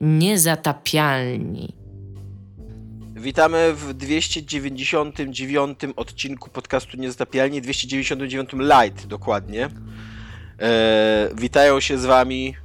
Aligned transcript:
Niezatapialni. 0.00 1.74
Witamy 3.14 3.72
w 3.74 3.94
299 3.94 5.78
odcinku 5.96 6.50
podcastu 6.50 6.96
Niezatapialni, 6.96 7.62
299 7.62 8.50
light 8.52 9.06
dokładnie. 9.06 9.68
E, 10.60 11.28
witają 11.34 11.80
się 11.80 11.98
z 11.98 12.04
wami 12.04 12.56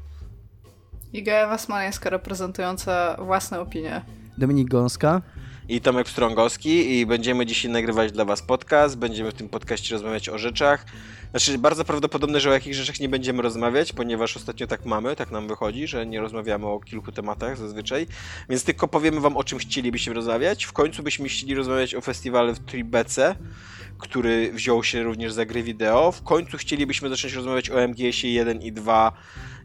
Iga 1.14 1.34
Ewa 1.34 1.58
Smoleńska 1.58 2.10
reprezentująca 2.10 3.18
własne 3.20 3.60
opinie. 3.60 4.02
Dominik 4.38 4.70
Gąska 4.70 5.22
i 5.70 5.82
Tomek 5.82 6.10
Strągowski 6.10 7.00
i 7.00 7.06
będziemy 7.06 7.46
dzisiaj 7.46 7.72
nagrywać 7.72 8.12
dla 8.12 8.26
Was 8.26 8.42
podcast. 8.42 8.98
Będziemy 8.98 9.32
w 9.32 9.34
tym 9.34 9.50
podcaście 9.50 9.96
rozmawiać 9.96 10.30
o 10.30 10.38
rzeczach. 10.38 10.86
Znaczy, 11.32 11.58
bardzo 11.58 11.86
prawdopodobne, 11.86 12.40
że 12.40 12.50
o 12.50 12.54
jakich 12.54 12.74
rzeczach 12.76 13.00
nie 13.00 13.10
będziemy 13.10 13.42
rozmawiać, 13.42 13.94
ponieważ 13.94 14.38
ostatnio 14.38 14.68
tak 14.68 14.86
mamy, 14.86 15.16
tak 15.16 15.32
nam 15.32 15.48
wychodzi, 15.48 15.88
że 15.88 16.06
nie 16.06 16.22
rozmawiamy 16.22 16.66
o 16.66 16.80
kilku 16.80 17.12
tematach 17.12 17.58
zazwyczaj. 17.58 18.08
Więc 18.50 18.64
tylko 18.64 18.88
powiemy 18.88 19.20
Wam, 19.20 19.38
o 19.38 19.44
czym 19.44 19.60
chcielibyśmy 19.60 20.14
rozmawiać. 20.14 20.66
W 20.66 20.74
końcu 20.74 21.04
byśmy 21.04 21.30
chcieli 21.30 21.56
rozmawiać 21.56 21.96
o 21.96 22.02
festiwalu 22.02 22.54
w 22.54 22.60
Tribece, 22.60 23.36
który 23.98 24.52
wziął 24.52 24.84
się 24.84 25.04
również 25.04 25.34
za 25.34 25.46
gry 25.46 25.64
wideo. 25.64 26.12
W 26.12 26.24
końcu 26.24 26.58
chcielibyśmy 26.58 27.10
zacząć 27.10 27.34
rozmawiać 27.34 27.70
o 27.70 27.88
MGS-ie 27.88 28.34
1 28.34 28.62
i 28.62 28.72
2 28.72 29.12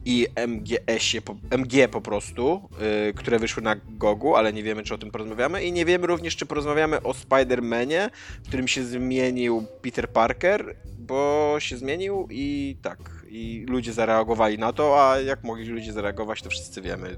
i 0.04 0.26
MGS-ie, 0.46 1.22
MG 1.50 1.88
po 1.88 2.00
prostu, 2.00 2.68
yy, 3.06 3.14
które 3.14 3.38
wyszły 3.38 3.62
na 3.62 3.76
Gogu, 3.76 4.36
ale 4.36 4.52
nie 4.52 4.62
wiemy, 4.62 4.82
czy 4.82 4.94
o 4.94 4.98
tym 4.98 5.10
porozmawiamy. 5.10 5.64
I 5.64 5.72
nie 5.72 5.84
wiemy 5.84 6.06
również, 6.06 6.36
czy 6.36 6.46
porozmawiamy 6.46 7.02
o 7.02 7.12
Spider-Manie, 7.12 8.10
w 8.44 8.48
którym 8.48 8.68
się 8.68 8.84
zmienił 8.84 9.66
Peter 9.82 10.08
Parker, 10.08 10.76
bo 10.98 11.54
się 11.58 11.76
zmienił 11.76 12.28
i 12.30 12.76
tak, 12.82 12.98
i 13.28 13.66
ludzie 13.68 13.92
zareagowali 13.92 14.58
na 14.58 14.72
to, 14.72 15.10
a 15.10 15.20
jak 15.20 15.44
mogli 15.44 15.68
ludzie 15.68 15.92
zareagować, 15.92 16.42
to 16.42 16.50
wszyscy 16.50 16.82
wiemy 16.82 17.16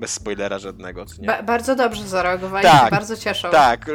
bez 0.00 0.10
spoilera 0.10 0.58
żadnego. 0.58 1.04
Ba 1.26 1.42
bardzo 1.42 1.76
dobrze 1.76 2.08
zareagowali, 2.08 2.66
tak, 2.66 2.90
bardzo 2.90 3.16
cieszą. 3.16 3.50
Tak, 3.50 3.88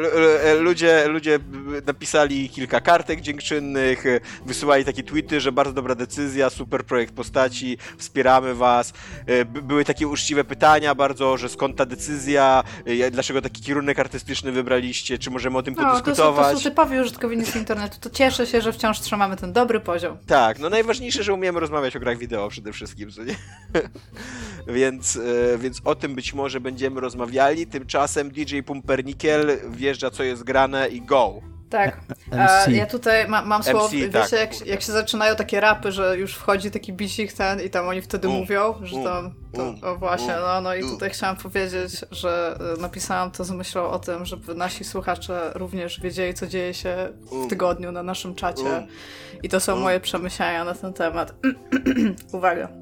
e, 0.44 0.54
ludzie, 0.54 1.08
ludzie 1.08 1.38
napisali 1.86 2.48
kilka 2.48 2.80
kartek 2.80 3.20
dziękczynnych, 3.20 4.06
e, 4.06 4.20
wysyłali 4.46 4.84
takie 4.84 5.02
tweety, 5.02 5.40
że 5.40 5.52
bardzo 5.52 5.72
dobra 5.72 5.94
decyzja, 5.94 6.50
super 6.50 6.84
projekt 6.84 7.14
postaci, 7.14 7.78
wspieramy 7.98 8.54
was. 8.54 8.92
E, 9.26 9.44
były 9.44 9.84
takie 9.84 10.08
uczciwe 10.08 10.44
pytania 10.44 10.94
bardzo, 10.94 11.36
że 11.36 11.48
skąd 11.48 11.76
ta 11.76 11.86
decyzja, 11.86 12.64
dlaczego 13.10 13.42
taki 13.42 13.62
kierunek 13.62 13.98
artystyczny 13.98 14.52
wybraliście, 14.52 15.18
czy 15.18 15.30
możemy 15.30 15.58
o 15.58 15.62
tym 15.62 15.74
no, 15.74 15.84
podyskutować. 15.84 16.44
To 16.44 16.48
są, 16.48 16.54
to 16.54 16.58
są 16.58 16.70
typowi 16.70 17.00
użytkownicy 17.00 17.58
internetu, 17.58 17.96
to 18.00 18.10
cieszę 18.10 18.46
się, 18.46 18.60
że 18.60 18.72
wciąż 18.72 19.00
trzymamy 19.00 19.36
ten 19.36 19.52
dobry 19.52 19.80
poziom. 19.80 20.18
Tak, 20.26 20.58
no 20.58 20.70
najważniejsze, 20.70 21.22
że 21.22 21.34
umiemy 21.34 21.60
rozmawiać 21.60 21.96
o 21.96 22.00
grach 22.00 22.18
wideo 22.18 22.48
przede 22.48 22.72
wszystkim, 22.72 23.10
co 23.10 23.24
nie? 23.24 23.34
więc, 24.66 25.18
więc 25.58 25.80
o 25.84 25.94
tym 25.94 26.14
być 26.14 26.34
może 26.34 26.60
będziemy 26.60 27.00
rozmawiali. 27.00 27.66
Tymczasem 27.66 28.30
DJ 28.30 28.60
Pumpernickel 28.60 29.58
wjeżdża 29.70 30.10
co 30.10 30.22
jest 30.22 30.44
grane 30.44 30.88
i 30.88 31.02
go. 31.02 31.40
Tak. 31.70 32.00
A 32.38 32.70
ja 32.70 32.86
tutaj 32.86 33.28
ma, 33.28 33.42
mam 33.44 33.62
słowo, 33.62 33.88
MC, 33.88 33.92
wiecie, 33.92 34.10
tak, 34.10 34.32
jak, 34.32 34.66
jak, 34.66 34.82
się 34.82 34.92
zaczynają 34.92 35.36
takie 35.36 35.60
rapy, 35.60 35.92
że 35.92 36.18
już 36.18 36.34
wchodzi 36.34 36.70
taki 36.70 36.92
bicik 36.92 37.32
ten 37.32 37.60
i 37.60 37.70
tam 37.70 37.88
oni 37.88 38.02
wtedy 38.02 38.28
um, 38.28 38.36
mówią, 38.36 38.74
że 38.82 38.96
um, 38.96 39.04
tam, 39.04 39.34
to, 39.52 39.62
um, 39.62 39.76
o 39.82 39.96
właśnie, 39.96 40.34
no, 40.40 40.60
no 40.60 40.74
i 40.74 40.80
tutaj 40.80 41.10
chciałam 41.10 41.36
powiedzieć, 41.36 42.04
że 42.10 42.58
e, 42.78 42.80
napisałam 42.80 43.30
to 43.30 43.44
z 43.44 43.50
myślą 43.50 43.90
o 43.90 43.98
tym, 43.98 44.24
żeby 44.24 44.54
nasi 44.54 44.84
słuchacze 44.84 45.52
również 45.54 46.00
wiedzieli, 46.00 46.34
co 46.34 46.46
dzieje 46.46 46.74
się 46.74 47.08
w 47.44 47.48
tygodniu 47.48 47.92
na 47.92 48.02
naszym 48.02 48.34
czacie 48.34 48.86
i 49.42 49.48
to 49.48 49.60
są 49.60 49.76
moje 49.76 50.00
przemyślenia 50.00 50.64
na 50.64 50.74
ten 50.74 50.92
temat. 50.92 51.34
Uwaga. 52.32 52.79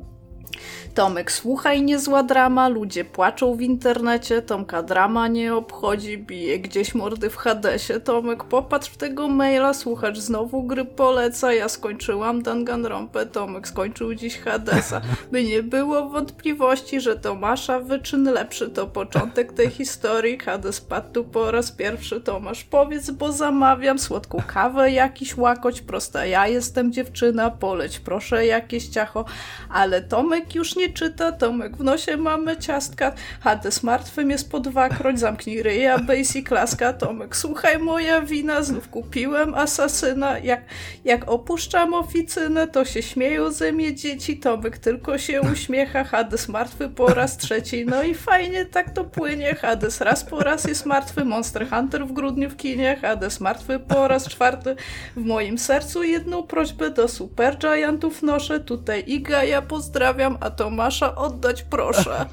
Tomek, 0.95 1.33
słuchaj, 1.33 1.83
niezła 1.83 2.23
drama, 2.23 2.69
ludzie 2.69 3.05
płaczą 3.05 3.55
w 3.55 3.61
internecie, 3.61 4.43
Tomka 4.43 4.83
drama 4.83 5.29
nie 5.29 5.55
obchodzi, 5.55 6.19
bije 6.19 6.59
gdzieś 6.59 6.95
mordy 6.95 7.31
w 7.31 7.37
Hadesie. 7.37 8.01
Tomek, 8.01 8.45
popatrz 8.45 8.91
w 8.91 8.97
tego 8.97 9.29
maila, 9.29 9.75
słuchacz 9.75 10.19
znowu 10.19 10.63
gry 10.63 10.85
poleca, 10.85 11.53
ja 11.53 11.69
skończyłam 11.69 12.43
Danganronpę, 12.43 13.27
Tomek 13.27 13.69
skończył 13.69 14.15
dziś 14.15 14.39
Hadesa. 14.39 15.01
By 15.33 15.45
nie 15.45 15.63
było 15.63 16.09
wątpliwości, 16.09 17.01
że 17.01 17.17
Tomasza 17.17 17.81
wyczyn 17.81 18.33
lepszy 18.33 18.69
to 18.69 18.87
początek 18.87 19.53
tej 19.53 19.71
historii, 19.71 20.39
Hades 20.39 20.81
padł 20.81 21.13
tu 21.13 21.25
po 21.25 21.51
raz 21.51 21.73
pierwszy, 21.73 22.21
Tomasz 22.21 22.65
powiedz, 22.65 23.11
bo 23.11 23.33
zamawiam 23.33 23.99
słodką 23.99 24.43
kawę, 24.47 24.91
jakiś 24.91 25.37
łakoć, 25.37 25.81
prosta 25.81 26.27
ja 26.27 26.47
jestem 26.47 26.93
dziewczyna, 26.93 27.51
poleć 27.51 27.99
proszę 27.99 28.47
jakieś 28.47 28.89
ciacho, 28.89 29.25
ale 29.71 30.03
Tomek 30.03 30.48
już 30.55 30.77
nie 30.77 30.93
czyta, 30.93 31.33
Tomek 31.33 31.77
w 31.77 31.85
nosie 31.85 32.17
mamy 32.17 32.57
ciastka, 32.57 33.13
Hades 33.41 33.83
martwym 33.83 34.31
jest 34.31 34.51
po 34.51 34.61
dwakroć, 34.61 35.21
zamknij 35.21 35.63
ryja, 35.63 35.99
basic 35.99 36.49
klaska, 36.49 36.93
Tomek 36.93 37.37
słuchaj 37.37 37.79
moja 37.79 38.21
wina, 38.21 38.63
znów 38.63 38.89
kupiłem 38.89 39.55
asasyna, 39.55 40.39
jak, 40.39 40.61
jak 41.05 41.31
opuszczam 41.31 41.95
oficynę, 41.95 42.67
to 42.67 42.85
się 42.85 43.03
śmieją 43.03 43.51
ze 43.51 43.73
mnie 43.73 43.95
dzieci, 43.95 44.39
Tomek 44.39 44.79
tylko 44.79 45.19
się 45.19 45.41
uśmiecha, 45.53 46.05
Hades 46.05 46.49
martwy 46.49 46.89
po 46.89 47.07
raz 47.07 47.37
trzeci, 47.37 47.87
no 47.87 48.03
i 48.03 48.15
fajnie 48.15 48.67
tak 48.67 48.91
to 48.91 49.05
płynie, 49.05 49.55
Hades 49.55 50.01
raz 50.01 50.25
po 50.25 50.41
raz 50.41 50.65
jest 50.65 50.87
martwy, 50.87 51.25
Monster 51.25 51.71
Hunter 51.71 52.07
w 52.07 52.13
grudniu 52.13 52.51
w 52.51 52.57
kinie, 52.57 52.97
Hades 53.03 53.41
martwy 53.41 53.79
po 53.79 54.09
raz 54.09 54.29
czwarty, 54.29 54.77
w 55.17 55.25
moim 55.25 55.59
sercu 55.59 56.03
jedną 56.03 56.43
prośbę 56.43 56.91
do 56.91 57.09
Super 57.09 57.59
Giantów 57.59 58.23
noszę, 58.23 58.61
tutaj 58.61 59.05
Iga 59.07 59.45
ja 59.45 59.63
pozdrawiam, 59.63 60.38
a 60.41 60.51
to 60.51 60.65
Tomasza 60.65 61.15
oddać 61.15 61.63
proszę. 61.63 62.27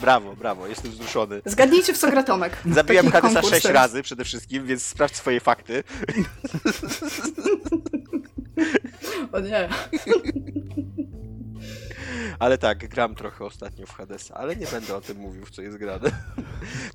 Brawo, 0.00 0.36
brawo, 0.36 0.66
jestem 0.66 0.90
wzruszony. 0.90 1.42
Zgadnijcie, 1.44 1.94
w 1.94 1.98
co 1.98 2.10
gra 2.10 2.22
Tomek. 2.22 2.56
Zabiłem 2.72 3.10
Hadesa 3.10 3.42
sześć 3.42 3.66
razy 3.66 4.02
przede 4.02 4.24
wszystkim, 4.24 4.66
więc 4.66 4.86
sprawdź 4.86 5.16
swoje 5.16 5.40
fakty. 5.40 5.84
O 9.32 9.40
nie. 9.40 9.68
Ale 12.40 12.58
tak, 12.58 12.88
gram 12.88 13.14
trochę 13.14 13.44
ostatnio 13.44 13.86
w 13.86 13.92
Hadesa, 13.92 14.34
ale 14.34 14.56
nie 14.56 14.66
będę 14.66 14.96
o 14.96 15.00
tym 15.00 15.18
mówił, 15.18 15.46
w 15.46 15.50
co 15.50 15.62
jest 15.62 15.76
grane. 15.76 16.10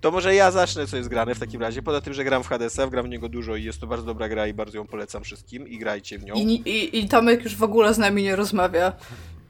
To 0.01 0.11
może 0.11 0.35
ja 0.35 0.51
zacznę, 0.51 0.87
co 0.87 0.97
jest 0.97 1.09
grane 1.09 1.35
w 1.35 1.39
takim 1.39 1.61
razie. 1.61 1.81
Poza 1.81 2.01
tym, 2.01 2.13
że 2.13 2.23
gram 2.23 2.43
w 2.43 2.47
Hadesa, 2.47 2.87
gram 2.87 3.05
w 3.05 3.09
niego 3.09 3.29
dużo 3.29 3.55
i 3.55 3.63
jest 3.63 3.81
to 3.81 3.87
bardzo 3.87 4.05
dobra 4.05 4.29
gra 4.29 4.47
i 4.47 4.53
bardzo 4.53 4.77
ją 4.77 4.87
polecam 4.87 5.23
wszystkim 5.23 5.67
i 5.67 5.77
grajcie 5.77 6.19
w 6.19 6.25
nią. 6.25 6.35
I, 6.35 6.41
i, 6.41 6.99
i 6.99 7.09
Tomek 7.09 7.43
już 7.43 7.55
w 7.55 7.63
ogóle 7.63 7.93
z 7.93 7.97
nami 7.97 8.23
nie 8.23 8.35
rozmawia. 8.35 8.93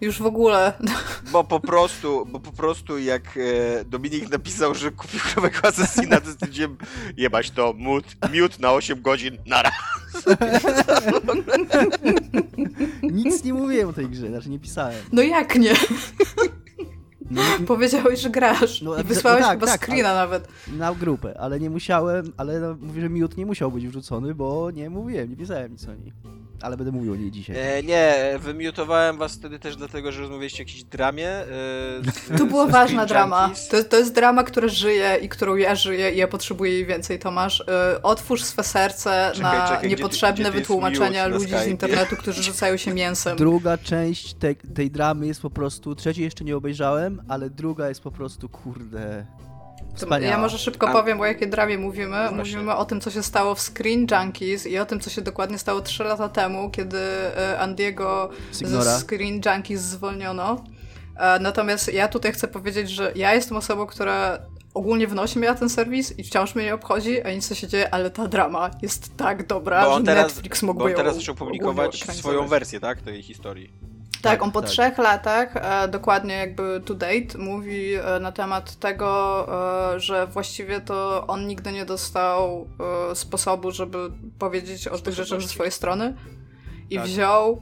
Już 0.01 0.19
w 0.19 0.25
ogóle. 0.25 0.73
Bo 1.31 1.43
po 1.43 1.59
prostu, 1.59 2.25
bo 2.25 2.39
po 2.39 2.51
prostu 2.51 2.97
jak 2.97 3.37
e, 3.37 3.85
Dominik 3.85 4.29
napisał, 4.29 4.75
że 4.75 4.91
kupił 4.91 5.19
nowego 5.35 5.67
Assassina, 5.67 6.21
to 6.21 6.31
stwierdziłem, 6.31 6.77
jebać 7.17 7.51
to, 7.51 7.73
mut, 7.77 8.05
miód 8.31 8.59
na 8.59 8.71
8 8.71 9.01
godzin, 9.01 9.37
nara. 9.45 9.71
Nic 13.15 13.43
nie 13.43 13.53
mówiłem 13.53 13.89
o 13.89 13.93
tej 13.93 14.09
grze, 14.09 14.27
znaczy 14.27 14.49
nie 14.49 14.59
pisałem. 14.59 15.03
No 15.11 15.21
jak 15.21 15.59
nie? 15.59 15.73
No, 17.31 17.41
Powiedziałeś, 17.67 18.19
że 18.19 18.29
grasz 18.29 18.81
no, 18.81 18.99
i 18.99 19.03
wysłałeś 19.03 19.41
no 19.41 19.47
tak, 19.47 19.59
chyba 19.59 19.71
tak, 19.71 19.81
screena 19.81 20.15
nawet. 20.15 20.47
Na 20.77 20.95
grupę, 20.95 21.39
ale 21.39 21.59
nie 21.59 21.69
musiałem, 21.69 22.33
ale 22.37 22.59
no, 22.59 22.77
mówię, 22.81 23.01
że 23.01 23.09
miód 23.09 23.37
nie 23.37 23.45
musiał 23.45 23.71
być 23.71 23.87
wrzucony, 23.87 24.35
bo 24.35 24.71
nie 24.71 24.89
mówiłem, 24.89 25.29
nie 25.29 25.35
pisałem 25.35 25.71
nic 25.71 25.87
o 25.87 25.95
niej 25.95 26.13
ale 26.61 26.77
będę 26.77 26.91
mówił 26.91 27.13
o 27.13 27.15
niej 27.15 27.31
dzisiaj. 27.31 27.55
E, 27.59 27.83
nie, 27.83 28.15
wymiutowałem 28.39 29.17
was 29.17 29.35
wtedy 29.35 29.59
też 29.59 29.75
dlatego, 29.75 30.11
że 30.11 30.21
rozmawialiście 30.21 30.57
o 30.57 30.65
jakiejś 30.65 30.83
dramie. 30.83 31.29
E, 31.29 31.45
to 32.37 32.45
była 32.45 32.67
ważna 32.67 33.05
drama. 33.05 33.51
To, 33.71 33.83
to 33.83 33.97
jest 33.97 34.13
drama, 34.13 34.43
która 34.43 34.67
żyje 34.67 35.17
i 35.21 35.29
którą 35.29 35.55
ja 35.55 35.75
żyję 35.75 36.11
i 36.11 36.17
ja 36.17 36.27
potrzebuję 36.27 36.71
jej 36.71 36.85
więcej, 36.85 37.19
Tomasz. 37.19 37.63
E, 37.67 38.01
otwórz 38.03 38.43
swe 38.43 38.63
serce 38.63 39.31
czekaj, 39.35 39.59
na 39.59 39.67
czekaj, 39.67 39.89
niepotrzebne 39.89 40.43
gdzie, 40.43 40.51
gdzie 40.51 40.59
wytłumaczenia 40.59 41.27
ludzi 41.27 41.53
z 41.63 41.67
internetu, 41.67 42.15
którzy 42.15 42.43
rzucają 42.43 42.77
się 42.77 42.93
mięsem. 42.93 43.37
Druga 43.37 43.77
część 43.77 44.33
tej, 44.33 44.55
tej 44.55 44.91
dramy 44.91 45.27
jest 45.27 45.41
po 45.41 45.49
prostu, 45.49 45.95
trzeciej 45.95 46.23
jeszcze 46.23 46.43
nie 46.43 46.57
obejrzałem, 46.57 47.21
ale 47.27 47.49
druga 47.49 47.89
jest 47.89 48.01
po 48.01 48.11
prostu, 48.11 48.49
kurde... 48.49 49.25
Wspaniała. 49.95 50.31
Ja 50.31 50.37
może 50.37 50.57
szybko 50.57 50.87
powiem, 50.87 51.21
o 51.21 51.25
jakiej 51.25 51.49
dramie 51.49 51.77
mówimy. 51.77 52.17
No 52.25 52.31
mówimy 52.31 52.75
o 52.75 52.85
tym, 52.85 53.01
co 53.01 53.11
się 53.11 53.23
stało 53.23 53.55
w 53.55 53.61
Screen 53.61 54.07
Junkies 54.11 54.67
i 54.67 54.79
o 54.79 54.85
tym, 54.85 54.99
co 54.99 55.09
się 55.09 55.21
dokładnie 55.21 55.57
stało 55.57 55.81
3 55.81 56.03
lata 56.03 56.29
temu, 56.29 56.69
kiedy 56.69 56.97
e, 56.97 57.59
Andiego 57.59 58.29
z 58.51 59.03
Screen 59.03 59.41
Junkies 59.45 59.81
zwolniono. 59.81 60.63
E, 61.17 61.39
natomiast 61.39 61.93
ja 61.93 62.07
tutaj 62.07 62.31
chcę 62.31 62.47
powiedzieć, 62.47 62.89
że 62.89 63.11
ja 63.15 63.33
jestem 63.33 63.57
osobą, 63.57 63.85
która 63.85 64.39
ogólnie 64.73 65.07
w 65.07 65.13
nosie 65.13 65.39
miała 65.39 65.55
ten 65.55 65.69
serwis 65.69 66.19
i 66.19 66.23
wciąż 66.23 66.55
mnie 66.55 66.65
nie 66.65 66.73
obchodzi, 66.73 67.21
a 67.21 67.31
nic 67.31 67.47
co 67.47 67.55
się 67.55 67.67
dzieje, 67.67 67.93
ale 67.93 68.11
ta 68.11 68.27
drama 68.27 68.71
jest 68.81 69.17
tak 69.17 69.47
dobra, 69.47 69.97
że 69.97 70.03
teraz, 70.03 70.35
Netflix 70.35 70.63
mógłby 70.63 70.83
bo 70.83 70.89
on 70.89 70.95
teraz 70.95 71.15
zaczął 71.15 71.35
publikować 71.35 72.03
swoją 72.13 72.47
wersję, 72.47 72.79
tak, 72.79 73.01
tej 73.01 73.23
historii. 73.23 73.94
Tak, 74.29 74.43
on 74.43 74.51
po 74.51 74.61
tak. 74.61 74.69
trzech 74.69 74.97
latach, 74.97 75.55
e, 75.55 75.87
dokładnie 75.87 76.35
jakby 76.35 76.81
to 76.85 76.93
date, 76.93 77.37
mówi 77.37 77.93
e, 77.93 78.19
na 78.19 78.31
temat 78.31 78.75
tego, 78.75 79.47
e, 79.95 79.99
że 79.99 80.27
właściwie 80.27 80.81
to 80.81 81.27
on 81.27 81.47
nigdy 81.47 81.71
nie 81.71 81.85
dostał 81.85 82.67
sposobu, 83.13 83.71
żeby 83.71 83.97
powiedzieć 84.39 84.87
o 84.87 84.97
tych 84.97 85.13
rzeczach 85.13 85.41
ze 85.41 85.47
swojej 85.47 85.71
strony 85.71 86.15
i 86.89 86.95
tak. 86.95 87.05
wziął 87.05 87.61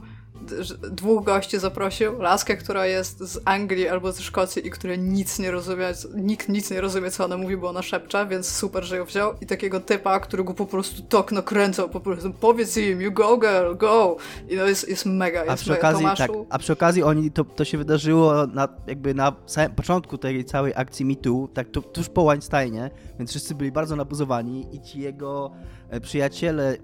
dwóch 0.90 1.24
gości 1.24 1.58
zaprosił, 1.58 2.18
laskę, 2.18 2.56
która 2.56 2.86
jest 2.86 3.18
z 3.18 3.40
Anglii 3.44 3.88
albo 3.88 4.12
ze 4.12 4.22
Szkocji 4.22 4.66
i 4.66 4.70
która 4.70 4.94
nic 4.94 5.38
nie 5.38 5.50
rozumie, 5.50 5.92
nikt 6.14 6.48
nic 6.48 6.70
nie 6.70 6.80
rozumie, 6.80 7.10
co 7.10 7.24
ona 7.24 7.36
mówi, 7.36 7.56
bo 7.56 7.68
ona 7.68 7.82
szepcze, 7.82 8.26
więc 8.26 8.48
super, 8.48 8.84
że 8.84 8.96
ją 8.96 9.04
wziął. 9.04 9.34
I 9.40 9.46
takiego 9.46 9.80
typa, 9.80 10.20
którego 10.20 10.54
po 10.54 10.66
prostu 10.66 11.02
tak 11.02 11.32
nakręcał, 11.32 11.88
po 11.88 12.00
prostu 12.00 12.32
powiedz 12.32 12.76
im, 12.76 13.02
you 13.02 13.12
go 13.12 13.38
girl, 13.38 13.76
go! 13.76 14.16
I 14.48 14.56
no 14.56 14.64
jest, 14.64 14.88
jest 14.88 15.06
mega, 15.06 15.44
jest 15.44 15.52
a 15.52 15.56
przy 15.56 15.72
okazji, 15.72 16.06
tak, 16.16 16.30
a 16.50 16.58
przy 16.58 16.72
okazji 16.72 17.02
oni, 17.02 17.30
to, 17.30 17.44
to 17.44 17.64
się 17.64 17.78
wydarzyło 17.78 18.46
na, 18.46 18.68
jakby 18.86 19.14
na 19.14 19.32
samym 19.46 19.72
początku 19.72 20.18
tej 20.18 20.44
całej 20.44 20.72
akcji 20.76 21.04
MeToo, 21.04 21.48
tak 21.54 21.70
tu, 21.70 21.82
tuż 21.82 22.08
po 22.08 22.24
Weinsteinie, 22.24 22.90
więc 23.18 23.30
wszyscy 23.30 23.54
byli 23.54 23.72
bardzo 23.72 23.96
nabuzowani 23.96 24.66
i 24.72 24.80
ci 24.80 25.00
jego 25.00 25.50
e, 25.90 26.00
przyjaciele, 26.00 26.76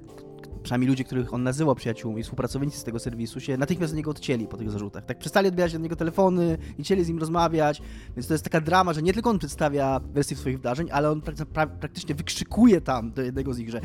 przynajmniej 0.63 0.89
ludzie, 0.89 1.05
których 1.05 1.35
on 1.35 1.43
nazywał 1.43 1.75
przyjaciółmi, 1.75 2.23
współpracownicy 2.23 2.79
z 2.79 2.85
tego 2.85 2.99
serwisu, 2.99 3.41
się 3.41 3.57
natychmiast 3.57 3.93
od 3.93 3.97
niego 3.97 4.11
odcięli 4.11 4.47
po 4.47 4.57
tych 4.57 4.71
zarzutach. 4.71 5.05
Tak 5.05 5.19
przestali 5.19 5.49
odbierać 5.49 5.75
od 5.75 5.83
niego 5.83 5.97
telefony, 5.97 6.59
nie 6.79 6.85
chcieli 6.85 7.05
z 7.05 7.09
nim 7.09 7.19
rozmawiać, 7.19 7.83
więc 8.17 8.27
to 8.27 8.35
jest 8.35 8.45
taka 8.45 8.61
drama, 8.61 8.93
że 8.93 9.03
nie 9.03 9.13
tylko 9.13 9.31
on 9.31 9.39
przedstawia 9.39 10.01
wersję 10.13 10.37
swoich 10.37 10.57
wydarzeń, 10.57 10.89
ale 10.93 11.11
on 11.11 11.23
pra 11.53 11.67
praktycznie 11.67 12.15
wykrzykuje 12.15 12.81
tam 12.81 13.13
do 13.13 13.23
jednego 13.23 13.55
z 13.55 13.59
nich, 13.59 13.71
że 13.71 13.81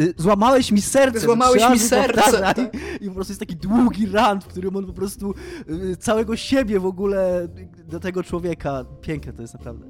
y, 0.00 0.14
złamałeś 0.16 0.72
mi 0.72 0.82
serce! 0.82 1.20
Złamałeś 1.20 1.70
mi 1.70 1.78
serce! 1.78 2.54
I, 3.00 3.04
I, 3.04 3.08
po 3.08 3.14
prostu 3.14 3.30
jest 3.30 3.40
taki 3.40 3.56
długi 3.56 4.06
rant, 4.06 4.44
w 4.44 4.48
którym 4.48 4.76
on 4.76 4.86
po 4.86 4.92
prostu 4.92 5.34
y, 5.70 5.96
całego 5.96 6.36
siebie 6.36 6.80
w 6.80 6.86
ogóle 6.86 7.48
do 7.84 8.00
tego 8.00 8.22
człowieka. 8.22 8.84
Piękne 9.00 9.32
to 9.32 9.42
jest 9.42 9.54
naprawdę. 9.54 9.86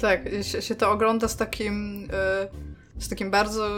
Tak, 0.00 0.28
się, 0.42 0.62
się 0.62 0.74
to 0.74 0.90
ogląda 0.90 1.28
z 1.28 1.36
takim... 1.36 2.04
Y 2.04 2.71
z 3.02 3.08
takim 3.08 3.30
bardzo, 3.30 3.68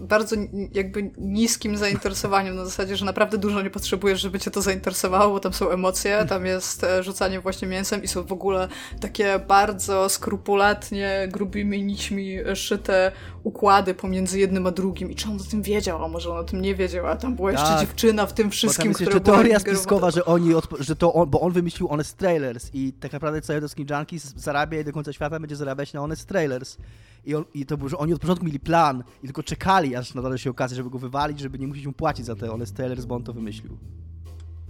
bardzo 0.00 0.36
jakby 0.72 1.10
niskim 1.18 1.76
zainteresowaniem, 1.76 2.56
na 2.56 2.64
zasadzie, 2.64 2.96
że 2.96 3.04
naprawdę 3.04 3.38
dużo 3.38 3.62
nie 3.62 3.70
potrzebujesz, 3.70 4.20
żeby 4.20 4.40
cię 4.40 4.50
to 4.50 4.62
zainteresowało, 4.62 5.32
bo 5.32 5.40
tam 5.40 5.52
są 5.52 5.70
emocje, 5.70 6.26
tam 6.28 6.46
jest 6.46 6.84
e, 6.84 7.02
rzucanie 7.02 7.40
właśnie 7.40 7.68
mięsem 7.68 8.02
i 8.02 8.08
są 8.08 8.22
w 8.22 8.32
ogóle 8.32 8.68
takie 9.00 9.38
bardzo 9.38 10.08
skrupulatnie, 10.08 11.28
grubymi 11.32 11.84
nićmi 11.84 12.38
szyte 12.54 13.12
układy 13.42 13.94
pomiędzy 13.94 14.38
jednym 14.38 14.66
a 14.66 14.70
drugim 14.70 15.10
i 15.10 15.14
czy 15.14 15.28
on 15.28 15.36
o 15.36 15.50
tym 15.50 15.62
wiedział, 15.62 16.04
a 16.04 16.08
może 16.08 16.30
on 16.30 16.38
o 16.38 16.44
tym 16.44 16.62
nie 16.62 16.74
wiedział, 16.74 17.06
a 17.06 17.16
tam 17.16 17.36
była 17.36 17.52
jeszcze 17.52 17.66
tak. 17.66 17.80
dziewczyna 17.80 18.26
w 18.26 18.32
tym 18.32 18.50
wszystkim, 18.50 18.92
która 18.92 19.20
była... 19.20 19.36
teoria 19.36 19.58
spiskowa, 19.58 20.10
że 20.10 20.24
oni, 20.24 20.54
że 20.80 20.96
to 20.96 21.12
on, 21.12 21.30
bo 21.30 21.40
on 21.40 21.52
wymyślił 21.52 21.88
Honest 21.88 22.16
Trailers 22.16 22.70
i 22.74 22.92
tak 22.92 23.12
naprawdę 23.12 23.40
cały 23.42 23.68
Skin 23.68 23.86
Junkies 23.90 24.34
zarabia 24.36 24.80
i 24.80 24.84
do 24.84 24.92
końca 24.92 25.12
świata 25.12 25.40
będzie 25.40 25.56
zarabiać 25.56 25.92
na 25.92 26.00
Honest 26.00 26.28
Trailers. 26.28 26.76
I, 27.24 27.34
on, 27.34 27.44
I 27.54 27.66
to 27.66 27.76
było, 27.76 27.88
że 27.88 27.98
oni 27.98 28.14
od 28.14 28.20
początku 28.20 28.44
mieli 28.44 28.60
plan 28.60 29.04
i 29.22 29.26
tylko 29.26 29.42
czekali, 29.42 29.96
aż 29.96 30.14
nadarzy 30.14 30.38
się 30.38 30.50
okazję, 30.50 30.76
żeby 30.76 30.90
go 30.90 30.98
wywalić, 30.98 31.40
żeby 31.40 31.58
nie 31.58 31.66
musieć 31.66 31.86
mu 31.86 31.92
płacić 31.92 32.26
za 32.26 32.36
te 32.36 32.48
Honest 32.48 32.76
Trailers, 32.76 33.04
bo 33.04 33.14
on 33.14 33.22
to 33.24 33.32
wymyślił. 33.32 33.78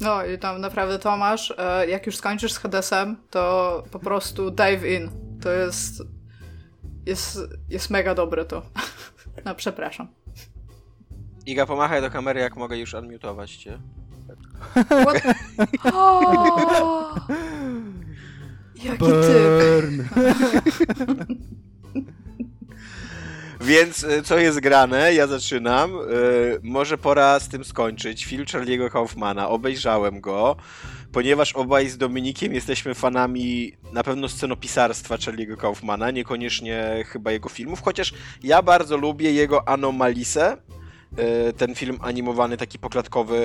No 0.01 0.25
i 0.25 0.39
tam 0.39 0.61
naprawdę 0.61 0.99
Tomasz, 0.99 1.55
e, 1.59 1.89
jak 1.89 2.07
już 2.07 2.17
skończysz 2.17 2.53
z 2.53 2.59
Hadesem, 2.59 3.17
to 3.31 3.83
po 3.91 3.99
prostu 3.99 4.51
dive 4.51 4.85
in. 4.85 5.11
To 5.41 5.53
jest 5.53 6.03
jest, 7.06 7.38
jest 7.69 7.91
mega 7.91 8.14
dobre 8.14 8.44
to. 8.44 8.62
No, 9.44 9.55
przepraszam. 9.55 10.08
Iga, 11.47 11.67
pomachaj 11.67 12.00
do 12.00 12.11
kamery, 12.11 12.41
jak 12.41 12.56
mogę 12.56 12.79
już 12.79 12.94
unmutować 12.94 13.56
cię. 13.56 13.79
Jaki 18.85 18.99
Burn. 18.99 20.05
typ. 20.05 20.19
Więc 23.61 24.05
e, 24.05 24.23
co 24.23 24.39
jest 24.39 24.61
grane? 24.61 25.15
Ja 25.15 25.27
zaczynam. 25.27 25.93
Yy, 25.93 26.61
może 26.62 26.99
pora 26.99 27.41
z 27.41 27.49
tym 27.49 27.65
skończyć. 27.65 28.25
Film 28.25 28.45
Charlie'ego 28.45 28.91
Kaufmana. 28.91 29.49
Obejrzałem 29.49 30.21
go 30.21 30.57
ponieważ 31.12 31.53
obaj 31.53 31.89
z 31.89 31.99
Dominikiem 31.99 32.55
jesteśmy 32.55 32.95
fanami 32.95 33.73
na 33.93 34.03
pewno 34.03 34.29
scenopisarstwa 34.29 35.17
Charlie'ego 35.17 35.57
Kaufmana, 35.57 36.11
niekoniecznie 36.11 37.05
chyba 37.07 37.33
jego 37.33 37.49
filmów, 37.49 37.83
chociaż 37.83 38.15
ja 38.43 38.62
bardzo 38.62 38.97
lubię 38.97 39.33
jego 39.33 39.69
Anomalisę, 39.69 40.57
e, 41.17 41.53
ten 41.53 41.75
film 41.75 41.99
animowany, 42.01 42.57
taki 42.57 42.79
poklatkowy, 42.79 43.41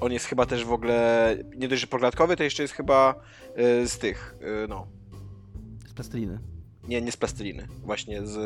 on 0.00 0.12
jest 0.12 0.26
chyba 0.26 0.46
też 0.46 0.64
w 0.64 0.72
ogóle, 0.72 1.36
nie 1.56 1.68
dość, 1.68 1.80
że 1.80 1.86
poklatkowy, 1.86 2.36
to 2.36 2.42
jeszcze 2.42 2.62
jest 2.62 2.74
chyba 2.74 3.14
e, 3.54 3.86
z 3.86 3.98
tych, 3.98 4.34
e, 4.64 4.66
no... 4.66 4.86
Z 5.88 5.92
plasteliny. 5.92 6.38
Nie, 6.88 7.02
nie 7.02 7.12
z 7.12 7.16
plasteliny, 7.16 7.66
właśnie 7.84 8.26
z... 8.26 8.36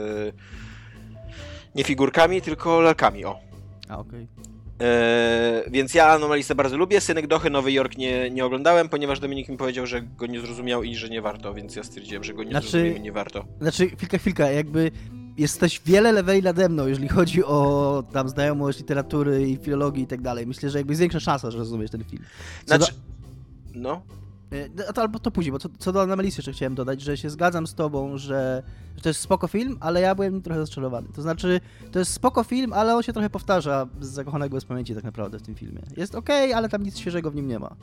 Nie 1.75 1.84
figurkami, 1.84 2.43
tylko 2.43 2.81
lalkami, 2.81 3.25
o. 3.25 3.38
A, 3.88 3.99
okej. 3.99 4.28
Okay. 4.34 4.50
E, 4.81 5.64
więc 5.70 5.94
ja 5.94 6.06
Anomalistę 6.06 6.55
bardzo 6.55 6.76
lubię. 6.76 7.00
Synek 7.00 7.26
Dochy 7.26 7.50
Nowy 7.50 7.72
Jork 7.72 7.96
nie, 7.96 8.31
nie 8.31 8.44
oglądałem, 8.44 8.88
ponieważ 8.88 9.20
Dominik 9.20 9.49
mi 9.49 9.56
powiedział, 9.56 9.87
że 9.87 10.02
go 10.02 10.26
nie 10.26 10.40
zrozumiał 10.40 10.82
i 10.82 10.96
że 10.96 11.08
nie 11.08 11.22
warto, 11.22 11.55
więc 11.55 11.76
ja 11.76 11.84
stwierdziłem, 11.84 12.25
że 12.25 12.34
go 12.34 12.44
nie 12.44 12.50
znaczy, 12.50 12.69
zrozumiałem 12.69 12.99
i 12.99 13.00
nie 13.00 13.12
warto. 13.12 13.44
Znaczy, 13.61 13.88
chwilka, 13.88 14.19
chwilka, 14.19 14.50
jakby 14.50 14.90
jesteś 15.37 15.81
wiele 15.87 16.12
leveli 16.12 16.43
nade 16.43 16.69
mną, 16.69 16.87
jeżeli 16.87 17.08
chodzi 17.08 17.44
o 17.44 18.02
tam 18.12 18.28
znajomość 18.28 18.78
literatury 18.78 19.49
i 19.49 19.56
filologii 19.56 20.02
i 20.02 20.06
tak 20.06 20.20
dalej. 20.20 20.46
Myślę, 20.46 20.70
że 20.70 20.78
jakby 20.78 20.93
jest 20.93 21.00
większa 21.00 21.20
szansa, 21.20 21.50
że 21.50 21.58
rozumiesz 21.58 21.90
ten 21.90 22.05
film. 22.05 22.25
Co 22.64 22.76
znaczy... 22.76 22.93
Do... 22.93 23.81
No? 23.81 24.02
E, 24.50 24.93
to, 24.93 25.02
albo 25.02 25.19
to 25.19 25.31
później, 25.31 25.52
bo 25.52 25.58
co, 25.58 25.69
co 25.79 25.93
do 25.93 26.02
Anomalisty 26.02 26.41
jeszcze 26.41 26.52
chciałem 26.52 26.75
dodać, 26.75 27.02
że 27.02 27.17
się 27.17 27.31
zgadzam 27.31 27.67
z 27.67 27.75
tobą, 27.75 28.19
że, 28.19 28.62
że 28.97 29.02
to 29.02 29.08
jest 29.08 29.20
spoko 29.20 29.49
film, 29.49 29.79
ale 29.81 30.00
ja 30.00 30.14
byłem 30.14 30.43
trochę 30.43 30.61
rozczarowany. 30.61 31.08
To 31.14 31.23
znaczy, 31.23 31.61
to 31.93 31.99
jest 31.99 32.12
spoko 32.12 32.44
film, 32.44 32.73
ale 32.73 32.97
on 32.97 33.02
się 33.02 33.12
trochę 33.12 33.31
powtarza 33.31 33.87
z 34.00 34.08
zakochanego 34.08 34.56
bez 34.56 34.64
pamięci 34.64 34.94
tak 34.94 35.05
naprawdę 35.05 35.38
w 35.38 35.43
tym 35.43 35.55
filmie. 35.55 35.82
Jest 35.97 36.14
ok, 36.14 36.29
ale 36.55 36.69
tam 36.69 36.82
nic 36.82 36.99
świeżego 36.99 37.31
w 37.31 37.35
nim 37.35 37.49
nie 37.49 37.58
ma. 37.58 37.76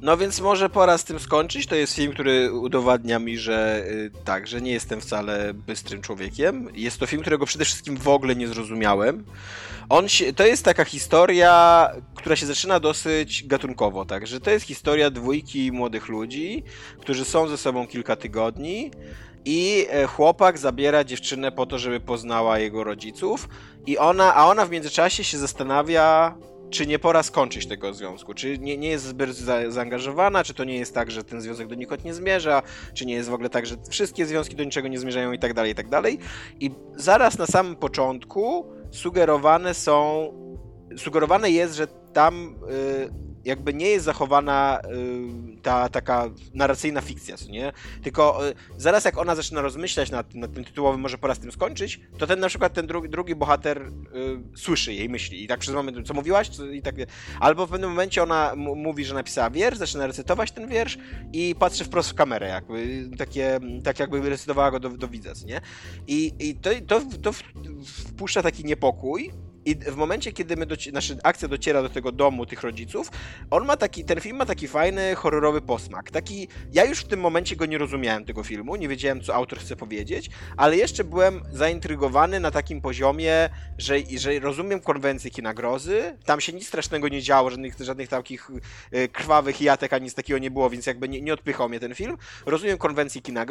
No 0.00 0.16
więc 0.16 0.40
może 0.40 0.70
pora 0.70 0.98
z 0.98 1.04
tym 1.04 1.18
skończyć. 1.18 1.66
To 1.66 1.74
jest 1.74 1.94
film, 1.94 2.12
który 2.12 2.52
udowadnia 2.52 3.18
mi, 3.18 3.38
że 3.38 3.84
y, 3.90 4.10
tak, 4.24 4.46
że 4.46 4.60
nie 4.60 4.72
jestem 4.72 5.00
wcale 5.00 5.54
bystrym 5.54 6.02
człowiekiem. 6.02 6.68
Jest 6.74 6.98
to 6.98 7.06
film, 7.06 7.22
którego 7.22 7.46
przede 7.46 7.64
wszystkim 7.64 7.96
w 7.96 8.08
ogóle 8.08 8.36
nie 8.36 8.48
zrozumiałem. 8.48 9.24
On 9.90 10.08
się, 10.08 10.32
to 10.32 10.46
jest 10.46 10.64
taka 10.64 10.84
historia, 10.84 11.88
która 12.14 12.36
się 12.36 12.46
zaczyna 12.46 12.80
dosyć 12.80 13.46
gatunkowo, 13.46 14.04
tak, 14.04 14.26
że 14.26 14.40
to 14.40 14.50
jest 14.50 14.66
historia 14.66 15.10
dwójki 15.10 15.72
młodych 15.72 16.08
ludzi, 16.08 16.64
którzy 17.00 17.24
są 17.24 17.48
ze 17.48 17.58
sobą 17.58 17.86
kilka 17.86 18.16
tygodni 18.16 18.90
i 19.44 19.86
e, 19.90 20.06
chłopak 20.06 20.58
zabiera 20.58 21.04
dziewczynę 21.04 21.52
po 21.52 21.66
to, 21.66 21.78
żeby 21.78 22.00
poznała 22.00 22.58
jego 22.58 22.84
rodziców 22.84 23.48
i 23.86 23.98
ona, 23.98 24.34
a 24.34 24.46
ona 24.46 24.66
w 24.66 24.70
międzyczasie 24.70 25.24
się 25.24 25.38
zastanawia, 25.38 26.34
czy 26.70 26.86
nie 26.86 26.98
pora 26.98 27.22
skończyć 27.22 27.66
tego 27.66 27.94
związku? 27.94 28.34
Czy 28.34 28.58
nie, 28.58 28.78
nie 28.78 28.88
jest 28.88 29.04
zbyt 29.04 29.34
za, 29.34 29.70
zaangażowana? 29.70 30.44
Czy 30.44 30.54
to 30.54 30.64
nie 30.64 30.76
jest 30.76 30.94
tak, 30.94 31.10
że 31.10 31.24
ten 31.24 31.40
związek 31.40 31.68
do 31.68 31.74
nikąd 31.74 32.04
nie 32.04 32.14
zmierza? 32.14 32.62
Czy 32.94 33.06
nie 33.06 33.14
jest 33.14 33.28
w 33.28 33.34
ogóle 33.34 33.50
tak, 33.50 33.66
że 33.66 33.76
wszystkie 33.90 34.26
związki 34.26 34.56
do 34.56 34.64
niczego 34.64 34.88
nie 34.88 34.98
zmierzają 34.98 35.32
i 35.32 35.38
tak 35.38 35.54
dalej, 35.54 35.72
i 35.72 35.74
tak 35.74 35.88
dalej? 35.88 36.18
I 36.60 36.70
zaraz 36.96 37.38
na 37.38 37.46
samym 37.46 37.76
początku 37.76 38.77
sugerowane 38.90 39.74
są, 39.74 40.28
sugerowane 40.96 41.50
jest, 41.50 41.74
że 41.74 41.86
tam 42.12 42.54
y, 42.70 43.27
jakby 43.48 43.74
nie 43.74 43.88
jest 43.88 44.04
zachowana 44.04 44.80
y, 45.56 45.62
ta 45.62 45.88
taka 45.88 46.30
narracyjna 46.54 47.00
fikcja, 47.00 47.36
nie? 47.50 47.72
Tylko 48.02 48.48
y, 48.48 48.54
zaraz 48.76 49.04
jak 49.04 49.18
ona 49.18 49.34
zaczyna 49.34 49.62
rozmyślać 49.62 50.10
nad, 50.10 50.34
nad 50.34 50.52
tym 50.52 50.64
tytułowym, 50.64 51.00
może 51.00 51.18
po 51.18 51.26
raz 51.26 51.38
tym 51.38 51.52
skończyć, 51.52 52.00
to 52.18 52.26
ten 52.26 52.40
na 52.40 52.48
przykład 52.48 52.72
ten 52.72 52.86
drugi, 52.86 53.08
drugi 53.08 53.34
bohater 53.34 53.82
y, 53.82 53.90
słyszy 54.58 54.94
jej 54.94 55.08
myśli 55.08 55.44
i 55.44 55.46
tak 55.46 55.60
przez 55.60 55.74
moment, 55.74 56.06
co 56.06 56.14
mówiłaś? 56.14 56.48
Co, 56.48 56.66
i 56.66 56.82
tak, 56.82 56.94
albo 57.40 57.66
w 57.66 57.70
pewnym 57.70 57.90
momencie 57.90 58.22
ona 58.22 58.52
mówi, 58.56 59.04
że 59.04 59.14
napisała 59.14 59.50
wiersz, 59.50 59.78
zaczyna 59.78 60.06
recytować 60.06 60.52
ten 60.52 60.68
wiersz 60.68 60.98
i 61.32 61.54
patrzy 61.58 61.84
wprost 61.84 62.10
w 62.10 62.14
kamerę, 62.14 62.48
jakby 62.48 63.08
takie, 63.18 63.60
tak 63.84 63.98
jakby 63.98 64.28
recytowała 64.28 64.70
go 64.70 64.80
do, 64.80 64.88
do 64.88 65.08
widza, 65.08 65.32
nie? 65.46 65.60
I, 66.06 66.32
i 66.38 66.54
to, 66.54 66.70
to, 66.86 67.00
to 67.22 67.32
wpuszcza 67.84 68.42
taki 68.42 68.64
niepokój, 68.64 69.32
i 69.68 69.74
w 69.76 69.96
momencie, 69.96 70.32
kiedy 70.32 70.56
my 70.56 70.66
doci- 70.66 70.92
nasza 70.92 71.14
akcja 71.22 71.48
dociera 71.48 71.82
do 71.82 71.88
tego 71.88 72.12
domu 72.12 72.46
tych 72.46 72.62
rodziców, 72.62 73.10
on 73.50 73.66
ma 73.66 73.76
taki, 73.76 74.04
ten 74.04 74.20
film 74.20 74.36
ma 74.36 74.46
taki 74.46 74.68
fajny, 74.68 75.14
horrorowy 75.14 75.60
posmak. 75.60 76.10
Taki, 76.10 76.48
ja 76.72 76.84
już 76.84 77.00
w 77.00 77.08
tym 77.08 77.20
momencie 77.20 77.56
go 77.56 77.66
nie 77.66 77.78
rozumiałem 77.78 78.24
tego 78.24 78.42
filmu, 78.42 78.76
nie 78.76 78.88
wiedziałem, 78.88 79.20
co 79.20 79.34
autor 79.34 79.58
chce 79.58 79.76
powiedzieć, 79.76 80.30
ale 80.56 80.76
jeszcze 80.76 81.04
byłem 81.04 81.42
zaintrygowany 81.52 82.40
na 82.40 82.50
takim 82.50 82.80
poziomie, 82.80 83.48
że, 83.78 83.94
że 84.16 84.38
rozumiem 84.38 84.80
konwencję 84.80 85.30
kina 85.30 85.54
tam 86.24 86.40
się 86.40 86.52
nic 86.52 86.66
strasznego 86.66 87.08
nie 87.08 87.22
działo, 87.22 87.50
żadnych, 87.50 87.74
żadnych 87.80 88.08
takich 88.08 88.50
y, 88.94 89.08
krwawych 89.08 89.60
jatek, 89.60 89.92
ani 89.92 90.04
nic 90.04 90.14
takiego 90.14 90.38
nie 90.38 90.50
było, 90.50 90.70
więc 90.70 90.86
jakby 90.86 91.08
nie, 91.08 91.20
nie 91.20 91.34
odpychał 91.34 91.68
mnie 91.68 91.80
ten 91.80 91.94
film. 91.94 92.16
Rozumiem 92.46 92.78
konwencję 92.78 93.20
kina 93.20 93.46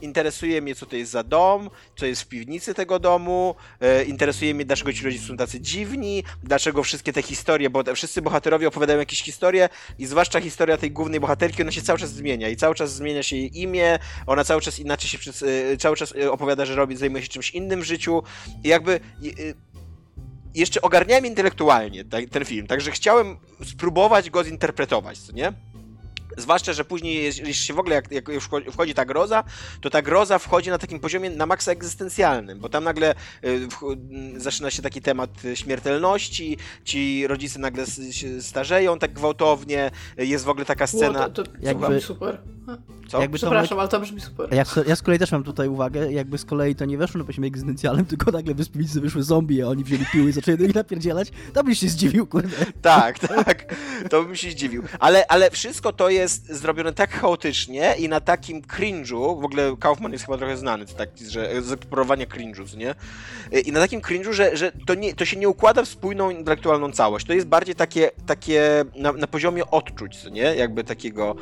interesuje 0.00 0.62
mnie, 0.62 0.74
co 0.74 0.86
to 0.86 0.96
jest 0.96 1.10
za 1.12 1.22
dom, 1.22 1.70
co 1.96 2.06
jest 2.06 2.22
w 2.22 2.28
piwnicy 2.28 2.74
tego 2.74 2.98
domu, 2.98 3.54
y, 4.00 4.04
interesuje 4.04 4.54
mnie, 4.54 4.64
dlaczego 4.64 4.92
ci 4.92 5.04
rodzice 5.04 5.26
są 5.26 5.36
tacy 5.46 5.60
dziwni, 5.60 6.24
dlaczego 6.42 6.82
wszystkie 6.82 7.12
te 7.12 7.22
historie, 7.22 7.70
bo 7.70 7.84
te, 7.84 7.94
wszyscy 7.94 8.22
bohaterowie 8.22 8.68
opowiadają 8.68 8.98
jakieś 8.98 9.22
historie 9.22 9.68
i 9.98 10.06
zwłaszcza 10.06 10.40
historia 10.40 10.76
tej 10.76 10.90
głównej 10.90 11.20
bohaterki, 11.20 11.62
ona 11.62 11.72
się 11.72 11.82
cały 11.82 11.98
czas 11.98 12.10
zmienia 12.10 12.48
i 12.48 12.56
cały 12.56 12.74
czas 12.74 12.94
zmienia 12.94 13.22
się 13.22 13.36
jej 13.36 13.60
imię, 13.60 13.98
ona 14.26 14.44
cały 14.44 14.60
czas 14.60 14.78
inaczej 14.78 15.10
się, 15.10 15.18
cały 15.78 15.96
czas 15.96 16.12
y, 16.12 16.32
opowiada, 16.32 16.64
że 16.64 16.74
robi, 16.74 16.96
zajmuje 16.96 17.22
się 17.22 17.28
czymś 17.28 17.50
innym 17.50 17.80
w 17.80 17.84
życiu 17.84 18.22
i 18.64 18.68
jakby 18.68 19.00
jeszcze 20.54 20.82
ogarniałem 20.82 21.26
intelektualnie 21.26 22.04
ten 22.30 22.44
film, 22.44 22.66
także 22.66 22.90
chciałem 22.90 23.36
spróbować 23.64 24.30
go 24.30 24.44
zinterpretować, 24.44 25.18
co 25.18 25.32
nie? 25.32 25.52
Zwłaszcza, 26.36 26.72
że 26.72 26.84
później, 26.84 27.24
jeśli 27.24 27.54
się 27.54 27.74
w 27.74 27.78
ogóle, 27.78 27.94
jak, 27.94 28.12
jak 28.12 28.28
już 28.28 28.48
wchodzi 28.72 28.94
ta 28.94 29.04
groza, 29.04 29.44
to 29.80 29.90
ta 29.90 30.02
groza 30.02 30.38
wchodzi 30.38 30.70
na 30.70 30.78
takim 30.78 31.00
poziomie 31.00 31.30
na 31.30 31.46
maksa 31.46 31.72
egzystencjalnym, 31.72 32.60
bo 32.60 32.68
tam 32.68 32.84
nagle 32.84 33.14
y, 33.44 33.68
zaczyna 34.36 34.70
się 34.70 34.82
taki 34.82 35.00
temat 35.00 35.30
śmiertelności, 35.54 36.56
ci 36.84 37.26
rodzice 37.26 37.58
nagle 37.58 37.86
się 38.10 38.42
starzeją 38.42 38.98
tak 38.98 39.12
gwałtownie, 39.12 39.90
jest 40.16 40.44
w 40.44 40.48
ogóle 40.48 40.64
taka 40.64 40.86
scena... 40.86 41.26
O, 41.26 41.30
to, 41.30 41.42
to, 41.42 41.50
jakby... 41.60 42.00
super. 42.00 42.38
Co? 43.08 43.20
Jakby 43.20 43.38
Przepraszam, 43.38 43.78
ale 43.78 43.88
to 43.88 44.00
brzmi 44.00 44.20
super. 44.20 44.54
Ja, 44.54 44.64
ja 44.86 44.96
z 44.96 45.02
kolei 45.02 45.18
też 45.18 45.32
mam 45.32 45.44
tutaj 45.44 45.68
uwagę, 45.68 46.12
jakby 46.12 46.38
z 46.38 46.44
kolei 46.44 46.74
to 46.74 46.84
nie 46.84 46.98
weszło 46.98 47.18
na 47.18 47.24
poziomie 47.24 47.48
egzystencjalnym, 47.48 48.06
tylko 48.14 48.30
nagle 48.30 48.54
wyspilicy 48.54 49.00
wyszły 49.00 49.22
zombie, 49.22 49.62
a 49.62 49.68
oni 49.68 49.84
wzięli 49.84 50.06
piły 50.12 50.30
i 50.30 50.32
zaczęli 50.32 50.58
do 50.58 50.66
nich 50.66 50.74
napierdzielać, 50.74 51.28
to 51.52 51.64
byś 51.64 51.78
się 51.78 51.88
zdziwił, 51.88 52.26
kurde. 52.26 52.48
Tak, 52.82 53.18
tak, 53.28 53.74
to 54.10 54.22
bym 54.22 54.36
się 54.36 54.50
zdziwił. 54.50 54.82
Ale, 54.98 55.26
ale 55.26 55.50
wszystko 55.50 55.92
to 55.92 56.08
jest 56.08 56.23
zrobione 56.28 56.92
tak 56.92 57.10
chaotycznie 57.10 57.94
i 57.98 58.08
na 58.08 58.20
takim 58.20 58.62
cringe'u, 58.62 59.40
w 59.40 59.44
ogóle 59.44 59.76
Kaufman 59.80 60.12
jest 60.12 60.24
chyba 60.24 60.38
trochę 60.38 60.56
znany, 60.56 60.86
to 60.86 60.94
tak, 60.94 61.08
że 61.28 61.62
zeksplorowanie 61.62 62.26
cringe'u, 62.26 62.76
nie? 62.76 62.94
I 63.60 63.72
na 63.72 63.80
takim 63.80 64.00
cringe'u, 64.00 64.32
że, 64.32 64.56
że 64.56 64.72
to, 64.86 64.94
nie, 64.94 65.14
to 65.14 65.24
się 65.24 65.36
nie 65.36 65.48
układa 65.48 65.84
w 65.84 65.88
spójną 65.88 66.30
intelektualną 66.30 66.92
całość. 66.92 67.26
To 67.26 67.32
jest 67.32 67.46
bardziej 67.46 67.74
takie, 67.74 68.10
takie 68.26 68.84
na, 68.96 69.12
na 69.12 69.26
poziomie 69.26 69.70
odczuć, 69.70 70.24
nie? 70.24 70.54
Jakby 70.54 70.84
takiego 70.84 71.36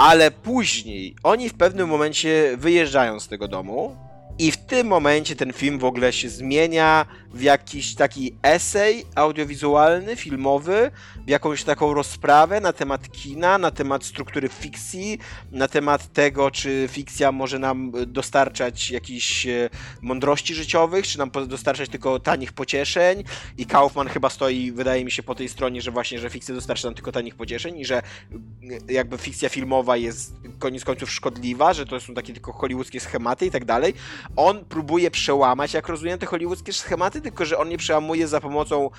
ale 0.00 0.30
później 0.30 1.14
oni 1.22 1.48
w 1.48 1.54
pewnym 1.54 1.88
momencie 1.88 2.56
wyjeżdżają 2.56 3.20
z 3.20 3.28
tego 3.28 3.48
domu 3.48 3.96
i 4.38 4.50
w 4.50 4.56
tym 4.56 4.86
momencie 4.86 5.36
ten 5.36 5.52
film 5.52 5.78
w 5.78 5.84
ogóle 5.84 6.12
się 6.12 6.28
zmienia 6.28 7.06
w 7.34 7.42
jakiś 7.42 7.94
taki 7.94 8.34
esej 8.42 9.04
audiowizualny, 9.14 10.16
filmowy, 10.16 10.90
jakąś 11.26 11.64
taką 11.64 11.94
rozprawę 11.94 12.60
na 12.60 12.72
temat 12.72 13.12
kina, 13.12 13.58
na 13.58 13.70
temat 13.70 14.04
struktury 14.04 14.48
fikcji, 14.48 15.18
na 15.52 15.68
temat 15.68 16.12
tego, 16.12 16.50
czy 16.50 16.88
fikcja 16.90 17.32
może 17.32 17.58
nam 17.58 17.92
dostarczać 18.06 18.90
jakichś 18.90 19.46
e, 19.46 19.70
mądrości 20.02 20.54
życiowych, 20.54 21.06
czy 21.06 21.18
nam 21.18 21.30
dostarczać 21.46 21.88
tylko 21.88 22.18
tanich 22.18 22.52
pocieszeń. 22.52 23.24
I 23.58 23.66
Kaufman 23.66 24.08
chyba 24.08 24.30
stoi, 24.30 24.72
wydaje 24.72 25.04
mi 25.04 25.10
się, 25.10 25.22
po 25.22 25.34
tej 25.34 25.48
stronie, 25.48 25.82
że 25.82 25.90
właśnie, 25.90 26.18
że 26.18 26.30
fikcja 26.30 26.54
dostarcza 26.54 26.88
nam 26.88 26.94
tylko 26.94 27.12
tanich 27.12 27.34
pocieszeń 27.34 27.78
i 27.78 27.84
że 27.84 27.96
e, 27.98 28.92
jakby 28.92 29.18
fikcja 29.18 29.48
filmowa 29.48 29.96
jest 29.96 30.34
koniec 30.58 30.84
końców 30.84 31.10
szkodliwa, 31.10 31.72
że 31.72 31.86
to 31.86 32.00
są 32.00 32.14
takie 32.14 32.32
tylko 32.32 32.52
hollywoodzkie 32.52 33.00
schematy 33.00 33.46
i 33.46 33.50
tak 33.50 33.64
dalej. 33.64 33.94
On 34.36 34.64
próbuje 34.64 35.10
przełamać, 35.10 35.74
jak 35.74 35.88
rozumiem, 35.88 36.18
te 36.18 36.26
hollywoodzkie 36.26 36.72
schematy, 36.72 37.20
tylko 37.20 37.44
że 37.44 37.58
on 37.58 37.68
nie 37.68 37.78
przełamuje 37.78 38.28
za 38.28 38.40
pomocą 38.40 38.90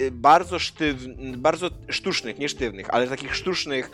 y, 0.00 0.10
bardzo 0.10 0.58
sztywnych, 0.58 1.36
bardzo 1.36 1.65
sztucznych, 1.88 2.38
nie 2.38 2.48
sztywnych, 2.48 2.86
ale 2.90 3.06
takich 3.06 3.36
sztucznych 3.36 3.90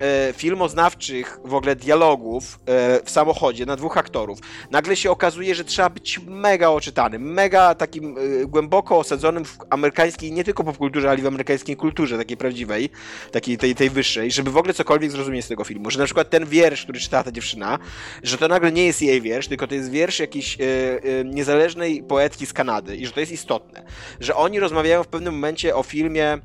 e, 0.00 0.32
filmoznawczych 0.32 1.38
w 1.44 1.54
ogóle 1.54 1.76
dialogów 1.76 2.58
e, 2.66 3.00
w 3.04 3.10
samochodzie 3.10 3.66
na 3.66 3.76
dwóch 3.76 3.96
aktorów. 3.96 4.38
Nagle 4.70 4.96
się 4.96 5.10
okazuje, 5.10 5.54
że 5.54 5.64
trzeba 5.64 5.90
być 5.90 6.20
mega 6.26 6.68
oczytanym, 6.68 7.32
mega 7.32 7.74
takim 7.74 8.18
e, 8.18 8.46
głęboko 8.46 8.98
osadzonym 8.98 9.44
w 9.44 9.58
amerykańskiej, 9.70 10.32
nie 10.32 10.44
tylko 10.44 10.64
popkulturze, 10.64 11.10
ale 11.10 11.18
i 11.18 11.22
w 11.22 11.26
amerykańskiej 11.26 11.76
kulturze, 11.76 12.18
takiej 12.18 12.36
prawdziwej, 12.36 12.90
takiej 13.32 13.58
tej, 13.58 13.74
tej 13.74 13.90
wyższej, 13.90 14.30
żeby 14.30 14.50
w 14.50 14.56
ogóle 14.56 14.74
cokolwiek 14.74 15.10
zrozumieć 15.10 15.44
z 15.44 15.48
tego 15.48 15.64
filmu. 15.64 15.90
Że 15.90 15.98
na 15.98 16.04
przykład 16.04 16.30
ten 16.30 16.46
wiersz, 16.46 16.82
który 16.82 17.00
czytała 17.00 17.22
ta 17.22 17.32
dziewczyna, 17.32 17.78
że 18.22 18.38
to 18.38 18.48
nagle 18.48 18.72
nie 18.72 18.86
jest 18.86 19.02
jej 19.02 19.22
wiersz, 19.22 19.48
tylko 19.48 19.66
to 19.66 19.74
jest 19.74 19.90
wiersz 19.90 20.18
jakiejś 20.18 20.58
niezależnej 21.24 22.02
poetki 22.02 22.46
z 22.46 22.52
Kanady 22.52 22.96
i 22.96 23.06
że 23.06 23.12
to 23.12 23.20
jest 23.20 23.32
istotne. 23.32 23.82
Że 24.20 24.36
oni 24.36 24.60
rozmawiają 24.60 25.02
w 25.02 25.08
pewnym 25.08 25.34
momencie 25.34 25.76
o 25.76 25.82
filmie 25.82 26.38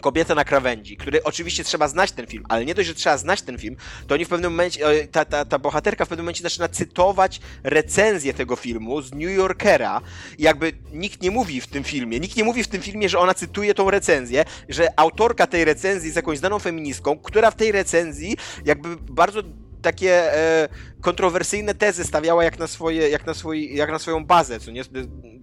Kobieta 0.00 0.34
na 0.34 0.44
krawędzi, 0.44 0.96
który 0.96 1.22
oczywiście 1.22 1.64
trzeba 1.64 1.88
znać 1.88 2.12
ten 2.12 2.26
film, 2.26 2.44
ale 2.48 2.64
nie 2.64 2.74
dość, 2.74 2.88
że 2.88 2.94
trzeba 2.94 3.18
znać 3.18 3.42
ten 3.42 3.58
film, 3.58 3.76
to 4.06 4.14
oni 4.14 4.24
w 4.24 4.28
pewnym 4.28 4.52
momencie, 4.52 4.86
e, 4.86 5.08
ta, 5.08 5.24
ta, 5.24 5.44
ta 5.44 5.58
bohaterka 5.58 6.04
w 6.04 6.08
pewnym 6.08 6.24
momencie 6.24 6.42
zaczyna 6.42 6.68
cytować 6.68 7.40
recenzję 7.62 8.34
tego 8.34 8.56
filmu 8.56 9.02
z 9.02 9.12
New 9.12 9.30
Yorkera. 9.30 10.00
Jakby 10.38 10.72
nikt 10.92 11.22
nie 11.22 11.30
mówi 11.30 11.60
w 11.60 11.66
tym 11.66 11.84
filmie, 11.84 12.20
nikt 12.20 12.36
nie 12.36 12.44
mówi 12.44 12.64
w 12.64 12.68
tym 12.68 12.82
filmie, 12.82 13.08
że 13.08 13.18
ona 13.18 13.34
cytuje 13.34 13.74
tą 13.74 13.90
recenzję, 13.90 14.44
że 14.68 14.88
autorka 14.96 15.46
tej 15.46 15.64
recenzji 15.64 16.06
jest 16.06 16.16
jakąś 16.16 16.38
znaną 16.38 16.58
feministką, 16.58 17.18
która 17.18 17.50
w 17.50 17.56
tej 17.56 17.72
recenzji 17.72 18.36
jakby 18.64 18.96
bardzo 18.96 19.42
takie 19.82 20.34
e, 20.34 20.68
kontrowersyjne 21.00 21.74
tezy 21.74 22.04
stawiała 22.04 22.44
jak 22.44 22.58
na, 22.58 22.66
swoje, 22.66 23.08
jak, 23.08 23.26
na 23.26 23.34
swój, 23.34 23.74
jak 23.74 23.90
na 23.90 23.98
swoją 23.98 24.26
bazę, 24.26 24.60
co 24.60 24.70
nie, 24.70 24.82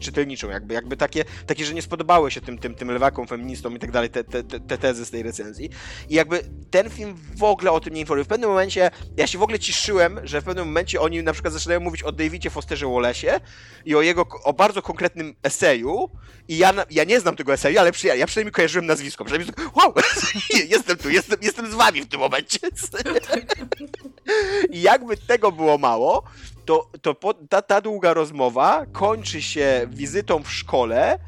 czytelniczą, 0.01 0.50
jakby, 0.50 0.74
jakby 0.74 0.98
takie, 0.98 1.25
takie, 1.48 1.65
że 1.65 1.74
nie 1.74 1.82
spodobały 1.82 2.32
się 2.32 2.42
tym, 2.42 2.58
tym, 2.58 2.75
tym 2.75 2.92
lewakom, 2.92 3.27
feministom 3.27 3.75
i 3.75 3.80
tak 3.80 3.92
dalej, 3.92 4.10
te, 4.10 4.24
te, 4.24 4.44
te 4.44 4.77
tezy 4.77 5.06
z 5.06 5.12
tej 5.12 5.24
recenzji. 5.24 5.70
I 6.10 6.15
jakby 6.15 6.42
ten 6.72 6.89
film 6.89 7.15
w 7.36 7.44
ogóle 7.44 7.72
o 7.72 7.80
tym 7.80 7.94
nie 7.94 8.01
informuje. 8.01 8.25
W 8.25 8.27
pewnym 8.27 8.50
momencie, 8.50 8.92
ja 9.18 9.27
się 9.27 9.38
w 9.38 9.44
ogóle 9.44 9.60
ciszyłem, 9.60 10.20
że 10.24 10.42
w 10.42 10.44
pewnym 10.44 10.65
momencie 10.65 11.01
oni 11.01 11.24
na 11.24 11.34
przykład 11.34 11.54
zaczynają 11.54 11.80
mówić 11.80 12.04
o 12.04 12.12
Davidzie 12.12 12.50
Fosterze 12.50 12.86
Wallace'ie 12.86 13.39
i 13.86 13.96
o 13.96 14.01
jego, 14.01 14.25
o 14.44 14.54
bardzo 14.54 14.82
konkretnym 14.82 15.36
eseju 15.44 16.10
i 16.48 16.58
ja, 16.58 16.74
ja 16.92 17.04
nie 17.04 17.20
znam 17.20 17.36
tego 17.36 17.54
eseju, 17.54 17.80
ale 17.80 17.92
przy, 17.92 18.08
ja 18.08 18.27
przynajmniej 18.27 18.51
kojarzyłem 18.51 18.86
nazwisko, 18.86 19.25
przynajmniej 19.25 19.56
wow, 19.77 19.94
jestem 20.74 20.98
tu, 20.98 21.10
jestem, 21.10 21.39
jestem 21.42 21.72
z 21.72 21.74
wami 21.74 22.01
w 22.01 22.08
tym 22.08 22.20
momencie. 22.20 22.60
I 24.70 24.82
jakby 24.82 25.18
tego 25.18 25.51
było 25.51 25.77
mało, 25.77 26.24
to, 26.65 26.89
to 27.01 27.15
po, 27.15 27.34
ta, 27.34 27.62
ta 27.62 27.82
długa 27.82 28.13
rozmowa 28.13 28.86
kończy 28.92 29.42
się 29.42 29.88
wizytą 29.89 30.44
w 30.44 30.51
szkole, 30.51 31.20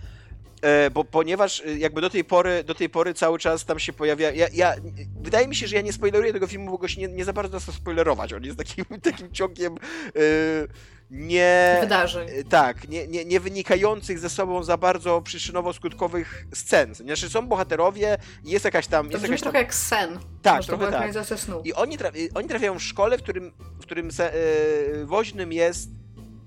e, 0.62 0.92
bo 0.92 1.04
ponieważ 1.04 1.62
e, 1.66 1.78
jakby 1.78 2.02
do 2.02 2.10
tej 2.10 2.24
pory, 2.24 2.64
do 2.64 2.76
tej 2.76 2.90
pory 2.90 3.14
cały 3.14 3.40
czas 3.40 3.66
tam 3.66 3.80
się 3.80 3.94
pojawia. 3.94 4.32
Ja, 4.32 4.48
ja, 4.54 4.76
wydaje 5.22 5.48
mi 5.48 5.56
się, 5.56 5.68
że 5.68 5.76
ja 5.76 5.82
nie 5.82 5.94
spoileruję 5.94 6.34
tego 6.34 6.48
filmu, 6.48 6.72
bo 6.72 6.78
go 6.78 6.88
się 6.88 7.02
nie, 7.02 7.08
nie 7.08 7.26
za 7.26 7.34
bardzo 7.34 7.60
da 7.60 7.74
spoilerować. 7.74 8.34
On 8.34 8.44
jest 8.44 8.58
takim, 8.58 8.86
takim 9.12 9.32
ciągiem. 9.32 9.76
Yy, 10.16 10.68
nie. 11.12 11.78
Wydarzeń. 11.82 12.30
Tak, 12.50 12.88
nie, 12.88 13.08
nie, 13.08 13.26
nie 13.26 13.40
wynikających 13.40 14.20
ze 14.20 14.30
sobą 14.30 14.64
za 14.64 14.78
bardzo 14.78 15.22
przyczynowo-skutkowych 15.22 16.26
scen. 16.54 16.96
Znaczy 16.96 17.30
są 17.30 17.48
bohaterowie 17.48 18.18
jest 18.44 18.66
jakaś 18.66 18.88
tam. 18.88 19.08
To 19.08 19.12
jest 19.12 19.24
jakaś 19.24 19.42
trochę 19.42 19.54
tam... 19.54 19.64
jak 19.64 19.74
sen. 19.74 20.20
Tak, 20.42 20.66
trochę 20.66 20.92
tak. 20.92 21.40
Snu. 21.40 21.62
I 21.66 21.74
oni, 21.74 21.98
trafi, 21.98 22.34
oni 22.34 22.48
trafiają 22.48 22.80
w 22.80 22.84
szkole, 22.84 23.18
w 23.18 23.24
którym, 23.24 23.54
w 23.60 23.82
którym 23.82 24.12
se, 24.12 24.34
yy, 24.94 25.06
woźnym 25.06 25.54
jest 25.54 25.90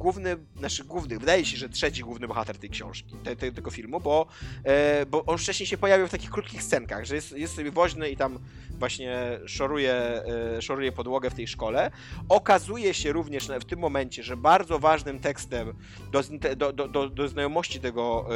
główny, 0.00 0.36
znaczy 0.58 0.84
główny, 0.84 1.18
wydaje 1.18 1.44
się, 1.44 1.56
że 1.56 1.68
trzeci 1.68 2.02
główny 2.02 2.28
bohater 2.28 2.58
tej 2.58 2.70
książki, 2.70 3.16
te, 3.24 3.36
te, 3.36 3.52
tego 3.52 3.70
filmu, 3.70 4.00
bo, 4.00 4.26
e, 4.64 5.06
bo 5.06 5.24
on 5.24 5.38
wcześniej 5.38 5.66
się 5.66 5.78
pojawił 5.78 6.08
w 6.08 6.10
takich 6.10 6.30
krótkich 6.30 6.62
scenkach, 6.62 7.04
że 7.04 7.14
jest, 7.14 7.32
jest 7.32 7.54
sobie 7.54 7.70
woźny 7.70 8.10
i 8.10 8.16
tam 8.16 8.38
właśnie 8.78 9.40
szoruje, 9.46 9.92
e, 9.92 10.62
szoruje 10.62 10.92
podłogę 10.92 11.30
w 11.30 11.34
tej 11.34 11.48
szkole. 11.48 11.90
Okazuje 12.28 12.94
się 12.94 13.12
również 13.12 13.48
w 13.60 13.64
tym 13.64 13.78
momencie, 13.78 14.22
że 14.22 14.36
bardzo 14.36 14.78
ważnym 14.78 15.18
tekstem 15.18 15.74
do, 16.12 16.72
do, 16.72 16.88
do, 16.88 17.08
do 17.08 17.28
znajomości 17.28 17.80
tego 17.80 18.26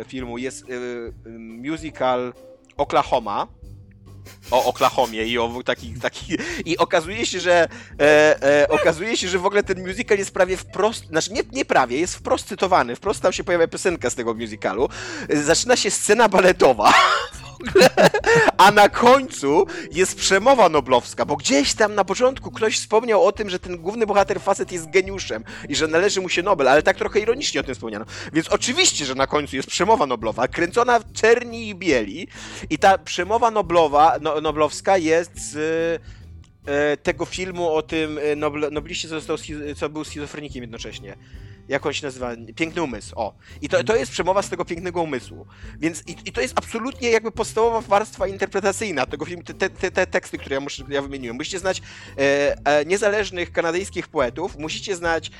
e, 0.00 0.04
filmu 0.04 0.38
jest 0.38 0.64
e, 0.64 0.66
musical 1.68 2.32
Oklahoma, 2.76 3.48
o 4.50 4.64
Oklahomie 4.64 5.24
i 5.24 5.38
o 5.38 5.62
taki, 5.64 5.94
taki 5.94 6.36
i 6.64 6.78
okazuje 6.78 7.26
się, 7.26 7.40
że 7.40 7.68
e, 8.00 8.62
e, 8.62 8.68
okazuje 8.68 9.16
się, 9.16 9.28
że 9.28 9.38
w 9.38 9.46
ogóle 9.46 9.62
ten 9.62 9.86
musical 9.86 10.18
jest 10.18 10.34
prawie 10.34 10.56
wprost, 10.56 11.06
znaczy 11.06 11.32
nie, 11.32 11.42
nie 11.52 11.64
prawie, 11.64 11.98
jest 11.98 12.14
wprost 12.14 12.48
cytowany, 12.48 12.96
wprost 12.96 13.22
tam 13.22 13.32
się 13.32 13.44
pojawia 13.44 13.68
piosenka 13.68 14.10
z 14.10 14.14
tego 14.14 14.34
musicalu. 14.34 14.88
Zaczyna 15.30 15.76
się 15.76 15.90
scena 15.90 16.28
baletowa 16.28 16.92
a 18.56 18.70
na 18.70 18.88
końcu 18.88 19.66
jest 19.92 20.16
przemowa 20.16 20.68
noblowska, 20.68 21.24
bo 21.24 21.36
gdzieś 21.36 21.74
tam 21.74 21.94
na 21.94 22.04
początku 22.04 22.50
ktoś 22.50 22.78
wspomniał 22.78 23.24
o 23.24 23.32
tym, 23.32 23.50
że 23.50 23.58
ten 23.58 23.76
główny 23.76 24.06
bohater 24.06 24.40
facet 24.40 24.72
jest 24.72 24.90
geniuszem 24.90 25.44
i 25.68 25.76
że 25.76 25.88
należy 25.88 26.20
mu 26.20 26.28
się 26.28 26.42
Nobel, 26.42 26.68
ale 26.68 26.82
tak 26.82 26.96
trochę 26.96 27.20
ironicznie 27.20 27.60
o 27.60 27.64
tym 27.64 27.74
wspomniano. 27.74 28.04
Więc 28.32 28.48
oczywiście, 28.48 29.04
że 29.04 29.14
na 29.14 29.26
końcu 29.26 29.56
jest 29.56 29.68
przemowa 29.68 30.06
noblowa, 30.06 30.48
kręcona 30.48 30.98
w 30.98 31.12
czerni 31.12 31.68
i 31.68 31.74
bieli 31.74 32.28
i 32.70 32.78
ta 32.78 32.98
przemowa 32.98 33.50
noblowa, 33.50 34.18
no, 34.20 34.40
noblowska 34.40 34.98
jest 34.98 35.52
z 35.52 35.56
e, 36.66 36.96
tego 36.96 37.24
filmu 37.24 37.70
o 37.70 37.82
tym 37.82 38.18
e, 38.18 38.36
Nobl, 38.36 38.68
nobliście, 38.70 39.08
co, 39.08 39.14
został, 39.14 39.36
co 39.76 39.88
był 39.88 40.04
schizofrenikiem 40.04 40.62
jednocześnie 40.62 41.16
jak 41.68 41.86
on 41.86 41.92
się 41.92 42.06
nazywa? 42.06 42.30
Piękny 42.56 42.82
umysł, 42.82 43.14
o. 43.16 43.34
I 43.60 43.68
to, 43.68 43.84
to 43.84 43.96
jest 43.96 44.12
przemowa 44.12 44.42
z 44.42 44.48
tego 44.48 44.64
pięknego 44.64 45.02
umysłu. 45.02 45.46
Więc 45.78 46.02
i, 46.06 46.16
i 46.24 46.32
to 46.32 46.40
jest 46.40 46.54
absolutnie 46.56 47.10
jakby 47.10 47.32
podstawowa 47.32 47.80
warstwa 47.80 48.26
interpretacyjna 48.26 49.06
tego 49.06 49.24
filmu, 49.24 49.42
te, 49.42 49.54
te, 49.70 49.90
te 49.90 50.06
teksty, 50.06 50.38
które 50.38 50.54
ja, 50.54 50.60
muszę, 50.60 50.84
ja 50.88 51.02
wymieniłem. 51.02 51.36
Musicie 51.36 51.58
znać 51.58 51.82
e, 52.18 52.56
e, 52.66 52.84
niezależnych 52.84 53.52
kanadyjskich 53.52 54.08
poetów, 54.08 54.58
musicie 54.58 54.96
znać 54.96 55.30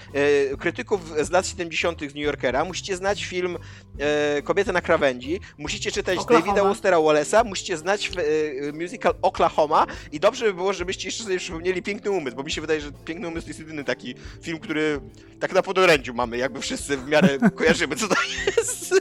e, 0.53 0.57
krytyków 0.57 1.01
z 1.21 1.31
lat 1.31 1.47
70. 1.47 2.01
z 2.01 2.03
New 2.03 2.17
Yorkera, 2.17 2.65
musicie 2.65 2.97
znać 2.97 3.25
film 3.25 3.59
e, 3.99 4.43
Kobieta 4.43 4.73
na 4.73 4.81
krawędzi, 4.81 5.41
musicie 5.59 5.93
czytać 5.93 6.19
Oklahoma. 6.19 6.47
Davida 6.47 6.69
Wostera 6.69 6.97
Wallace'a, 6.97 7.45
musicie 7.45 7.77
znać 7.77 8.11
e, 8.69 8.73
musical 8.73 9.15
Oklahoma 9.23 9.87
i 10.13 10.21
dobrze 10.21 10.45
by 10.45 10.55
było, 10.55 10.73
żebyście 10.73 11.09
jeszcze 11.09 11.25
sobie 11.25 11.39
przypomnieli 11.39 11.83
Piękny 11.83 12.11
Umysł, 12.11 12.37
bo 12.37 12.43
mi 12.43 12.51
się 12.51 12.61
wydaje, 12.61 12.81
że 12.81 12.93
Piękny 12.93 13.29
Umysł 13.29 13.47
to 13.47 13.51
jest 13.51 13.61
jedyny 13.61 13.85
taki 13.85 14.15
film, 14.43 14.59
który 14.59 15.01
tak 15.41 15.53
na 15.53 15.63
podorędziu 15.63 16.12
mamy, 16.13 16.37
jakby 16.37 16.61
wszyscy 16.61 16.97
w 16.97 17.09
miarę 17.09 17.29
kojarzymy, 17.57 17.97
co 17.97 18.09
to 18.09 18.15
jest. 18.47 18.95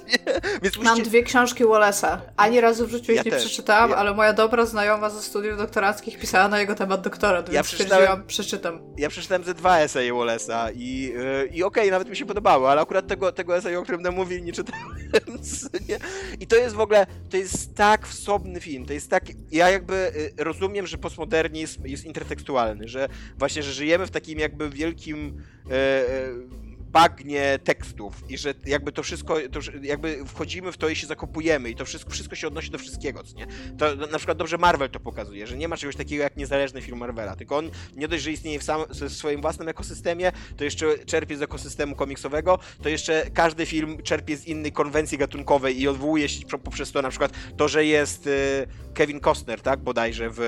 Więc 0.61 0.77
musicie... 0.77 0.95
Mam 0.95 1.03
dwie 1.03 1.23
książki 1.23 1.65
Wallace'a. 1.65 2.17
Ani 2.37 2.61
razu 2.61 2.87
w 2.87 2.89
życiu 2.89 3.11
ich 3.11 3.17
ja 3.17 3.23
nie 3.23 3.31
też. 3.31 3.45
przeczytałam, 3.45 3.89
ja... 3.89 3.95
ale 3.95 4.13
moja 4.13 4.33
dobra 4.33 4.65
znajoma 4.65 5.09
ze 5.09 5.21
studiów 5.21 5.57
doktoranckich 5.57 6.19
pisała 6.19 6.47
na 6.47 6.59
jego 6.59 6.75
temat 6.75 7.01
doktora, 7.01 7.43
więc 7.43 7.53
ja 7.53 7.63
przeczytałem... 7.63 8.23
przeczytam. 8.27 8.79
Ja 8.97 9.09
przeczytałem 9.09 9.43
ze 9.43 9.53
dwa 9.53 9.79
eseje 9.79 10.13
Wallace'a 10.13 10.71
i, 10.75 11.01
yy, 11.01 11.45
i 11.45 11.63
okej, 11.63 11.83
okay, 11.83 11.91
nawet 11.91 12.09
mi 12.09 12.15
się 12.15 12.25
podobały, 12.25 12.67
ale 12.67 12.81
akurat 12.81 13.07
tego, 13.07 13.31
tego 13.31 13.57
eseju, 13.57 13.79
o 13.79 13.83
którym 13.83 14.01
nam 14.01 14.15
mówili, 14.15 14.43
nie 14.43 14.53
czytałem. 14.53 14.83
Nie? 15.89 15.99
I 16.39 16.47
to 16.47 16.55
jest 16.55 16.75
w 16.75 16.79
ogóle, 16.79 17.05
to 17.29 17.37
jest 17.37 17.75
tak 17.75 18.07
wsobny 18.07 18.59
film, 18.59 18.85
to 18.85 18.93
jest 18.93 19.09
tak, 19.09 19.23
ja 19.51 19.69
jakby 19.69 20.11
y, 20.39 20.43
rozumiem, 20.43 20.87
że 20.87 20.97
postmodernizm 20.97 21.85
jest 21.85 22.05
intertekstualny, 22.05 22.87
że 22.87 23.09
właśnie, 23.37 23.63
że 23.63 23.73
żyjemy 23.73 24.07
w 24.07 24.11
takim 24.11 24.39
jakby 24.39 24.69
wielkim 24.69 25.43
e, 25.69 25.73
e, 25.73 26.70
bagnie 26.91 27.59
tekstów 27.63 28.23
i 28.29 28.37
że 28.37 28.53
jakby 28.65 28.91
to 28.91 29.03
wszystko, 29.03 29.35
to 29.51 29.59
jakby 29.81 30.25
wchodzimy 30.25 30.71
w 30.71 30.77
to 30.77 30.89
i 30.89 30.95
się 30.95 31.07
zakopujemy 31.07 31.69
i 31.69 31.75
to 31.75 31.85
wszystko, 31.85 32.11
wszystko 32.11 32.35
się 32.35 32.47
odnosi 32.47 32.71
do 32.71 32.77
wszystkiego, 32.77 33.23
nie? 33.35 33.47
To 33.77 33.95
na 33.95 34.17
przykład 34.17 34.37
dobrze 34.37 34.57
Marvel 34.57 34.89
to 34.89 34.99
pokazuje, 34.99 35.47
że 35.47 35.57
nie 35.57 35.67
ma 35.67 35.77
czegoś 35.77 35.95
takiego 35.95 36.23
jak 36.23 36.37
niezależny 36.37 36.81
film 36.81 36.97
Marvela, 36.97 37.35
tylko 37.35 37.57
on 37.57 37.69
nie 37.95 38.07
dość, 38.07 38.23
że 38.23 38.31
istnieje 38.31 38.59
w, 38.59 38.63
sam, 38.63 38.81
w 38.89 39.09
swoim 39.13 39.41
własnym 39.41 39.69
ekosystemie, 39.69 40.31
to 40.57 40.63
jeszcze 40.63 40.97
czerpie 41.05 41.37
z 41.37 41.41
ekosystemu 41.41 41.95
komiksowego, 41.95 42.59
to 42.83 42.89
jeszcze 42.89 43.29
każdy 43.33 43.65
film 43.65 44.03
czerpie 44.03 44.37
z 44.37 44.45
innej 44.45 44.71
konwencji 44.71 45.17
gatunkowej 45.17 45.81
i 45.81 45.87
odwołuje 45.87 46.29
się 46.29 46.45
poprzez 46.63 46.91
to 46.91 47.01
na 47.01 47.09
przykład 47.09 47.31
to, 47.57 47.67
że 47.67 47.85
jest 47.85 48.27
y, 48.27 48.67
Kevin 48.93 49.19
Costner, 49.19 49.61
tak, 49.61 49.79
bodajże 49.79 50.29
w 50.29 50.39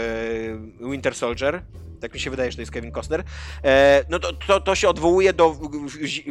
y, 0.82 0.90
Winter 0.90 1.16
Soldier, 1.16 1.64
tak 2.04 2.14
mi 2.14 2.20
się 2.20 2.30
wydaje, 2.30 2.52
że 2.52 2.58
to 2.58 2.62
jest 2.62 2.72
Kevin 2.72 2.92
Costner, 2.92 3.24
e, 3.64 4.04
no 4.10 4.20
to, 4.20 4.34
to, 4.34 4.62
to 4.62 4.76
się 4.76 4.90
odwołuje 4.90 5.34
do 5.34 5.58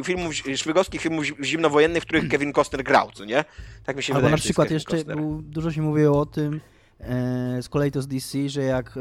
filmów, 0.03 0.35
szpiegowskich 0.55 1.01
filmów 1.01 1.25
zimnowojennych, 1.43 2.03
w 2.03 2.05
których 2.05 2.29
Kevin 2.29 2.53
Costner 2.53 2.83
grał, 2.83 3.11
co 3.13 3.25
nie? 3.25 3.45
Tak 3.85 3.97
mi 3.97 4.03
się 4.03 4.13
Albo 4.13 4.21
wydaje, 4.21 4.31
na 4.31 4.37
przykład 4.37 4.71
jeszcze 4.71 5.05
był, 5.05 5.41
dużo 5.41 5.71
się 5.71 5.81
mówiło 5.81 6.19
o 6.19 6.25
tym, 6.25 6.61
e, 6.99 7.61
z 7.61 7.69
kolei 7.69 7.91
to 7.91 8.01
z 8.01 8.07
DC, 8.07 8.49
że 8.49 8.61
jak 8.61 8.99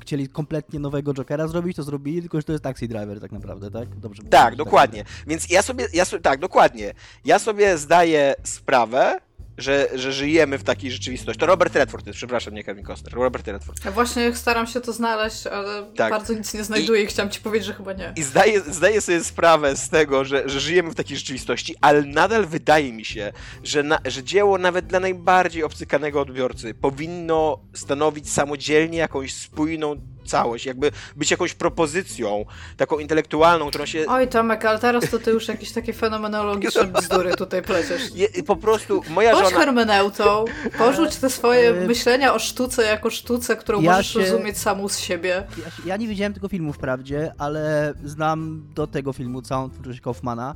chcieli 0.00 0.28
kompletnie 0.28 0.80
nowego 0.80 1.14
Jokera 1.14 1.48
zrobić, 1.48 1.76
to 1.76 1.82
zrobili, 1.82 2.20
tylko 2.20 2.38
że 2.38 2.44
to 2.44 2.52
jest 2.52 2.64
Taxi 2.64 2.88
Driver 2.88 3.20
tak 3.20 3.32
naprawdę, 3.32 3.70
tak? 3.70 3.88
Dobrze. 3.88 4.22
Tak, 4.22 4.56
dokładnie. 4.56 5.04
Więc 5.26 5.50
ja 5.50 5.62
sobie, 5.62 5.86
ja 5.92 6.04
so, 6.04 6.18
tak, 6.18 6.40
dokładnie. 6.40 6.94
Ja 7.24 7.38
sobie 7.38 7.78
zdaję 7.78 8.34
sprawę, 8.42 9.20
że, 9.58 9.88
że 9.94 10.12
żyjemy 10.12 10.58
w 10.58 10.64
takiej 10.64 10.90
rzeczywistości. 10.90 11.40
To 11.40 11.46
Robert 11.46 11.76
Redford 11.76 12.06
jest, 12.06 12.16
przepraszam, 12.16 12.54
nie 12.54 12.64
Kevin 12.64 12.84
Costner. 12.84 13.14
Robert 13.14 13.48
Redford. 13.48 13.84
Ja 13.84 13.90
właśnie 13.90 14.34
staram 14.34 14.66
się 14.66 14.80
to 14.80 14.92
znaleźć, 14.92 15.46
ale 15.46 15.86
tak. 15.96 16.10
bardzo 16.10 16.34
nic 16.34 16.54
nie 16.54 16.64
znajduję 16.64 17.00
i, 17.00 17.04
i 17.04 17.06
chciałam 17.06 17.30
ci 17.30 17.40
powiedzieć, 17.40 17.66
że 17.66 17.74
chyba 17.74 17.92
nie. 17.92 18.12
I 18.16 18.22
zdaję, 18.22 18.60
zdaję 18.60 19.00
sobie 19.00 19.24
sprawę 19.24 19.76
z 19.76 19.88
tego, 19.88 20.24
że, 20.24 20.48
że 20.48 20.60
żyjemy 20.60 20.90
w 20.90 20.94
takiej 20.94 21.16
rzeczywistości, 21.16 21.74
ale 21.80 22.02
nadal 22.02 22.46
wydaje 22.46 22.92
mi 22.92 23.04
się, 23.04 23.32
że, 23.62 23.82
na, 23.82 23.98
że 24.04 24.24
dzieło 24.24 24.58
nawet 24.58 24.86
dla 24.86 25.00
najbardziej 25.00 25.62
obcykanego 25.62 26.20
odbiorcy 26.20 26.74
powinno 26.74 27.58
stanowić 27.74 28.32
samodzielnie 28.32 28.98
jakąś 28.98 29.34
spójną 29.34 29.96
całość, 30.26 30.66
jakby 30.66 30.90
być 31.16 31.30
jakąś 31.30 31.54
propozycją, 31.54 32.44
taką 32.76 32.98
intelektualną, 32.98 33.68
którą 33.68 33.86
się... 33.86 34.04
Oj 34.08 34.28
Tomek, 34.28 34.64
ale 34.64 34.78
teraz 34.78 35.10
to 35.10 35.18
ty 35.18 35.30
już 35.30 35.48
jakieś 35.48 35.72
takie 35.72 35.92
fenomenologiczne 35.92 36.84
bzdury 37.00 37.34
tutaj 37.34 37.62
pleciesz. 37.62 38.02
Je, 38.14 38.42
po 38.42 38.56
prostu 38.56 39.02
moja 39.10 39.32
Bądź 39.32 39.44
żona... 39.44 39.58
hermeneutą, 39.58 40.44
porzuć 40.78 41.16
te 41.16 41.30
swoje 41.30 41.70
e, 41.70 41.86
myślenia 41.86 42.34
o 42.34 42.38
sztuce 42.38 42.82
jako 42.82 43.10
sztuce, 43.10 43.56
którą 43.56 43.80
ja 43.80 43.90
możesz 43.90 44.12
się... 44.12 44.20
rozumieć 44.20 44.58
samą 44.58 44.88
z 44.88 44.98
siebie. 44.98 45.46
Ja, 45.58 45.64
ja, 45.86 45.96
nie 45.96 46.08
widziałem 46.08 46.34
tego 46.34 46.48
filmu 46.48 46.72
wprawdzie, 46.72 47.32
ale 47.38 47.94
znam 48.04 48.66
do 48.74 48.86
tego 48.86 49.12
filmu 49.12 49.42
całą 49.42 49.70
twórczość 49.70 50.00
Kaufmana 50.00 50.54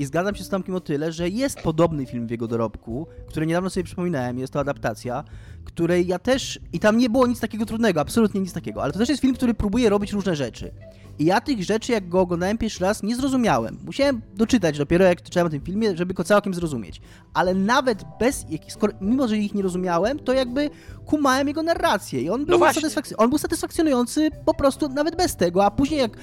i 0.00 0.04
zgadzam 0.04 0.34
się 0.34 0.44
z 0.44 0.48
Tomkiem 0.48 0.74
o 0.74 0.80
tyle, 0.80 1.12
że 1.12 1.28
jest 1.28 1.60
podobny 1.60 2.06
film 2.06 2.26
w 2.26 2.30
jego 2.30 2.48
dorobku, 2.48 3.06
który 3.28 3.46
niedawno 3.46 3.70
sobie 3.70 3.84
przypominałem, 3.84 4.38
jest 4.38 4.52
to 4.52 4.60
adaptacja, 4.60 5.24
której 5.72 6.06
ja 6.06 6.18
też, 6.18 6.60
i 6.72 6.80
tam 6.80 6.98
nie 6.98 7.10
było 7.10 7.26
nic 7.26 7.40
takiego 7.40 7.66
trudnego, 7.66 8.00
absolutnie 8.00 8.40
nic 8.40 8.52
takiego, 8.52 8.82
ale 8.82 8.92
to 8.92 8.98
też 8.98 9.08
jest 9.08 9.22
film, 9.22 9.34
który 9.34 9.54
próbuje 9.54 9.88
robić 9.88 10.12
różne 10.12 10.36
rzeczy. 10.36 10.70
I 11.18 11.24
ja 11.24 11.40
tych 11.40 11.62
rzeczy, 11.64 11.92
jak 11.92 12.08
go 12.08 12.20
oglądałem 12.20 12.58
pierwszy 12.58 12.84
raz, 12.84 13.02
nie 13.02 13.16
zrozumiałem. 13.16 13.78
Musiałem 13.86 14.20
doczytać 14.34 14.78
dopiero, 14.78 15.04
jak 15.04 15.22
czytałem 15.22 15.46
o 15.46 15.50
tym 15.50 15.60
filmie, 15.60 15.96
żeby 15.96 16.14
go 16.14 16.24
całkiem 16.24 16.54
zrozumieć. 16.54 17.00
Ale 17.34 17.54
nawet 17.54 18.04
bez, 18.20 18.46
skoro, 18.68 18.92
mimo 19.00 19.28
że 19.28 19.36
ich 19.36 19.54
nie 19.54 19.62
rozumiałem, 19.62 20.18
to 20.18 20.32
jakby 20.32 20.70
kumałem 21.06 21.48
jego 21.48 21.62
narrację 21.62 22.22
i 22.22 22.30
on 22.30 22.44
był, 22.44 22.58
no 22.58 22.66
satysfakc- 22.88 23.14
on 23.16 23.28
był 23.28 23.38
satysfakcjonujący 23.38 24.30
po 24.44 24.54
prostu 24.54 24.88
nawet 24.88 25.16
bez 25.16 25.36
tego, 25.36 25.64
a 25.64 25.70
później 25.70 26.00
jak 26.00 26.16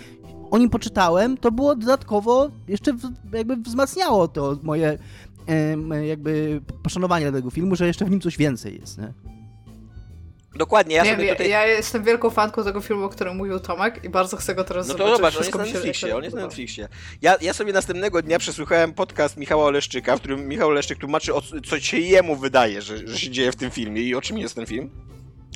o 0.51 0.57
nim 0.57 0.69
poczytałem, 0.69 1.38
to 1.38 1.51
było 1.51 1.75
dodatkowo 1.75 2.51
jeszcze 2.67 2.97
jakby 3.33 3.55
wzmacniało 3.57 4.27
to 4.27 4.57
moje 4.63 4.97
jakby 6.07 6.62
poszanowanie 6.83 7.31
dla 7.31 7.39
tego 7.39 7.49
filmu, 7.49 7.75
że 7.75 7.88
jeszcze 7.88 8.05
w 8.05 8.12
nim 8.12 8.21
coś 8.21 8.38
więcej 8.38 8.79
jest, 8.79 8.97
nie? 8.97 9.13
Dokładnie, 10.57 10.95
ja 10.95 11.03
nie, 11.03 11.11
sobie 11.11 11.29
tutaj... 11.29 11.49
Ja 11.49 11.67
jestem 11.67 12.03
wielką 12.03 12.29
fanką 12.29 12.63
tego 12.63 12.81
filmu, 12.81 13.03
o 13.03 13.09
którym 13.09 13.37
mówił 13.37 13.59
Tomek 13.59 14.03
i 14.03 14.09
bardzo 14.09 14.37
chcę 14.37 14.55
go 14.55 14.63
teraz 14.63 14.87
no 14.87 14.93
to 14.93 15.15
zobaczyć. 15.15 15.17
zobacz, 15.17 15.35
on 15.35 15.43
jest 15.43 15.73
na 15.73 15.79
Netflixie, 15.79 16.15
on 16.15 16.23
jest 16.23 16.35
na 16.35 16.41
Netflixie. 16.41 16.87
Ja, 17.21 17.37
ja 17.41 17.53
sobie 17.53 17.73
następnego 17.73 18.21
dnia 18.21 18.39
przesłuchałem 18.39 18.93
podcast 18.93 19.37
Michała 19.37 19.65
Oleszczyka, 19.65 20.17
w 20.17 20.19
którym 20.19 20.47
Michał 20.47 20.69
Oleszczyk 20.69 20.97
tłumaczy, 20.99 21.35
o 21.35 21.41
co 21.69 21.79
się 21.79 21.97
jemu 21.97 22.35
wydaje, 22.35 22.81
że, 22.81 23.07
że 23.07 23.17
się 23.17 23.29
dzieje 23.29 23.51
w 23.51 23.55
tym 23.55 23.71
filmie 23.71 24.01
i 24.01 24.15
o 24.15 24.21
czym 24.21 24.37
jest 24.37 24.55
ten 24.55 24.65
film. 24.65 24.89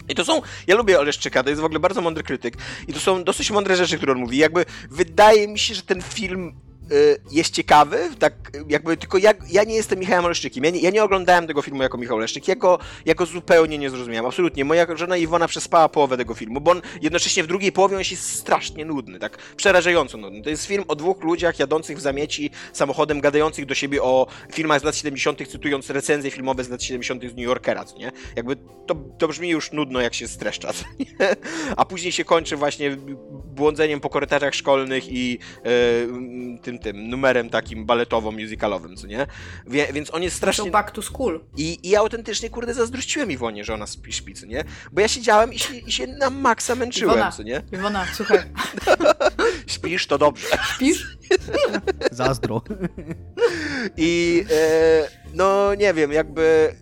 I 0.09 0.15
to 0.15 0.25
są, 0.25 0.41
ja 0.67 0.75
lubię 0.75 0.99
Oleszczyka, 0.99 1.43
to 1.43 1.49
jest 1.49 1.61
w 1.61 1.65
ogóle 1.65 1.79
bardzo 1.79 2.01
mądry 2.01 2.23
krytyk 2.23 2.57
i 2.87 2.93
to 2.93 2.99
są 2.99 3.23
dosyć 3.23 3.51
mądre 3.51 3.75
rzeczy, 3.75 3.97
które 3.97 4.11
on 4.11 4.19
mówi. 4.19 4.37
Jakby 4.37 4.65
wydaje 4.91 5.47
mi 5.47 5.59
się, 5.59 5.75
że 5.75 5.81
ten 5.81 6.01
film 6.01 6.53
jest 7.32 7.54
ciekawy, 7.54 8.10
tak 8.19 8.34
jakby 8.69 8.97
tylko 8.97 9.17
ja, 9.17 9.34
ja 9.51 9.63
nie 9.63 9.75
jestem 9.75 9.99
Michałem 9.99 10.25
Oleszczykiem. 10.25 10.63
Ja 10.63 10.69
nie, 10.69 10.80
ja 10.80 10.89
nie 10.89 11.04
oglądałem 11.04 11.47
tego 11.47 11.62
filmu 11.62 11.84
jako 11.84 11.97
Michał 11.97 12.17
Oleszczyk. 12.17 12.47
Jako, 12.47 12.80
jako 13.06 13.25
zupełnie 13.25 13.77
nie 13.77 13.89
zrozumiałem. 13.89 14.25
Absolutnie. 14.25 14.65
Moja 14.65 14.97
żona 14.97 15.17
Iwona 15.17 15.47
przespała 15.47 15.89
połowę 15.89 16.17
tego 16.17 16.34
filmu, 16.34 16.62
bo 16.62 16.71
on 16.71 16.82
jednocześnie 17.01 17.43
w 17.43 17.47
drugiej 17.47 17.71
połowie 17.71 17.95
on 17.95 18.04
jest 18.12 18.36
strasznie 18.36 18.86
nudny, 18.86 19.19
tak 19.19 19.38
przerażająco 19.56 20.17
nudny. 20.17 20.41
To 20.41 20.49
jest 20.49 20.65
film 20.65 20.84
o 20.88 20.95
dwóch 20.95 21.23
ludziach 21.23 21.60
jadących 21.60 21.97
w 21.97 22.01
zamieci 22.01 22.49
samochodem, 22.73 23.21
gadających 23.21 23.65
do 23.65 23.75
siebie 23.75 24.04
o 24.04 24.27
filmach 24.54 24.82
z 24.82 24.84
lat 24.84 24.95
70., 24.95 25.49
cytując 25.49 25.89
recenzje 25.89 26.32
filmowe 26.32 26.63
z 26.63 26.69
lat 26.69 26.84
70. 26.84 27.23
z 27.23 27.36
New 27.36 27.45
Yorkera, 27.45 27.86
co 27.86 27.97
nie? 27.97 28.12
Jakby 28.36 28.56
to, 28.88 28.95
to 29.17 29.27
brzmi 29.27 29.49
już 29.49 29.71
nudno, 29.71 30.01
jak 30.01 30.13
się 30.13 30.27
streszcza, 30.27 30.71
A 31.77 31.86
później 31.86 32.12
się 32.12 32.23
kończy 32.25 32.58
właśnie 32.58 32.97
błądzeniem 33.45 33.99
po 33.99 34.10
korytarzach 34.10 34.56
szkolnych 34.56 35.12
i 35.12 35.32
yy, 35.32 36.60
tym 36.62 36.80
tym 36.82 37.10
numerem 37.10 37.50
takim 37.50 37.86
baletowo-musicalowym, 37.86 38.96
co 38.96 39.08
nie? 39.08 39.28
Wie, 39.67 39.88
więc 39.94 40.13
on 40.13 40.24
jest 40.24 40.36
strasznie... 40.36 40.72
back 40.72 40.91
to 40.91 41.02
school. 41.02 41.39
I, 41.58 41.80
I 41.84 41.89
ja 41.89 42.00
autentycznie, 42.00 42.50
kurde, 42.50 42.74
zazdrościłem 42.74 43.32
Iwonie, 43.32 43.63
że 43.63 43.74
ona 43.74 43.88
śpi, 43.88 44.13
śpi 44.13 44.34
co 44.34 44.46
nie? 44.46 44.63
Bo 44.91 45.02
ja 45.02 45.08
siedziałem 45.08 45.54
i 45.54 45.60
się, 45.60 45.76
i 45.76 45.91
się 45.91 46.08
na 46.08 46.30
maksa 46.30 46.76
męczyłem, 46.76 47.15
Iwona, 47.15 47.32
co 47.32 47.44
nie? 47.44 47.62
Iwona, 47.74 48.06
słuchaj. 48.13 48.39
Śpisz, 49.67 50.08
to 50.08 50.17
dobrze. 50.17 50.48
Śpisz? 50.76 51.17
Zazdro. 52.12 52.62
I 53.98 54.44
e, 54.52 55.08
no 55.34 55.76
nie 55.76 55.94
wiem, 55.94 56.12
jakby 56.12 56.76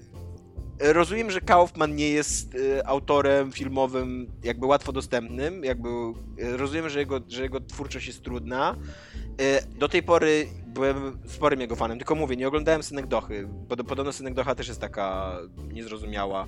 rozumiem, 0.80 1.32
że 1.32 1.42
Kaufman 1.42 1.96
nie 1.96 2.10
jest 2.10 2.56
y, 2.56 2.86
autorem 2.86 3.52
filmowym 3.52 4.32
jakby 4.44 4.66
łatwo 4.66 4.92
dostępnym, 4.92 5.64
jakby 5.64 5.90
y, 5.90 6.58
rozumiem, 6.58 6.90
że 6.90 7.00
jego, 7.00 7.22
że 7.28 7.44
jego 7.44 7.60
twórczość 7.60 8.08
jest 8.08 8.24
trudna. 8.24 8.76
Y, 9.42 9.78
do 9.78 9.90
tej 9.90 10.04
pory 10.04 10.48
byłem 10.68 11.20
sporym 11.28 11.62
jego 11.62 11.76
fanem, 11.76 11.98
tylko 11.98 12.16
mówię, 12.16 12.36
nie 12.36 12.48
oglądałem 12.48 12.84
Synekdochy, 12.84 13.48
bo 13.70 13.76
podobno 13.84 14.12
Synekdocha 14.12 14.56
też 14.56 14.68
jest 14.68 14.82
taka 14.82 15.38
niezrozumiała. 15.72 16.48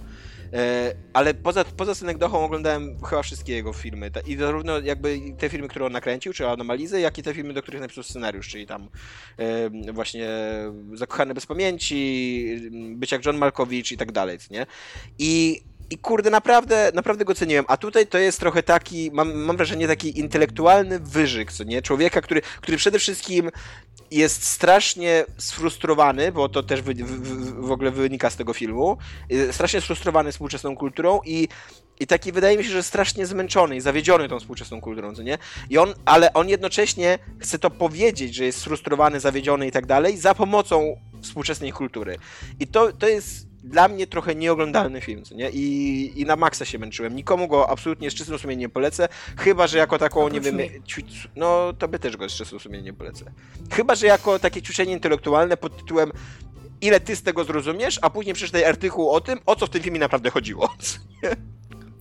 E, 0.54 0.94
ale 1.14 1.34
poza, 1.34 1.66
poza 1.66 1.96
Synekdochą 1.96 2.46
oglądałem 2.46 2.98
chyba 3.06 3.22
wszystkie 3.22 3.54
jego 3.54 3.74
filmy. 3.74 4.12
I 4.28 4.36
zarówno 4.36 4.80
jakby 4.80 5.20
te 5.38 5.50
filmy, 5.50 5.68
które 5.68 5.86
on 5.86 5.92
nakręcił, 5.92 6.34
czy 6.34 6.48
Anomalizy, 6.48 7.02
jak 7.02 7.18
i 7.18 7.24
te 7.24 7.34
filmy, 7.34 7.54
do 7.54 7.62
których 7.62 7.82
napisał 7.82 8.04
scenariusz, 8.04 8.48
czyli 8.48 8.68
tam 8.68 8.90
e, 9.38 9.94
właśnie 9.94 10.28
Zakochany 10.94 11.34
bez 11.34 11.46
pamięci, 11.46 12.72
Być 12.96 13.12
jak 13.12 13.26
John 13.26 13.38
Malkowicz 13.38 13.92
i 13.92 13.98
tak 13.98 14.12
dalej, 14.12 14.38
nie? 14.52 14.66
I 15.20 15.62
i 15.92 15.98
kurde, 15.98 16.30
naprawdę, 16.30 16.92
naprawdę 16.96 17.26
go 17.26 17.36
ceniłem. 17.36 17.66
A 17.68 17.78
tutaj 17.78 18.08
to 18.08 18.18
jest 18.18 18.40
trochę 18.40 18.64
taki, 18.64 19.12
mam, 19.14 19.34
mam 19.34 19.58
wrażenie, 19.58 19.88
taki 19.88 20.20
intelektualny 20.20 21.00
wyżyk, 21.00 21.52
co 21.52 21.64
nie? 21.64 21.82
Człowieka, 21.82 22.22
który, 22.22 22.42
który 22.62 22.78
przede 22.78 23.00
wszystkim 23.00 23.52
jest 24.12 24.44
strasznie 24.44 25.26
sfrustrowany, 25.38 26.32
bo 26.32 26.50
to 26.50 26.64
też 26.64 26.82
wy, 26.82 26.94
w, 26.94 27.68
w 27.68 27.72
ogóle 27.72 27.92
wynika 27.92 28.30
z 28.30 28.36
tego 28.36 28.54
filmu, 28.54 28.98
strasznie 29.52 29.82
sfrustrowany 29.82 30.32
współczesną 30.32 30.76
kulturą 30.76 31.20
i, 31.26 31.48
i 32.00 32.08
taki 32.08 32.32
wydaje 32.32 32.58
mi 32.58 32.64
się, 32.64 32.70
że 32.70 32.84
strasznie 32.84 33.26
zmęczony 33.26 33.76
i 33.76 33.82
zawiedziony 33.82 34.30
tą 34.30 34.40
współczesną 34.40 34.82
kulturą, 34.82 35.16
co 35.16 35.24
nie? 35.24 35.38
I 35.70 35.78
on, 35.78 35.94
ale 36.06 36.34
on 36.34 36.50
jednocześnie 36.50 37.20
chce 37.40 37.60
to 37.60 37.70
powiedzieć, 37.70 38.36
że 38.36 38.46
jest 38.46 38.60
sfrustrowany, 38.60 39.20
zawiedziony 39.20 39.68
i 39.68 39.72
tak 39.72 39.86
dalej, 39.86 40.18
za 40.18 40.36
pomocą 40.36 40.98
współczesnej 41.22 41.72
kultury. 41.72 42.18
I 42.60 42.68
to, 42.68 42.94
to 42.94 43.08
jest 43.08 43.51
dla 43.64 43.88
mnie 43.88 44.08
trochę 44.08 44.36
nieoglądalny 44.36 45.02
film, 45.02 45.24
co 45.24 45.36
nie? 45.36 45.50
I, 45.50 46.22
I 46.22 46.26
na 46.26 46.36
maksa 46.36 46.66
się 46.66 46.80
męczyłem. 46.80 47.16
Nikomu 47.16 47.48
go 47.48 47.70
absolutnie 47.70 48.12
z 48.12 48.14
czystym 48.14 48.40
sumieniem 48.40 48.60
nie 48.60 48.70
polecę, 48.70 49.08
chyba, 49.38 49.68
że 49.68 49.78
jako 49.78 49.98
taką, 49.98 50.30
nie 50.30 50.42
wiem, 50.42 50.58
ćwi... 50.88 51.06
no 51.36 51.74
to 51.74 51.88
by 51.88 52.00
też 52.00 52.18
go 52.18 52.30
z 52.30 52.34
czystym 52.34 52.60
sumieniem 52.60 52.86
nie 52.86 52.94
polecę. 52.94 53.26
Chyba, 53.72 53.96
że 53.96 54.08
jako 54.08 54.40
takie 54.40 54.62
ćwiczenie 54.62 54.94
intelektualne 54.94 55.58
pod 55.58 55.78
tytułem 55.78 56.12
ile 56.82 57.00
ty 57.00 57.16
z 57.16 57.24
tego 57.24 57.44
zrozumiesz, 57.44 58.00
a 58.02 58.10
później 58.10 58.36
przeczytaj 58.36 58.66
artykuł 58.66 59.10
o 59.10 59.22
tym, 59.22 59.40
o 59.46 59.56
co 59.56 59.68
w 59.68 59.70
tym 59.70 59.82
filmie 59.82 60.00
naprawdę 60.00 60.30
chodziło. 60.30 60.70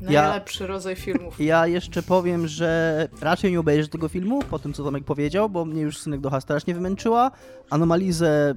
Najlepszy 0.00 0.62
ja, 0.62 0.68
rodzaj 0.68 0.96
filmów. 0.96 1.40
Ja 1.40 1.66
jeszcze 1.66 2.02
powiem, 2.02 2.48
że 2.48 3.08
raczej 3.20 3.52
nie 3.52 3.60
obejrzę 3.60 3.88
tego 3.88 4.08
filmu, 4.08 4.42
po 4.42 4.58
tym 4.58 4.72
co 4.72 4.84
Tomek 4.84 5.04
powiedział, 5.04 5.48
bo 5.48 5.64
mnie 5.64 5.82
już 5.82 5.98
Synek 5.98 6.20
Docha 6.20 6.40
strasznie 6.40 6.74
wymęczyła. 6.74 7.30
Anomalizę 7.70 8.54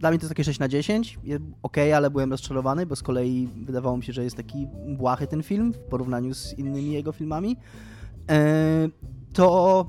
dla 0.00 0.10
mnie 0.10 0.18
to 0.18 0.24
jest 0.24 0.30
takie 0.30 0.44
6 0.44 0.58
na 0.58 0.68
10. 0.68 1.18
Ok, 1.62 1.76
ale 1.94 2.10
byłem 2.10 2.30
rozczarowany, 2.30 2.86
bo 2.86 2.96
z 2.96 3.02
kolei 3.02 3.48
wydawało 3.56 3.96
mi 3.96 4.02
się, 4.02 4.12
że 4.12 4.24
jest 4.24 4.36
taki 4.36 4.66
błahy 4.88 5.26
ten 5.26 5.42
film 5.42 5.72
w 5.72 5.78
porównaniu 5.78 6.34
z 6.34 6.58
innymi 6.58 6.92
jego 6.92 7.12
filmami. 7.12 7.56
E, 8.30 8.88
to. 9.32 9.86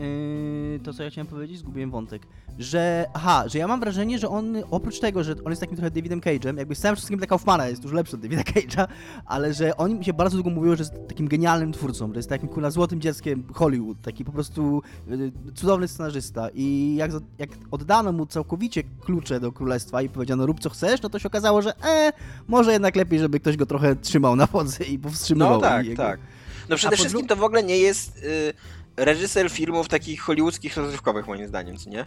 E, 0.00 0.78
to 0.78 0.92
co 0.92 1.02
ja 1.02 1.10
chciałem 1.10 1.26
powiedzieć, 1.26 1.58
zgubiłem 1.58 1.90
wątek 1.90 2.26
że, 2.58 3.06
aha, 3.14 3.44
że 3.46 3.58
ja 3.58 3.68
mam 3.68 3.80
wrażenie, 3.80 4.18
że 4.18 4.28
on, 4.28 4.56
oprócz 4.70 5.00
tego, 5.00 5.24
że 5.24 5.34
on 5.44 5.52
jest 5.52 5.60
takim 5.60 5.76
trochę 5.76 5.90
Davidem 5.90 6.20
Cage'em, 6.20 6.58
jakby 6.58 6.74
z 6.74 6.78
całym 6.78 6.96
wszystkim 6.96 7.18
dla 7.18 7.26
Kaufmana 7.26 7.68
jest 7.68 7.82
dużo 7.82 7.94
lepszy 7.94 8.16
od 8.16 8.22
Davida 8.22 8.42
Cage'a, 8.42 8.86
ale 9.26 9.54
że 9.54 9.76
oni 9.76 9.94
mi 9.94 10.04
się 10.04 10.12
bardzo 10.12 10.36
długo 10.36 10.50
mówiło, 10.50 10.76
że 10.76 10.82
jest 10.82 10.94
takim 11.08 11.28
genialnym 11.28 11.72
twórcą, 11.72 12.08
że 12.08 12.18
jest 12.18 12.28
takim 12.28 12.48
kurwa 12.48 12.70
złotym 12.70 13.00
dzieckiem 13.00 13.44
Hollywood, 13.54 14.00
taki 14.02 14.24
po 14.24 14.32
prostu 14.32 14.82
y, 15.10 15.32
cudowny 15.54 15.88
scenarzysta 15.88 16.48
i 16.54 16.94
jak, 16.96 17.10
jak 17.38 17.50
oddano 17.70 18.12
mu 18.12 18.26
całkowicie 18.26 18.82
klucze 19.00 19.40
do 19.40 19.52
królestwa 19.52 20.02
i 20.02 20.08
powiedziano 20.08 20.46
rób 20.46 20.60
co 20.60 20.70
chcesz, 20.70 21.02
no 21.02 21.08
to 21.08 21.18
się 21.18 21.28
okazało, 21.28 21.62
że 21.62 21.72
e, 21.84 22.12
może 22.48 22.72
jednak 22.72 22.96
lepiej, 22.96 23.18
żeby 23.18 23.40
ktoś 23.40 23.56
go 23.56 23.66
trochę 23.66 23.96
trzymał 23.96 24.36
na 24.36 24.46
wodze 24.46 24.84
i 24.84 24.98
powstrzymywał. 24.98 25.52
No 25.52 25.60
tak, 25.60 25.86
tak. 25.96 26.20
No 26.68 26.76
przede 26.76 26.96
wszystkim 26.96 27.26
to 27.26 27.36
w 27.36 27.42
ogóle 27.42 27.62
nie 27.62 27.78
jest... 27.78 28.16
Y 28.16 28.77
reżyser 28.98 29.50
filmów 29.50 29.88
takich 29.88 30.20
hollywoodzkich 30.20 30.76
rozrywkowych 30.76 31.26
moim 31.26 31.46
zdaniem, 31.46 31.76
co 31.76 31.90
nie? 31.90 32.04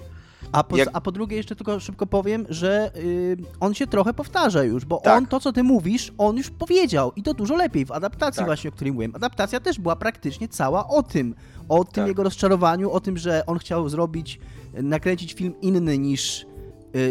A 0.51 0.63
po, 0.63 0.77
Jak... 0.77 0.89
a 0.93 1.01
po 1.01 1.11
drugie 1.11 1.37
jeszcze 1.37 1.55
tylko 1.55 1.79
szybko 1.79 2.07
powiem, 2.07 2.45
że 2.49 2.91
yy, 2.95 3.37
on 3.59 3.73
się 3.73 3.87
trochę 3.87 4.13
powtarza 4.13 4.63
już, 4.63 4.85
bo 4.85 4.97
tak. 4.97 5.17
on 5.17 5.25
to, 5.25 5.39
co 5.39 5.53
ty 5.53 5.63
mówisz, 5.63 6.11
on 6.17 6.37
już 6.37 6.49
powiedział 6.49 7.11
i 7.15 7.23
to 7.23 7.33
dużo 7.33 7.55
lepiej 7.55 7.85
w 7.85 7.91
adaptacji 7.91 8.37
tak. 8.37 8.45
właśnie, 8.45 8.69
o 8.69 8.73
której 8.73 8.93
mówiłem. 8.93 9.15
Adaptacja 9.15 9.59
też 9.59 9.79
była 9.79 9.95
praktycznie 9.95 10.47
cała 10.47 10.87
o 10.87 11.03
tym, 11.03 11.35
o 11.69 11.83
tym 11.83 11.93
tak. 11.93 12.07
jego 12.07 12.23
rozczarowaniu, 12.23 12.91
o 12.91 12.99
tym, 12.99 13.17
że 13.17 13.45
on 13.45 13.59
chciał 13.59 13.89
zrobić, 13.89 14.39
nakręcić 14.73 15.33
film 15.33 15.53
inny 15.61 15.97
niż 15.97 16.45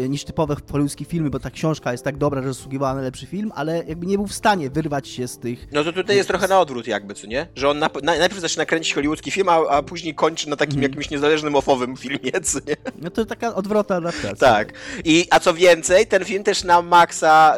niż 0.09 0.23
typowe 0.23 0.55
hollywoodzkie 0.71 1.05
filmy, 1.05 1.29
bo 1.29 1.39
ta 1.39 1.51
książka 1.51 1.91
jest 1.91 2.03
tak 2.03 2.17
dobra, 2.17 2.41
że 2.41 2.47
zasługiwała 2.47 2.95
na 2.95 3.01
lepszy 3.01 3.25
film, 3.25 3.51
ale 3.55 3.83
jakby 3.87 4.05
nie 4.05 4.17
był 4.17 4.27
w 4.27 4.33
stanie 4.33 4.69
wyrwać 4.69 5.07
się 5.07 5.27
z 5.27 5.37
tych... 5.37 5.67
No 5.71 5.83
to 5.83 5.93
tutaj 5.93 6.15
jest 6.15 6.29
trochę 6.29 6.47
na 6.47 6.59
odwrót 6.59 6.87
jakby, 6.87 7.13
co 7.13 7.27
nie? 7.27 7.47
Że 7.55 7.69
on 7.69 7.79
na, 7.79 7.89
na, 8.03 8.17
najpierw 8.17 8.41
zaczyna 8.41 8.65
kręcić 8.65 8.93
hollywoodzki 8.93 9.31
film, 9.31 9.49
a, 9.49 9.67
a 9.69 9.83
później 9.83 10.15
kończy 10.15 10.49
na 10.49 10.55
takim 10.55 10.79
mm. 10.79 10.83
jakimś 10.83 11.09
niezależnym 11.09 11.55
ofowym 11.55 11.97
filmie, 11.97 12.31
co 12.43 12.59
nie? 12.67 12.75
No 13.01 13.09
to 13.09 13.25
taka 13.25 13.55
odwrotna 13.55 13.95
adaptacja. 13.95 14.35
Tak. 14.35 14.73
I, 15.05 15.27
a 15.29 15.39
co 15.39 15.53
więcej, 15.53 16.07
ten 16.07 16.25
film 16.25 16.43
też 16.43 16.63
na 16.63 16.81
maksa 16.81 17.55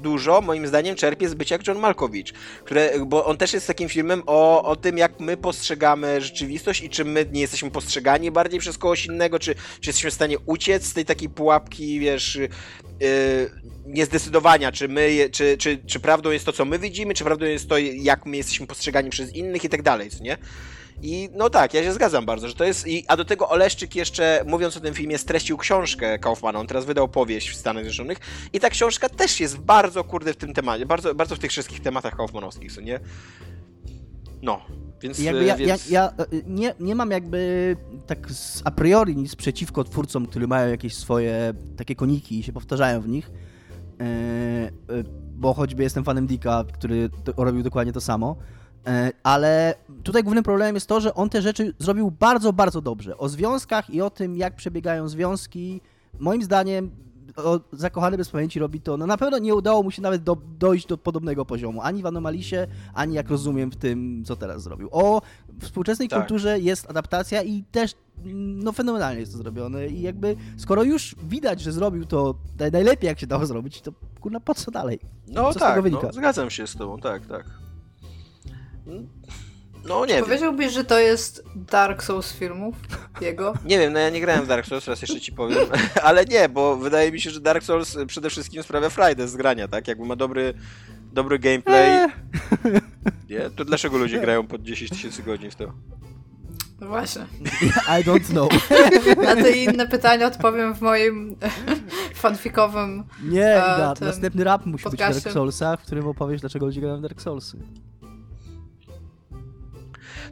dużo, 0.00 0.40
moim 0.40 0.66
zdaniem, 0.66 0.96
czerpie 0.96 1.28
z 1.28 1.34
bycia 1.34 1.54
jak 1.54 1.66
John 1.66 1.78
Malkovich, 1.78 2.32
które, 2.64 2.90
bo 3.06 3.24
on 3.24 3.36
też 3.36 3.52
jest 3.52 3.66
takim 3.66 3.88
filmem 3.88 4.22
o, 4.26 4.62
o 4.62 4.76
tym, 4.76 4.98
jak 4.98 5.20
my 5.20 5.36
postrzegamy 5.36 6.20
rzeczywistość 6.20 6.82
i 6.82 6.90
czy 6.90 7.04
my 7.04 7.26
nie 7.32 7.40
jesteśmy 7.40 7.70
postrzegani 7.70 8.30
bardziej 8.30 8.60
przez 8.60 8.78
kogoś 8.78 9.06
innego, 9.06 9.38
czy, 9.38 9.54
czy 9.54 9.88
jesteśmy 9.88 10.10
w 10.10 10.14
stanie 10.14 10.38
uciec 10.38 10.86
z 10.86 10.92
tej 10.92 11.04
takiej 11.04 11.28
pułapki, 11.28 11.65
wiesz, 12.00 12.36
yy, 12.36 12.48
niezdecydowania, 13.86 14.72
czy 14.72 14.88
my, 14.88 15.28
czy, 15.32 15.56
czy, 15.58 15.78
czy 15.86 16.00
prawdą 16.00 16.30
jest 16.30 16.46
to, 16.46 16.52
co 16.52 16.64
my 16.64 16.78
widzimy, 16.78 17.14
czy 17.14 17.24
prawdą 17.24 17.46
jest 17.46 17.68
to, 17.68 17.78
jak 17.78 18.26
my 18.26 18.36
jesteśmy 18.36 18.66
postrzegani 18.66 19.10
przez 19.10 19.34
innych 19.34 19.64
i 19.64 19.68
tak 19.68 19.82
dalej, 19.82 20.10
nie? 20.20 20.38
I 21.02 21.28
no 21.32 21.50
tak, 21.50 21.74
ja 21.74 21.82
się 21.82 21.92
zgadzam 21.92 22.26
bardzo, 22.26 22.48
że 22.48 22.54
to 22.54 22.64
jest. 22.64 22.86
I, 22.86 23.04
a 23.08 23.16
do 23.16 23.24
tego 23.24 23.48
Oleszczyk 23.48 23.96
jeszcze, 23.96 24.44
mówiąc 24.46 24.76
o 24.76 24.80
tym 24.80 24.94
filmie, 24.94 25.18
streścił 25.18 25.56
książkę 25.56 26.18
Kaufmana. 26.18 26.58
On 26.58 26.66
teraz 26.66 26.84
wydał 26.84 27.08
powieść 27.08 27.50
w 27.50 27.56
Stanach 27.56 27.84
Zjednoczonych. 27.84 28.18
I 28.52 28.60
ta 28.60 28.70
książka 28.70 29.08
też 29.08 29.40
jest 29.40 29.58
bardzo, 29.58 30.04
kurde, 30.04 30.32
w 30.32 30.36
tym 30.36 30.54
temacie. 30.54 30.86
Bardzo, 30.86 31.14
bardzo 31.14 31.36
w 31.36 31.38
tych 31.38 31.50
wszystkich 31.50 31.80
tematach 31.80 32.16
kaufmanowskich, 32.16 32.72
co 32.72 32.80
nie? 32.80 33.00
No. 34.42 34.60
Więc, 35.00 35.18
jakby 35.18 35.44
ja, 35.44 35.56
więc... 35.56 35.90
ja, 35.90 36.12
ja, 36.18 36.26
nie, 36.46 36.74
nie 36.80 36.94
mam 36.94 37.10
jakby 37.10 37.76
tak 38.06 38.28
a 38.64 38.70
priori 38.70 39.16
nic 39.16 39.36
przeciwko 39.36 39.84
twórcom, 39.84 40.26
którzy 40.26 40.46
mają 40.46 40.68
jakieś 40.68 40.94
swoje 40.94 41.54
takie 41.76 41.94
koniki 41.94 42.38
i 42.38 42.42
się 42.42 42.52
powtarzają 42.52 43.00
w 43.00 43.08
nich. 43.08 43.30
Yy, 44.88 45.04
bo 45.36 45.54
choćby 45.54 45.82
jestem 45.82 46.04
fanem 46.04 46.26
Dicka, 46.26 46.64
który 46.72 47.10
robił 47.36 47.62
dokładnie 47.62 47.92
to 47.92 48.00
samo. 48.00 48.36
E, 48.86 49.12
ale 49.22 49.74
tutaj 50.02 50.22
głównym 50.22 50.44
problemem 50.44 50.74
jest 50.74 50.86
to, 50.86 51.00
że 51.00 51.14
on 51.14 51.28
te 51.28 51.42
rzeczy 51.42 51.74
zrobił 51.78 52.10
bardzo, 52.10 52.52
bardzo 52.52 52.80
dobrze. 52.80 53.18
O 53.18 53.28
związkach 53.28 53.90
i 53.90 54.00
o 54.00 54.10
tym, 54.10 54.36
jak 54.36 54.56
przebiegają 54.56 55.08
związki, 55.08 55.80
moim 56.18 56.42
zdaniem 56.42 56.90
o, 57.36 57.60
Zakochany 57.72 58.16
bez 58.16 58.28
pamięci 58.28 58.58
robi 58.58 58.80
to, 58.80 58.96
no 58.96 59.06
na 59.06 59.16
pewno 59.16 59.38
nie 59.38 59.54
udało 59.54 59.82
mu 59.82 59.90
się 59.90 60.02
nawet 60.02 60.22
do, 60.22 60.36
dojść 60.58 60.86
do 60.86 60.98
podobnego 60.98 61.44
poziomu, 61.44 61.82
ani 61.82 62.02
w 62.02 62.06
Anomalisie, 62.06 62.66
ani 62.94 63.14
jak 63.14 63.30
rozumiem 63.30 63.70
w 63.70 63.76
tym, 63.76 64.22
co 64.26 64.36
teraz 64.36 64.62
zrobił. 64.62 64.88
O 64.92 65.22
współczesnej 65.60 66.08
tak. 66.08 66.18
kulturze 66.18 66.60
jest 66.60 66.90
adaptacja 66.90 67.42
i 67.42 67.62
też 67.62 67.94
no 68.34 68.72
fenomenalnie 68.72 69.20
jest 69.20 69.32
to 69.32 69.38
zrobione 69.38 69.86
i 69.86 70.02
jakby 70.02 70.36
skoro 70.56 70.82
już 70.82 71.16
widać, 71.22 71.60
że 71.60 71.72
zrobił 71.72 72.04
to 72.04 72.34
najlepiej 72.72 73.08
jak 73.08 73.20
się 73.20 73.26
dało 73.26 73.46
zrobić, 73.46 73.80
to 73.80 73.92
kurna 74.20 74.40
po 74.40 74.54
co 74.54 74.70
dalej? 74.70 75.00
No 75.28 75.52
co 75.52 75.60
tak, 75.60 75.84
no, 75.92 76.12
zgadzam 76.12 76.50
się 76.50 76.66
z 76.66 76.76
tobą, 76.76 77.00
tak, 77.00 77.26
tak. 77.26 77.46
No 79.88 80.06
nie 80.06 80.22
Powiedziałbyś, 80.22 80.72
że 80.72 80.84
to 80.84 80.98
jest 80.98 81.44
Dark 81.56 82.02
Souls 82.02 82.32
filmów 82.32 82.74
jego? 83.20 83.54
Nie 83.64 83.78
wiem, 83.78 83.92
no 83.92 83.98
ja 83.98 84.10
nie 84.10 84.20
grałem 84.20 84.44
w 84.44 84.48
Dark 84.48 84.66
Souls, 84.66 84.88
raz 84.88 85.02
jeszcze 85.02 85.20
ci 85.20 85.32
powiem, 85.32 85.58
ale 86.02 86.24
nie, 86.24 86.48
bo 86.48 86.76
wydaje 86.76 87.12
mi 87.12 87.20
się, 87.20 87.30
że 87.30 87.40
Dark 87.40 87.62
Souls 87.64 87.96
przede 88.06 88.30
wszystkim 88.30 88.62
sprawia 88.62 88.90
frajdę 88.90 89.28
z 89.28 89.36
grania, 89.36 89.68
tak? 89.68 89.88
Jakby 89.88 90.04
ma 90.04 90.16
dobry, 90.16 90.54
dobry 91.12 91.38
gameplay. 91.38 91.88
Eee. 91.88 92.10
Nie? 93.30 93.50
To 93.56 93.64
dlaczego 93.64 93.98
ludzie 93.98 94.20
grają 94.20 94.46
pod 94.46 94.62
10 94.62 94.90
tysięcy 94.90 95.22
godzin 95.22 95.50
w 95.50 95.56
to? 95.56 95.72
No 96.80 96.86
właśnie. 96.86 97.26
I 98.00 98.04
don't 98.04 98.24
know. 98.30 98.48
Na 99.24 99.36
te 99.36 99.50
inne 99.50 99.86
pytania 99.86 100.26
odpowiem 100.26 100.74
w 100.74 100.80
moim 100.80 101.36
fanfikowym 102.14 103.04
Nie, 103.24 103.64
e, 103.64 103.94
następny 104.00 104.44
rap 104.44 104.66
musi 104.66 104.84
podcaście. 104.84 105.14
być 105.14 105.20
w 105.20 105.24
Dark 105.24 105.34
Soulsach, 105.34 105.80
w 105.80 105.82
którym 105.86 106.06
opowiesz, 106.06 106.40
dlaczego 106.40 106.66
ludzie 106.66 106.80
grają 106.80 106.98
w 106.98 107.00
Dark 107.00 107.22
Soulsy. 107.22 107.58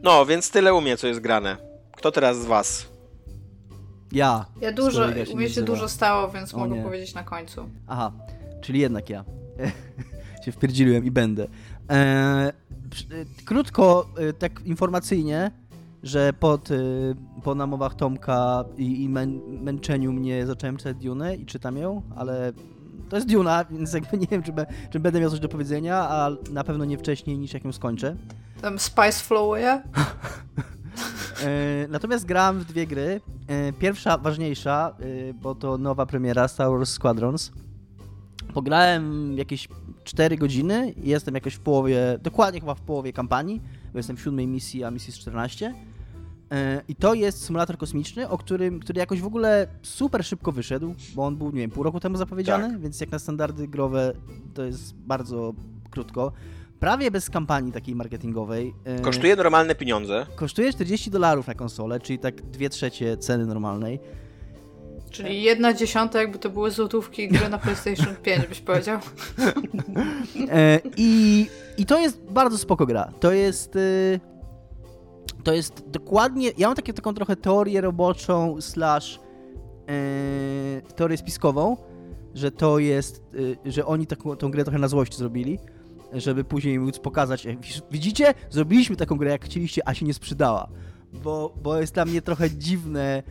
No, 0.04 0.26
więc 0.26 0.50
tyle 0.50 0.74
u 0.74 0.80
mnie, 0.80 0.96
co 0.96 1.06
jest 1.06 1.20
grane. 1.20 1.56
Kto 1.92 2.12
teraz 2.12 2.42
z 2.42 2.46
was? 2.46 2.86
Ja. 4.12 4.46
Ja 4.60 4.72
dużo, 4.72 5.06
u 5.32 5.36
mnie 5.36 5.50
się 5.50 5.62
dużo 5.62 5.88
stało, 5.88 6.28
więc 6.28 6.54
o 6.54 6.58
mogę 6.58 6.76
nie. 6.76 6.82
powiedzieć 6.82 7.14
na 7.14 7.22
końcu. 7.22 7.68
Aha, 7.86 8.12
czyli 8.60 8.80
jednak 8.80 9.10
ja. 9.10 9.24
się 10.44 10.52
wpierdziłem 10.52 11.04
i 11.04 11.10
będę. 11.10 11.46
Eee, 11.88 12.52
krótko, 13.44 14.06
e, 14.18 14.32
tak 14.32 14.60
informacyjnie, 14.64 15.50
że 16.02 16.32
pod, 16.32 16.70
e, 16.70 16.74
po 17.42 17.54
namowach 17.54 17.94
Tomka 17.94 18.64
i, 18.76 19.02
i 19.02 19.08
mę, 19.08 19.26
męczeniu 19.48 20.12
mnie 20.12 20.46
zacząłem 20.46 20.76
czytać 20.76 20.96
Dune 20.96 21.36
i 21.36 21.46
czytam 21.46 21.76
ją, 21.76 22.02
ale 22.16 22.52
to 23.08 23.16
jest 23.16 23.28
Duna, 23.28 23.64
więc 23.70 23.92
jakby 23.92 24.18
nie 24.18 24.26
wiem, 24.26 24.42
czy, 24.42 24.52
be, 24.52 24.66
czy 24.90 25.00
będę 25.00 25.20
miał 25.20 25.30
coś 25.30 25.40
do 25.40 25.48
powiedzenia, 25.48 25.96
a 25.96 26.30
na 26.50 26.64
pewno 26.64 26.84
nie 26.84 26.98
wcześniej 26.98 27.38
niż 27.38 27.54
jak 27.54 27.64
ją 27.64 27.72
skończę. 27.72 28.16
Tam 28.64 28.78
Spice 28.78 29.24
flowuje? 29.24 29.82
E, 31.42 31.88
natomiast 31.88 32.24
grałem 32.24 32.60
w 32.60 32.64
dwie 32.64 32.86
gry. 32.86 33.20
E, 33.46 33.72
pierwsza, 33.72 34.18
ważniejsza, 34.18 34.96
e, 35.00 35.34
bo 35.34 35.54
to 35.54 35.78
nowa 35.78 36.06
premiera 36.06 36.48
Star 36.48 36.70
Wars 36.70 36.90
Squadrons. 36.90 37.52
Pograłem 38.54 39.36
jakieś 39.38 39.68
4 40.04 40.36
godziny 40.36 40.90
i 40.90 41.08
jestem 41.08 41.34
jakoś 41.34 41.54
w 41.54 41.60
połowie, 41.60 42.18
dokładnie 42.22 42.60
chyba 42.60 42.74
w 42.74 42.80
połowie 42.80 43.12
kampanii, 43.12 43.62
bo 43.92 43.98
jestem 43.98 44.16
w 44.16 44.20
siódmej 44.20 44.46
misji, 44.46 44.84
a 44.84 44.90
misji 44.90 45.08
jest 45.08 45.18
14. 45.18 45.74
I 46.88 46.94
to 46.94 47.14
jest 47.14 47.44
symulator 47.44 47.78
kosmiczny, 47.78 48.28
o 48.28 48.38
którym, 48.38 48.80
który 48.80 48.98
jakoś 48.98 49.20
w 49.20 49.26
ogóle 49.26 49.66
super 49.82 50.24
szybko 50.24 50.52
wyszedł, 50.52 50.94
bo 51.14 51.26
on 51.26 51.36
był, 51.36 51.50
nie 51.50 51.60
wiem, 51.60 51.70
pół 51.70 51.82
roku 51.82 52.00
temu 52.00 52.16
zapowiedziany, 52.16 52.70
tak. 52.70 52.80
więc 52.80 53.00
jak 53.00 53.10
na 53.10 53.18
standardy 53.18 53.68
growe 53.68 54.12
to 54.54 54.64
jest 54.64 54.94
bardzo 54.94 55.54
krótko 55.90 56.32
prawie 56.80 57.10
bez 57.10 57.30
kampanii 57.30 57.72
takiej 57.72 57.94
marketingowej. 57.94 58.74
E, 58.84 59.00
kosztuje 59.00 59.36
normalne 59.36 59.74
pieniądze. 59.74 60.26
Kosztuje 60.36 60.72
40 60.72 61.10
dolarów 61.10 61.46
na 61.46 61.54
konsolę, 61.54 62.00
czyli 62.00 62.18
tak 62.18 62.42
2 62.42 62.68
trzecie 62.68 63.16
ceny 63.16 63.46
normalnej. 63.46 64.00
Czyli 65.10 65.42
jedna 65.42 65.74
dziesiąta, 65.74 66.20
jakby 66.20 66.38
to 66.38 66.50
były 66.50 66.70
złotówki 66.70 67.28
gry 67.28 67.48
na 67.48 67.58
PlayStation 67.58 68.16
5, 68.22 68.46
byś 68.46 68.60
powiedział. 68.60 68.98
E, 70.50 70.80
I, 70.96 71.46
I 71.78 71.86
to 71.86 72.00
jest 72.00 72.22
bardzo 72.30 72.58
spoko 72.58 72.86
gra. 72.86 73.12
To 73.20 73.32
jest... 73.32 73.76
Y, 73.76 74.20
to 75.44 75.52
jest 75.52 75.88
dokładnie... 75.90 76.50
Ja 76.58 76.66
mam 76.66 76.76
takie, 76.76 76.92
taką 76.92 77.14
trochę 77.14 77.36
teorię 77.36 77.80
roboczą 77.80 78.60
slash 78.60 79.20
e, 79.88 80.82
teorię 80.96 81.16
spiskową, 81.16 81.76
że 82.34 82.50
to 82.50 82.78
jest, 82.78 83.22
że 83.64 83.86
oni 83.86 84.06
taką, 84.06 84.36
tą 84.36 84.50
grę 84.50 84.64
trochę 84.64 84.78
na 84.78 84.88
złość 84.88 85.18
zrobili, 85.18 85.58
żeby 86.14 86.44
później 86.44 86.78
móc 86.78 86.98
pokazać, 86.98 87.46
widzicie, 87.90 88.34
zrobiliśmy 88.50 88.96
taką 88.96 89.16
grę 89.16 89.30
jak 89.30 89.44
chcieliście, 89.44 89.88
a 89.88 89.94
się 89.94 90.06
nie 90.06 90.14
sprzedała. 90.14 90.68
Bo, 91.12 91.54
bo 91.62 91.80
jest 91.80 91.94
dla 91.94 92.04
mnie 92.04 92.22
trochę 92.22 92.50
dziwne, 92.50 93.22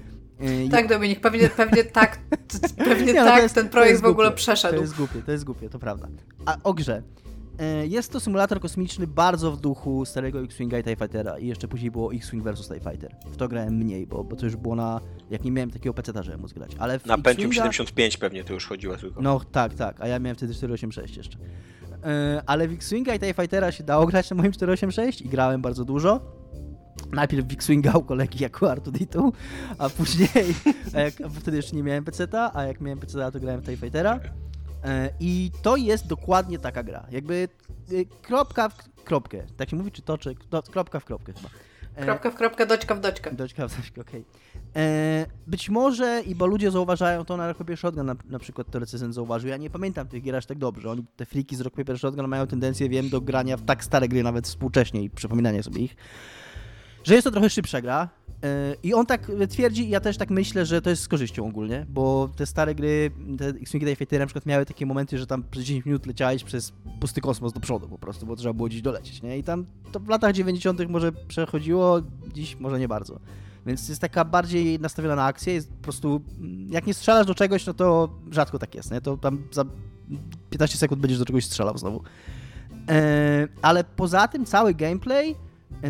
y, 0.41 0.69
tak, 0.71 0.87
Dominik, 0.87 1.19
pewnie, 1.19 1.49
pewnie 1.49 1.83
tak, 1.83 2.19
pewnie 2.85 3.13
nie, 3.13 3.19
no 3.19 3.25
tak 3.25 3.43
jest, 3.43 3.55
ten 3.55 3.69
projekt 3.69 4.01
w 4.01 4.05
ogóle 4.05 4.31
przeszedł. 4.31 4.75
To 4.75 4.81
jest 4.81 4.95
głupie, 4.95 5.21
to 5.21 5.31
jest 5.31 5.43
głupie, 5.43 5.69
to 5.69 5.79
prawda. 5.79 6.07
A 6.45 6.57
o 6.63 6.73
grze. 6.73 7.03
E, 7.59 7.87
jest 7.87 8.11
to 8.11 8.19
symulator 8.19 8.59
kosmiczny 8.59 9.07
bardzo 9.07 9.51
w 9.51 9.61
duchu 9.61 10.05
starego 10.05 10.41
X-Winga 10.41 10.79
i 10.79 10.83
TIE 10.83 10.95
Fightera 10.95 11.39
i 11.39 11.47
jeszcze 11.47 11.67
później 11.67 11.91
było 11.91 12.13
X-Wing 12.13 12.43
vs 12.43 12.67
TIE 12.67 12.91
Fighter. 12.91 13.15
W 13.25 13.37
to 13.37 13.47
grałem 13.47 13.73
mniej, 13.73 14.07
bo, 14.07 14.23
bo 14.23 14.35
to 14.35 14.45
już 14.45 14.55
było 14.55 14.75
na... 14.75 15.01
jak 15.29 15.43
nie 15.43 15.51
miałem 15.51 15.71
takiego 15.71 15.93
PC, 15.93 16.23
żeby 16.23 16.37
móc 16.37 16.53
grać. 16.53 16.71
Ale 16.79 16.99
na 17.05 17.17
Pentium 17.17 17.53
75 17.53 18.17
pewnie 18.17 18.43
to 18.43 18.53
już 18.53 18.67
chodziło 18.67 18.97
tylko. 18.97 19.21
No 19.21 19.41
tak, 19.51 19.73
tak, 19.73 20.01
a 20.01 20.07
ja 20.07 20.19
miałem 20.19 20.35
wtedy 20.35 20.53
486 20.53 21.17
jeszcze. 21.17 21.37
E, 22.03 22.43
ale 22.45 22.67
w 22.67 22.73
X-Winga 22.73 23.15
i 23.15 23.19
TIE 23.19 23.33
Fightera 23.33 23.71
się 23.71 23.83
dało 23.83 24.05
grać 24.05 24.29
na 24.29 24.35
moim 24.35 24.51
486 24.51 25.21
i 25.21 25.29
grałem 25.29 25.61
bardzo 25.61 25.85
dużo. 25.85 26.19
Najpierw 27.11 27.47
w 27.47 27.53
X-Winga 27.53 27.91
u 27.91 28.03
kolegi 28.03 28.43
jako 28.43 28.71
Artuditu, 28.71 29.33
a 29.77 29.89
później, 29.89 30.29
a 30.95 30.99
jak, 30.99 31.13
wtedy 31.39 31.57
jeszcze 31.57 31.75
nie 31.75 31.83
miałem 31.83 32.03
PC-ta, 32.03 32.51
a 32.53 32.63
jak 32.63 32.81
miałem 32.81 32.99
PC-ta 32.99 33.31
to 33.31 33.39
grałem 33.39 33.61
w 33.61 33.65
TIE 33.65 33.77
Fightera. 33.77 34.19
E, 34.83 35.09
I 35.19 35.51
to 35.61 35.75
jest 35.75 36.07
dokładnie 36.07 36.59
taka 36.59 36.83
gra. 36.83 37.07
Jakby 37.11 37.47
y, 37.91 38.05
kropka 38.21 38.69
w 38.69 39.03
kropkę. 39.03 39.43
Tak 39.57 39.69
się 39.69 39.75
mówi, 39.75 39.91
czy 39.91 40.01
toczek? 40.01 40.37
No, 40.51 40.63
kropka 40.63 40.99
w 40.99 41.05
kropkę 41.05 41.33
chyba. 41.33 41.49
E, 41.95 42.03
kropka 42.05 42.31
w 42.31 42.35
kropkę, 42.35 42.65
doczka 42.65 42.95
w 42.95 42.99
doczkę. 42.99 43.31
Doczka 43.31 43.67
w 43.67 43.77
doczkę, 43.77 44.01
okej. 44.01 44.21
Okay. 44.21 44.83
E, 44.83 45.25
być 45.47 45.69
może, 45.69 46.21
i 46.25 46.35
bo 46.35 46.45
ludzie 46.45 46.71
zauważają 46.71 47.25
to 47.25 47.37
na 47.37 47.47
Rock 47.47 47.57
Paper 47.57 47.77
Shotgun, 47.77 48.05
na, 48.05 48.15
na 48.29 48.39
przykład 48.39 48.71
to 48.71 48.79
recenzent 48.79 49.13
zauważył, 49.13 49.49
ja 49.49 49.57
nie 49.57 49.69
pamiętam 49.69 50.07
tych 50.07 50.23
gier 50.23 50.35
aż 50.35 50.45
tak 50.45 50.57
dobrze. 50.57 50.89
Oni, 50.89 51.05
te 51.15 51.25
fliki 51.25 51.55
z 51.55 51.61
Rock 51.61 51.75
Paper 51.75 51.99
Shotgun 51.99 52.27
mają 52.27 52.47
tendencję, 52.47 52.89
wiem, 52.89 53.09
do 53.09 53.21
grania 53.21 53.57
w 53.57 53.65
tak 53.65 53.83
stare 53.83 54.07
gry, 54.07 54.23
nawet 54.23 54.47
współcześnie 54.47 55.03
i 55.03 55.09
przypominania 55.09 55.63
sobie 55.63 55.81
ich 55.81 55.95
że 57.03 57.13
jest 57.13 57.25
to 57.25 57.31
trochę 57.31 57.49
szybsza 57.49 57.81
gra. 57.81 58.09
I 58.83 58.93
on 58.93 59.05
tak 59.05 59.31
twierdzi, 59.49 59.85
i 59.85 59.89
ja 59.89 59.99
też 59.99 60.17
tak 60.17 60.29
myślę, 60.29 60.65
że 60.65 60.81
to 60.81 60.89
jest 60.89 61.01
z 61.01 61.07
korzyścią 61.07 61.47
ogólnie, 61.47 61.85
bo 61.89 62.29
te 62.35 62.45
stare 62.45 62.75
gry, 62.75 63.11
te 63.37 63.47
X-Wing 63.47 63.97
Fighter 63.97 64.19
na 64.19 64.25
przykład 64.25 64.45
miały 64.45 64.65
takie 64.65 64.85
momenty, 64.85 65.17
że 65.17 65.27
tam 65.27 65.43
przez 65.51 65.63
10 65.63 65.85
minut 65.85 66.05
leciałeś 66.05 66.43
przez 66.43 66.73
pusty 66.99 67.21
kosmos 67.21 67.53
do 67.53 67.59
przodu 67.59 67.87
po 67.87 67.97
prostu, 67.97 68.25
bo 68.25 68.35
trzeba 68.35 68.53
było 68.53 68.67
gdzieś 68.67 68.81
dolecieć, 68.81 69.21
nie? 69.21 69.37
I 69.37 69.43
tam 69.43 69.65
to 69.91 69.99
w 69.99 70.07
latach 70.07 70.33
90. 70.33 70.89
może 70.89 71.11
przechodziło, 71.11 72.01
dziś 72.33 72.59
może 72.59 72.79
nie 72.79 72.87
bardzo. 72.87 73.19
Więc 73.65 73.89
jest 73.89 74.01
taka 74.01 74.25
bardziej 74.25 74.79
nastawiona 74.79 75.15
na 75.15 75.25
akcję, 75.25 75.53
jest 75.53 75.69
po 75.69 75.83
prostu, 75.83 76.21
jak 76.69 76.87
nie 76.87 76.93
strzelasz 76.93 77.27
do 77.27 77.35
czegoś, 77.35 77.65
no 77.65 77.73
to 77.73 78.09
rzadko 78.31 78.59
tak 78.59 78.75
jest, 78.75 78.91
nie? 78.91 79.01
To 79.01 79.17
tam 79.17 79.43
za 79.51 79.65
15 80.49 80.77
sekund 80.77 81.01
będziesz 81.01 81.19
do 81.19 81.25
czegoś 81.25 81.45
strzelał 81.45 81.77
znowu. 81.77 82.03
Eee, 82.87 83.47
ale 83.61 83.83
poza 83.83 84.27
tym 84.27 84.45
cały 84.45 84.73
gameplay 84.73 85.35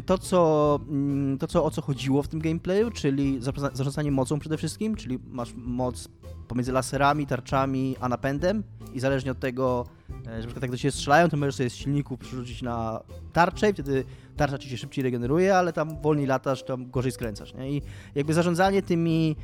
to, 0.06 0.18
co, 0.18 0.80
mm, 0.90 1.38
to 1.38 1.48
co, 1.48 1.66
o 1.66 1.72
co 1.72 1.82
chodziło 1.82 2.24
w 2.24 2.28
tym 2.28 2.40
gameplayu, 2.40 2.92
czyli 2.92 3.40
zarządzanie 3.74 4.12
mocą 4.12 4.40
przede 4.40 4.58
wszystkim, 4.58 4.96
czyli 4.96 5.20
masz 5.32 5.54
moc 5.56 6.10
pomiędzy 6.48 6.72
laserami, 6.72 7.28
tarczami, 7.28 7.96
a 8.00 8.10
napędem 8.10 8.64
i 8.94 9.00
zależnie 9.00 9.32
od 9.32 9.40
tego, 9.40 9.86
e, 10.10 10.26
że 10.26 10.32
na 10.32 10.40
przykład 10.40 10.62
jak 10.62 10.72
do 10.72 10.78
ciebie 10.78 10.92
strzelają, 10.92 11.30
to 11.30 11.38
możesz 11.38 11.56
sobie 11.56 11.70
z 11.70 11.76
silników 11.76 12.20
przerzucić 12.20 12.62
na 12.62 13.00
tarczę 13.34 13.70
i 13.70 13.74
wtedy 13.74 14.04
tarcza 14.38 14.58
ci 14.58 14.70
się 14.70 14.78
szybciej 14.78 15.04
regeneruje, 15.04 15.58
ale 15.58 15.74
tam 15.74 16.02
wolniej 16.02 16.28
latasz, 16.28 16.64
tam 16.64 16.92
gorzej 16.92 17.12
skręcasz, 17.12 17.54
nie? 17.54 17.72
I 17.72 17.82
jakby 18.16 18.34
zarządzanie 18.34 18.82
tymi, 18.82 19.36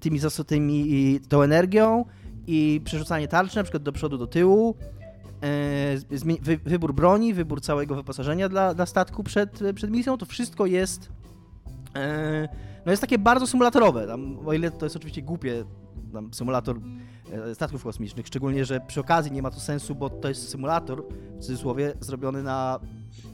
tymi 0.00 0.18
zasobami, 0.18 1.20
tą 1.28 1.42
energią 1.42 2.04
i 2.46 2.80
przerzucanie 2.84 3.28
tarczy 3.28 3.56
na 3.56 3.62
przykład 3.62 3.82
do 3.82 3.92
przodu, 3.92 4.18
do 4.18 4.26
tyłu, 4.26 4.76
E, 5.42 6.58
wybór 6.64 6.94
broni, 6.94 7.34
wybór 7.34 7.60
całego 7.60 7.94
wyposażenia 7.94 8.48
dla, 8.48 8.74
dla 8.74 8.86
statku 8.86 9.24
przed, 9.24 9.60
przed 9.74 9.90
misją, 9.90 10.18
to 10.18 10.26
wszystko 10.26 10.66
jest 10.66 11.08
e, 11.96 12.48
no 12.86 12.92
jest 12.92 13.00
takie 13.00 13.18
bardzo 13.18 13.46
symulatorowe. 13.46 14.06
Tam, 14.06 14.38
o 14.46 14.52
ile 14.52 14.70
to 14.70 14.86
jest 14.86 14.96
oczywiście 14.96 15.22
głupie, 15.22 15.64
tam 16.12 16.34
symulator 16.34 16.80
e, 17.32 17.54
statków 17.54 17.84
kosmicznych, 17.84 18.26
szczególnie, 18.26 18.64
że 18.64 18.80
przy 18.80 19.00
okazji 19.00 19.32
nie 19.32 19.42
ma 19.42 19.50
to 19.50 19.60
sensu, 19.60 19.94
bo 19.94 20.10
to 20.10 20.28
jest 20.28 20.48
symulator, 20.48 21.04
w 21.38 21.40
cudzysłowie, 21.40 21.94
zrobiony 22.00 22.42
na 22.42 22.80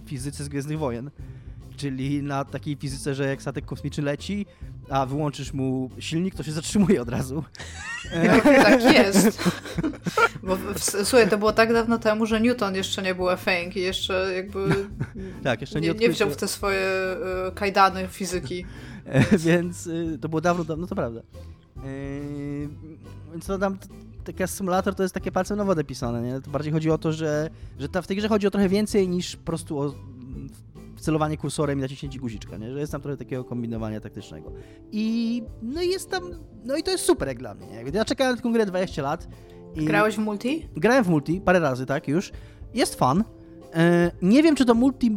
fizyce 0.06 0.44
z 0.44 0.48
Gwiezdnych 0.48 0.78
Wojen, 0.78 1.10
czyli 1.76 2.22
na 2.22 2.44
takiej 2.44 2.76
fizyce, 2.76 3.14
że 3.14 3.26
jak 3.26 3.42
statek 3.42 3.64
kosmiczny 3.64 4.04
leci, 4.04 4.46
a 4.88 5.06
wyłączysz 5.06 5.52
mu 5.52 5.90
silnik, 5.98 6.34
to 6.34 6.42
się 6.42 6.52
zatrzymuje 6.52 7.02
od 7.02 7.08
razu. 7.08 7.44
tak 8.62 8.94
jest. 8.94 9.50
Bo, 10.42 10.56
słuchaj, 11.04 11.30
to 11.30 11.38
było 11.38 11.52
tak 11.52 11.72
dawno 11.72 11.98
temu, 11.98 12.26
że 12.26 12.40
Newton 12.40 12.74
jeszcze 12.74 13.02
nie 13.02 13.14
był 13.14 13.36
Feng 13.36 13.76
i 13.76 13.80
jeszcze 13.80 14.34
jakby 14.36 14.60
tak, 15.44 15.60
jeszcze 15.60 15.80
nie, 15.80 15.88
nie, 15.88 15.94
nie 15.94 16.08
wziął 16.08 16.30
w 16.30 16.36
te 16.36 16.48
swoje 16.48 16.86
y, 17.48 17.52
kajdany 17.54 18.08
fizyki. 18.08 18.64
Więc 19.46 19.86
y, 19.86 20.18
to 20.20 20.28
było 20.28 20.40
dawno, 20.40 20.64
dawno, 20.64 20.86
to 20.86 20.94
prawda. 20.94 21.20
Więc 23.32 23.46
to 23.46 23.58
tam 23.58 23.78
taki 24.24 24.48
symulator 24.48 24.94
to 24.94 25.02
jest 25.02 25.14
takie 25.14 25.32
palcem 25.32 25.58
na 25.58 25.64
wodę 25.64 25.84
pisane, 25.84 26.22
nie? 26.22 26.40
To 26.40 26.50
bardziej 26.50 26.72
chodzi 26.72 26.90
o 26.90 26.98
to, 26.98 27.12
że, 27.12 27.50
że 27.78 27.88
ta, 27.88 28.02
w 28.02 28.06
tej 28.06 28.16
grze 28.16 28.28
chodzi 28.28 28.46
o 28.46 28.50
trochę 28.50 28.68
więcej 28.68 29.08
niż 29.08 29.36
po 29.36 29.44
prostu 29.44 29.80
o 29.80 29.94
celowanie 31.00 31.36
kursorem 31.36 31.78
i 31.78 31.82
naciśnięcie 31.82 32.18
guziczka, 32.18 32.56
nie? 32.56 32.72
że 32.72 32.80
jest 32.80 32.92
tam 32.92 33.00
trochę 33.00 33.16
takiego 33.16 33.44
kombinowania 33.44 34.00
taktycznego. 34.00 34.52
I 34.92 35.42
no 35.62 35.82
i 35.82 35.88
jest 35.88 36.10
tam, 36.10 36.22
no 36.64 36.76
i 36.76 36.82
to 36.82 36.90
jest 36.90 37.04
super 37.04 37.28
jak 37.28 37.38
dla 37.38 37.54
mnie. 37.54 37.66
Nie? 37.66 37.84
Ja 37.92 38.04
czekałem 38.04 38.36
na 38.36 38.42
tę 38.42 38.52
grę 38.52 38.66
20 38.66 39.02
lat. 39.02 39.28
I 39.74 39.84
Grałeś 39.84 40.14
w 40.14 40.18
multi? 40.18 40.68
Grałem 40.76 41.04
w 41.04 41.08
multi, 41.08 41.40
parę 41.40 41.60
razy, 41.60 41.86
tak, 41.86 42.08
już. 42.08 42.32
Jest 42.74 42.94
fun. 42.98 43.24
E, 43.74 44.10
nie 44.22 44.42
wiem, 44.42 44.56
czy 44.56 44.64
to 44.64 44.74
multi 44.74 45.10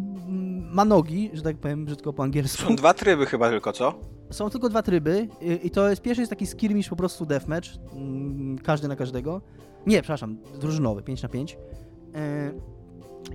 ma 0.72 0.86
nogi, 0.86 1.30
że 1.34 1.42
tak 1.42 1.58
powiem 1.58 1.86
brzydko 1.86 2.14
po 2.14 2.24
angielsku. 2.24 2.64
Są 2.64 2.76
dwa 2.76 2.94
tryby 2.94 3.26
chyba 3.26 3.50
tylko, 3.50 3.74
co? 3.74 4.00
Są 4.30 4.50
tylko 4.50 4.70
dwa 4.70 4.82
tryby 4.82 5.28
i 5.64 5.72
to 5.72 5.90
jest, 5.90 6.02
pierwszy 6.02 6.22
jest 6.22 6.30
taki 6.30 6.48
skirmish 6.48 6.90
po 6.90 6.96
prostu 6.96 7.26
deathmatch, 7.26 7.70
mm, 7.94 8.58
każdy 8.60 8.88
na 8.88 8.96
każdego. 8.96 9.42
Nie, 9.88 10.02
przepraszam, 10.02 10.38
drużynowy, 10.60 11.04
5 11.04 11.24
na 11.24 11.30
5. 11.30 11.58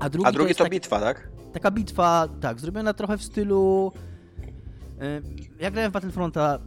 A 0.01 0.09
drugi, 0.09 0.29
A 0.29 0.33
drugi 0.33 0.55
to, 0.55 0.65
to 0.65 0.71
bitwa, 0.71 1.01
tak? 1.01 1.29
Taka 1.53 1.71
bitwa, 1.71 2.29
tak, 2.41 2.61
zrobiona 2.61 2.95
trochę 2.95 3.19
w 3.19 3.23
stylu... 3.23 3.93
E, 5.01 5.21
ja 5.61 5.71
grałem 5.71 5.91
w 5.91 5.95
Battlefronta 5.95 6.59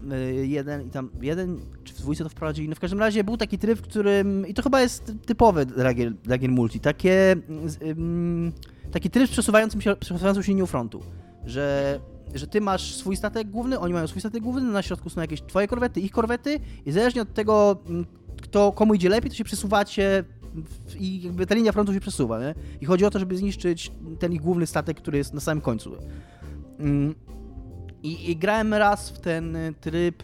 1 0.44 0.82
e, 0.82 0.84
i 0.84 0.90
tam 0.90 1.10
jeden, 1.22 1.60
czy 1.84 1.94
w 1.94 1.98
dwójce 1.98 2.24
to 2.24 2.30
wprowadzili, 2.30 2.70
no 2.70 2.76
w 2.76 2.80
każdym 2.80 3.00
razie 3.00 3.24
był 3.24 3.38
taki 3.38 3.58
tryb, 3.58 3.80
w 3.80 3.82
którym, 3.82 4.48
i 4.48 4.54
to 4.54 4.64
chyba 4.64 4.82
jest 4.82 5.14
typowe 5.26 5.66
dla 5.66 5.94
gier, 5.94 6.14
dla 6.14 6.38
gier 6.38 6.52
multi, 6.52 6.80
takie, 6.80 7.36
um, 7.82 8.52
taki 8.92 9.10
tryb 9.10 9.28
z 9.28 9.32
przesuwającym 9.32 9.82
się, 9.82 9.96
przesuwającą 9.96 10.42
się 10.42 10.52
linią 10.52 10.66
frontu, 10.66 11.04
że, 11.46 12.00
że 12.36 12.48
ty 12.48 12.62
masz 12.62 12.96
swój 12.96 13.16
statek 13.16 13.50
główny, 13.50 13.80
oni 13.80 13.94
mają 13.94 14.08
swój 14.08 14.22
statek 14.22 14.44
główny, 14.44 14.62
na 14.62 14.82
środku 14.82 15.10
są 15.10 15.22
jakieś 15.22 15.42
twoje 15.42 15.68
korwety, 15.68 16.02
ich 16.02 16.12
korwety 16.12 16.60
i 16.86 16.92
zależnie 16.92 17.22
od 17.22 17.34
tego, 17.34 17.78
kto, 18.42 18.72
komu 18.72 18.94
idzie 18.94 19.10
lepiej, 19.10 19.32
to 19.32 19.38
się 19.38 19.44
przesuwacie 19.44 20.24
i 21.00 21.22
jakby 21.22 21.46
ta 21.46 21.56
linia 21.56 21.72
frontu 21.72 21.94
się 21.94 22.00
przesuwa, 22.00 22.40
nie? 22.40 22.56
I 22.82 22.86
chodzi 22.86 23.06
o 23.06 23.10
to, 23.10 23.20
żeby 23.20 23.38
zniszczyć 23.38 23.92
ten 24.20 24.34
ich 24.34 24.42
główny 24.42 24.68
statek, 24.68 24.98
który 24.98 25.18
jest 25.18 25.34
na 25.34 25.40
samym 25.40 25.62
końcu. 25.62 25.92
Mm. 26.80 27.16
I, 28.04 28.32
i 28.32 28.38
grałem 28.38 28.74
raz 28.74 29.10
w 29.10 29.20
ten 29.20 29.58
tryb 29.82 30.24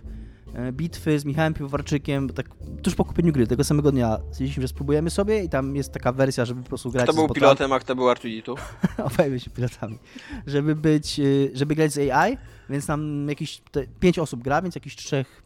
e, 0.53 0.71
bitwy 0.71 1.19
z 1.19 1.25
Michałem 1.25 1.53
Piwowarczykiem, 1.53 2.29
tak 2.29 2.45
tuż 2.81 2.95
po 2.95 3.05
kupieniu 3.05 3.33
gry, 3.33 3.47
tego 3.47 3.63
samego 3.63 3.91
dnia 3.91 4.17
stwierdziliśmy, 4.17 4.61
że 4.61 4.67
spróbujemy 4.67 5.09
sobie 5.09 5.43
i 5.43 5.49
tam 5.49 5.75
jest 5.75 5.91
taka 5.91 6.11
wersja, 6.11 6.45
żeby 6.45 6.61
po 6.61 6.69
prostu 6.69 6.91
grać 6.91 7.03
Kto 7.03 7.13
był 7.13 7.29
pilotem, 7.29 7.73
a 7.73 7.79
kto 7.79 7.95
był 7.95 8.09
Artuditu? 8.09 8.55
Obaj 9.13 9.39
się 9.39 9.49
pilotami. 9.49 9.99
Żeby 10.47 10.75
być, 10.75 11.19
e, 11.19 11.23
żeby 11.53 11.75
grać 11.75 11.93
z 11.93 12.11
AI, 12.11 12.37
więc 12.71 12.87
nam 12.87 13.29
jakieś 13.29 13.61
te, 13.71 13.87
pięć 13.99 14.19
osób 14.19 14.43
gra, 14.43 14.61
więc 14.61 14.75
jakichś 14.75 14.95
trzech 14.95 15.43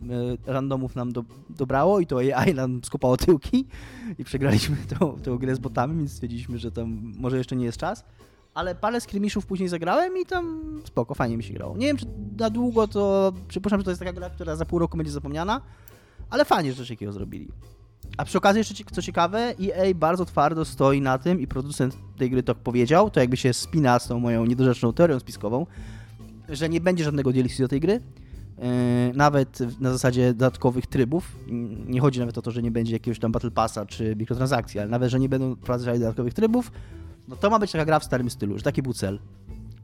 e, 0.47 0.51
randomów 0.51 0.95
nam 0.95 1.11
do, 1.11 1.23
dobrało 1.49 1.99
i 1.99 2.07
to 2.07 2.17
AI 2.17 2.53
nam 2.53 2.83
skupało 2.83 3.17
tyłki 3.17 3.65
i 4.19 4.23
przegraliśmy 4.23 4.77
tą, 4.99 5.17
tą 5.23 5.37
grę 5.37 5.55
z 5.55 5.59
botami, 5.59 5.97
więc 5.97 6.11
stwierdziliśmy, 6.11 6.59
że 6.59 6.71
tam 6.71 7.13
może 7.17 7.37
jeszcze 7.37 7.55
nie 7.55 7.65
jest 7.65 7.77
czas. 7.77 8.05
Ale 8.53 8.75
parę 8.75 9.01
skirmishów 9.01 9.45
później 9.45 9.69
zagrałem 9.69 10.17
i 10.21 10.25
tam 10.25 10.61
spoko, 10.85 11.15
fajnie 11.15 11.37
mi 11.37 11.43
się 11.43 11.53
grało. 11.53 11.77
Nie 11.77 11.87
wiem, 11.87 11.97
czy 11.97 12.05
na 12.37 12.49
długo 12.49 12.87
to... 12.87 13.33
Przypuszczam, 13.47 13.79
że 13.79 13.83
to 13.83 13.91
jest 13.91 13.99
taka 13.99 14.13
gra, 14.13 14.29
która 14.29 14.55
za 14.55 14.65
pół 14.65 14.79
roku 14.79 14.97
będzie 14.97 15.11
zapomniana, 15.11 15.61
ale 16.29 16.45
fajnie, 16.45 16.71
że 16.71 16.77
coś 16.77 16.89
takiego 16.89 17.11
zrobili. 17.11 17.47
A 18.17 18.25
przy 18.25 18.37
okazji 18.37 18.57
jeszcze 18.57 18.83
co 18.91 19.01
ciekawe, 19.01 19.39
EA 19.39 19.93
bardzo 19.95 20.25
twardo 20.25 20.65
stoi 20.65 21.01
na 21.01 21.17
tym 21.17 21.41
i 21.41 21.47
producent 21.47 21.97
tej 22.17 22.29
gry 22.29 22.43
to 22.43 22.55
powiedział, 22.55 23.09
to 23.09 23.19
jakby 23.19 23.37
się 23.37 23.53
spina 23.53 23.99
z 23.99 24.07
tą 24.07 24.19
moją 24.19 24.45
niedorzeczną 24.45 24.93
teorią 24.93 25.19
spiskową, 25.19 25.65
że 26.49 26.69
nie 26.69 26.81
będzie 26.81 27.03
żadnego 27.03 27.33
DLC 27.33 27.57
do 27.57 27.67
tej 27.67 27.79
gry. 27.79 28.01
E, 28.59 29.11
nawet 29.13 29.79
na 29.79 29.91
zasadzie 29.91 30.33
dodatkowych 30.33 30.87
trybów. 30.87 31.35
Nie 31.87 32.01
chodzi 32.01 32.19
nawet 32.19 32.37
o 32.37 32.41
to, 32.41 32.51
że 32.51 32.61
nie 32.61 32.71
będzie 32.71 32.93
jakiegoś 32.93 33.19
tam 33.19 33.31
Battle 33.31 33.51
Passa 33.51 33.85
czy 33.85 34.15
mikrotransakcji, 34.15 34.79
ale 34.79 34.89
nawet, 34.89 35.09
że 35.11 35.19
nie 35.19 35.29
będą 35.29 35.55
wprowadzać 35.55 35.99
dodatkowych 35.99 36.33
trybów. 36.33 36.71
No 37.27 37.35
to 37.35 37.49
ma 37.49 37.59
być 37.59 37.71
taka 37.71 37.85
gra 37.85 37.99
w 37.99 38.03
starym 38.03 38.29
stylu, 38.29 38.57
że 38.57 38.63
taki 38.63 38.81
był 38.81 38.93
cel. 38.93 39.19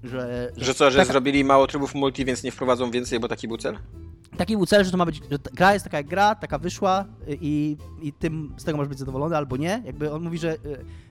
Że, 0.03 0.51
że, 0.57 0.65
że 0.65 0.73
co, 0.73 0.91
że 0.91 0.99
taka... 0.99 1.11
zrobili 1.11 1.43
mało 1.43 1.67
trybów 1.67 1.95
multi, 1.95 2.25
więc 2.25 2.43
nie 2.43 2.51
wprowadzą 2.51 2.91
więcej, 2.91 3.19
bo 3.19 3.27
taki 3.27 3.47
był 3.47 3.57
cel? 3.57 3.77
taki 4.37 4.57
był 4.57 4.65
cel, 4.65 4.85
że 4.85 4.91
to 4.91 4.97
ma 4.97 5.05
być, 5.05 5.21
że 5.31 5.37
gra 5.53 5.73
jest 5.73 5.85
taka 5.85 5.97
jak 5.97 6.07
gra, 6.07 6.35
taka 6.35 6.57
wyszła 6.57 7.05
i, 7.27 7.77
i 8.01 8.13
tym 8.13 8.53
z 8.57 8.63
tego 8.63 8.77
możesz 8.77 8.89
być 8.89 8.99
zadowolony 8.99 9.37
albo 9.37 9.57
nie. 9.57 9.81
Jakby 9.85 10.11
on 10.11 10.23
mówi, 10.23 10.37
że 10.37 10.55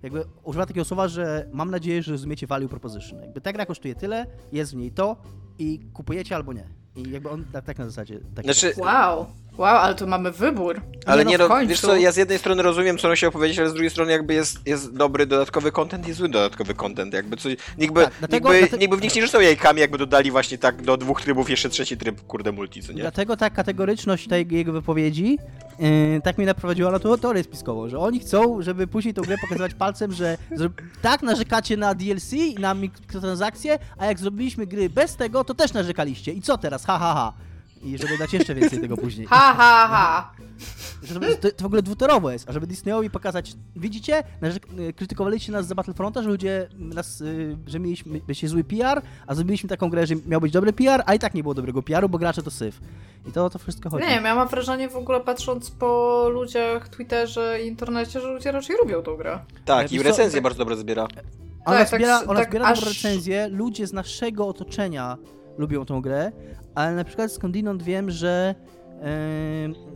jakby 0.02 0.24
używa 0.44 0.66
takiego 0.66 0.84
słowa, 0.84 1.08
że 1.08 1.48
mam 1.52 1.70
nadzieję, 1.70 2.02
że 2.02 2.12
rozumiecie 2.12 2.46
value 2.46 2.68
proposition. 2.68 3.20
Jakby 3.20 3.40
ta 3.40 3.52
gra 3.52 3.66
kosztuje 3.66 3.94
tyle, 3.94 4.26
jest 4.52 4.72
w 4.72 4.76
niej 4.76 4.90
to 4.90 5.16
i 5.60 5.78
kupujecie 5.92 6.36
albo 6.36 6.52
nie. 6.52 6.64
I 6.96 7.10
jakby 7.10 7.30
on 7.30 7.44
tak, 7.44 7.64
tak 7.64 7.78
na 7.78 7.84
zasadzie. 7.86 8.20
Tak 8.34 8.44
znaczy, 8.44 8.72
wow. 8.76 9.26
Wow, 9.60 9.76
ale 9.76 9.94
tu 9.94 10.06
mamy 10.06 10.32
wybór. 10.32 10.80
Ale 11.06 11.24
nie, 11.24 11.38
no, 11.38 11.48
nie 11.48 11.62
no, 11.62 11.66
wiesz 11.66 11.80
co, 11.80 11.96
ja 11.96 12.12
z 12.12 12.16
jednej 12.16 12.38
strony 12.38 12.62
rozumiem, 12.62 12.98
co 12.98 13.08
on 13.08 13.14
chciał 13.14 13.30
powiedzieć, 13.30 13.58
ale 13.58 13.70
z 13.70 13.72
drugiej 13.72 13.90
strony 13.90 14.12
jakby 14.12 14.34
jest, 14.34 14.66
jest 14.66 14.96
dobry 14.96 15.26
dodatkowy 15.26 15.72
content 15.72 16.08
i 16.08 16.12
zły 16.12 16.28
dodatkowy 16.28 16.74
content, 16.74 17.14
jakby 17.14 17.36
coś, 17.36 17.56
nikt 17.78 17.94
by, 17.94 18.04
tak, 18.04 18.12
dlatego, 18.18 18.48
nikt, 18.48 18.60
by, 18.60 18.68
dlatego, 18.68 18.80
nikt 18.80 18.90
by 18.90 18.96
w 18.96 19.02
nich 19.02 19.14
nie 19.14 19.22
rzucał 19.22 19.40
jajkami, 19.40 19.80
jakby 19.80 19.98
dodali 19.98 20.30
właśnie 20.30 20.58
tak 20.58 20.82
do 20.82 20.96
dwóch 20.96 21.22
trybów 21.22 21.50
jeszcze 21.50 21.68
trzeci 21.68 21.96
tryb, 21.96 22.20
kurde, 22.20 22.52
multi, 22.52 22.82
co 22.82 22.92
nie? 22.92 23.00
Dlatego 23.00 23.36
ta 23.36 23.50
kategoryczność 23.50 24.28
tej 24.28 24.46
jego 24.50 24.72
wypowiedzi 24.72 25.38
yy, 25.78 26.20
tak 26.24 26.38
mnie 26.38 26.46
naprowadziła 26.46 26.90
na 26.90 26.98
tą 26.98 27.18
teorię 27.18 27.44
spiskową, 27.44 27.88
że 27.88 27.98
oni 27.98 28.20
chcą, 28.20 28.62
żeby 28.62 28.86
później 28.86 29.14
tą 29.14 29.22
grę 29.22 29.36
pokazywać 29.40 29.74
palcem, 29.74 30.12
że, 30.12 30.38
że 30.58 30.68
tak 31.02 31.22
narzekacie 31.22 31.76
na 31.76 31.94
DLC 31.94 32.32
i 32.32 32.54
na 32.54 32.74
mikrotransakcje, 32.74 33.78
a 33.98 34.06
jak 34.06 34.18
zrobiliśmy 34.18 34.66
gry 34.66 34.90
bez 34.90 35.16
tego, 35.16 35.44
to 35.44 35.54
też 35.54 35.72
narzekaliście. 35.72 36.32
I 36.32 36.42
co 36.42 36.58
teraz? 36.58 36.84
Ha, 36.84 36.98
ha, 36.98 37.14
ha 37.14 37.49
i 37.82 37.98
żeby 37.98 38.18
dać 38.18 38.32
jeszcze 38.32 38.54
więcej 38.54 38.80
tego 38.80 38.96
później. 38.96 39.26
Ha, 39.26 39.54
ha, 39.56 39.88
ha! 39.90 40.32
Żeby, 41.02 41.36
to, 41.36 41.50
to, 41.50 41.62
w 41.62 41.66
ogóle 41.66 41.82
dwutorowo 41.82 42.30
jest, 42.30 42.48
a 42.48 42.52
żeby 42.52 42.66
Disneyowi 42.66 43.10
pokazać, 43.10 43.52
widzicie, 43.76 44.22
krytykowaliście 44.96 45.52
nas 45.52 45.66
za 45.66 45.74
Battlefronta, 45.74 46.22
że 46.22 46.28
ludzie 46.28 46.68
nas, 46.78 47.20
y, 47.20 47.56
że 47.66 47.80
mieliśmy 47.80 48.34
się 48.34 48.48
zły 48.48 48.64
PR, 48.64 49.02
a 49.26 49.34
zrobiliśmy 49.34 49.68
taką 49.68 49.90
grę, 49.90 50.06
że 50.06 50.14
miał 50.26 50.40
być 50.40 50.52
dobry 50.52 50.72
PR, 50.72 51.02
a 51.06 51.14
i 51.14 51.18
tak 51.18 51.34
nie 51.34 51.42
było 51.42 51.54
dobrego 51.54 51.82
PR-u, 51.82 52.08
bo 52.08 52.18
gracze 52.18 52.42
to 52.42 52.50
syf. 52.50 52.80
I 53.28 53.32
to 53.32 53.50
to 53.50 53.58
wszystko 53.58 53.90
chodzi. 53.90 54.04
Nie 54.04 54.10
wiem, 54.10 54.24
ja 54.24 54.34
mam 54.34 54.48
wrażenie 54.48 54.88
w 54.88 54.96
ogóle 54.96 55.20
patrząc 55.20 55.70
po 55.70 56.28
ludziach, 56.32 56.88
Twitterze 56.88 57.62
i 57.62 57.66
internecie, 57.66 58.20
że 58.20 58.28
ludzie 58.28 58.52
raczej 58.52 58.76
lubią 58.76 59.02
tą 59.02 59.16
grę. 59.16 59.38
Tak, 59.64 59.92
i 59.92 60.02
recenzje 60.02 60.42
bardzo 60.42 60.58
dobrze 60.58 60.76
zbiera. 60.76 61.08
Ona 61.64 61.78
tak, 61.78 61.88
zbiera, 61.88 62.18
tak, 62.18 62.28
ona 62.28 62.40
tak 62.40 62.50
zbiera 62.50 62.66
aż... 62.66 62.86
recenzje, 62.86 63.48
ludzie 63.48 63.86
z 63.86 63.92
naszego 63.92 64.46
otoczenia 64.48 65.16
lubią 65.58 65.84
tą 65.84 66.00
grę, 66.00 66.32
ale 66.74 66.94
na 66.94 67.04
przykład 67.04 67.32
skądinąd 67.32 67.82
wiem, 67.82 68.10
że 68.10 68.54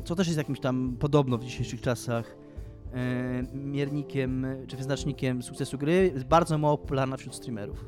co 0.05 0.15
też 0.15 0.27
jest 0.27 0.39
jakimś 0.39 0.61
tam 0.61 0.97
podobno 1.01 1.39
w 1.39 1.45
dzisiejszych 1.45 1.81
czasach 1.81 2.37
miernikiem 3.55 4.47
czy 4.67 4.77
wyznacznikiem 4.77 5.43
sukcesu 5.43 5.79
gry, 5.79 6.11
jest 6.15 6.27
bardzo 6.27 6.59
mało 6.59 6.79
popularna 6.79 7.17
wśród 7.17 7.35
streamerów. 7.35 7.85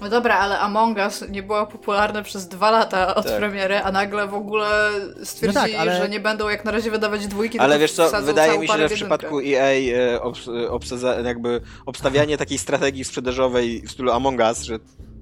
No 0.00 0.08
dobra, 0.08 0.38
ale 0.38 0.58
Among 0.58 0.98
Us 0.98 1.24
nie 1.30 1.42
było 1.42 1.66
popularne 1.66 2.22
przez 2.22 2.48
dwa 2.48 2.70
lata 2.70 3.14
od 3.14 3.26
tak. 3.26 3.36
premiery, 3.36 3.78
a 3.78 3.92
nagle 3.92 4.28
w 4.28 4.34
ogóle 4.34 4.90
stwierdzili, 5.24 5.72
no 5.72 5.78
tak, 5.78 5.80
ale... 5.80 5.96
że 5.96 6.08
nie 6.08 6.20
będą 6.20 6.48
jak 6.48 6.64
na 6.64 6.70
razie 6.70 6.90
wydawać 6.90 7.26
dwójki, 7.26 7.58
Ale 7.58 7.78
wiesz 7.78 7.92
co, 7.92 8.22
wydaje 8.22 8.58
mi 8.58 8.68
się, 8.68 8.78
że 8.78 8.88
w 8.88 8.92
przypadku 8.92 9.40
EA 9.40 9.94
e, 9.96 10.22
obs, 10.22 10.48
obseza, 10.68 11.20
jakby 11.20 11.60
obstawianie 11.86 12.38
takiej 12.38 12.58
strategii 12.58 13.04
sprzedażowej 13.04 13.82
w 13.82 13.90
stylu 13.90 14.12
Among 14.12 14.40
Us, 14.40 14.62
że 14.62 14.78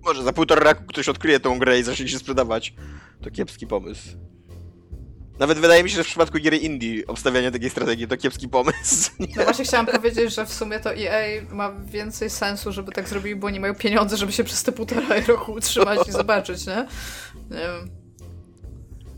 może 0.07 0.23
za 0.23 0.33
półtora 0.33 0.73
roku 0.73 0.85
ktoś 0.87 1.09
odkryje 1.09 1.41
tą 1.41 1.59
grę 1.59 1.79
i 1.79 1.83
zacznie 1.83 2.09
się 2.09 2.19
sprzedawać. 2.19 2.75
To 3.23 3.31
kiepski 3.31 3.67
pomysł. 3.67 4.09
Nawet 5.39 5.59
wydaje 5.59 5.85
mi 5.85 5.91
się, 5.91 5.97
że 5.97 6.05
w 6.05 6.07
przypadku 6.07 6.39
gier 6.39 6.55
indie 6.55 7.07
obstawianie 7.07 7.51
takiej 7.51 7.71
strategii 7.71 8.09
to 8.09 8.17
kiepski 8.17 8.49
pomysł. 8.49 9.11
Nie? 9.21 9.27
No 9.37 9.45
właśnie 9.45 9.65
chciałam 9.65 9.87
powiedzieć, 9.87 10.35
że 10.35 10.47
w 10.47 10.53
sumie 10.53 10.81
to 10.81 10.95
EA 10.95 11.45
ma 11.53 11.73
więcej 11.73 12.31
sensu, 12.31 12.73
żeby 12.73 12.93
tak 12.93 13.09
zrobili, 13.09 13.37
bo 13.37 13.51
nie 13.51 13.61
mają 13.61 13.75
pieniędzy, 13.75 14.17
żeby 14.17 14.33
się 14.33 14.45
przez 14.45 14.63
te 14.63 14.73
półtora 14.73 15.07
roku 15.29 15.53
utrzymać 15.53 16.09
i 16.09 16.13
zobaczyć, 16.13 16.67
nie? 16.67 16.87
Nie 17.51 17.57
wiem. 17.57 17.91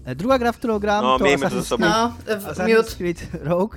E, 0.05 0.15
druga 0.15 0.39
gra, 0.39 0.53
w 0.53 0.59
którą 0.59 0.79
gram, 0.79 1.05
no, 1.05 1.19
to 1.19 1.25
Assassin's, 1.25 1.51
to 1.51 1.65
sobą. 1.65 1.87
No, 1.87 2.15
Assassin's 2.27 2.97
Creed 2.97 3.29
Rogue, 3.43 3.77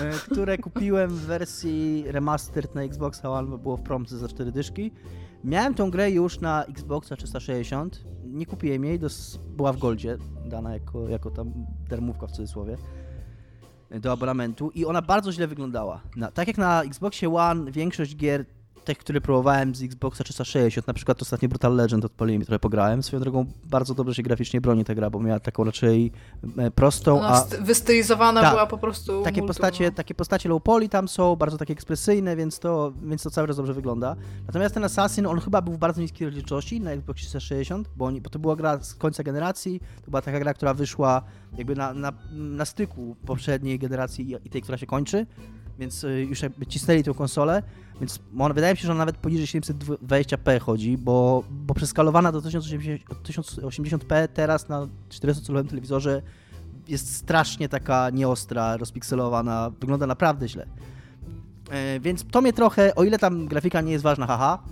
e, 0.00 0.10
które 0.30 0.58
kupiłem 0.58 1.10
w 1.10 1.20
wersji 1.20 2.04
remastered 2.06 2.74
na 2.74 2.82
Xbox 2.82 3.24
One, 3.24 3.48
bo 3.48 3.58
było 3.58 3.76
w 3.76 3.82
promce 3.82 4.18
za 4.18 4.28
4 4.28 4.52
dyszki. 4.52 4.92
Miałem 5.44 5.74
tą 5.74 5.90
grę 5.90 6.10
już 6.10 6.40
na 6.40 6.64
Xboxa 6.64 7.16
360, 7.16 8.04
nie 8.24 8.46
kupiłem 8.46 8.84
jej, 8.84 8.98
była 9.56 9.72
w 9.72 9.78
Goldzie, 9.78 10.16
dana 10.44 10.72
jako, 10.72 11.08
jako 11.08 11.30
tam 11.30 11.52
termówka 11.88 12.26
w 12.26 12.30
cudzysłowie, 12.30 12.76
do 14.00 14.12
abonamentu 14.12 14.70
i 14.70 14.84
ona 14.84 15.02
bardzo 15.02 15.32
źle 15.32 15.46
wyglądała. 15.46 16.00
Na, 16.16 16.30
tak 16.30 16.48
jak 16.48 16.58
na 16.58 16.82
Xboxie 16.82 17.34
One 17.34 17.72
większość 17.72 18.16
gier 18.16 18.44
tych, 18.84 18.98
które 18.98 19.20
próbowałem 19.20 19.74
z 19.74 19.82
Xboxa 19.82 20.24
360, 20.24 20.86
na 20.86 20.94
przykład 20.94 21.22
ostatnio 21.22 21.48
Brutal 21.48 21.76
Legend 21.76 22.04
odpaliłem 22.04 22.42
i 22.42 22.44
trochę 22.46 22.58
pograłem. 22.58 23.02
Swoją 23.02 23.22
drogą 23.22 23.46
bardzo 23.64 23.94
dobrze 23.94 24.14
się 24.14 24.22
graficznie 24.22 24.60
broni 24.60 24.84
ta 24.84 24.94
gra, 24.94 25.10
bo 25.10 25.20
miała 25.20 25.40
taką 25.40 25.64
raczej 25.64 26.12
e, 26.58 26.70
prostą, 26.70 27.20
Ona 27.20 27.28
a... 27.28 27.62
wystylizowana 27.62 28.40
ta, 28.40 28.50
była 28.50 28.66
po 28.66 28.78
prostu 28.78 29.22
takie 29.22 29.42
postacie, 29.42 29.84
no. 29.84 29.90
takie 29.90 30.14
postacie 30.14 30.48
low 30.48 30.62
poly 30.62 30.88
tam 30.88 31.08
są, 31.08 31.36
bardzo 31.36 31.58
takie 31.58 31.72
ekspresyjne, 31.72 32.36
więc 32.36 32.58
to, 32.58 32.92
więc 33.02 33.22
to 33.22 33.30
cały 33.30 33.48
czas 33.48 33.56
dobrze 33.56 33.74
wygląda. 33.74 34.16
Natomiast 34.46 34.74
ten 34.74 34.84
Assassin, 34.84 35.26
on 35.26 35.40
chyba 35.40 35.62
był 35.62 35.72
w 35.72 35.78
bardzo 35.78 36.00
niskiej 36.00 36.26
rozdzielczości 36.26 36.80
na 36.80 36.90
Xbox 36.90 37.20
360, 37.20 37.88
bo, 37.96 38.04
oni, 38.04 38.20
bo 38.20 38.30
to 38.30 38.38
była 38.38 38.56
gra 38.56 38.80
z 38.80 38.94
końca 38.94 39.22
generacji, 39.22 39.80
to 40.04 40.10
była 40.10 40.22
taka 40.22 40.40
gra, 40.40 40.54
która 40.54 40.74
wyszła 40.74 41.22
jakby 41.58 41.76
na, 41.76 41.94
na, 41.94 42.12
na 42.32 42.64
styku 42.64 43.16
poprzedniej 43.26 43.78
generacji 43.78 44.36
i 44.44 44.50
tej, 44.50 44.62
która 44.62 44.78
się 44.78 44.86
kończy 44.86 45.26
więc 45.78 46.04
y, 46.04 46.26
już 46.28 46.42
jakby 46.42 46.66
cisnęli 46.66 47.02
tą 47.02 47.14
konsolę, 47.14 47.62
więc 48.02 48.20
wydaje 48.54 48.74
mi 48.74 48.78
się, 48.78 48.86
że 48.86 48.92
on 48.92 48.98
nawet 48.98 49.16
poniżej 49.16 49.46
720p 49.46 50.60
chodzi, 50.60 50.98
bo, 50.98 51.44
bo 51.50 51.74
przeskalowana 51.74 52.32
do 52.32 52.40
1080p 52.40 54.28
teraz 54.34 54.68
na 54.68 54.88
400-calowym 55.10 55.68
telewizorze 55.68 56.22
jest 56.88 57.16
strasznie 57.16 57.68
taka 57.68 58.10
nieostra, 58.10 58.76
rozpikselowana, 58.76 59.70
wygląda 59.80 60.06
naprawdę 60.06 60.48
źle. 60.48 60.66
E, 61.70 62.00
więc 62.00 62.26
to 62.30 62.40
mnie 62.40 62.52
trochę, 62.52 62.94
o 62.94 63.04
ile 63.04 63.18
tam 63.18 63.46
grafika 63.46 63.80
nie 63.80 63.92
jest 63.92 64.04
ważna, 64.04 64.26
haha, 64.26 64.62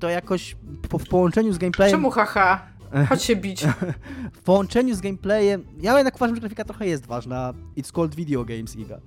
to 0.00 0.08
jakoś 0.08 0.56
po, 0.88 0.98
w 0.98 1.08
połączeniu 1.08 1.52
z 1.52 1.58
gameplayem... 1.58 1.92
Czemu 1.92 2.10
haha? 2.10 2.66
Chodź 3.08 3.22
się 3.22 3.36
bić. 3.36 3.66
w 4.38 4.42
połączeniu 4.42 4.94
z 4.94 5.00
gameplayem... 5.00 5.64
Ja 5.80 5.96
jednak 5.96 6.16
uważam, 6.16 6.36
że 6.36 6.40
grafika 6.40 6.64
trochę 6.64 6.86
jest 6.86 7.06
ważna. 7.06 7.54
It's 7.76 7.92
called 7.94 8.14
video 8.14 8.44
games, 8.44 8.76
Iga. 8.76 9.00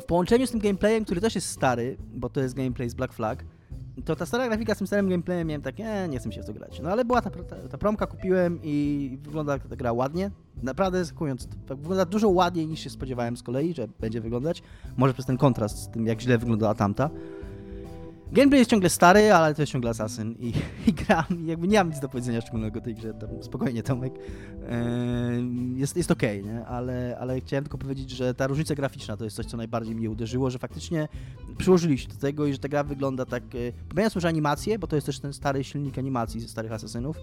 W 0.00 0.04
połączeniu 0.04 0.46
z 0.46 0.50
tym 0.50 0.60
gameplayem, 0.60 1.04
który 1.04 1.20
też 1.20 1.34
jest 1.34 1.48
stary, 1.50 1.96
bo 2.14 2.28
to 2.28 2.40
jest 2.40 2.54
gameplay 2.54 2.90
z 2.90 2.94
Black 2.94 3.12
Flag, 3.12 3.44
to 4.04 4.16
ta 4.16 4.26
stara 4.26 4.48
grafika 4.48 4.74
z 4.74 4.78
tym 4.78 4.86
starym 4.86 5.08
gameplayem 5.08 5.48
miałem 5.48 5.62
tak, 5.62 5.78
nie, 5.78 6.08
nie 6.08 6.18
chcę 6.18 6.28
mi 6.28 6.34
się 6.34 6.42
w 6.42 6.46
to 6.46 6.52
grać. 6.52 6.80
No 6.80 6.90
ale 6.90 7.04
była 7.04 7.22
ta, 7.22 7.30
ta, 7.30 7.56
ta 7.70 7.78
promka, 7.78 8.06
kupiłem 8.06 8.58
i 8.62 9.18
wygląda 9.22 9.58
ta 9.58 9.76
gra 9.76 9.92
ładnie. 9.92 10.30
Naprawdę 10.62 10.98
zaskakując, 10.98 11.48
tak 11.66 11.78
wygląda 11.78 12.04
dużo 12.04 12.28
ładniej 12.28 12.66
niż 12.66 12.80
się 12.80 12.90
spodziewałem 12.90 13.36
z 13.36 13.42
kolei, 13.42 13.74
że 13.74 13.88
będzie 14.00 14.20
wyglądać. 14.20 14.62
Może 14.96 15.14
przez 15.14 15.26
ten 15.26 15.36
kontrast 15.36 15.78
z 15.78 15.88
tym, 15.88 16.06
jak 16.06 16.20
źle 16.20 16.38
wyglądała 16.38 16.74
tamta. 16.74 17.10
Gameplay 18.32 18.58
jest 18.58 18.70
ciągle 18.70 18.90
stary, 18.90 19.32
ale 19.32 19.54
to 19.54 19.62
jest 19.62 19.72
ciągle 19.72 19.90
Assassin 19.90 20.34
i, 20.38 20.52
i 20.90 20.92
gram 20.92 21.24
i 21.44 21.46
jakby 21.46 21.68
nie 21.68 21.78
mam 21.78 21.88
nic 21.88 22.00
do 22.00 22.08
powiedzenia 22.08 22.40
szczególnego 22.40 22.80
tej 22.80 22.94
grze, 22.94 23.14
tam 23.14 23.42
spokojnie 23.42 23.82
Tomek. 23.82 24.12
Yy, 24.14 25.78
jest 25.78 25.96
jest 25.96 26.10
okej, 26.10 26.42
okay? 26.42 26.66
Ale, 26.66 27.16
ale 27.20 27.40
chciałem 27.40 27.64
tylko 27.64 27.78
powiedzieć, 27.78 28.10
że 28.10 28.34
ta 28.34 28.46
różnica 28.46 28.74
graficzna 28.74 29.16
to 29.16 29.24
jest 29.24 29.36
coś, 29.36 29.46
co 29.46 29.56
najbardziej 29.56 29.94
mnie 29.94 30.10
uderzyło, 30.10 30.50
że 30.50 30.58
faktycznie 30.58 31.08
przyłożyli 31.58 31.98
się 31.98 32.08
do 32.08 32.16
tego 32.16 32.46
i 32.46 32.52
że 32.52 32.58
ta 32.58 32.68
gra 32.68 32.84
wygląda 32.84 33.26
tak... 33.26 33.54
Yy, 33.54 33.72
pomijając 33.88 34.14
może 34.14 34.28
animację, 34.28 34.78
bo 34.78 34.86
to 34.86 34.96
jest 34.96 35.06
też 35.06 35.20
ten 35.20 35.32
stary 35.32 35.64
silnik 35.64 35.98
animacji 35.98 36.40
ze 36.40 36.48
starych 36.48 36.72
Assassinów, 36.72 37.16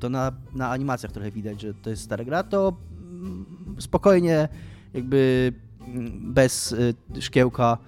to 0.00 0.08
na, 0.08 0.32
na 0.54 0.70
animacjach 0.70 1.12
trochę 1.12 1.30
widać, 1.30 1.60
że 1.60 1.74
to 1.74 1.90
jest 1.90 2.02
stara 2.02 2.24
gra, 2.24 2.42
to 2.42 2.76
mm, 3.00 3.46
spokojnie 3.78 4.48
jakby 4.94 5.52
mm, 5.86 6.32
bez 6.34 6.72
y, 6.72 6.94
szkiełka 7.20 7.78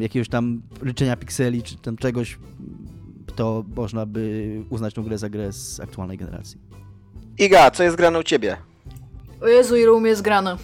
jakiegoś 0.00 0.28
tam 0.28 0.62
liczenia 0.82 1.16
pikseli 1.16 1.62
czy 1.62 1.76
tam 1.76 1.96
czegoś, 1.96 2.38
to 3.36 3.64
można 3.76 4.06
by 4.06 4.62
uznać 4.70 4.94
tą 4.94 5.02
grę 5.02 5.18
za 5.18 5.30
grę 5.30 5.52
z 5.52 5.80
aktualnej 5.80 6.18
generacji. 6.18 6.60
Iga, 7.38 7.70
co 7.70 7.82
jest 7.82 7.96
grane 7.96 8.18
u 8.18 8.22
ciebie? 8.22 8.56
O 9.40 9.48
Jezu, 9.48 9.76
ile 9.76 9.92
u 9.92 10.00
mnie 10.00 10.10
jest 10.10 10.22
grane. 10.22 10.56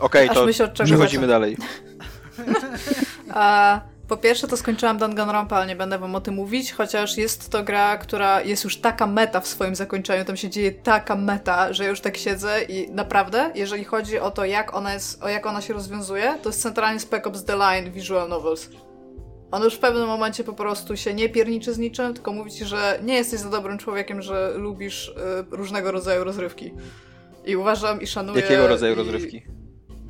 Okej, 0.00 0.30
okay, 0.30 0.54
to 0.54 0.84
przechodzimy 0.84 1.26
dalej. 1.26 1.56
A, 3.30 3.80
po 4.08 4.16
pierwsze 4.16 4.48
to 4.48 4.56
skończyłam 4.56 4.98
Danganronpa, 4.98 5.56
ale 5.56 5.66
nie 5.66 5.76
będę 5.76 5.98
wam 5.98 6.14
o 6.14 6.20
tym 6.20 6.34
mówić, 6.34 6.72
chociaż 6.72 7.16
jest 7.16 7.50
to 7.50 7.64
gra, 7.64 7.96
która 7.96 8.42
jest 8.42 8.64
już 8.64 8.76
taka 8.76 9.06
meta 9.06 9.40
w 9.40 9.46
swoim 9.46 9.74
zakończeniu, 9.74 10.24
tam 10.24 10.36
się 10.36 10.50
dzieje 10.50 10.72
taka 10.72 11.16
meta, 11.16 11.72
że 11.72 11.84
już 11.84 12.00
tak 12.00 12.16
siedzę 12.16 12.62
i 12.62 12.90
naprawdę, 12.90 13.50
jeżeli 13.54 13.84
chodzi 13.84 14.18
o 14.18 14.30
to, 14.30 14.44
jak 14.44 14.74
ona 14.74 14.94
jest, 14.94 15.22
o 15.22 15.28
jak 15.28 15.46
ona 15.46 15.60
się 15.60 15.72
rozwiązuje, 15.72 16.38
to 16.42 16.48
jest 16.48 16.62
centralnie 16.62 17.00
Spec 17.00 17.26
Ops 17.26 17.44
The 17.44 17.56
Line 17.56 17.90
Visual 17.90 18.28
Novels. 18.28 18.70
On 19.50 19.62
już 19.62 19.74
w 19.74 19.78
pewnym 19.78 20.06
momencie 20.06 20.44
po 20.44 20.52
prostu 20.52 20.96
się 20.96 21.14
nie 21.14 21.28
pierniczy 21.28 21.74
z 21.74 21.78
niczym, 21.78 22.14
tylko 22.14 22.32
mówi 22.32 22.50
ci, 22.50 22.64
że 22.64 22.98
nie 23.02 23.14
jesteś 23.14 23.40
za 23.40 23.50
dobrym 23.50 23.78
człowiekiem, 23.78 24.22
że 24.22 24.52
lubisz 24.56 25.08
y, 25.08 25.12
różnego 25.50 25.92
rodzaju 25.92 26.24
rozrywki. 26.24 26.74
I 27.44 27.56
uważam 27.56 28.00
i 28.00 28.06
szanuję... 28.06 28.40
Jakiego 28.40 28.68
rodzaju 28.68 28.92
i... 28.92 28.96
rozrywki? 28.96 29.42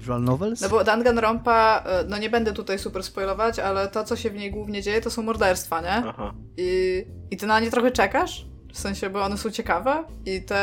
Visual 0.05 0.23
novels? 0.23 0.61
No 0.61 0.69
bo 0.69 0.85
Danganronpa, 0.85 1.83
e, 1.87 2.05
no 2.09 2.19
nie 2.19 2.31
będę 2.31 2.53
tutaj 2.53 2.79
super 2.79 3.03
spoilować, 3.03 3.59
ale 3.59 3.89
to, 3.89 4.05
co 4.05 4.17
się 4.17 4.31
w 4.31 4.35
niej 4.35 4.51
głównie 4.51 4.83
dzieje, 4.83 5.01
to 5.01 5.11
są 5.11 5.23
morderstwa, 5.23 5.81
nie? 5.81 6.03
Aha. 6.09 6.35
I, 6.57 7.05
I 7.31 7.37
ty 7.37 7.47
na 7.47 7.61
nie 7.61 7.71
trochę 7.71 7.91
czekasz? 7.91 8.47
w 8.75 8.79
sensie, 8.79 9.11
bo 9.11 9.23
one 9.23 9.39
są 9.39 9.51
ciekawe 9.51 10.05
i 10.27 10.43
te 10.43 10.57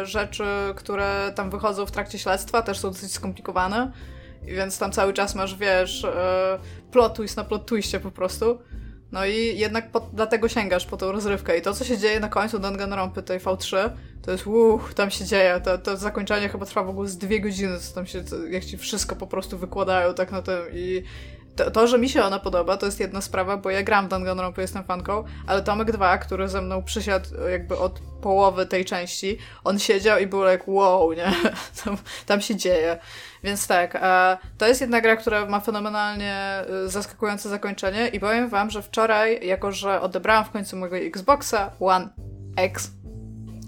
e, 0.00 0.06
rzeczy, 0.06 0.44
które 0.76 1.32
tam 1.34 1.50
wychodzą 1.50 1.86
w 1.86 1.90
trakcie 1.90 2.18
śledztwa 2.18 2.62
też 2.62 2.78
są 2.78 2.90
dosyć 2.90 3.12
skomplikowane, 3.12 3.92
więc 4.42 4.78
tam 4.78 4.92
cały 4.92 5.12
czas 5.12 5.34
masz, 5.34 5.56
wiesz, 5.56 6.04
e, 6.04 6.58
plot 6.90 7.14
twist 7.14 7.36
na 7.36 7.44
plot 7.44 7.66
twistie 7.66 8.00
po 8.00 8.10
prostu. 8.10 8.58
No 9.12 9.26
i 9.26 9.58
jednak 9.58 9.90
po, 9.90 10.00
dlatego 10.12 10.48
sięgasz 10.48 10.86
po 10.86 10.96
tą 10.96 11.12
rozrywkę. 11.12 11.58
I 11.58 11.62
to, 11.62 11.74
co 11.74 11.84
się 11.84 11.98
dzieje 11.98 12.20
na 12.20 12.28
końcu 12.28 12.58
Danganronpy 12.58 13.22
tej 13.22 13.40
V3, 13.40 13.90
to 14.22 14.30
jest 14.30 14.46
uch, 14.46 14.94
tam 14.94 15.10
się 15.10 15.24
dzieje. 15.24 15.60
To, 15.64 15.78
to 15.78 15.96
zakończenie 15.96 16.48
chyba 16.48 16.66
trwa 16.66 16.82
w 16.82 16.88
ogóle 16.88 17.08
z 17.08 17.18
dwie 17.18 17.40
godziny, 17.40 17.78
co 17.78 17.94
tam 17.94 18.06
się, 18.06 18.24
jak 18.50 18.64
ci 18.64 18.78
wszystko 18.78 19.16
po 19.16 19.26
prostu 19.26 19.58
wykładają 19.58 20.14
tak 20.14 20.32
na 20.32 20.42
tym 20.42 20.60
i 20.72 21.02
to, 21.56 21.70
to, 21.70 21.86
że 21.86 21.98
mi 21.98 22.08
się 22.08 22.22
ona 22.22 22.38
podoba, 22.38 22.76
to 22.76 22.86
jest 22.86 23.00
jedna 23.00 23.20
sprawa, 23.20 23.56
bo 23.56 23.70
ja 23.70 23.82
gram 23.82 24.06
w 24.06 24.08
Danganronpa, 24.08 24.62
jestem 24.62 24.84
fanką, 24.84 25.24
ale 25.46 25.62
Tomek 25.62 25.92
2, 25.92 26.18
który 26.18 26.48
ze 26.48 26.62
mną 26.62 26.82
przysiadł 26.82 27.28
jakby 27.50 27.78
od 27.78 28.00
połowy 28.22 28.66
tej 28.66 28.84
części, 28.84 29.38
on 29.64 29.78
siedział 29.78 30.18
i 30.18 30.26
był 30.26 30.44
jak 30.44 30.68
wow, 30.68 31.12
nie? 31.12 31.32
Tam, 31.84 31.96
tam 32.26 32.40
się 32.40 32.56
dzieje. 32.56 32.98
Więc 33.42 33.66
tak, 33.66 33.98
a 34.02 34.38
to 34.58 34.68
jest 34.68 34.80
jedna 34.80 35.00
gra, 35.00 35.16
która 35.16 35.46
ma 35.46 35.60
fenomenalnie 35.60 36.64
y, 36.86 36.88
zaskakujące 36.88 37.48
zakończenie 37.48 38.08
i 38.08 38.20
powiem 38.20 38.48
wam, 38.48 38.70
że 38.70 38.82
wczoraj, 38.82 39.46
jako 39.46 39.72
że 39.72 40.00
odebrałam 40.00 40.44
w 40.44 40.50
końcu 40.50 40.76
mojego 40.76 40.96
Xboxa 40.96 41.70
One 41.80 42.08
X, 42.56 42.90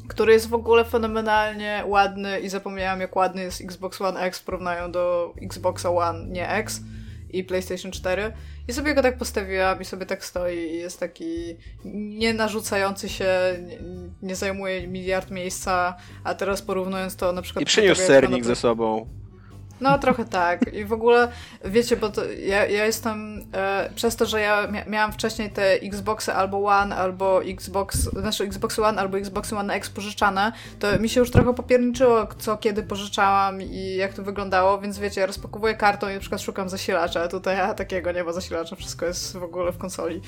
który 0.09 0.33
jest 0.33 0.49
w 0.49 0.55
ogóle 0.55 0.85
fenomenalnie 0.85 1.83
ładny 1.87 2.41
i 2.41 2.49
zapomniałam 2.49 3.01
jak 3.01 3.17
ładny 3.17 3.43
jest 3.43 3.61
Xbox 3.61 4.01
One 4.01 4.21
X 4.21 4.39
w 4.39 4.45
porównaniu 4.45 4.93
do 4.93 5.35
Xboxa 5.43 5.91
One 5.91 6.27
nie 6.27 6.51
X, 6.51 6.81
i 7.35 7.45
PlayStation 7.45 7.93
4 7.93 8.33
i 8.69 8.73
sobie 8.73 8.95
go 8.95 9.03
tak 9.03 9.19
postawiłam 9.19 9.81
i 9.81 9.85
sobie 9.85 10.07
tak 10.07 10.25
stoi 10.25 10.57
i 10.57 10.77
jest 10.77 11.01
taki 11.01 11.57
nie 11.85 12.35
narzucający 12.35 13.09
się, 13.09 13.29
nie, 13.63 13.79
nie 14.23 14.37
zajmuje 14.37 14.89
miliard 14.89 15.31
miejsca, 15.31 15.97
a 16.25 16.35
teraz 16.35 16.63
porównując 16.63 17.17
to 17.17 17.33
na 17.33 17.43
przykład... 17.43 17.63
I 17.63 17.67
przyniósł 17.67 18.03
sernik 18.03 18.45
ze 18.45 18.57
sobą. 18.57 19.09
No, 19.81 19.99
trochę 19.99 20.25
tak. 20.25 20.73
I 20.73 20.85
w 20.85 20.93
ogóle, 20.93 21.29
wiecie, 21.65 21.97
bo 21.97 22.13
ja, 22.47 22.67
ja 22.67 22.87
jestem, 22.87 23.45
e, 23.53 23.91
przez 23.95 24.17
to, 24.17 24.27
że 24.27 24.41
ja 24.41 24.67
mia 24.67 24.85
miałam 24.85 25.13
wcześniej 25.13 25.51
te 25.51 25.73
Xboxy 25.73 26.33
albo 26.33 26.67
One, 26.67 26.97
albo 26.97 27.45
Xbox, 27.45 27.97
znaczy 27.97 28.45
Xbox 28.45 28.79
One, 28.79 29.01
albo 29.01 29.19
Xbox 29.19 29.53
One 29.53 29.75
X 29.75 29.91
pożyczane, 29.91 30.53
to 30.79 30.99
mi 30.99 31.09
się 31.09 31.21
już 31.21 31.31
trochę 31.31 31.55
popierniczyło, 31.55 32.27
co 32.39 32.57
kiedy 32.57 32.83
pożyczałam 32.83 33.63
i 33.63 33.97
jak 33.97 34.15
to 34.15 34.23
wyglądało, 34.23 34.79
więc 34.79 34.99
wiecie, 34.99 35.21
ja 35.21 35.27
rozpakowuję 35.27 35.75
kartą 35.75 36.09
i 36.09 36.15
na 36.15 36.21
przykład 36.21 36.41
szukam 36.41 36.69
zasilacza, 36.69 37.23
a 37.23 37.29
tutaj 37.29 37.57
ja 37.57 37.75
takiego 37.75 38.13
nie 38.13 38.25
ma 38.25 38.33
zasilacza, 38.33 38.77
wszystko 38.77 39.07
jest 39.07 39.37
w 39.37 39.43
ogóle 39.43 39.73
w 39.73 39.79
konsoli. 39.79 40.21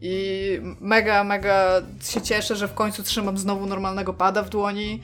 I 0.00 0.60
mega, 0.80 1.24
mega 1.24 1.82
się 2.02 2.22
cieszę, 2.22 2.56
że 2.56 2.68
w 2.68 2.74
końcu 2.74 3.02
trzymam 3.02 3.38
znowu 3.38 3.66
normalnego 3.66 4.14
pada 4.14 4.42
w 4.42 4.48
dłoni 4.48 5.02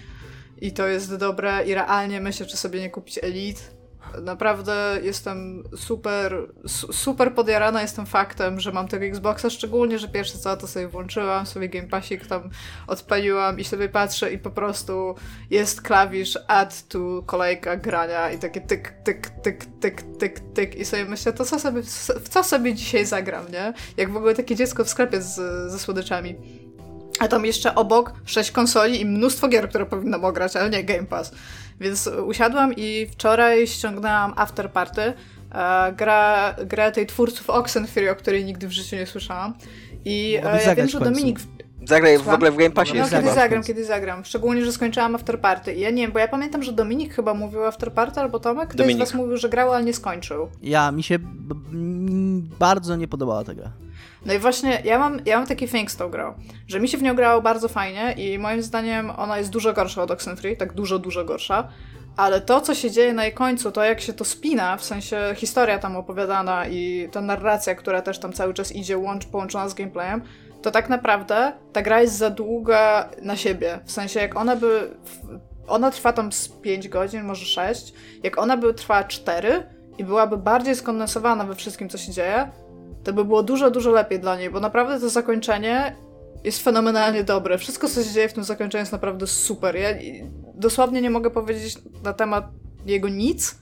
i 0.60 0.72
to 0.72 0.86
jest 0.86 1.16
dobre 1.16 1.64
i 1.66 1.74
realnie 1.74 2.20
myślę, 2.20 2.46
czy 2.46 2.56
sobie 2.56 2.80
nie 2.80 2.90
kupić 2.90 3.18
Elite, 3.22 3.60
Naprawdę 4.22 4.98
jestem 5.02 5.64
super, 5.76 6.48
super 6.92 7.34
podjarana 7.34 7.82
jestem 7.82 8.06
faktem, 8.06 8.60
że 8.60 8.72
mam 8.72 8.88
tego 8.88 9.04
Xboxa, 9.04 9.50
szczególnie, 9.50 9.98
że 9.98 10.08
pierwsze 10.08 10.38
co 10.38 10.56
to 10.56 10.66
sobie 10.66 10.88
włączyłam, 10.88 11.46
sobie 11.46 11.68
Game 11.68 11.88
Passik 11.88 12.26
tam 12.26 12.50
odpaliłam 12.86 13.60
i 13.60 13.64
sobie 13.64 13.88
patrzę 13.88 14.32
i 14.32 14.38
po 14.38 14.50
prostu 14.50 15.14
jest 15.50 15.82
klawisz 15.82 16.38
add 16.48 16.88
to 16.88 17.22
kolejka 17.26 17.76
grania 17.76 18.30
i 18.30 18.38
takie 18.38 18.60
tyk, 18.60 18.94
tyk, 19.04 19.30
tyk, 19.42 19.64
tyk, 19.80 20.02
tyk, 20.18 20.40
tyk 20.54 20.74
i 20.74 20.84
sobie 20.84 21.04
myślę, 21.04 21.32
to 21.32 21.44
co 21.44 21.58
sobie, 21.58 21.82
w 22.20 22.28
co 22.28 22.44
sobie 22.44 22.74
dzisiaj 22.74 23.06
zagram, 23.06 23.52
nie? 23.52 23.72
Jak 23.96 24.12
w 24.12 24.16
ogóle 24.16 24.34
takie 24.34 24.56
dziecko 24.56 24.84
w 24.84 24.88
sklepie 24.88 25.22
z, 25.22 25.34
ze 25.72 25.78
słodyczami. 25.78 26.36
A 27.18 27.28
tam 27.28 27.46
jeszcze 27.46 27.74
obok 27.74 28.12
sześć 28.24 28.50
konsoli 28.50 29.00
i 29.00 29.06
mnóstwo 29.06 29.48
gier, 29.48 29.68
które 29.68 29.86
powinnam 29.86 30.24
ograć, 30.24 30.56
ale 30.56 30.70
nie 30.70 30.84
Game 30.84 31.06
Pass. 31.06 31.32
Więc 31.80 32.10
usiadłam 32.26 32.72
i 32.76 33.06
wczoraj 33.10 33.66
ściągnęłam 33.66 34.32
After 34.36 34.72
Party, 34.72 35.02
e, 35.52 35.92
gra, 35.92 36.54
grę 36.66 36.92
tej 36.92 37.06
twórców 37.06 37.50
Oxenfree, 37.50 38.08
o 38.08 38.16
której 38.16 38.44
nigdy 38.44 38.68
w 38.68 38.72
życiu 38.72 38.96
nie 38.96 39.06
słyszałam. 39.06 39.54
I 40.04 40.38
e, 40.44 40.62
ja 40.64 40.74
wiem, 40.74 40.88
że 40.88 41.00
Dominik... 41.00 41.40
Zagraj 41.86 42.18
w 42.18 42.28
ogóle 42.28 42.50
w 42.50 42.56
Game 42.56 42.70
Passie. 42.70 42.98
No, 42.98 43.08
kiedy 43.08 43.30
zagram, 43.34 43.62
kiedy 43.62 43.84
zagram. 43.84 44.24
Szczególnie, 44.24 44.64
że 44.64 44.72
skończyłam 44.72 45.14
After 45.14 45.40
Party. 45.40 45.74
I 45.74 45.80
ja 45.80 45.90
nie 45.90 46.02
wiem, 46.02 46.12
bo 46.12 46.18
ja 46.18 46.28
pamiętam, 46.28 46.62
że 46.62 46.72
Dominik 46.72 47.14
chyba 47.14 47.34
mówił 47.34 47.64
After 47.64 47.92
Party, 47.92 48.20
albo 48.20 48.38
Tomek. 48.38 48.68
Ktoś 48.68 48.78
Dominik. 48.78 48.96
z 48.96 49.00
was 49.00 49.14
mówił, 49.14 49.36
że 49.36 49.48
grał, 49.48 49.72
ale 49.72 49.84
nie 49.84 49.94
skończył. 49.94 50.48
Ja, 50.62 50.92
mi 50.92 51.02
się 51.02 51.18
bardzo 52.58 52.96
nie 52.96 53.08
podobała 53.08 53.44
ta 53.44 53.54
gra. 53.54 53.72
No 54.26 54.34
i 54.34 54.38
właśnie 54.38 54.82
ja 54.84 54.98
mam, 54.98 55.20
ja 55.26 55.38
mam 55.38 55.46
taki 55.46 55.68
thing 55.68 55.90
z 55.90 55.96
tą 55.96 56.08
grą, 56.08 56.34
że 56.66 56.80
mi 56.80 56.88
się 56.88 56.98
w 56.98 57.02
nią 57.02 57.14
grało 57.14 57.42
bardzo 57.42 57.68
fajnie 57.68 58.12
i 58.12 58.38
moim 58.38 58.62
zdaniem 58.62 59.10
ona 59.10 59.38
jest 59.38 59.50
dużo 59.50 59.72
gorsza 59.72 60.02
od 60.02 60.10
Oxenfree, 60.10 60.56
tak 60.56 60.72
dużo, 60.72 60.98
dużo 60.98 61.24
gorsza. 61.24 61.68
Ale 62.16 62.40
to, 62.40 62.60
co 62.60 62.74
się 62.74 62.90
dzieje 62.90 63.12
na 63.12 63.24
jej 63.24 63.34
końcu, 63.34 63.72
to 63.72 63.84
jak 63.84 64.00
się 64.00 64.12
to 64.12 64.24
spina, 64.24 64.76
w 64.76 64.84
sensie 64.84 65.34
historia 65.36 65.78
tam 65.78 65.96
opowiadana 65.96 66.66
i 66.68 67.08
ta 67.12 67.20
narracja, 67.20 67.74
która 67.74 68.02
też 68.02 68.18
tam 68.18 68.32
cały 68.32 68.54
czas 68.54 68.72
idzie, 68.72 68.98
łącz, 68.98 69.26
połączona 69.26 69.68
z 69.68 69.74
gameplayem, 69.74 70.22
to 70.62 70.70
tak 70.70 70.88
naprawdę 70.88 71.52
ta 71.72 71.82
gra 71.82 72.00
jest 72.00 72.16
za 72.16 72.30
długa 72.30 73.08
na 73.22 73.36
siebie. 73.36 73.80
W 73.84 73.92
sensie, 73.92 74.20
jak 74.20 74.36
ona 74.36 74.56
by. 74.56 74.90
Ona 75.68 75.90
trwa 75.90 76.12
tam 76.12 76.32
z 76.32 76.48
5 76.48 76.88
godzin, 76.88 77.22
może 77.22 77.46
6. 77.46 77.92
Jak 78.22 78.38
ona 78.38 78.56
by 78.56 78.74
trwała 78.74 79.04
4 79.04 79.66
i 79.98 80.04
byłaby 80.04 80.36
bardziej 80.36 80.76
skondensowana 80.76 81.44
we 81.44 81.54
wszystkim, 81.54 81.88
co 81.88 81.98
się 81.98 82.12
dzieje, 82.12 82.50
to 83.08 83.12
by 83.12 83.24
było 83.24 83.42
dużo, 83.42 83.70
dużo 83.70 83.90
lepiej 83.90 84.20
dla 84.20 84.36
niej, 84.36 84.50
bo 84.50 84.60
naprawdę 84.60 85.00
to 85.00 85.08
zakończenie 85.08 85.96
jest 86.44 86.62
fenomenalnie 86.62 87.24
dobre. 87.24 87.58
Wszystko, 87.58 87.88
co 87.88 88.04
się 88.04 88.10
dzieje 88.10 88.28
w 88.28 88.32
tym 88.32 88.44
zakończeniu 88.44 88.82
jest 88.82 88.92
naprawdę 88.92 89.26
super. 89.26 89.76
Ja 89.76 89.88
dosłownie 90.54 91.02
nie 91.02 91.10
mogę 91.10 91.30
powiedzieć 91.30 91.78
na 92.04 92.12
temat 92.12 92.48
jego 92.86 93.08
nic, 93.08 93.58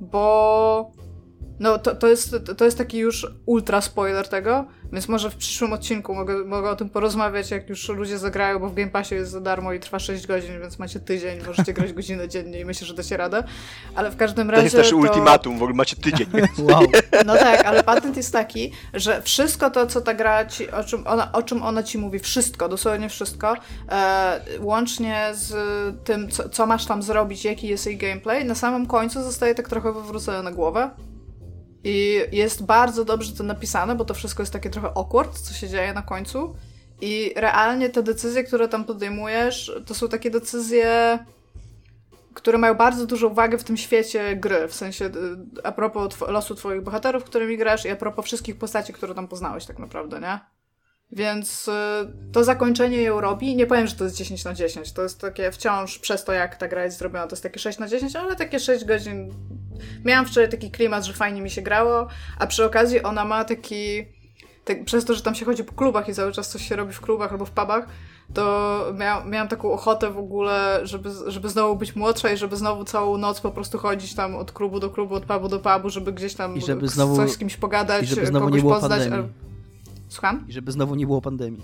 bo 0.00 0.92
no 1.60 1.78
to, 1.78 1.94
to, 1.94 2.08
jest, 2.08 2.36
to 2.56 2.64
jest 2.64 2.78
taki 2.78 2.98
już 2.98 3.26
ultra 3.46 3.80
spoiler 3.80 4.28
tego, 4.28 4.64
więc 4.92 5.08
może 5.08 5.30
w 5.30 5.36
przyszłym 5.36 5.72
odcinku 5.72 6.14
mogę, 6.14 6.44
mogę 6.44 6.70
o 6.70 6.76
tym 6.76 6.90
porozmawiać, 6.90 7.50
jak 7.50 7.68
już 7.68 7.88
ludzie 7.88 8.18
zagrają, 8.18 8.58
bo 8.58 8.68
w 8.68 8.74
Game 8.74 8.90
Passie 8.90 9.14
jest 9.14 9.30
za 9.30 9.40
darmo 9.40 9.72
i 9.72 9.80
trwa 9.80 9.98
6 9.98 10.26
godzin, 10.26 10.60
więc 10.60 10.78
macie 10.78 11.00
tydzień, 11.00 11.38
możecie 11.46 11.72
grać 11.72 11.92
godzinę 11.92 12.28
dziennie 12.28 12.60
i 12.60 12.64
myślę, 12.64 12.86
że 12.86 12.94
dacie 12.94 13.16
radę. 13.16 13.44
Ale 13.94 14.10
w 14.10 14.16
każdym 14.16 14.50
razie. 14.50 14.60
To 14.60 14.64
jest 14.64 14.76
też 14.76 14.90
to... 14.90 14.96
ultimatum, 14.96 15.58
w 15.58 15.62
ogóle 15.62 15.76
macie 15.76 15.96
tydzień. 15.96 16.26
wow. 16.68 16.82
No 17.26 17.36
tak, 17.36 17.66
ale 17.66 17.82
patent 17.82 18.16
jest 18.16 18.32
taki, 18.32 18.72
że 18.94 19.22
wszystko 19.22 19.70
to, 19.70 19.86
co 19.86 20.00
ta 20.00 20.14
gra 20.14 20.46
ci, 20.46 20.70
o 20.70 20.84
czym 20.84 21.06
ona, 21.06 21.32
o 21.32 21.42
czym 21.42 21.62
ona 21.62 21.82
ci 21.82 21.98
mówi, 21.98 22.18
wszystko, 22.18 22.68
dosłownie 22.68 23.08
wszystko, 23.08 23.56
e, 23.88 24.40
łącznie 24.60 25.30
z 25.32 25.54
tym, 26.04 26.30
co, 26.30 26.48
co 26.48 26.66
masz 26.66 26.86
tam 26.86 27.02
zrobić, 27.02 27.44
jaki 27.44 27.68
jest 27.68 27.86
jej 27.86 27.96
gameplay, 27.96 28.44
na 28.44 28.54
samym 28.54 28.86
końcu 28.86 29.22
zostaje 29.22 29.54
tak 29.54 29.68
trochę 29.68 29.92
wywrócone 29.92 30.42
na 30.42 30.50
głowę. 30.50 30.90
I 31.84 32.20
jest 32.32 32.64
bardzo 32.64 33.04
dobrze 33.04 33.32
to 33.32 33.44
napisane, 33.44 33.94
bo 33.94 34.04
to 34.04 34.14
wszystko 34.14 34.42
jest 34.42 34.52
takie 34.52 34.70
trochę 34.70 34.88
awkward, 34.88 35.38
co 35.38 35.54
się 35.54 35.68
dzieje 35.68 35.92
na 35.92 36.02
końcu. 36.02 36.54
I 37.00 37.32
realnie 37.36 37.88
te 37.88 38.02
decyzje, 38.02 38.44
które 38.44 38.68
tam 38.68 38.84
podejmujesz, 38.84 39.72
to 39.86 39.94
są 39.94 40.08
takie 40.08 40.30
decyzje, 40.30 41.18
które 42.34 42.58
mają 42.58 42.74
bardzo 42.74 43.06
dużą 43.06 43.34
wagę 43.34 43.58
w 43.58 43.64
tym 43.64 43.76
świecie 43.76 44.36
gry. 44.36 44.68
W 44.68 44.74
sensie 44.74 45.04
y, 45.04 45.10
a 45.64 45.72
propos 45.72 46.08
tw 46.14 46.28
losu 46.28 46.54
twoich 46.54 46.82
bohaterów, 46.82 47.24
którymi 47.24 47.58
grasz 47.58 47.84
i 47.84 47.88
a 47.88 47.96
propos 47.96 48.24
wszystkich 48.24 48.58
postaci, 48.58 48.92
które 48.92 49.14
tam 49.14 49.28
poznałeś 49.28 49.66
tak 49.66 49.78
naprawdę, 49.78 50.20
nie? 50.20 50.59
Więc 51.12 51.68
y, 51.68 51.72
to 52.32 52.44
zakończenie 52.44 53.02
ją 53.02 53.20
robi. 53.20 53.56
Nie 53.56 53.66
powiem, 53.66 53.86
że 53.86 53.94
to 53.94 54.04
jest 54.04 54.16
10 54.16 54.44
na 54.44 54.54
10. 54.54 54.92
To 54.92 55.02
jest 55.02 55.20
takie 55.20 55.52
wciąż 55.52 55.98
przez 55.98 56.24
to, 56.24 56.32
jak 56.32 56.56
ta 56.56 56.68
gra 56.68 56.84
jest 56.84 56.98
zrobiona, 56.98 57.26
to 57.26 57.32
jest 57.32 57.42
takie 57.42 57.60
6 57.60 57.78
na 57.78 57.88
10, 57.88 58.16
ale 58.16 58.36
takie 58.36 58.60
6 58.60 58.84
godzin. 58.84 59.34
Miałam 60.04 60.26
wczoraj 60.26 60.48
taki 60.48 60.70
klimat, 60.70 61.04
że 61.04 61.12
fajnie 61.12 61.42
mi 61.42 61.50
się 61.50 61.62
grało, 61.62 62.06
a 62.38 62.46
przy 62.46 62.64
okazji 62.64 63.02
ona 63.02 63.24
ma 63.24 63.44
taki. 63.44 64.06
Tak, 64.64 64.84
przez 64.84 65.04
to, 65.04 65.14
że 65.14 65.22
tam 65.22 65.34
się 65.34 65.44
chodzi 65.44 65.64
po 65.64 65.72
klubach 65.72 66.08
i 66.08 66.14
cały 66.14 66.32
czas 66.32 66.48
coś 66.48 66.68
się 66.68 66.76
robi 66.76 66.92
w 66.92 67.00
klubach 67.00 67.32
albo 67.32 67.44
w 67.44 67.50
pubach, 67.50 67.86
to 68.34 68.86
mia, 68.98 69.24
miałam 69.24 69.48
taką 69.48 69.72
ochotę 69.72 70.10
w 70.10 70.18
ogóle, 70.18 70.80
żeby, 70.82 71.10
żeby 71.26 71.48
znowu 71.48 71.76
być 71.76 71.96
młodsza 71.96 72.30
i 72.30 72.36
żeby 72.36 72.56
znowu 72.56 72.84
całą 72.84 73.18
noc 73.18 73.40
po 73.40 73.50
prostu 73.50 73.78
chodzić 73.78 74.14
tam 74.14 74.36
od 74.36 74.52
klubu 74.52 74.80
do 74.80 74.90
klubu, 74.90 75.14
od 75.14 75.24
pubu 75.24 75.48
do 75.48 75.58
pubu, 75.58 75.90
żeby 75.90 76.12
gdzieś 76.12 76.34
tam 76.34 76.56
I 76.56 76.60
żeby 76.60 76.88
znowu, 76.88 77.16
coś 77.16 77.30
z 77.30 77.38
kimś 77.38 77.56
pogadać, 77.56 78.02
i 78.02 78.06
żeby 78.06 78.26
znowu 78.26 78.46
kogoś 78.46 78.56
nie 78.56 78.62
było 78.62 78.80
poznać. 78.80 79.00
Pandemii. 79.00 79.49
Słucham? 80.10 80.44
I 80.48 80.52
żeby 80.52 80.72
znowu 80.72 80.94
nie 80.94 81.06
było 81.06 81.20
pandemii. 81.20 81.62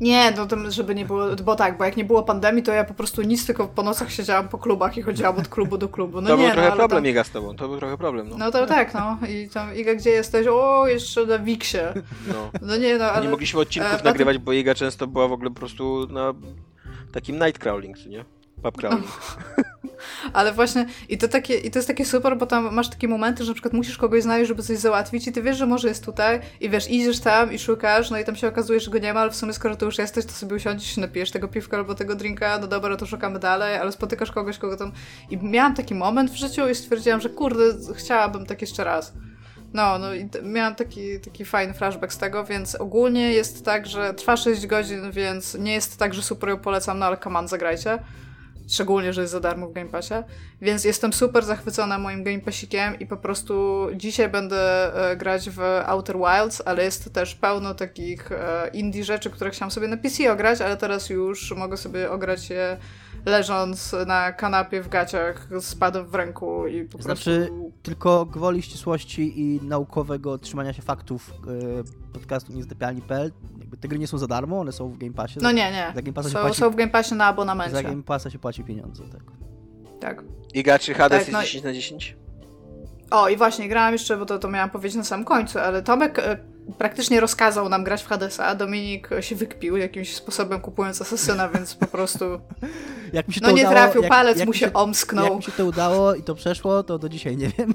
Nie, 0.00 0.30
no 0.36 0.46
to 0.46 0.70
żeby 0.70 0.94
nie 0.94 1.04
było, 1.04 1.36
bo 1.44 1.56
tak, 1.56 1.78
bo 1.78 1.84
jak 1.84 1.96
nie 1.96 2.04
było 2.04 2.22
pandemii, 2.22 2.62
to 2.62 2.72
ja 2.72 2.84
po 2.84 2.94
prostu 2.94 3.22
nic, 3.22 3.46
tylko 3.46 3.68
po 3.68 3.82
nocach 3.82 4.12
siedziałam 4.12 4.48
po 4.48 4.58
klubach 4.58 4.96
i 4.96 5.02
chodziłam 5.02 5.38
od 5.38 5.48
klubu 5.48 5.78
do 5.78 5.88
klubu. 5.88 6.20
No 6.20 6.28
to 6.28 6.36
nie, 6.36 6.42
był 6.42 6.48
no, 6.48 6.54
trochę 6.54 6.76
problem, 6.76 7.02
tam... 7.02 7.10
Iga, 7.10 7.24
z 7.24 7.30
tobą, 7.30 7.56
to 7.56 7.68
był 7.68 7.78
trochę 7.78 7.96
problem, 7.96 8.28
no. 8.28 8.38
No 8.38 8.50
to 8.50 8.66
tak, 8.66 8.94
no. 8.94 9.18
I 9.28 9.48
tam, 9.48 9.76
Iga, 9.76 9.94
gdzie 9.94 10.10
jesteś? 10.10 10.46
O, 10.46 10.86
jeszcze 10.88 11.26
na 11.26 11.38
Wiksie. 11.38 11.78
No. 12.28 12.50
no 12.62 12.76
nie, 12.76 12.98
no, 12.98 13.04
ale... 13.04 13.24
Nie 13.24 13.30
mogliśmy 13.30 13.60
odcinków 13.60 14.00
e, 14.00 14.04
nagrywać, 14.04 14.38
bo 14.38 14.52
Iga 14.52 14.74
często 14.74 15.06
była 15.06 15.28
w 15.28 15.32
ogóle 15.32 15.50
po 15.50 15.56
prostu 15.56 16.06
na 16.10 16.34
takim 17.12 17.36
night 17.36 17.58
crawling, 17.58 18.06
nie? 18.06 18.24
Pub 18.62 18.76
crawling. 18.76 19.06
No. 19.58 19.64
Ale 20.32 20.52
właśnie, 20.52 20.86
i 21.08 21.18
to, 21.18 21.28
takie, 21.28 21.54
i 21.54 21.70
to 21.70 21.78
jest 21.78 21.88
takie 21.88 22.04
super, 22.04 22.36
bo 22.36 22.46
tam 22.46 22.74
masz 22.74 22.90
takie 22.90 23.08
momenty, 23.08 23.44
że 23.44 23.50
na 23.50 23.54
przykład 23.54 23.74
musisz 23.74 23.98
kogoś 23.98 24.22
znaleźć, 24.22 24.48
żeby 24.48 24.62
coś 24.62 24.78
załatwić 24.78 25.28
i 25.28 25.32
ty 25.32 25.42
wiesz, 25.42 25.56
że 25.56 25.66
może 25.66 25.88
jest 25.88 26.04
tutaj 26.04 26.40
i 26.60 26.70
wiesz, 26.70 26.90
idziesz 26.90 27.20
tam 27.20 27.52
i 27.52 27.58
szukasz, 27.58 28.10
no 28.10 28.18
i 28.18 28.24
tam 28.24 28.36
się 28.36 28.48
okazuje, 28.48 28.80
że 28.80 28.90
go 28.90 28.98
nie 28.98 29.14
ma, 29.14 29.20
ale 29.20 29.30
w 29.30 29.36
sumie 29.36 29.52
skoro 29.52 29.76
tu 29.76 29.86
już 29.86 29.98
jesteś, 29.98 30.26
to 30.26 30.32
sobie 30.32 30.56
usiądziesz 30.56 30.96
napijesz 30.96 31.30
tego 31.30 31.48
piwka 31.48 31.76
albo 31.76 31.94
tego 31.94 32.14
drinka, 32.14 32.58
no 32.58 32.66
dobra, 32.66 32.96
to 32.96 33.06
szukamy 33.06 33.38
dalej, 33.38 33.76
ale 33.76 33.92
spotykasz 33.92 34.32
kogoś, 34.32 34.58
kogo 34.58 34.76
tam... 34.76 34.92
I 35.30 35.36
miałam 35.36 35.74
taki 35.74 35.94
moment 35.94 36.30
w 36.30 36.36
życiu 36.36 36.68
i 36.68 36.74
stwierdziłam, 36.74 37.20
że 37.20 37.28
kurde, 37.28 37.64
chciałabym 37.94 38.46
tak 38.46 38.60
jeszcze 38.60 38.84
raz. 38.84 39.12
No, 39.72 39.98
no 39.98 40.14
i 40.14 40.28
miałam 40.42 40.74
taki, 40.74 41.20
taki 41.20 41.44
fajny 41.44 41.74
flashback 41.74 42.12
z 42.12 42.18
tego, 42.18 42.44
więc 42.44 42.74
ogólnie 42.74 43.32
jest 43.32 43.64
tak, 43.64 43.86
że 43.86 44.14
trwa 44.14 44.36
6 44.36 44.66
godzin, 44.66 45.10
więc 45.10 45.54
nie 45.54 45.72
jest 45.72 45.98
tak, 45.98 46.14
że 46.14 46.22
super 46.22 46.50
ją 46.50 46.58
polecam, 46.58 46.98
no 46.98 47.06
ale 47.06 47.16
on, 47.20 47.48
zagrajcie. 47.48 47.98
Szczególnie, 48.70 49.12
że 49.12 49.20
jest 49.20 49.32
za 49.32 49.40
darmo 49.40 49.68
w 49.68 49.72
Game 49.72 49.90
Passie. 49.90 50.14
Więc 50.60 50.84
jestem 50.84 51.12
super 51.12 51.44
zachwycona 51.44 51.98
moim 51.98 52.24
Game 52.24 52.40
Passikiem 52.40 52.98
i 52.98 53.06
po 53.06 53.16
prostu 53.16 53.86
dzisiaj 53.94 54.28
będę 54.28 54.94
e, 55.10 55.16
grać 55.16 55.50
w 55.50 55.60
Outer 55.86 56.16
Wilds, 56.16 56.62
ale 56.64 56.84
jest 56.84 57.12
też 57.12 57.34
pełno 57.34 57.74
takich 57.74 58.32
e, 58.32 58.70
indie 58.72 59.04
rzeczy, 59.04 59.30
które 59.30 59.50
chciałam 59.50 59.70
sobie 59.70 59.88
na 59.88 59.96
PC 59.96 60.32
ograć, 60.32 60.60
ale 60.60 60.76
teraz 60.76 61.10
już 61.10 61.52
mogę 61.52 61.76
sobie 61.76 62.10
ograć 62.10 62.50
je 62.50 62.76
leżąc 63.26 63.96
na 64.06 64.32
kanapie 64.32 64.82
w 64.82 64.88
gaciach 64.88 65.48
z 65.60 65.74
padem 65.74 66.06
w 66.06 66.14
ręku 66.14 66.66
i 66.66 66.84
po 66.84 67.02
znaczy, 67.02 67.46
prostu... 67.48 67.72
tylko 67.82 68.26
gwoli 68.26 68.62
ścisłości 68.62 69.40
i 69.40 69.60
naukowego 69.62 70.38
trzymania 70.38 70.72
się 70.72 70.82
faktów 70.82 71.32
yy, 71.46 71.84
podcastu 72.12 72.52
niezdepialni.pl 72.52 73.32
te 73.80 73.88
gry 73.88 73.98
nie 73.98 74.06
są 74.06 74.18
za 74.18 74.26
darmo, 74.26 74.60
one 74.60 74.72
są 74.72 74.88
w 74.88 74.98
Game 74.98 75.12
Passie. 75.12 75.38
No 75.42 75.52
nie, 75.52 75.72
nie. 75.72 75.92
Za 75.94 76.02
Game 76.02 76.12
Passa 76.12 76.28
są, 76.28 76.40
płaci... 76.40 76.56
są 76.56 76.70
w 76.70 76.76
Game 76.76 76.90
Passie 76.90 77.14
na 77.14 77.26
abonamencie. 77.26 77.72
Za 77.72 77.82
Game 77.82 78.02
Passa 78.02 78.30
się 78.30 78.38
płaci 78.38 78.64
pieniądze, 78.64 79.02
tak. 79.12 79.22
Tak. 80.00 80.24
I 80.54 80.62
gaczy 80.62 80.94
Hades 80.94 81.24
tak, 81.24 81.32
no... 81.32 81.42
10 81.42 81.64
na 81.64 81.72
10? 81.72 82.16
O, 83.10 83.28
i 83.28 83.36
właśnie, 83.36 83.68
grałam 83.68 83.92
jeszcze, 83.92 84.16
bo 84.16 84.26
to, 84.26 84.38
to 84.38 84.48
miałam 84.48 84.70
powiedzieć 84.70 84.96
na 84.96 85.04
samym 85.04 85.26
końcu, 85.26 85.58
ale 85.58 85.82
Tomek 85.82 86.18
e, 86.18 86.38
praktycznie 86.78 87.20
rozkazał 87.20 87.68
nam 87.68 87.84
grać 87.84 88.02
w 88.02 88.06
Hadesa, 88.06 88.46
a 88.46 88.54
Dominik 88.54 89.08
się 89.20 89.36
wykpił 89.36 89.76
jakimś 89.76 90.14
sposobem 90.14 90.60
kupując 90.60 91.02
Asasyna, 91.02 91.48
więc 91.48 91.74
po 91.74 91.86
prostu 91.86 92.24
jak 93.12 93.28
mi 93.28 93.34
się 93.34 93.40
no 93.42 93.50
nie 93.50 93.62
udało, 93.62 93.74
trafił, 93.74 94.02
jak, 94.02 94.10
palec 94.10 94.38
jak 94.38 94.46
mu 94.46 94.52
się, 94.52 94.58
się 94.66 94.72
omsknął. 94.72 95.24
Jak 95.24 95.36
mi 95.36 95.42
się 95.42 95.52
to 95.52 95.66
udało 95.66 96.14
i 96.14 96.22
to 96.22 96.34
przeszło, 96.34 96.82
to 96.82 96.98
do 96.98 97.08
dzisiaj 97.08 97.36
nie 97.36 97.48
wiem. 97.58 97.74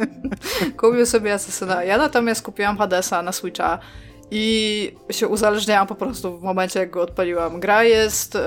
Kupił 0.80 1.06
sobie 1.06 1.34
Asasyna. 1.34 1.84
Ja 1.84 1.98
natomiast 1.98 2.42
kupiłam 2.42 2.78
Hadesa 2.78 3.22
na 3.22 3.32
Switcha 3.32 3.78
i 4.30 4.96
się 5.10 5.28
uzależniałam 5.28 5.86
po 5.86 5.94
prostu 5.94 6.38
w 6.38 6.42
momencie, 6.42 6.80
jak 6.80 6.90
go 6.90 7.02
odpaliłam. 7.02 7.60
Gra 7.60 7.84
jest... 7.84 8.34
Yy... 8.34 8.40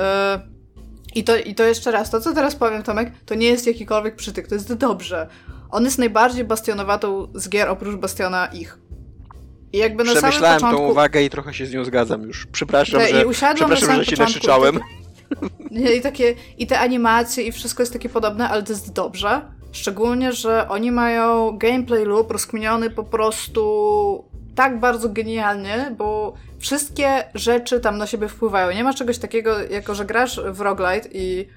I 1.15 1.23
to, 1.23 1.37
I 1.37 1.55
to 1.55 1.63
jeszcze 1.63 1.91
raz, 1.91 2.09
to 2.09 2.21
co 2.21 2.33
teraz 2.33 2.55
powiem, 2.55 2.83
Tomek, 2.83 3.11
to 3.25 3.35
nie 3.35 3.47
jest 3.47 3.67
jakikolwiek 3.67 4.15
przytyk, 4.15 4.47
to 4.47 4.55
jest 4.55 4.73
dobrze. 4.73 5.27
On 5.69 5.85
jest 5.85 5.97
najbardziej 5.97 6.43
bastionowatą 6.43 7.27
z 7.33 7.49
gier 7.49 7.69
oprócz 7.69 7.95
Bastiona 7.95 8.45
ich. 8.45 8.77
I 9.73 9.77
jakby 9.77 10.03
na 10.03 10.15
Przemyślałem 10.15 10.55
początku... 10.59 10.81
tą 10.81 10.91
uwagę 10.91 11.23
i 11.23 11.29
trochę 11.29 11.53
się 11.53 11.65
z 11.65 11.73
nią 11.73 11.85
zgadzam 11.85 12.21
już. 12.21 12.47
Przepraszam, 12.51 13.01
Te, 13.01 13.07
że, 13.07 13.25
przepraszam, 13.29 13.95
że 13.95 14.05
się 14.05 14.15
nakrzyczałem. 14.17 14.79
I, 15.97 16.01
takie, 16.01 16.35
I 16.57 16.67
te 16.67 16.79
animacje 16.79 17.43
i 17.43 17.51
wszystko 17.51 17.83
jest 17.83 17.93
takie 17.93 18.09
podobne, 18.09 18.49
ale 18.49 18.63
to 18.63 18.73
jest 18.73 18.93
dobrze. 18.93 19.41
Szczególnie, 19.71 20.33
że 20.33 20.69
oni 20.69 20.91
mają 20.91 21.57
gameplay 21.57 22.05
loop 22.05 22.31
rozkminiony 22.31 22.89
po 22.89 23.03
prostu 23.03 24.23
tak 24.55 24.79
bardzo 24.79 25.09
genialnie, 25.09 25.95
bo 25.97 26.33
wszystkie 26.59 27.23
rzeczy 27.33 27.79
tam 27.79 27.97
na 27.97 28.07
siebie 28.07 28.27
wpływają. 28.27 28.71
Nie 28.71 28.83
ma 28.83 28.93
czegoś 28.93 29.17
takiego, 29.17 29.61
jako 29.61 29.95
że 29.95 30.05
grasz 30.05 30.41
w 30.51 30.61
roguelite 30.61 31.09
i 31.11 31.47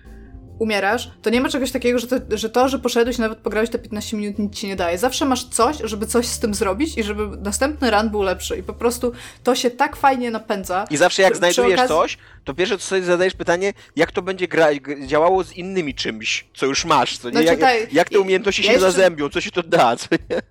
umierasz, 0.59 1.11
to 1.23 1.31
nie 1.31 1.41
ma 1.41 1.49
czegoś 1.49 1.71
takiego, 1.71 1.99
że 1.99 2.07
to, 2.07 2.17
że 2.31 2.51
to, 2.51 2.69
że 2.69 2.79
poszedłeś 2.79 3.19
nawet 3.19 3.39
pograłeś 3.39 3.71
te 3.71 3.79
15 3.79 4.17
minut 4.17 4.39
nic 4.39 4.55
ci 4.55 4.67
nie 4.67 4.77
daje. 4.77 4.99
Zawsze 4.99 5.25
masz 5.25 5.45
coś, 5.45 5.77
żeby 5.85 6.07
coś 6.07 6.27
z 6.27 6.39
tym 6.39 6.55
zrobić 6.55 6.99
i 6.99 7.03
żeby 7.03 7.37
następny 7.37 7.91
run 7.91 8.11
był 8.11 8.23
lepszy 8.23 8.57
i 8.57 8.63
po 8.63 8.73
prostu 8.73 9.13
to 9.43 9.55
się 9.55 9.71
tak 9.71 9.97
fajnie 9.97 10.31
napędza. 10.31 10.85
I 10.91 10.97
zawsze 10.97 11.23
jak 11.23 11.37
znajdujesz 11.37 11.81
okazji... 11.81 11.97
coś, 11.97 12.19
to 12.45 12.55
pierwsze 12.55 12.79
co 12.79 12.85
sobie 12.85 13.03
zadajesz 13.03 13.35
pytanie, 13.35 13.73
jak 13.97 14.13
to 14.13 14.23
będzie 14.23 14.49
gra 14.49 14.69
działało 15.07 15.45
z 15.45 15.53
innymi 15.53 15.95
czymś, 15.95 16.47
co 16.55 16.67
już 16.67 16.85
masz, 16.85 17.19
co 17.19 17.29
nie? 17.29 17.33
Znaczy, 17.33 17.47
jak, 17.47 17.61
tak, 17.61 17.93
jak 17.93 18.11
te 18.11 18.21
umiejętności 18.21 18.63
się 18.63 18.73
jeszcze... 18.73 18.93
zazębią, 18.93 19.29
co 19.29 19.41
się 19.41 19.51
to 19.51 19.63
da, 19.63 19.97
co 19.97 20.09
nie? 20.31 20.43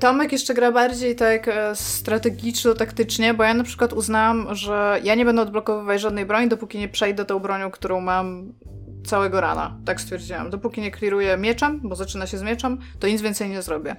Tomek 0.00 0.32
jeszcze 0.32 0.54
gra 0.54 0.72
bardziej 0.72 1.16
tak 1.16 1.48
e, 1.48 1.74
strategiczno-taktycznie, 1.74 3.34
bo 3.34 3.44
ja 3.44 3.54
na 3.54 3.64
przykład 3.64 3.92
uznałam, 3.92 4.54
że 4.54 5.00
ja 5.04 5.14
nie 5.14 5.24
będę 5.24 5.42
odblokowywać 5.42 6.00
żadnej 6.00 6.26
broni, 6.26 6.48
dopóki 6.48 6.78
nie 6.78 6.88
przejdę 6.88 7.24
tą 7.24 7.38
bronią, 7.38 7.70
którą 7.70 8.00
mam 8.00 8.52
całego 9.06 9.40
rana. 9.40 9.76
Tak 9.84 10.00
stwierdziłam. 10.00 10.50
Dopóki 10.50 10.80
nie 10.80 10.90
clearuję 10.90 11.36
mieczem, 11.36 11.80
bo 11.84 11.96
zaczyna 11.96 12.26
się 12.26 12.38
z 12.38 12.42
mieczem, 12.42 12.78
to 13.00 13.08
nic 13.08 13.22
więcej 13.22 13.48
nie 13.48 13.62
zrobię. 13.62 13.96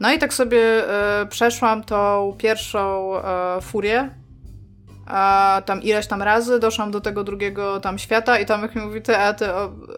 No 0.00 0.12
i 0.12 0.18
tak 0.18 0.34
sobie 0.34 0.60
e, 0.60 1.26
przeszłam 1.26 1.84
tą 1.84 2.34
pierwszą 2.38 3.12
e, 3.16 3.60
furię, 3.60 4.10
a 5.06 5.62
tam 5.66 5.82
ileś 5.82 6.06
tam 6.06 6.22
razy 6.22 6.60
doszłam 6.60 6.90
do 6.90 7.00
tego 7.00 7.24
drugiego 7.24 7.80
tam 7.80 7.98
świata 7.98 8.38
i 8.38 8.46
tam 8.46 8.62
jak 8.62 8.74
mi 8.74 8.82
mówi, 8.82 9.02
ty, 9.02 9.16
a 9.16 9.34
ty 9.34 9.44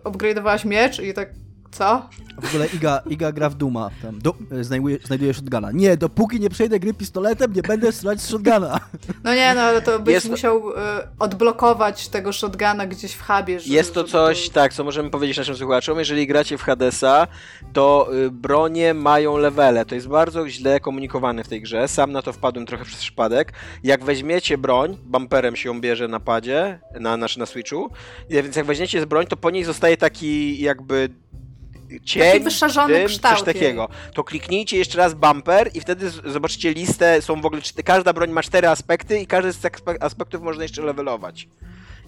upgrade'owałaś 0.04 0.64
miecz 0.64 1.00
i 1.00 1.14
tak 1.14 1.28
co? 1.70 2.08
W 2.42 2.48
ogóle 2.48 2.66
Iga, 2.66 3.02
Iga 3.10 3.32
gra 3.32 3.50
w 3.50 3.54
Duma. 3.54 3.90
Tam 4.02 4.18
do, 4.18 4.34
znajduje, 4.60 4.98
znajduje 5.04 5.34
shotguna. 5.34 5.72
Nie, 5.72 5.96
dopóki 5.96 6.40
nie 6.40 6.50
przejdę 6.50 6.80
gry 6.80 6.94
pistoletem, 6.94 7.52
nie 7.52 7.62
będę 7.62 7.92
strzelać 7.92 8.20
z 8.20 8.28
shotguna. 8.28 8.80
No 9.24 9.34
nie, 9.34 9.54
no 9.54 9.60
ale 9.60 9.82
to 9.82 9.98
byś 9.98 10.14
jest... 10.14 10.28
musiał 10.28 10.70
y, 10.70 10.74
odblokować 11.18 12.08
tego 12.08 12.32
shotguna 12.32 12.86
gdzieś 12.86 13.12
w 13.12 13.22
hubie. 13.26 13.60
Żeby, 13.60 13.74
jest 13.74 13.94
to 13.94 14.04
coś, 14.04 14.48
to... 14.48 14.54
tak, 14.54 14.74
co 14.74 14.84
możemy 14.84 15.10
powiedzieć 15.10 15.36
naszym 15.36 15.56
słuchaczom. 15.56 15.98
Jeżeli 15.98 16.26
gracie 16.26 16.58
w 16.58 16.62
Hadesa, 16.62 17.26
to 17.72 18.08
y, 18.14 18.30
bronie 18.30 18.94
mają 18.94 19.36
levele. 19.36 19.84
To 19.84 19.94
jest 19.94 20.08
bardzo 20.08 20.48
źle 20.48 20.80
komunikowane 20.80 21.44
w 21.44 21.48
tej 21.48 21.62
grze. 21.62 21.88
Sam 21.88 22.12
na 22.12 22.22
to 22.22 22.32
wpadłem 22.32 22.66
trochę 22.66 22.84
przez 22.84 23.00
przypadek. 23.00 23.52
Jak 23.82 24.04
weźmiecie 24.04 24.58
broń, 24.58 24.98
bumperem 25.04 25.56
się 25.56 25.68
ją 25.68 25.80
bierze 25.80 26.08
na 26.08 26.20
padzie, 26.20 26.80
na, 27.00 27.16
na, 27.16 27.26
na 27.36 27.46
Switchu, 27.46 27.90
więc 28.30 28.56
jak 28.56 28.66
weźmiecie 28.66 29.00
z 29.00 29.04
broń, 29.04 29.26
to 29.26 29.36
po 29.36 29.50
niej 29.50 29.64
zostaje 29.64 29.96
taki 29.96 30.60
jakby 30.60 31.08
cień, 32.04 32.44
Taki 32.44 33.04
kształt. 33.06 33.38
Coś 33.38 33.42
takiego. 33.42 33.88
To 34.14 34.24
kliknijcie 34.24 34.78
jeszcze 34.78 34.98
raz 34.98 35.14
bumper 35.14 35.70
i 35.74 35.80
wtedy 35.80 36.10
zobaczycie 36.10 36.72
listę, 36.72 37.22
są 37.22 37.40
w 37.40 37.46
ogóle, 37.46 37.62
każda 37.84 38.12
broń 38.12 38.30
ma 38.30 38.42
cztery 38.42 38.68
aspekty 38.68 39.18
i 39.18 39.26
każdy 39.26 39.52
z 39.52 39.58
tych 39.58 39.72
aspektów 40.00 40.42
można 40.42 40.62
jeszcze 40.62 40.82
levelować. 40.82 41.48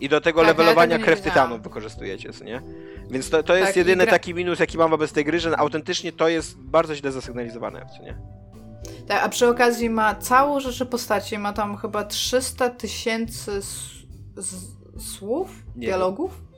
I 0.01 0.09
do 0.09 0.20
tego 0.20 0.41
tak, 0.41 0.49
levelowania 0.49 0.99
ja 0.99 1.05
krew 1.05 1.20
tytanów 1.20 1.62
wykorzystujecie, 1.62 2.31
nie? 2.45 2.62
Więc 3.11 3.31
to, 3.31 3.43
to 3.43 3.55
jest 3.55 3.66
tak, 3.66 3.76
jedyny 3.76 4.05
gra... 4.05 4.11
taki 4.11 4.35
minus, 4.35 4.59
jaki 4.59 4.78
mam 4.78 4.91
wobec 4.91 5.12
tej 5.12 5.24
gry, 5.24 5.41
że 5.41 5.59
autentycznie 5.59 6.12
to 6.12 6.28
jest 6.28 6.59
bardzo 6.59 6.95
źle 6.95 7.12
zasygnalizowane, 7.12 7.87
co 7.97 8.03
nie? 8.03 8.16
Tak, 9.07 9.24
a 9.24 9.28
przy 9.28 9.49
okazji 9.49 9.91
ma 9.91 10.14
całą 10.14 10.61
rzeczy 10.61 10.87
postaci, 10.87 11.39
ma 11.39 11.53
tam 11.53 11.76
chyba 11.76 12.05
300 12.05 12.70
tysięcy 12.70 13.61
słów, 14.99 15.51
nie 15.76 15.87
dialogów. 15.87 16.49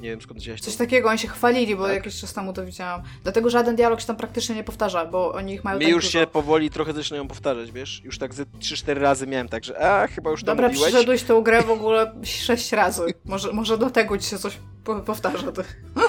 Nie 0.00 0.10
wiem 0.10 0.20
skąd 0.20 0.40
wziąłeś 0.40 0.60
Coś 0.60 0.76
takiego, 0.76 1.08
oni 1.08 1.18
się 1.18 1.28
chwalili, 1.28 1.76
bo 1.76 1.86
tak? 1.86 1.94
jakiś 1.94 2.20
czas 2.20 2.32
temu 2.34 2.52
to 2.52 2.66
widziałam. 2.66 3.02
Dlatego 3.22 3.50
żaden 3.50 3.76
dialog 3.76 4.00
się 4.00 4.06
tam 4.06 4.16
praktycznie 4.16 4.54
nie 4.54 4.64
powtarza, 4.64 5.06
bo 5.06 5.32
oni 5.32 5.54
ich 5.54 5.64
mają 5.64 5.78
Mi 5.78 5.84
tak 5.84 5.94
już 5.94 6.04
dużo. 6.04 6.18
się 6.20 6.26
powoli 6.26 6.70
trochę 6.70 6.92
zaczynają 6.92 7.28
powtarzać, 7.28 7.72
wiesz? 7.72 8.00
Już 8.04 8.18
tak 8.18 8.34
ze 8.34 8.44
3-4 8.44 8.94
razy 9.00 9.26
miałem 9.26 9.48
tak, 9.48 9.64
że 9.64 9.78
a, 9.80 10.06
chyba 10.06 10.30
już 10.30 10.40
to 10.40 10.46
Dobra, 10.46 10.68
mówiłeś. 10.68 10.90
przyszedłeś 10.92 11.22
tą 11.22 11.40
grę 11.42 11.62
w 11.62 11.70
ogóle 11.70 12.12
6 12.24 12.72
razy. 12.72 13.02
Może, 13.24 13.52
może 13.52 13.78
do 13.78 13.90
tego 13.90 14.18
ci 14.18 14.28
się 14.30 14.38
coś 14.38 14.58
powtarza. 15.06 15.52
To. 15.52 15.62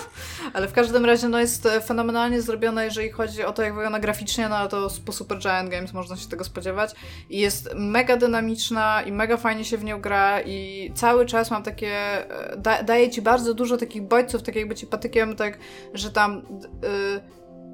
Ale 0.58 0.68
w 0.68 0.74
każdym 0.74 1.06
razie 1.06 1.30
no, 1.30 1.40
jest 1.40 1.66
e, 1.66 1.82
fenomenalnie 1.82 2.42
zrobione, 2.42 2.86
jeżeli 2.86 3.10
chodzi 3.10 3.44
o 3.44 3.54
to, 3.54 3.64
jak 3.64 3.76
wygląda 3.76 4.00
graficznie, 4.00 4.50
no 4.50 4.68
to 4.68 4.88
po 5.06 5.12
Super 5.12 5.38
Giant 5.38 5.70
Games 5.70 5.94
można 5.94 6.16
się 6.16 6.28
tego 6.28 6.44
spodziewać. 6.44 6.96
I 7.30 7.40
jest 7.40 7.70
mega 7.76 8.18
dynamiczna 8.18 9.04
i 9.06 9.12
mega 9.12 9.38
fajnie 9.38 9.66
się 9.66 9.78
w 9.78 9.84
nią 9.84 10.02
gra 10.02 10.42
i 10.42 10.92
cały 10.96 11.26
czas 11.26 11.52
mam 11.52 11.64
takie... 11.64 11.92
E, 11.92 12.58
da, 12.58 12.84
daje 12.84 13.10
ci 13.10 13.22
bardzo 13.22 13.54
dużo 13.54 13.78
takich 13.78 14.02
bodźców, 14.02 14.44
tak 14.44 14.56
jakby 14.56 14.76
ci 14.76 14.88
patykiem, 14.88 15.36
tak, 15.36 15.58
że 15.94 16.12
tam... 16.12 16.42
Yy, 16.84 17.22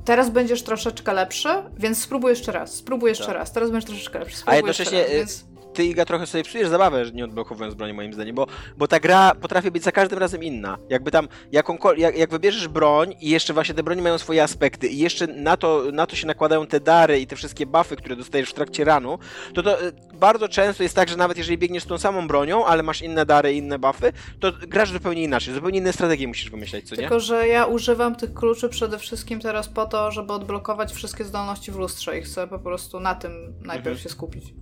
teraz 0.05 0.29
będziesz 0.29 0.63
troszeczkę 0.63 1.13
lepszy, 1.13 1.49
więc 1.77 2.01
spróbuj 2.01 2.29
jeszcze 2.29 2.51
raz, 2.51 2.73
spróbuj 2.73 3.09
jeszcze 3.09 3.25
tak. 3.25 3.35
raz, 3.35 3.51
teraz 3.51 3.71
będziesz 3.71 3.89
troszeczkę 3.89 4.19
lepszy, 4.19 4.37
spróbuj 4.37 4.53
A 4.53 4.57
jednocześnie 4.57 5.01
raz, 5.03 5.11
więc 5.11 5.45
ty, 5.73 5.85
Iga, 5.85 6.05
trochę 6.05 6.27
sobie 6.27 6.43
psujesz 6.43 6.69
zabawę, 6.69 7.03
nie 7.13 7.25
odblokowując 7.25 7.75
broni, 7.75 7.93
moim 7.93 8.13
zdaniem, 8.13 8.35
bo, 8.35 8.47
bo 8.77 8.87
ta 8.87 8.99
gra 8.99 9.35
potrafi 9.35 9.71
być 9.71 9.83
za 9.83 9.91
każdym 9.91 10.19
razem 10.19 10.43
inna. 10.43 10.77
Jakby 10.89 11.11
tam, 11.11 11.27
jak, 11.51 11.67
jak 12.17 12.29
wybierzesz 12.29 12.67
broń 12.67 13.15
i 13.21 13.29
jeszcze 13.29 13.53
właśnie 13.53 13.75
te 13.75 13.83
broni 13.83 14.01
mają 14.01 14.17
swoje 14.17 14.43
aspekty 14.43 14.87
i 14.87 14.97
jeszcze 14.97 15.27
na 15.27 15.57
to, 15.57 15.83
na 15.93 16.05
to 16.05 16.15
się 16.15 16.27
nakładają 16.27 16.67
te 16.67 16.79
dary 16.79 17.19
i 17.19 17.27
te 17.27 17.35
wszystkie 17.35 17.65
buffy, 17.65 17.95
które 17.95 18.15
dostajesz 18.15 18.49
w 18.49 18.53
trakcie 18.53 18.83
ranu, 18.83 19.19
to 19.53 19.63
to 19.63 19.81
e, 19.81 19.91
bardzo 20.13 20.47
często 20.49 20.83
jest 20.83 20.95
tak, 20.95 21.09
że 21.09 21.17
nawet 21.17 21.37
jeżeli 21.37 21.57
biegniesz 21.57 21.83
z 21.83 21.85
tą 21.85 21.97
samą 21.97 22.27
bronią, 22.27 22.65
ale 22.65 22.83
masz 22.83 23.01
inne 23.01 23.25
dary 23.25 23.53
i 23.53 23.57
inne 23.57 23.79
buffy, 23.79 24.13
to 24.39 24.51
grasz 24.51 24.91
zupełnie 24.91 25.23
inaczej, 25.23 25.53
zupełnie 25.53 25.79
inne 25.79 25.93
strategie 25.93 26.27
musisz 26.27 26.49
wymyślać, 26.49 26.83
co 26.83 26.95
nie? 26.95 27.01
Tylko, 27.01 27.19
że 27.19 27.47
ja 27.47 27.65
używam 27.65 28.15
tych 28.15 28.33
kluczy 28.33 28.69
przede 28.69 28.99
wszystkim 28.99 29.39
teraz 29.39 29.67
po 29.67 29.85
to, 29.85 30.11
żeby 30.11 30.33
odblokować 30.33 30.93
wszystkie 30.93 31.23
zdolności 31.23 31.71
w 31.71 31.75
lustrze 31.75 32.19
i 32.19 32.21
chcę 32.21 32.47
po 32.47 32.59
prostu 32.59 32.99
na 32.99 33.15
tym 33.15 33.53
najpierw 33.61 33.87
mhm. 33.87 33.97
się 33.97 34.09
skupić. 34.09 34.53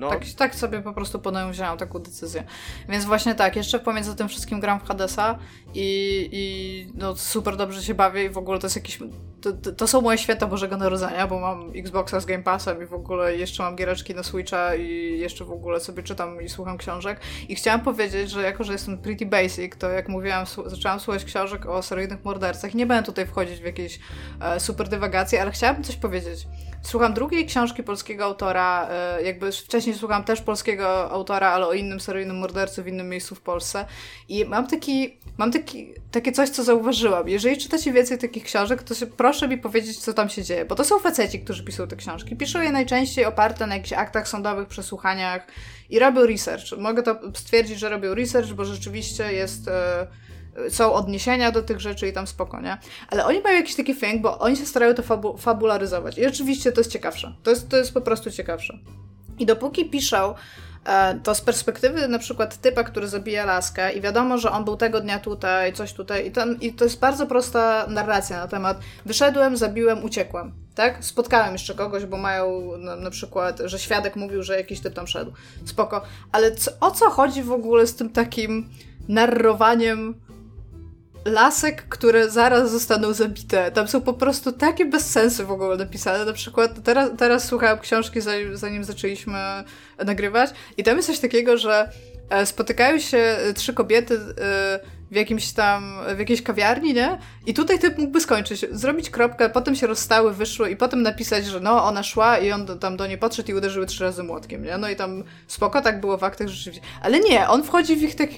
No. 0.00 0.10
Tak, 0.10 0.24
tak 0.36 0.54
sobie 0.54 0.82
po 0.82 0.92
prostu 0.92 1.18
podjąłem 1.18 1.54
taką 1.78 1.98
decyzję. 1.98 2.44
Więc 2.88 3.04
właśnie 3.04 3.34
tak, 3.34 3.56
jeszcze 3.56 3.78
pomiędzy 3.78 4.16
tym 4.16 4.28
wszystkim 4.28 4.60
gram 4.60 4.80
w 4.80 4.84
Hadesa 4.84 5.38
i, 5.74 6.28
i 6.32 6.92
no, 6.94 7.16
super 7.16 7.56
dobrze 7.56 7.82
się 7.82 7.94
bawię 7.94 8.24
i 8.24 8.30
w 8.30 8.38
ogóle 8.38 8.58
to 8.58 8.66
jest 8.66 8.76
jakiś... 8.76 8.98
To, 9.40 9.72
to, 9.72 9.86
są 9.86 10.00
moje 10.00 10.18
święta 10.18 10.46
Bożego 10.46 10.76
Narodzenia, 10.76 11.26
bo 11.26 11.40
mam 11.40 11.70
Xboxa 11.74 12.20
z 12.20 12.26
Game 12.26 12.42
Passem 12.42 12.82
i 12.82 12.86
w 12.86 12.94
ogóle 12.94 13.36
jeszcze 13.36 13.62
mam 13.62 13.76
giereczki 13.76 14.14
na 14.14 14.22
Switcha 14.22 14.74
i 14.74 15.18
jeszcze 15.18 15.44
w 15.44 15.52
ogóle 15.52 15.80
sobie 15.80 16.02
czytam 16.02 16.42
i 16.42 16.48
słucham 16.48 16.78
książek. 16.78 17.20
I 17.48 17.54
chciałam 17.54 17.80
powiedzieć, 17.80 18.30
że 18.30 18.42
jako, 18.42 18.64
że 18.64 18.72
jestem 18.72 18.98
pretty 18.98 19.26
basic, 19.26 19.76
to 19.78 19.90
jak 19.90 20.08
mówiłam, 20.08 20.46
zaczęłam 20.66 21.00
słuchać 21.00 21.24
książek 21.24 21.66
o 21.66 21.82
seryjnych 21.82 22.24
mordercach. 22.24 22.74
Nie 22.74 22.86
będę 22.86 23.06
tutaj 23.06 23.26
wchodzić 23.26 23.60
w 23.60 23.64
jakieś 23.64 24.00
e, 24.40 24.60
super 24.60 24.88
dywagacje, 24.88 25.42
ale 25.42 25.50
chciałabym 25.50 25.84
coś 25.84 25.96
powiedzieć. 25.96 26.46
Słucham 26.82 27.14
drugiej 27.14 27.46
książki 27.46 27.82
polskiego 27.82 28.24
autora, 28.24 28.88
e, 28.90 29.22
jakby 29.22 29.52
wcześniej 29.52 29.96
słucham 29.96 30.24
też 30.24 30.40
polskiego 30.40 31.10
autora, 31.10 31.50
ale 31.50 31.66
o 31.66 31.72
innym 31.72 32.00
seryjnym 32.00 32.38
mordercy 32.38 32.82
w 32.82 32.88
innym 32.88 33.08
miejscu 33.08 33.34
w 33.34 33.40
Polsce. 33.40 33.86
I 34.28 34.44
mam 34.44 34.66
taki, 34.66 35.18
mam 35.38 35.52
taki, 35.52 35.94
takie 36.10 36.32
coś, 36.32 36.48
co 36.48 36.64
zauważyłam. 36.64 37.28
Jeżeli 37.28 37.58
czytacie 37.58 37.92
więcej 37.92 38.18
takich 38.18 38.44
książek, 38.44 38.82
to 38.82 38.94
się, 38.94 39.06
proszę 39.06 39.48
mi 39.48 39.58
powiedzieć, 39.58 39.98
co 39.98 40.12
tam 40.12 40.28
się 40.28 40.42
dzieje. 40.42 40.64
Bo 40.64 40.74
to 40.74 40.84
są 40.84 40.98
faceci, 40.98 41.40
którzy 41.40 41.64
piszą 41.64 41.86
te 41.86 41.96
książki. 41.96 42.36
Piszą 42.36 42.60
je 42.60 42.72
najczęściej 42.72 43.24
oparte 43.24 43.66
na 43.66 43.74
jakichś 43.74 43.92
aktach 43.92 44.28
sądowych, 44.28 44.68
przesłuchaniach 44.68 45.46
i 45.90 45.98
robią 45.98 46.26
research. 46.26 46.78
Mogę 46.78 47.02
to 47.02 47.20
stwierdzić, 47.34 47.78
że 47.78 47.88
robią 47.88 48.14
research, 48.14 48.52
bo 48.52 48.64
rzeczywiście 48.64 49.32
jest... 49.32 49.68
E, 49.68 50.06
są 50.68 50.92
odniesienia 50.92 51.52
do 51.52 51.62
tych 51.62 51.80
rzeczy 51.80 52.08
i 52.08 52.12
tam 52.12 52.26
spoko, 52.26 52.60
nie? 52.60 52.78
Ale 53.08 53.24
oni 53.24 53.40
mają 53.40 53.56
jakiś 53.56 53.76
taki 53.76 53.94
fang, 53.94 54.20
bo 54.20 54.38
oni 54.38 54.56
się 54.56 54.66
starają 54.66 54.94
to 54.94 55.02
fabu 55.02 55.36
fabularyzować. 55.36 56.18
I 56.18 56.26
oczywiście 56.26 56.72
to 56.72 56.80
jest 56.80 56.92
ciekawsze. 56.92 57.34
To 57.42 57.50
jest, 57.50 57.68
to 57.68 57.76
jest 57.76 57.94
po 57.94 58.00
prostu 58.00 58.30
ciekawsze. 58.30 58.78
I 59.38 59.46
dopóki 59.46 59.84
piszą 59.84 60.34
e, 60.84 61.20
to 61.22 61.34
z 61.34 61.40
perspektywy 61.40 62.08
na 62.08 62.18
przykład 62.18 62.56
typa, 62.56 62.84
który 62.84 63.08
zabija 63.08 63.44
laskę 63.44 63.92
i 63.92 64.00
wiadomo, 64.00 64.38
że 64.38 64.50
on 64.50 64.64
był 64.64 64.76
tego 64.76 65.00
dnia 65.00 65.18
tutaj, 65.18 65.72
coś 65.72 65.92
tutaj 65.92 66.26
i, 66.26 66.30
ten, 66.30 66.58
i 66.60 66.72
to 66.72 66.84
jest 66.84 66.98
bardzo 66.98 67.26
prosta 67.26 67.86
narracja 67.88 68.36
na 68.36 68.48
temat 68.48 68.78
wyszedłem, 69.06 69.56
zabiłem, 69.56 70.04
uciekłem, 70.04 70.52
tak? 70.74 71.04
Spotkałem 71.04 71.52
jeszcze 71.52 71.74
kogoś, 71.74 72.04
bo 72.04 72.16
mają 72.16 72.76
na, 72.78 72.96
na 72.96 73.10
przykład, 73.10 73.60
że 73.64 73.78
świadek 73.78 74.16
mówił, 74.16 74.42
że 74.42 74.56
jakiś 74.56 74.80
typ 74.80 74.94
tam 74.94 75.06
szedł. 75.06 75.32
Spoko. 75.64 76.02
Ale 76.32 76.54
co, 76.54 76.70
o 76.80 76.90
co 76.90 77.10
chodzi 77.10 77.42
w 77.42 77.52
ogóle 77.52 77.86
z 77.86 77.94
tym 77.94 78.10
takim 78.10 78.68
narrowaniem 79.08 80.14
lasek, 81.24 81.88
które 81.88 82.30
zaraz 82.30 82.70
zostaną 82.70 83.12
zabite. 83.12 83.70
Tam 83.70 83.88
są 83.88 84.00
po 84.00 84.14
prostu 84.14 84.52
takie 84.52 84.84
bezsensy 84.84 85.44
w 85.44 85.50
ogóle 85.50 85.76
napisane. 85.76 86.24
Na 86.24 86.32
przykład 86.32 86.82
teraz, 86.84 87.10
teraz 87.18 87.44
słuchałam 87.44 87.78
książki, 87.78 88.20
zanim, 88.20 88.56
zanim 88.56 88.84
zaczęliśmy 88.84 89.38
nagrywać 90.04 90.50
i 90.76 90.84
tam 90.84 90.96
jest 90.96 91.08
coś 91.08 91.18
takiego, 91.18 91.58
że 91.58 91.90
e, 92.30 92.46
spotykają 92.46 92.98
się 92.98 93.36
trzy 93.54 93.74
kobiety 93.74 94.20
e, 94.40 94.80
w 95.10 95.14
jakimś 95.14 95.52
tam, 95.52 95.94
w 96.16 96.18
jakiejś 96.18 96.42
kawiarni, 96.42 96.94
nie? 96.94 97.18
I 97.46 97.54
tutaj 97.54 97.78
typ 97.78 97.98
mógłby 97.98 98.20
skończyć, 98.20 98.66
zrobić 98.70 99.10
kropkę, 99.10 99.50
potem 99.50 99.74
się 99.74 99.86
rozstały, 99.86 100.34
wyszły 100.34 100.70
i 100.70 100.76
potem 100.76 101.02
napisać, 101.02 101.46
że 101.46 101.60
no, 101.60 101.84
ona 101.84 102.02
szła 102.02 102.38
i 102.38 102.52
on 102.52 102.78
tam 102.78 102.96
do 102.96 103.06
niej 103.06 103.18
podszedł 103.18 103.50
i 103.50 103.54
uderzyły 103.54 103.86
trzy 103.86 104.04
razy 104.04 104.22
młotkiem, 104.22 104.64
nie? 104.64 104.78
No 104.78 104.88
i 104.88 104.96
tam 104.96 105.24
spoko, 105.46 105.82
tak 105.82 106.00
było 106.00 106.18
w 106.18 106.24
aktach 106.24 106.48
rzeczywiście. 106.48 106.86
Ale 107.02 107.20
nie, 107.20 107.48
on 107.48 107.62
wchodzi 107.64 107.96
w 107.96 108.02
ich 108.02 108.14
tak 108.14 108.30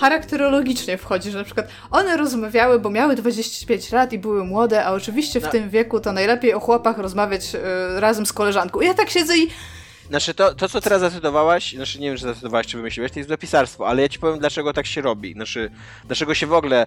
charakterologicznie 0.00 0.98
wchodzi, 0.98 1.30
że 1.30 1.38
na 1.38 1.44
przykład 1.44 1.68
one 1.90 2.16
rozmawiały, 2.16 2.78
bo 2.78 2.90
miały 2.90 3.16
25 3.16 3.92
lat 3.92 4.12
i 4.12 4.18
były 4.18 4.44
młode, 4.44 4.84
a 4.84 4.92
oczywiście 4.92 5.40
w 5.40 5.44
no. 5.44 5.50
tym 5.50 5.70
wieku 5.70 6.00
to 6.00 6.12
najlepiej 6.12 6.54
o 6.54 6.60
chłopach 6.60 6.98
rozmawiać 6.98 7.54
y, 7.54 8.00
razem 8.00 8.26
z 8.26 8.32
koleżanką. 8.32 8.80
I 8.80 8.86
ja 8.86 8.94
tak 8.94 9.10
siedzę 9.10 9.38
i 9.38 9.48
znaczy 10.08 10.34
to, 10.34 10.54
to, 10.54 10.68
co 10.68 10.80
teraz 10.80 11.00
zacytowałaś, 11.00 11.72
znaczy 11.72 12.00
nie 12.00 12.08
wiem, 12.08 12.16
czy 12.16 12.22
zacytowałaś, 12.22 12.66
czy 12.66 12.76
wymyśliłeś, 12.76 13.12
to 13.12 13.18
jest 13.18 13.28
dopisarstwo, 13.28 13.88
ale 13.88 14.02
ja 14.02 14.08
ci 14.08 14.18
powiem, 14.18 14.38
dlaczego 14.38 14.72
tak 14.72 14.86
się 14.86 15.00
robi. 15.00 15.32
Znaczy, 15.32 15.70
dlaczego 16.04 16.34
się 16.34 16.46
w 16.46 16.52
ogóle 16.52 16.86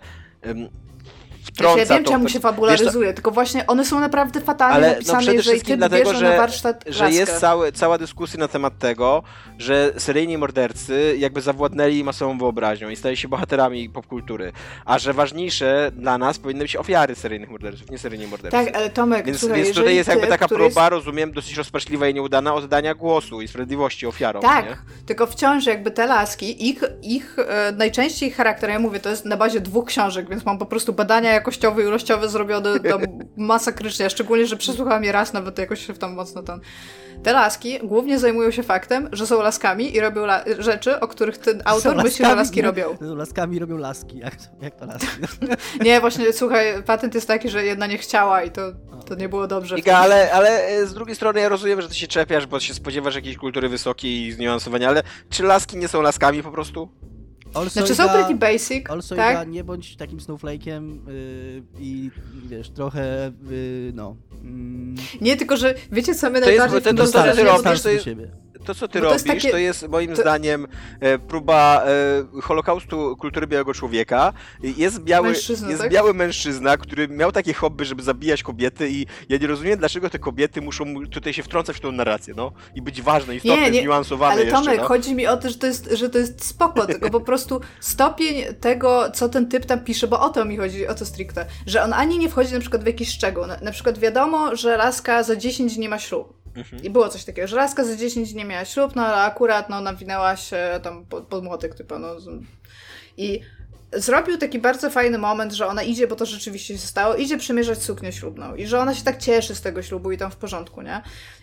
wtrąca. 1.44 1.80
Ja 1.80 1.86
wiem, 1.86 2.04
to, 2.04 2.12
czemu 2.12 2.30
się 2.30 2.40
fabularyzuje, 2.40 3.08
to, 3.08 3.14
tylko 3.14 3.32
właśnie 3.32 3.68
one 3.68 3.86
są 3.86 4.00
naprawdę 4.00 4.42
fatalnie 4.42 4.76
ale, 4.76 4.88
no 4.88 4.94
napisane, 4.94 5.26
no 5.26 5.32
jeżeli 5.32 5.62
ty 5.62 5.78
dlatego, 5.78 6.14
że, 6.14 6.30
na 6.30 6.38
warsztat 6.38 6.84
że 6.88 7.12
jest 7.12 7.40
cały, 7.40 7.72
cała 7.72 7.98
dyskusja 7.98 8.40
na 8.40 8.48
temat 8.48 8.78
tego, 8.80 9.24
że 9.58 9.94
seryjni 9.98 10.38
mordercy 10.38 11.16
jakby 11.18 11.42
zawładnęli 11.42 12.04
masową 12.04 12.38
wyobraźnią 12.38 12.90
i 12.90 12.96
stali 12.96 13.18
się 13.18 13.28
bohaterami 13.28 13.90
popkultury, 13.90 14.52
a 14.86 15.00
że 15.00 15.14
ważniejsze 15.14 15.92
dla 15.96 16.18
nas 16.18 16.40
powinny 16.40 16.64
być 16.64 16.76
ofiary 16.76 17.16
seryjnych 17.16 17.50
morderców, 17.50 17.92
nie 17.92 17.98
seryjni 17.98 18.28
mordercy. 18.28 18.66
Tak, 18.66 18.76
ale 18.76 18.90
Tomek, 18.90 19.26
Więc, 19.26 19.40
słuchaj, 19.40 19.64
więc 19.64 19.76
tutaj 19.76 19.96
jest 19.96 20.10
jakby 20.10 20.28
taka 20.28 20.48
próba, 20.48 20.82
jest... 20.82 20.92
rozumiem, 20.92 21.32
dosyć 21.32 21.58
rozpaczliwa 21.58 22.08
i 22.08 22.14
nieudana 22.14 22.54
oddania 22.54 22.96
głosu 22.96 23.42
i 23.42 23.48
sprawiedliwości 23.48 24.08
ofiarom. 24.08 24.42
Tak, 24.42 24.66
nie? 24.66 24.78
tylko 25.06 25.28
wciąż 25.28 25.66
jakby 25.66 25.92
te 25.92 26.08
laski, 26.08 26.70
ich, 26.70 26.84
ich 27.04 27.40
e, 27.40 27.72
najczęściej 27.72 28.32
charakter, 28.32 28.70
ja 28.70 28.80
mówię, 28.80 29.00
to 29.00 29.10
jest 29.10 29.26
na 29.26 29.38
bazie 29.38 29.60
dwóch 29.60 29.86
książek, 29.86 30.30
więc 30.30 30.46
mam 30.46 30.58
po 30.58 30.66
prostu 30.66 30.94
badania 30.94 31.31
jakościowe 31.32 31.82
i 31.82 31.86
ilościowe 31.86 32.30
zrobione 32.30 32.80
tam 32.80 33.02
masakrycznie, 33.38 34.10
szczególnie, 34.10 34.48
że 34.48 34.58
przesłuchałam 34.58 35.04
je 35.04 35.12
raz, 35.12 35.34
nawet 35.34 35.60
jakoś 35.60 35.88
się 35.88 35.94
tam 35.94 36.14
mocno 36.14 36.44
ten... 36.44 36.60
Te 37.24 37.34
laski 37.34 37.80
głównie 37.84 38.20
zajmują 38.20 38.52
się 38.52 38.64
faktem, 38.64 39.10
że 39.12 39.28
są 39.28 39.42
laskami 39.42 39.96
i 39.96 40.00
robią 40.00 40.24
la 40.24 40.44
rzeczy, 40.60 41.00
o 41.00 41.08
których 41.08 41.38
ten 41.38 41.62
autor 41.66 41.96
myśli, 41.96 42.26
że 42.26 42.36
laski 42.36 42.62
robią. 42.62 42.98
Są 43.08 43.16
laskami 43.16 43.60
robią 43.60 43.78
laski, 43.78 44.18
jak, 44.18 44.34
jak 44.62 44.76
to 44.76 44.86
laski? 44.86 45.08
nie, 45.86 46.00
właśnie, 46.02 46.34
słuchaj, 46.34 46.84
patent 46.84 47.16
jest 47.16 47.28
taki, 47.28 47.50
że 47.50 47.66
jedna 47.66 47.88
nie 47.88 47.98
chciała 47.98 48.44
i 48.44 48.52
to, 48.52 48.62
to 49.06 49.16
nie 49.16 49.30
było 49.30 49.48
dobrze. 49.48 49.80
Iga, 49.80 49.98
ale, 49.98 50.32
ale 50.32 50.66
e, 50.68 50.86
z 50.86 50.94
drugiej 50.94 51.16
strony 51.16 51.40
ja 51.40 51.50
rozumiem, 51.50 51.82
że 51.82 51.90
ty 51.90 51.96
się 51.96 52.08
czepiasz, 52.08 52.48
bo 52.48 52.60
się 52.60 52.74
spodziewasz 52.74 53.16
jakiejś 53.16 53.38
kultury 53.38 53.70
wysokiej 53.70 54.26
i 54.26 54.32
zniuansowania, 54.32 54.90
ale 54.90 55.04
czy 55.30 55.44
laski 55.44 55.78
nie 55.78 55.88
są 55.88 56.02
laskami 56.02 56.44
po 56.44 56.52
prostu? 56.52 56.90
Also 57.54 57.70
znaczy 57.70 57.96
są 57.96 58.10
pretty 58.10 58.36
basic, 58.36 58.90
also 58.90 59.16
tak? 59.16 59.48
nie 59.48 59.64
bądź 59.64 59.96
takim 59.96 60.20
snowflake'iem 60.20 61.08
yy, 61.08 61.64
i 61.80 62.12
wiesz, 62.46 62.70
trochę, 62.70 63.32
yy, 63.50 63.92
no... 63.96 64.16
Mm. 64.44 64.96
Nie, 65.22 65.38
tylko 65.38 65.58
że 65.58 65.76
wiecie 65.92 66.16
co 66.16 66.30
my 66.30 66.40
to 66.40 66.46
najbardziej... 66.46 66.76
Jest, 66.76 66.86
to, 66.86 66.94
to, 66.94 67.06
to, 67.06 67.12
to, 67.12 67.24
to, 67.24 67.36
to, 67.36 67.36
to, 67.36 67.64
to, 67.64 68.04
to, 68.04 68.16
to, 68.16 68.51
co 68.66 68.88
ty 68.88 69.00
to 69.00 69.06
robisz, 69.06 69.24
takie... 69.24 69.52
to 69.52 69.58
jest 69.58 69.88
moim 69.88 70.10
to... 70.10 70.22
zdaniem 70.22 70.68
e, 71.00 71.20
próba 71.20 71.84
e, 72.38 72.42
holokaustu 72.42 73.18
kultury 73.18 73.48
białego 73.48 73.74
człowieka. 73.74 74.34
Jest 74.64 75.04
biały, 75.04 75.28
mężczyzna, 75.28 75.70
jest 75.70 75.82
tak? 75.82 75.92
biały 75.92 76.14
mężczyzna, 76.14 76.78
który 76.78 77.08
miał 77.08 77.32
takie 77.32 77.54
hobby, 77.54 77.86
żeby 77.86 78.04
zabijać 78.04 78.44
kobiety 78.44 78.90
i 78.90 79.06
ja 79.30 79.38
nie 79.38 79.48
rozumiem, 79.48 79.80
dlaczego 79.80 80.10
te 80.10 80.20
kobiety 80.20 80.62
muszą 80.62 81.08
tutaj 81.08 81.34
się 81.34 81.44
wtrącać 81.44 81.78
w 81.78 81.80
tą 81.80 81.92
narrację, 81.92 82.34
no. 82.38 82.52
I 82.76 82.82
być 82.82 83.02
ważne, 83.02 83.36
istotne, 83.36 83.62
nie, 83.62 83.72
nie. 83.72 83.80
zniuansowane 83.80 84.42
Ale 84.42 84.52
Tomek, 84.52 84.80
no. 84.80 84.88
chodzi 84.88 85.16
mi 85.16 85.28
o 85.28 85.38
to, 85.38 85.50
że 85.50 85.56
to 85.56 85.68
jest, 85.68 85.90
że 85.92 86.10
to 86.10 86.18
jest 86.18 86.46
spoko, 86.46 86.86
tylko 86.86 87.10
po 87.10 87.22
prostu 87.22 87.62
stopień 87.80 88.44
tego, 88.60 89.12
co 89.12 89.30
ten 89.30 89.48
typ 89.48 89.66
tam 89.66 89.80
pisze, 89.80 90.08
bo 90.08 90.20
o 90.20 90.30
to 90.30 90.46
mi 90.46 90.58
chodzi, 90.58 90.88
o 90.88 90.96
to 90.96 91.06
stricte, 91.06 91.46
że 91.66 91.84
on 91.84 91.94
ani 91.94 92.18
nie 92.18 92.30
wchodzi 92.30 92.54
na 92.54 92.60
przykład 92.60 92.84
w 92.84 92.88
jakiś 92.88 93.10
szczegół. 93.10 93.48
Na, 93.48 93.58
na 93.62 93.72
przykład 93.72 94.00
wiadomo, 94.00 94.56
że 94.56 94.78
laska 94.78 95.24
za 95.24 95.36
10 95.36 95.78
nie 95.78 95.90
ma 95.90 96.00
ślubu. 96.00 96.41
Mhm. 96.56 96.84
I 96.84 96.90
było 96.90 97.10
coś 97.10 97.24
takiego, 97.24 97.48
że 97.48 97.56
laska 97.56 97.84
za 97.84 97.96
10 97.96 98.34
nie 98.34 98.46
miała 98.46 98.66
ślub, 98.66 98.96
no 98.96 99.06
ale 99.06 99.22
akurat 99.22 99.70
no, 99.70 99.82
nawinęła 99.82 100.36
się 100.36 100.80
tam 100.84 101.06
pod, 101.06 101.28
pod 101.28 101.44
młotek 101.44 101.76
typu, 101.76 102.00
no. 102.00 102.16
I 103.18 103.42
zrobił 103.94 104.38
taki 104.38 104.60
bardzo 104.60 104.90
fajny 104.90 105.18
moment, 105.18 105.54
że 105.54 105.68
ona 105.68 105.84
idzie, 105.84 106.08
bo 106.08 106.16
to 106.16 106.26
rzeczywiście 106.26 106.74
się 106.74 106.88
stało, 106.88 107.16
idzie 107.16 107.38
przymierzać 107.38 107.84
suknię 107.84 108.12
ślubną 108.12 108.56
i 108.56 108.66
że 108.68 108.80
ona 108.80 108.96
się 108.96 109.04
tak 109.04 109.18
cieszy 109.18 109.56
z 109.56 109.62
tego 109.62 109.82
ślubu 109.84 110.12
i 110.12 110.18
tam 110.18 110.32
w 110.32 110.36
porządku, 110.36 110.82
nie? 110.82 111.02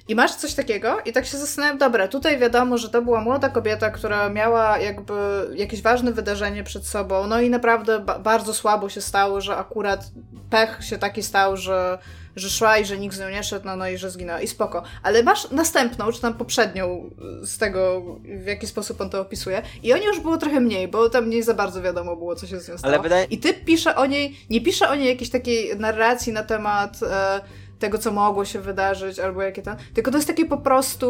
I 0.09 0.15
masz 0.15 0.35
coś 0.35 0.55
takiego 0.55 1.01
i 1.05 1.13
tak 1.13 1.27
się 1.27 1.39
zastanawiam, 1.39 1.79
dobra, 1.79 2.09
tutaj 2.09 2.39
wiadomo, 2.39 2.79
że 2.79 2.89
to 2.89 3.03
była 3.03 3.21
młoda 3.21 3.49
kobieta, 3.49 3.91
która 3.91 4.29
miała 4.29 4.79
jakby 4.79 5.13
jakieś 5.55 5.83
ważne 5.83 6.13
wydarzenie 6.13 6.65
przed 6.65 6.87
sobą, 6.87 7.27
no 7.27 7.41
i 7.41 7.51
naprawdę 7.51 8.01
ba 8.01 8.19
bardzo 8.19 8.55
słabo 8.55 8.89
się 8.89 9.01
stało, 9.01 9.41
że 9.41 9.57
akurat 9.57 10.11
pech 10.51 10.85
się 10.85 10.99
taki 10.99 11.23
stał, 11.23 11.57
że 11.57 11.99
że 12.39 12.51
szła 12.51 12.78
i 12.78 12.84
że 12.84 12.99
nikt 12.99 13.16
z 13.16 13.20
nią 13.20 13.28
nie 13.28 13.43
szedł, 13.43 13.66
no, 13.66 13.76
no 13.76 13.89
i 13.89 13.99
że 13.99 14.11
zginęła. 14.11 14.41
I 14.41 14.47
spoko. 14.47 14.82
Ale 15.03 15.22
masz 15.22 15.51
następną, 15.51 16.12
czy 16.12 16.20
tam 16.20 16.34
poprzednią 16.34 17.11
z 17.43 17.59
tego, 17.59 18.03
w 18.24 18.47
jaki 18.47 18.66
sposób 18.66 19.01
on 19.01 19.11
to 19.11 19.20
opisuje. 19.20 19.62
I 19.82 19.93
o 19.93 19.97
niej 19.97 20.07
już 20.07 20.20
było 20.20 20.36
trochę 20.36 20.61
mniej, 20.61 20.89
bo 20.89 21.11
tam 21.11 21.30
nie 21.30 21.43
za 21.43 21.55
bardzo 21.55 21.82
wiadomo 21.82 22.16
było, 22.16 22.36
co 22.36 22.47
się 22.47 22.61
z 22.61 22.68
nią 22.68 22.78
stało. 22.78 22.95
Ale 22.95 23.03
wydaje... 23.03 23.24
I 23.24 23.39
ty 23.39 23.55
pisze 23.55 23.97
o 23.97 24.07
niej, 24.07 24.36
nie 24.51 24.61
pisze 24.61 24.89
o 24.89 24.95
niej 24.95 25.09
jakiejś 25.09 25.30
takiej 25.30 25.78
narracji 25.78 26.32
na 26.32 26.43
temat... 26.43 27.03
E, 27.03 27.41
tego, 27.78 27.99
co 27.99 28.12
mogło 28.12 28.45
się 28.45 28.61
wydarzyć, 28.61 29.18
albo 29.18 29.43
jakie 29.43 29.62
tam. 29.62 29.76
Tylko 29.95 30.11
to 30.11 30.16
jest 30.16 30.28
takie 30.28 30.45
po 30.45 30.57
prostu 30.57 31.07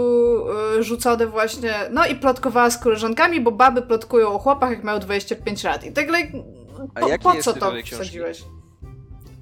y, 0.79 0.83
rzucone 0.83 1.27
właśnie. 1.27 1.75
No 1.91 2.07
i 2.07 2.15
plotkowała 2.15 2.71
z 2.71 2.79
koleżankami, 2.79 3.41
bo 3.41 3.53
baby 3.53 3.83
plotkują 3.83 4.29
o 4.29 4.39
chłopach, 4.39 4.71
jak 4.71 4.85
miał 4.85 4.99
25 4.99 5.65
lat. 5.65 5.85
I 5.85 5.93
tak, 5.93 6.07
po, 7.01 7.33
po 7.33 7.43
co 7.43 7.53
to 7.53 7.73
wsadziłeś? 7.85 8.43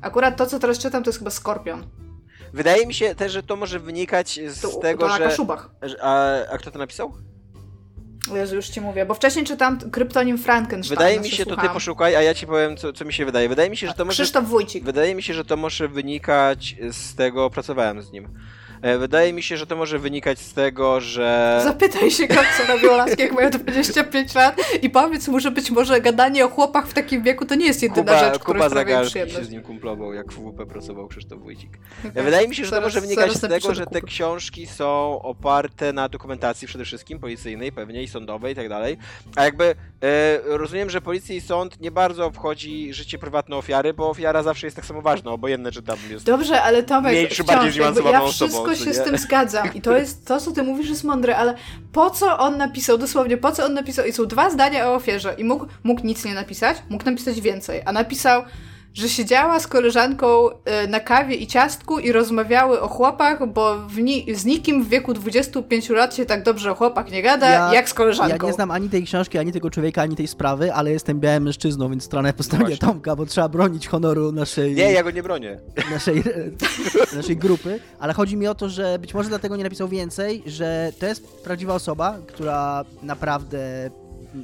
Akurat 0.02 0.36
to, 0.36 0.46
co 0.46 0.58
teraz 0.58 0.78
czytam, 0.78 1.02
to 1.02 1.08
jest 1.08 1.18
chyba 1.18 1.30
Skorpion. 1.30 1.86
Wydaje 2.52 2.86
mi 2.86 2.94
się 2.94 3.14
też, 3.14 3.32
że 3.32 3.42
to 3.42 3.56
może 3.56 3.78
wynikać 3.80 4.40
z 4.48 4.60
to, 4.60 4.68
tego, 4.68 5.08
to 5.08 5.16
że... 5.16 5.24
Kaszubach. 5.24 5.70
A, 6.02 6.26
a 6.52 6.58
kto 6.58 6.70
to 6.70 6.78
napisał? 6.78 7.12
Jezu, 8.34 8.56
już 8.56 8.68
ci 8.68 8.80
mówię, 8.80 9.06
bo 9.06 9.14
wcześniej 9.14 9.44
czytam 9.44 9.90
kryptonim 9.90 10.38
Frankenstein. 10.38 10.98
Wydaje 10.98 11.20
mi 11.20 11.30
się, 11.30 11.46
to 11.46 11.56
ty 11.56 11.68
poszukaj, 11.68 12.16
a 12.16 12.22
ja 12.22 12.34
ci 12.34 12.46
powiem, 12.46 12.76
co, 12.76 12.92
co 12.92 13.04
mi 13.04 13.12
się 13.12 13.24
wydaje. 13.24 13.48
Wydaje 13.48 13.70
mi 13.70 13.76
się, 13.76 13.86
że 13.86 13.94
to 13.94 14.04
może... 14.04 14.22
Krzysztof 14.22 14.44
Wójcik. 14.44 14.84
Wydaje 14.84 15.14
mi 15.14 15.22
się, 15.22 15.34
że 15.34 15.44
to 15.44 15.56
może 15.56 15.88
wynikać 15.88 16.76
z 16.90 17.14
tego, 17.14 17.50
pracowałem 17.50 18.02
z 18.02 18.12
nim, 18.12 18.28
wydaje 18.98 19.32
mi 19.32 19.42
się, 19.42 19.56
że 19.56 19.66
to 19.66 19.76
może 19.76 19.98
wynikać 19.98 20.38
z 20.38 20.54
tego, 20.54 21.00
że... 21.00 21.60
Zapytaj 21.64 22.10
się 22.10 22.26
go, 22.26 22.34
co 22.34 22.72
robią 22.72 22.96
laski, 22.96 23.22
jak 23.22 23.32
mają 23.32 23.50
25 23.50 24.34
lat. 24.34 24.56
I 24.82 24.90
powiedz 24.90 25.28
mu, 25.28 25.40
że 25.40 25.50
być 25.50 25.70
może 25.70 26.00
gadanie 26.00 26.44
o 26.44 26.48
chłopach 26.48 26.86
w 26.88 26.92
takim 26.92 27.22
wieku 27.22 27.44
to 27.44 27.54
nie 27.54 27.66
jest 27.66 27.82
jedyna 27.82 28.12
Kuba, 28.12 28.18
rzecz, 28.18 28.38
która 28.38 28.58
Kuba 28.58 28.68
Zagarski 28.68 29.30
się 29.30 29.44
z 29.44 29.50
nim 29.50 29.62
kumplował, 29.62 30.12
jak 30.12 30.32
w 30.32 30.52
WP 30.52 30.66
pracował 30.66 31.08
Krzysztof 31.08 31.40
Wójcik. 31.40 31.78
Okay. 32.10 32.22
Wydaje 32.22 32.48
mi 32.48 32.54
się, 32.54 32.64
że 32.64 32.70
zaraz, 32.70 32.82
to 32.82 32.86
może 32.86 33.00
wynikać 33.00 33.32
z 33.32 33.40
tego, 33.40 33.74
że 33.74 33.86
te 33.86 34.00
książki 34.00 34.66
są 34.66 35.22
oparte 35.22 35.92
na 35.92 36.08
dokumentacji 36.08 36.68
przede 36.68 36.84
wszystkim, 36.84 37.18
policyjnej 37.18 37.72
pewnie 37.72 38.02
i 38.02 38.08
sądowej 38.08 38.52
i 38.52 38.56
tak 38.56 38.68
dalej, 38.68 38.96
a 39.36 39.44
jakby 39.44 39.64
e, 40.02 40.38
rozumiem, 40.44 40.90
że 40.90 41.00
policja 41.00 41.34
i 41.34 41.40
sąd 41.40 41.80
nie 41.80 41.90
bardzo 41.90 42.26
obchodzi 42.26 42.94
życie 42.94 43.18
prywatne 43.18 43.56
ofiary, 43.56 43.94
bo 43.94 44.10
ofiara 44.10 44.42
zawsze 44.42 44.66
jest 44.66 44.76
tak 44.76 44.86
samo 44.86 45.02
ważna, 45.02 45.30
obojętne 45.30 45.72
czy 45.72 45.82
tam 45.82 45.98
jest 46.10 46.24
Dobrze, 46.24 46.62
ale 46.62 46.82
Tomek, 46.82 47.12
mniejszy, 47.12 47.34
wciąż, 47.34 47.46
bardziej 47.46 47.82
ja 47.82 47.92
wszystko 48.74 48.94
się 48.94 49.00
z 49.00 49.04
tym 49.04 49.18
zgadzam 49.18 49.74
i 49.74 49.80
to 49.80 49.96
jest 49.96 50.26
to, 50.26 50.40
co 50.40 50.52
ty 50.52 50.62
mówisz 50.62 50.88
jest 50.88 51.04
mądre, 51.04 51.36
ale 51.36 51.54
po 51.92 52.10
co 52.10 52.38
on 52.38 52.56
napisał, 52.56 52.98
dosłownie 52.98 53.36
po 53.36 53.52
co 53.52 53.64
on 53.64 53.74
napisał, 53.74 54.06
i 54.06 54.12
są 54.12 54.26
dwa 54.26 54.50
zdania 54.50 54.88
o 54.88 54.94
ofierze. 54.94 55.34
I 55.38 55.44
mógł, 55.44 55.66
mógł 55.84 56.06
nic 56.06 56.24
nie 56.24 56.34
napisać, 56.34 56.76
mógł 56.88 57.04
napisać 57.04 57.40
więcej, 57.40 57.82
a 57.84 57.92
napisał 57.92 58.42
że 58.96 59.08
siedziała 59.08 59.60
z 59.60 59.66
koleżanką 59.66 60.48
e, 60.64 60.86
na 60.86 61.00
kawie 61.00 61.36
i 61.36 61.46
ciastku 61.46 61.98
i 61.98 62.12
rozmawiały 62.12 62.80
o 62.80 62.88
chłopach, 62.88 63.52
bo 63.52 63.76
ni 63.98 64.34
z 64.34 64.44
nikim 64.44 64.84
w 64.84 64.88
wieku 64.88 65.14
25 65.14 65.90
lat 65.90 66.14
się 66.14 66.26
tak 66.26 66.42
dobrze 66.42 66.72
o 66.72 66.74
chłopach 66.74 67.10
nie 67.10 67.22
gada, 67.22 67.50
ja, 67.50 67.74
jak 67.74 67.88
z 67.88 67.94
koleżanką. 67.94 68.36
Ja 68.36 68.50
nie 68.50 68.52
znam 68.52 68.70
ani 68.70 68.88
tej 68.88 69.04
książki, 69.04 69.38
ani 69.38 69.52
tego 69.52 69.70
człowieka, 69.70 70.02
ani 70.02 70.16
tej 70.16 70.26
sprawy, 70.26 70.74
ale 70.74 70.92
jestem 70.92 71.20
białym 71.20 71.42
mężczyzną, 71.42 71.90
więc 71.90 72.04
stronę 72.04 72.32
po 72.32 72.42
stronie 72.42 72.64
Właśnie. 72.64 72.88
Tomka, 72.88 73.16
bo 73.16 73.26
trzeba 73.26 73.48
bronić 73.48 73.88
honoru 73.88 74.32
naszej... 74.32 74.74
Nie, 74.74 74.92
ja 74.92 75.02
go 75.02 75.10
nie 75.10 75.22
bronię. 75.22 75.60
Naszej, 75.90 76.22
naszej 77.16 77.36
grupy, 77.36 77.80
ale 77.98 78.12
chodzi 78.12 78.36
mi 78.36 78.46
o 78.46 78.54
to, 78.54 78.68
że 78.68 78.98
być 78.98 79.14
może 79.14 79.28
dlatego 79.28 79.56
nie 79.56 79.64
napisał 79.64 79.88
więcej, 79.88 80.42
że 80.46 80.92
to 80.98 81.06
jest 81.06 81.42
prawdziwa 81.42 81.74
osoba, 81.74 82.18
która 82.26 82.84
naprawdę 83.02 83.90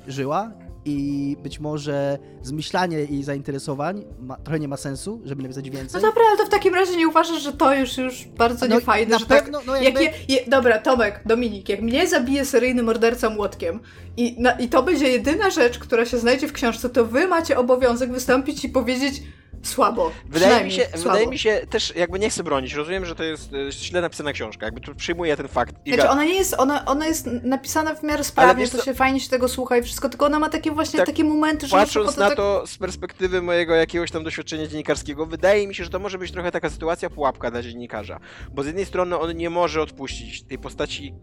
żyła 0.08 0.50
i 0.84 1.36
być 1.42 1.60
może 1.60 2.18
zmyślanie 2.42 2.96
jej 2.98 3.22
zainteresowań 3.22 4.04
ma, 4.20 4.36
trochę 4.36 4.60
nie 4.60 4.68
ma 4.68 4.76
sensu, 4.76 5.20
żeby 5.24 5.42
napisać 5.42 5.70
więcej. 5.70 6.02
No 6.02 6.08
dobra, 6.08 6.22
ale 6.28 6.38
to 6.38 6.46
w 6.46 6.48
takim 6.48 6.74
razie 6.74 6.96
nie 6.96 7.08
uważasz, 7.08 7.42
że 7.42 7.52
to 7.52 7.74
już 7.74 7.98
już 7.98 8.24
bardzo 8.24 8.68
no, 8.68 8.74
niefajne, 8.74 9.18
że 9.18 9.26
tak- 9.26 9.42
pewno, 9.42 9.58
tak... 9.58 9.66
No 9.66 9.76
jakby... 9.76 10.04
jak 10.04 10.28
je, 10.28 10.36
je, 10.36 10.44
dobra, 10.46 10.78
Tomek, 10.78 11.20
Dominik, 11.26 11.68
jak 11.68 11.82
mnie 11.82 12.08
zabije 12.08 12.44
seryjny 12.44 12.82
morderca 12.82 13.30
młotkiem 13.30 13.80
i, 14.16 14.36
na, 14.38 14.52
i 14.52 14.68
to 14.68 14.82
będzie 14.82 15.08
jedyna 15.08 15.50
rzecz, 15.50 15.78
która 15.78 16.06
się 16.06 16.18
znajdzie 16.18 16.48
w 16.48 16.52
książce, 16.52 16.90
to 16.90 17.06
wy 17.06 17.26
macie 17.26 17.58
obowiązek 17.58 18.12
wystąpić 18.12 18.64
i 18.64 18.68
powiedzieć 18.68 19.22
słabo. 19.62 20.12
Wydaje 20.28 20.64
mi, 20.64 20.72
się, 20.72 20.82
słabo. 20.84 21.02
wydaje 21.02 21.26
mi 21.26 21.38
się 21.38 21.66
też, 21.70 21.96
jakby 21.96 22.18
nie 22.18 22.30
chcę 22.30 22.42
bronić, 22.42 22.74
rozumiem, 22.74 23.06
że 23.06 23.14
to 23.14 23.24
jest 23.24 23.52
e, 23.52 23.72
źle 23.72 24.00
napisana 24.00 24.32
książka, 24.32 24.66
jakby 24.66 24.80
tu 24.80 24.94
przyjmuję 24.94 25.36
ten 25.36 25.48
fakt. 25.48 25.74
Iga... 25.84 25.96
Znaczy 25.96 26.10
ona 26.10 26.24
nie 26.24 26.34
jest, 26.34 26.54
ona, 26.58 26.84
ona 26.84 27.06
jest 27.06 27.26
napisana 27.26 27.94
w 27.94 28.02
miarę 28.02 28.24
sprawnie, 28.24 28.68
to 28.68 28.82
się 28.82 28.94
fajnie 28.94 29.20
się 29.20 29.30
tego 29.30 29.48
słucha 29.48 29.76
i 29.76 29.82
wszystko, 29.82 30.08
tylko 30.08 30.26
ona 30.26 30.38
ma 30.38 30.48
takie 30.48 30.70
właśnie 30.70 30.96
tak, 30.96 31.06
takie 31.06 31.24
momenty, 31.24 31.66
że... 31.66 31.76
Patrząc 31.76 32.16
na 32.16 32.28
tak... 32.28 32.36
to 32.36 32.66
z 32.66 32.78
perspektywy 32.78 33.42
mojego 33.42 33.74
jakiegoś 33.74 34.10
tam 34.10 34.24
doświadczenia 34.24 34.66
dziennikarskiego, 34.66 35.26
wydaje 35.26 35.68
mi 35.68 35.74
się, 35.74 35.84
że 35.84 35.90
to 35.90 35.98
może 35.98 36.18
być 36.18 36.32
trochę 36.32 36.50
taka 36.50 36.70
sytuacja 36.70 37.10
pułapka 37.10 37.50
dla 37.50 37.62
dziennikarza, 37.62 38.20
bo 38.52 38.62
z 38.62 38.66
jednej 38.66 38.86
strony 38.86 39.18
on 39.18 39.36
nie 39.36 39.50
może 39.50 39.82
odpuścić 39.82 40.42
tej 40.42 40.58
postaci 40.58 41.14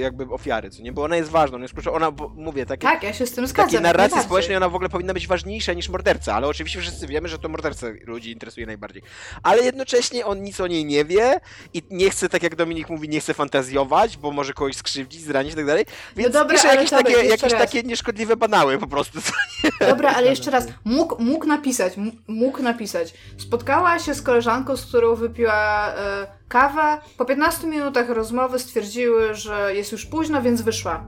jakby 0.00 0.24
ofiary, 0.24 0.70
co 0.70 0.82
nie, 0.82 0.92
bo 0.92 1.04
ona 1.04 1.16
jest 1.16 1.30
ważna, 1.30 1.54
ona 1.54 1.64
jest 1.64 1.74
kluczowa, 1.74 1.96
ona, 1.96 2.10
bo, 2.10 2.28
mówię, 2.28 2.66
takie... 2.66 2.86
Tak, 2.86 3.02
ja 3.02 3.12
się 3.12 3.26
z 3.26 3.32
tym 3.32 3.46
zgadzam. 3.46 3.66
Takiej 3.66 3.82
narracji 3.82 4.20
społecznej 4.20 4.56
ona 4.56 4.68
w 4.68 4.74
ogóle 4.74 4.88
powinna 4.88 5.14
być 5.14 5.26
ważniejsza 5.26 5.72
niż 5.72 5.88
morderca, 5.88 6.34
ale 6.34 6.46
oczywiście 6.46 6.80
wszyscy 6.80 7.06
wiemy, 7.06 7.28
że 7.28 7.38
to 7.38 7.48
morderca 7.48 7.71
ludzi 8.06 8.30
interesuje 8.30 8.66
najbardziej. 8.66 9.02
Ale 9.42 9.62
jednocześnie 9.62 10.26
on 10.26 10.42
nic 10.42 10.60
o 10.60 10.66
niej 10.66 10.84
nie 10.84 11.04
wie 11.04 11.40
i 11.74 11.82
nie 11.90 12.10
chce, 12.10 12.28
tak 12.28 12.42
jak 12.42 12.56
Dominik 12.56 12.90
mówi, 12.90 13.08
nie 13.08 13.20
chce 13.20 13.34
fantazjować, 13.34 14.16
bo 14.16 14.30
może 14.30 14.52
kogoś 14.52 14.76
skrzywdzić, 14.76 15.22
zranić 15.22 15.52
i 15.52 15.56
tak 15.56 15.66
dalej. 15.66 15.86
Więc 16.16 16.34
no 16.34 16.40
dobra, 16.40 16.56
pisze 16.56 16.68
jakieś, 16.68 16.90
takie, 16.90 17.12
jakieś 17.12 17.52
takie 17.52 17.82
nieszkodliwe 17.82 18.36
banały 18.36 18.78
po 18.78 18.86
prostu. 18.86 19.18
Dobra, 19.88 20.14
ale 20.14 20.30
jeszcze 20.30 20.50
raz, 20.50 20.66
mógł, 20.84 21.22
mógł 21.22 21.46
napisać, 21.46 21.92
mógł 22.26 22.62
napisać. 22.62 23.14
Spotkała 23.38 23.98
się 23.98 24.14
z 24.14 24.22
koleżanką, 24.22 24.76
z 24.76 24.86
którą 24.86 25.14
wypiła 25.14 25.88
e, 25.94 26.26
kawę. 26.48 27.00
Po 27.16 27.24
15 27.24 27.66
minutach 27.66 28.08
rozmowy 28.08 28.58
stwierdziły, 28.58 29.34
że 29.34 29.74
jest 29.74 29.92
już 29.92 30.06
późno, 30.06 30.42
więc 30.42 30.62
wyszła. 30.62 31.04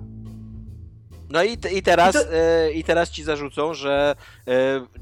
No 1.34 1.44
i, 1.44 1.58
i, 1.72 1.82
teraz, 1.82 2.14
I, 2.14 2.18
to... 2.18 2.34
e, 2.34 2.72
i 2.72 2.84
teraz 2.84 3.10
ci 3.10 3.24
zarzucą, 3.24 3.74
że 3.74 4.16
e, 4.48 4.52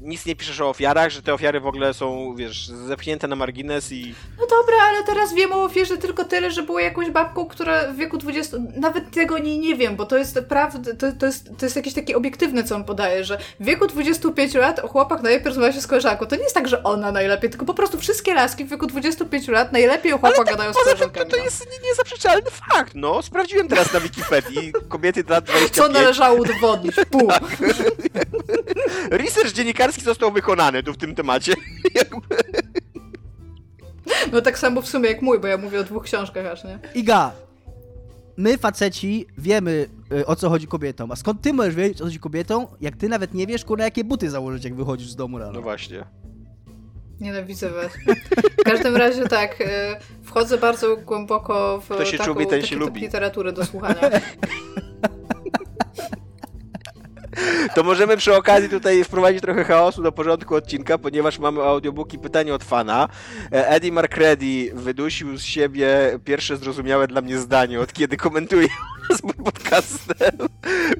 nic 0.01 0.25
nie 0.25 0.35
piszesz 0.35 0.61
o 0.61 0.69
ofiarach, 0.69 1.11
że 1.11 1.21
te 1.21 1.33
ofiary 1.33 1.59
w 1.59 1.67
ogóle 1.67 1.93
są, 1.93 2.35
wiesz, 2.35 2.67
zepchnięte 2.67 3.27
na 3.27 3.35
margines 3.35 3.91
i... 3.91 4.15
No 4.39 4.47
dobra, 4.47 4.75
ale 4.89 5.03
teraz 5.03 5.33
wiem 5.33 5.51
o 5.51 5.63
ofierze 5.63 5.97
tylko 5.97 6.25
tyle, 6.25 6.51
że 6.51 6.63
było 6.63 6.79
jakąś 6.79 7.09
babką, 7.09 7.45
która 7.45 7.91
w 7.91 7.95
wieku 7.95 8.17
20... 8.17 8.57
Nawet 8.75 9.11
tego 9.11 9.37
nie, 9.37 9.57
nie 9.57 9.75
wiem, 9.75 9.95
bo 9.95 10.05
to 10.05 10.17
jest 10.17 10.39
prawda, 10.49 10.93
to, 10.93 11.11
to, 11.19 11.25
jest, 11.25 11.49
to 11.57 11.65
jest 11.65 11.75
jakieś 11.75 11.93
takie 11.93 12.17
obiektywne, 12.17 12.63
co 12.63 12.75
on 12.75 12.83
podaje, 12.83 13.23
że 13.23 13.37
w 13.59 13.65
wieku 13.65 13.87
25 13.87 14.53
lat 14.53 14.81
chłopak 14.81 15.21
najlepiej 15.23 15.47
rozmawia 15.47 15.73
się 15.73 15.81
z 15.81 15.87
koleżanką. 15.87 16.25
To 16.25 16.35
nie 16.35 16.43
jest 16.43 16.55
tak, 16.55 16.67
że 16.67 16.83
ona 16.83 17.11
najlepiej, 17.11 17.49
tylko 17.49 17.65
po 17.65 17.73
prostu 17.73 17.99
wszystkie 17.99 18.33
laski 18.33 18.65
w 18.65 18.69
wieku 18.69 18.87
25 18.87 19.47
lat 19.47 19.71
najlepiej 19.71 20.13
o 20.13 20.17
chłopak 20.17 20.47
gadają 20.47 20.73
z 20.73 20.77
koleżankami. 20.77 21.31
To, 21.31 21.37
to 21.37 21.43
jest 21.43 21.67
niezaprzeczalny 21.83 22.49
fakt, 22.51 22.95
no. 22.95 23.21
Sprawdziłem 23.21 23.67
teraz 23.67 23.93
na 23.93 23.99
Wikipedii. 23.99 24.73
Kobiety 24.89 25.23
lat 25.29 25.45
25... 25.45 25.75
Co 25.75 25.87
należało 26.23 26.41
udowodnić. 26.41 26.95
Pół. 27.11 27.27
Tak. 27.27 27.43
Research 29.23 29.51
dziennikarski 29.53 30.01
został 30.03 30.31
wykonany 30.31 30.83
tu 30.83 30.93
w 30.93 30.97
tym 30.97 31.15
temacie. 31.15 31.53
No 34.31 34.41
tak 34.41 34.59
samo 34.59 34.81
w 34.81 34.87
sumie 34.87 35.09
jak 35.09 35.21
mój, 35.21 35.39
bo 35.39 35.47
ja 35.47 35.57
mówię 35.57 35.79
o 35.79 35.83
dwóch 35.83 36.03
książkach 36.03 36.45
aż, 36.45 36.63
nie? 36.63 36.79
Iga, 36.95 37.31
my 38.37 38.57
faceci 38.57 39.25
wiemy 39.37 39.89
y, 40.11 40.25
o 40.25 40.35
co 40.35 40.49
chodzi 40.49 40.67
kobietom, 40.67 41.11
a 41.11 41.15
skąd 41.15 41.41
ty 41.41 41.53
możesz 41.53 41.75
wiedzieć 41.75 41.95
o 41.95 41.99
co 41.99 42.03
chodzi 42.03 42.19
kobietom, 42.19 42.65
jak 42.81 42.95
ty 42.95 43.09
nawet 43.09 43.33
nie 43.33 43.47
wiesz, 43.47 43.65
kurna, 43.65 43.83
jakie 43.83 44.03
buty 44.03 44.29
założyć, 44.29 44.63
jak 44.63 44.75
wychodzisz 44.75 45.09
z 45.09 45.15
domu 45.15 45.37
rano. 45.37 45.51
No 45.51 45.61
właśnie. 45.61 46.03
Nienawidzę 47.19 47.69
was. 47.69 47.91
W 48.59 48.63
każdym 48.63 48.95
razie 48.95 49.27
tak, 49.27 49.61
y, 49.61 49.65
wchodzę 50.23 50.57
bardzo 50.57 50.97
głęboko 50.97 51.81
w 51.81 51.87
to 51.87 52.05
się 52.05 52.17
taką, 52.17 52.33
czubi, 52.33 52.47
ten 52.47 52.61
się 52.61 52.75
lubi. 52.75 53.01
literatury 53.01 53.51
do 53.51 53.65
słuchania. 53.65 54.01
To 57.75 57.83
możemy 57.83 58.17
przy 58.17 58.35
okazji 58.35 58.69
tutaj 58.69 59.03
wprowadzić 59.03 59.41
trochę 59.41 59.63
chaosu 59.63 60.03
do 60.03 60.11
porządku 60.11 60.55
odcinka, 60.55 60.97
ponieważ 60.97 61.39
mamy 61.39 61.61
audiobooki 61.61 62.19
pytanie 62.19 62.53
od 62.53 62.63
fana. 62.63 63.09
E, 63.51 63.67
Eddie 63.67 63.91
Marcready 63.91 64.71
wydusił 64.73 65.37
z 65.37 65.43
siebie 65.43 65.87
pierwsze 66.25 66.57
zrozumiałe 66.57 67.07
dla 67.07 67.21
mnie 67.21 67.37
zdanie, 67.37 67.79
od 67.79 67.93
kiedy 67.93 68.17
komentuje 68.17 68.67
z 69.11 69.21
podcastem. 69.43 70.37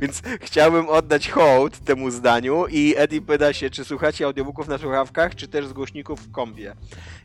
Więc 0.02 0.22
chciałbym 0.42 0.90
oddać 0.90 1.30
hołd 1.30 1.80
temu 1.80 2.12
zdaniu 2.12 2.66
i 2.68 2.94
Eddie 2.98 3.22
pyta 3.22 3.54
się, 3.54 3.70
czy 3.70 3.86
słuchacie 3.86 4.26
audiobooków 4.26 4.68
na 4.68 4.78
słuchawkach, 4.78 5.36
czy 5.36 5.48
też 5.48 5.68
z 5.68 5.74
głośników 5.74 6.20
w 6.20 6.32
kombie. 6.32 6.72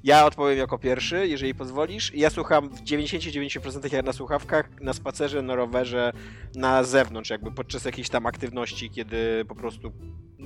Ja 0.05 0.27
odpowiem 0.27 0.59
jako 0.59 0.79
pierwszy, 0.79 1.29
jeżeli 1.29 1.55
pozwolisz. 1.55 2.15
Ja 2.15 2.31
słucham 2.31 2.69
w 2.69 2.83
99% 2.83 4.05
na 4.05 4.13
słuchawkach, 4.13 4.81
na 4.81 4.93
spacerze, 4.93 5.43
na 5.43 5.55
rowerze, 5.55 6.13
na 6.55 6.85
zewnątrz, 6.85 7.31
jakby 7.31 7.53
podczas 7.53 7.85
jakiejś 7.85 8.09
tam 8.09 8.27
aktywności, 8.27 8.91
kiedy 8.91 9.45
po 9.49 9.55
prostu 9.55 9.93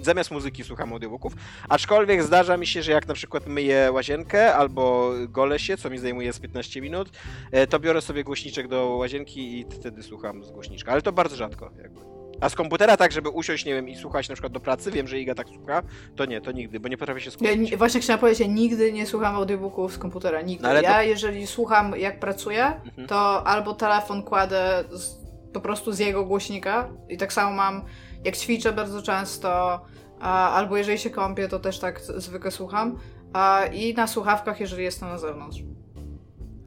zamiast 0.00 0.30
muzyki 0.30 0.64
słucham 0.64 0.92
audiobooków. 0.92 1.32
Aczkolwiek 1.68 2.22
zdarza 2.22 2.56
mi 2.56 2.66
się, 2.66 2.82
że 2.82 2.92
jak 2.92 3.08
na 3.08 3.14
przykład 3.14 3.46
myję 3.46 3.90
łazienkę 3.92 4.54
albo 4.54 5.12
golę 5.28 5.58
się, 5.58 5.76
co 5.76 5.90
mi 5.90 5.98
zajmuje 5.98 6.32
z 6.32 6.38
15 6.38 6.80
minut, 6.80 7.10
e, 7.50 7.66
to 7.66 7.80
biorę 7.80 8.00
sobie 8.00 8.24
głośniczek 8.24 8.68
do 8.68 8.86
łazienki 8.86 9.58
i 9.58 9.66
wtedy 9.70 10.02
słucham 10.02 10.21
z 10.42 10.50
głośniczka. 10.50 10.92
Ale 10.92 11.02
to 11.02 11.12
bardzo 11.12 11.36
rzadko. 11.36 11.70
Jakby. 11.82 12.00
A 12.40 12.48
z 12.48 12.54
komputera 12.54 12.96
tak, 12.96 13.12
żeby 13.12 13.28
usiąść, 13.28 13.64
nie 13.64 13.74
wiem, 13.74 13.88
i 13.88 13.96
słuchać 13.96 14.28
na 14.28 14.34
przykład 14.34 14.52
do 14.52 14.60
pracy, 14.60 14.90
wiem, 14.90 15.08
że 15.08 15.18
Iga 15.18 15.34
tak 15.34 15.48
słucha, 15.48 15.82
to 16.16 16.24
nie, 16.24 16.40
to 16.40 16.52
nigdy, 16.52 16.80
bo 16.80 16.88
nie 16.88 16.96
potrafię 16.96 17.20
się 17.20 17.30
skupić. 17.30 17.70
Ja 17.70 17.78
właśnie 17.78 18.00
chciałam 18.00 18.20
powiedzieć, 18.20 18.40
ja 18.40 18.46
nigdy 18.46 18.92
nie 18.92 19.06
słucham 19.06 19.36
audiobooków 19.36 19.92
z 19.92 19.98
komputera, 19.98 20.42
nigdy. 20.42 20.62
No, 20.62 20.74
ja 20.74 20.94
to... 20.94 21.02
jeżeli 21.02 21.46
słucham 21.46 21.94
jak 21.96 22.20
pracuję, 22.20 22.66
mhm. 22.66 23.08
to 23.08 23.46
albo 23.46 23.74
telefon 23.74 24.22
kładę 24.22 24.84
z, 24.90 25.16
po 25.52 25.60
prostu 25.60 25.92
z 25.92 25.98
jego 25.98 26.24
głośnika 26.24 26.88
i 27.08 27.16
tak 27.16 27.32
samo 27.32 27.56
mam 27.56 27.84
jak 28.24 28.36
ćwiczę 28.36 28.72
bardzo 28.72 29.02
często, 29.02 29.80
a, 30.20 30.50
albo 30.52 30.76
jeżeli 30.76 30.98
się 30.98 31.10
kąpię, 31.10 31.48
to 31.48 31.58
też 31.58 31.78
tak 31.78 32.00
zwykle 32.00 32.50
słucham. 32.50 32.98
A, 33.32 33.64
I 33.72 33.94
na 33.94 34.06
słuchawkach, 34.06 34.60
jeżeli 34.60 34.84
jestem 34.84 35.08
na 35.08 35.18
zewnątrz. 35.18 35.58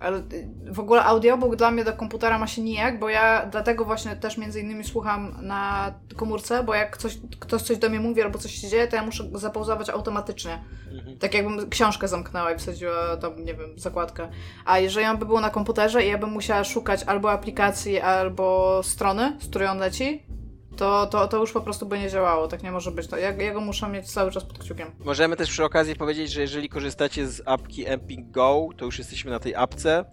Ale 0.05 0.17
y, 0.17 0.47
w 0.71 0.79
ogóle 0.79 1.03
audiobook 1.03 1.55
dla 1.55 1.71
mnie 1.71 1.83
do 1.83 1.93
komputera 1.93 2.39
ma 2.39 2.47
się 2.47 2.61
nijak, 2.61 2.99
bo 2.99 3.09
ja 3.09 3.45
dlatego 3.45 3.85
właśnie 3.85 4.15
też 4.15 4.37
między 4.37 4.61
innymi 4.61 4.83
słucham 4.83 5.37
na 5.41 5.93
komórce, 6.15 6.63
bo 6.63 6.73
jak 6.73 6.97
coś, 6.97 7.17
ktoś 7.39 7.61
coś 7.61 7.77
do 7.77 7.89
mnie 7.89 7.99
mówi 7.99 8.21
albo 8.21 8.39
coś 8.39 8.51
się 8.51 8.67
dzieje, 8.67 8.87
to 8.87 8.95
ja 8.95 9.03
muszę 9.03 9.23
zapauzować 9.33 9.89
automatycznie. 9.89 10.63
Mhm. 10.91 11.17
Tak 11.17 11.33
jakbym 11.33 11.69
książkę 11.69 12.07
zamknęła 12.07 12.51
i 12.51 12.57
wsadziła 12.57 13.17
tam, 13.17 13.45
nie 13.45 13.53
wiem, 13.53 13.79
zakładkę. 13.79 14.29
A 14.65 14.79
jeżeli 14.79 15.05
on 15.05 15.17
by 15.17 15.25
był 15.25 15.39
na 15.39 15.49
komputerze 15.49 16.05
i 16.05 16.09
ja 16.09 16.17
bym 16.17 16.29
musiała 16.29 16.63
szukać 16.63 17.03
albo 17.03 17.31
aplikacji, 17.31 17.99
albo 18.01 18.81
strony, 18.83 19.37
z 19.39 19.49
której 19.49 19.67
on 19.67 19.77
leci, 19.77 20.24
to, 20.77 21.07
to, 21.07 21.27
to 21.27 21.37
już 21.37 21.51
po 21.51 21.61
prostu 21.61 21.85
by 21.85 21.99
nie 21.99 22.09
działało, 22.09 22.47
tak 22.47 22.63
nie 22.63 22.71
może 22.71 22.91
być. 22.91 23.07
To 23.07 23.17
ja, 23.17 23.31
ja 23.31 23.53
go 23.53 23.61
muszę 23.61 23.89
mieć 23.89 24.11
cały 24.11 24.31
czas 24.31 24.43
pod 24.43 24.59
kciukiem. 24.59 24.91
Możemy 25.05 25.35
też 25.35 25.49
przy 25.49 25.63
okazji 25.63 25.95
powiedzieć, 25.95 26.31
że 26.31 26.41
jeżeli 26.41 26.69
korzystacie 26.69 27.27
z 27.27 27.41
apki 27.45 27.87
Emping 27.87 28.31
Go, 28.31 28.67
to 28.77 28.85
już 28.85 28.99
jesteśmy 28.99 29.31
na 29.31 29.39
tej 29.39 29.55
apce. 29.55 30.05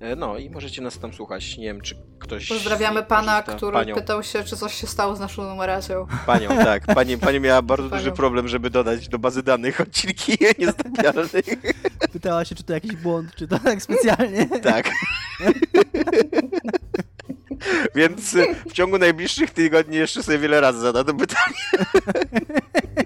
E, 0.00 0.16
no 0.16 0.38
i 0.38 0.50
możecie 0.50 0.82
nas 0.82 0.98
tam 0.98 1.12
słuchać. 1.12 1.58
Nie 1.58 1.64
wiem, 1.64 1.80
czy 1.80 1.94
ktoś. 2.18 2.48
Pozdrawiamy 2.48 3.02
pana, 3.02 3.42
który 3.42 3.72
Panią. 3.72 3.94
pytał 3.94 4.22
się, 4.22 4.44
czy 4.44 4.56
coś 4.56 4.74
się 4.74 4.86
stało 4.86 5.16
z 5.16 5.20
naszą 5.20 5.42
numeracją. 5.42 6.06
Panią, 6.26 6.48
tak. 6.48 6.86
Pani, 6.94 7.18
pani 7.18 7.40
miała 7.40 7.62
bardzo 7.62 7.90
Panią. 7.90 8.02
duży 8.02 8.12
problem, 8.12 8.48
żeby 8.48 8.70
dodać 8.70 9.08
do 9.08 9.18
bazy 9.18 9.42
danych 9.42 9.80
odcinki 9.80 10.32
niezatapialnych. 10.58 11.30
Pytała 12.12 12.44
się, 12.44 12.54
czy 12.54 12.62
to 12.64 12.72
jakiś 12.72 12.96
błąd, 12.96 13.34
czy 13.34 13.48
to 13.48 13.58
tak 13.58 13.82
specjalnie. 13.82 14.46
Tak. 14.62 14.90
Więc 17.94 18.36
w 18.68 18.72
ciągu 18.72 18.98
najbliższych 18.98 19.50
tygodni 19.50 19.96
jeszcze 19.96 20.22
sobie 20.22 20.38
wiele 20.38 20.60
razy 20.60 20.80
zada 20.80 21.04
to 21.04 21.14
pytanie. 21.14 21.54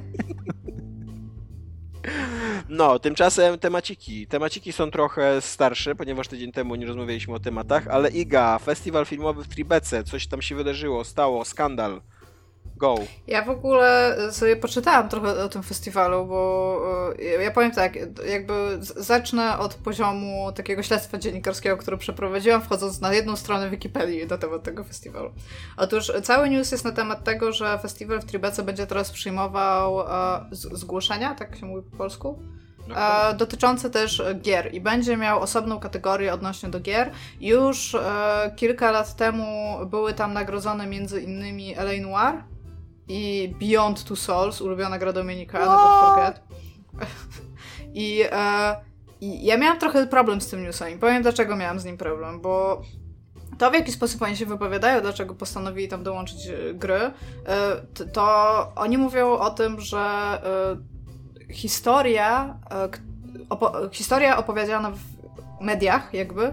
No, 2.69 2.99
tymczasem 2.99 3.59
temaciki. 3.59 4.27
Temaciki 4.27 4.73
są 4.73 4.91
trochę 4.91 5.41
starsze, 5.41 5.95
ponieważ 5.95 6.29
tydzień 6.29 6.53
temu 6.53 6.75
nie 6.75 6.87
rozmawialiśmy 6.87 7.35
o 7.35 7.39
tematach, 7.39 7.89
ale 7.89 8.11
IGA, 8.11 8.59
festiwal 8.59 9.07
filmowy 9.07 9.45
w 9.45 9.49
Tribece, 9.49 10.05
coś 10.05 10.27
tam 10.27 10.43
się 10.43 10.55
wydarzyło, 10.55 11.05
stało, 11.05 11.45
skandal. 11.45 12.01
Go. 12.79 12.95
Ja 13.27 13.43
w 13.43 13.51
ogóle 13.51 14.17
sobie 14.33 14.57
poczytałam 14.57 15.09
trochę 15.09 15.45
o 15.45 15.49
tym 15.49 15.63
festiwalu, 15.63 16.27
bo 16.27 17.15
e, 17.19 17.43
ja 17.43 17.51
powiem 17.51 17.71
tak, 17.71 17.99
jakby 18.29 18.79
zacznę 18.81 19.59
od 19.59 19.75
poziomu 19.75 20.53
takiego 20.53 20.83
śledztwa 20.83 21.19
dziennikarskiego, 21.19 21.77
które 21.77 21.97
przeprowadziłam, 21.97 22.63
wchodząc 22.63 23.01
na 23.01 23.13
jedną 23.13 23.37
stronę 23.37 23.71
Wikipedii 23.71 24.27
na 24.27 24.39
temat 24.39 24.63
tego 24.63 24.85
festiwalu. 24.85 25.31
Otóż 25.77 26.13
cały 26.23 26.51
news 26.51 26.73
jest 26.73 26.85
na 26.85 26.93
temat 26.93 27.25
tego, 27.25 27.53
że 27.53 27.79
festiwal 27.79 28.21
w 28.21 28.25
Tribece 28.25 28.63
będzie 28.63 28.87
teraz 28.87 29.11
przyjmował 29.11 30.01
e, 30.01 30.47
zgłoszenia, 30.53 31.35
tak 31.35 31.57
się 31.57 31.67
mówi 31.67 31.91
po 31.91 31.97
polsku? 31.97 32.39
E, 32.97 33.35
dotyczące 33.35 33.91
też 33.91 34.23
gier 34.43 34.75
i 34.75 34.81
będzie 34.81 35.17
miał 35.17 35.41
osobną 35.41 35.81
kategorię 35.81 36.35
odnośnie 36.35 36.69
do 36.69 36.81
gier. 36.81 37.11
Już 37.41 37.95
e, 37.95 38.53
kilka 38.57 38.91
lat 38.91 39.17
temu 39.17 39.79
były 39.87 40.15
tam 40.15 40.33
nagrodzone 40.33 40.87
między 40.87 41.21
innymi 41.21 41.75
LA 41.75 42.03
Noir, 42.03 42.45
i 43.09 43.55
Beyond 43.61 44.05
Two 44.05 44.17
Souls, 44.17 44.61
ulubiona 44.61 44.99
gra 44.99 45.13
Dominika, 45.13 45.59
no. 45.59 45.65
Never 45.65 46.01
Forget. 46.01 46.43
I, 47.95 48.25
e, 48.33 48.77
I 49.21 49.45
ja 49.45 49.57
miałam 49.57 49.79
trochę 49.79 50.07
problem 50.07 50.41
z 50.41 50.49
tym 50.49 50.63
newsem 50.63 50.95
i 50.95 50.99
powiem 50.99 51.23
dlaczego 51.23 51.57
miałam 51.57 51.81
z 51.81 51.85
nim 51.85 51.97
problem, 51.97 52.41
bo 52.41 52.83
to 53.59 53.71
w 53.71 53.75
jaki 53.75 53.93
sposób 53.93 54.23
oni 54.23 54.37
się 54.37 54.47
wypowiadają, 54.47 55.01
dlaczego 55.01 55.35
postanowili 55.35 55.89
tam 55.89 56.03
dołączyć 56.03 56.47
e, 56.47 56.75
gry, 56.75 57.01
e, 57.01 57.13
to 58.13 58.73
oni 58.77 58.99
mówią 58.99 59.31
o 59.31 59.51
tym, 59.51 59.81
że 59.81 59.99
e, 59.99 61.53
historia, 61.53 62.59
opo 63.49 63.89
historia 63.93 64.37
opowiedziana 64.37 64.91
w 64.91 64.99
mediach 65.61 66.15
jakby, 66.15 66.53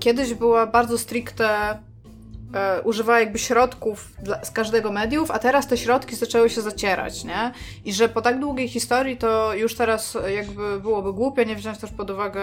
kiedyś 0.00 0.34
była 0.34 0.66
bardzo 0.66 0.98
stricte 0.98 1.78
e, 2.54 2.82
używała 2.82 3.20
jakby 3.20 3.38
środków 3.38 4.12
dla, 4.22 4.44
z 4.44 4.50
każdego 4.50 4.92
mediów, 4.92 5.30
a 5.30 5.38
teraz 5.38 5.66
te 5.66 5.76
środki 5.76 6.16
zaczęły 6.16 6.50
się 6.50 6.60
zacierać, 6.60 7.24
nie? 7.24 7.52
I 7.84 7.92
że 7.92 8.08
po 8.08 8.22
tak 8.22 8.40
długiej 8.40 8.68
historii 8.68 9.16
to 9.16 9.54
już 9.54 9.74
teraz 9.74 10.18
jakby 10.34 10.80
byłoby 10.80 11.12
głupio 11.12 11.44
nie 11.44 11.56
wziąć 11.56 11.78
też 11.78 11.90
pod 11.90 12.10
uwagę 12.10 12.42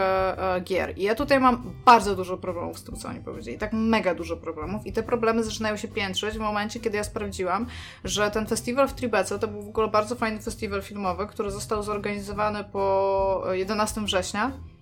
e, 0.55 0.61
gier. 0.61 0.97
I 0.97 1.03
ja 1.03 1.15
tutaj 1.15 1.39
mam 1.39 1.73
bardzo 1.85 2.15
dużo 2.15 2.37
problemów 2.37 2.79
z 2.79 2.83
tym, 2.83 2.95
co 2.95 3.07
oni 3.07 3.19
powiedzieli. 3.19 3.57
Tak 3.57 3.73
mega 3.73 4.15
dużo 4.15 4.37
problemów 4.37 4.87
i 4.87 4.93
te 4.93 5.03
problemy 5.03 5.43
zaczynają 5.43 5.77
się 5.77 5.87
piętrzyć 5.87 6.35
w 6.35 6.39
momencie, 6.39 6.79
kiedy 6.79 6.97
ja 6.97 7.03
sprawdziłam, 7.03 7.65
że 8.03 8.31
ten 8.31 8.47
festiwal 8.47 8.87
w 8.87 8.93
Tribece 8.93 9.39
to 9.39 9.47
był 9.47 9.61
w 9.61 9.69
ogóle 9.69 9.87
bardzo 9.87 10.15
fajny 10.15 10.39
festiwal 10.39 10.81
filmowy, 10.81 11.27
który 11.27 11.51
został 11.51 11.83
zorganizowany 11.83 12.63
po 12.63 13.43
11 13.53 14.01
września 14.01 14.51
E, 14.55 14.74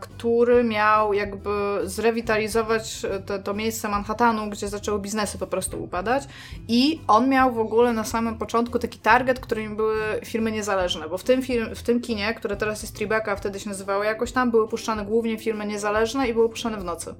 który 0.00 0.64
miał 0.64 1.12
jakby 1.12 1.50
zrewitalizować 1.84 3.02
to, 3.26 3.38
to, 3.38 3.54
miejsce 3.54 3.88
Manhattanu, 3.88 4.50
gdzie 4.50 4.68
zaczęły 4.68 5.00
biznesy 5.00 5.38
po 5.38 5.46
prostu 5.46 5.82
upadać 5.82 6.22
i 6.68 7.00
on 7.08 7.28
miał 7.28 7.52
w 7.52 7.58
ogóle 7.58 7.92
na 7.92 8.04
samym 8.04 8.38
początku 8.38 8.78
taki 8.78 8.98
target, 8.98 9.40
którym 9.40 9.76
były 9.76 9.96
filmy 10.24 10.52
niezależne, 10.52 11.08
bo 11.08 11.18
w 11.18 11.24
tym, 11.24 11.42
film, 11.42 11.74
w 11.74 11.82
tym 11.82 12.00
kinie, 12.00 12.34
które 12.34 12.56
teraz 12.56 12.82
jest 12.82 12.96
Tribeca, 12.96 13.36
wtedy 13.36 13.60
się 13.60 13.68
nazywało 13.68 14.04
jakoś 14.04 14.32
tam, 14.32 14.50
były 14.50 14.68
puszczane 14.68 15.04
głównie 15.04 15.38
filmy 15.38 15.66
niezależne 15.66 16.28
i 16.28 16.34
były 16.34 16.48
puszczane 16.48 16.76
w 16.76 16.84
nocy. 16.84 17.14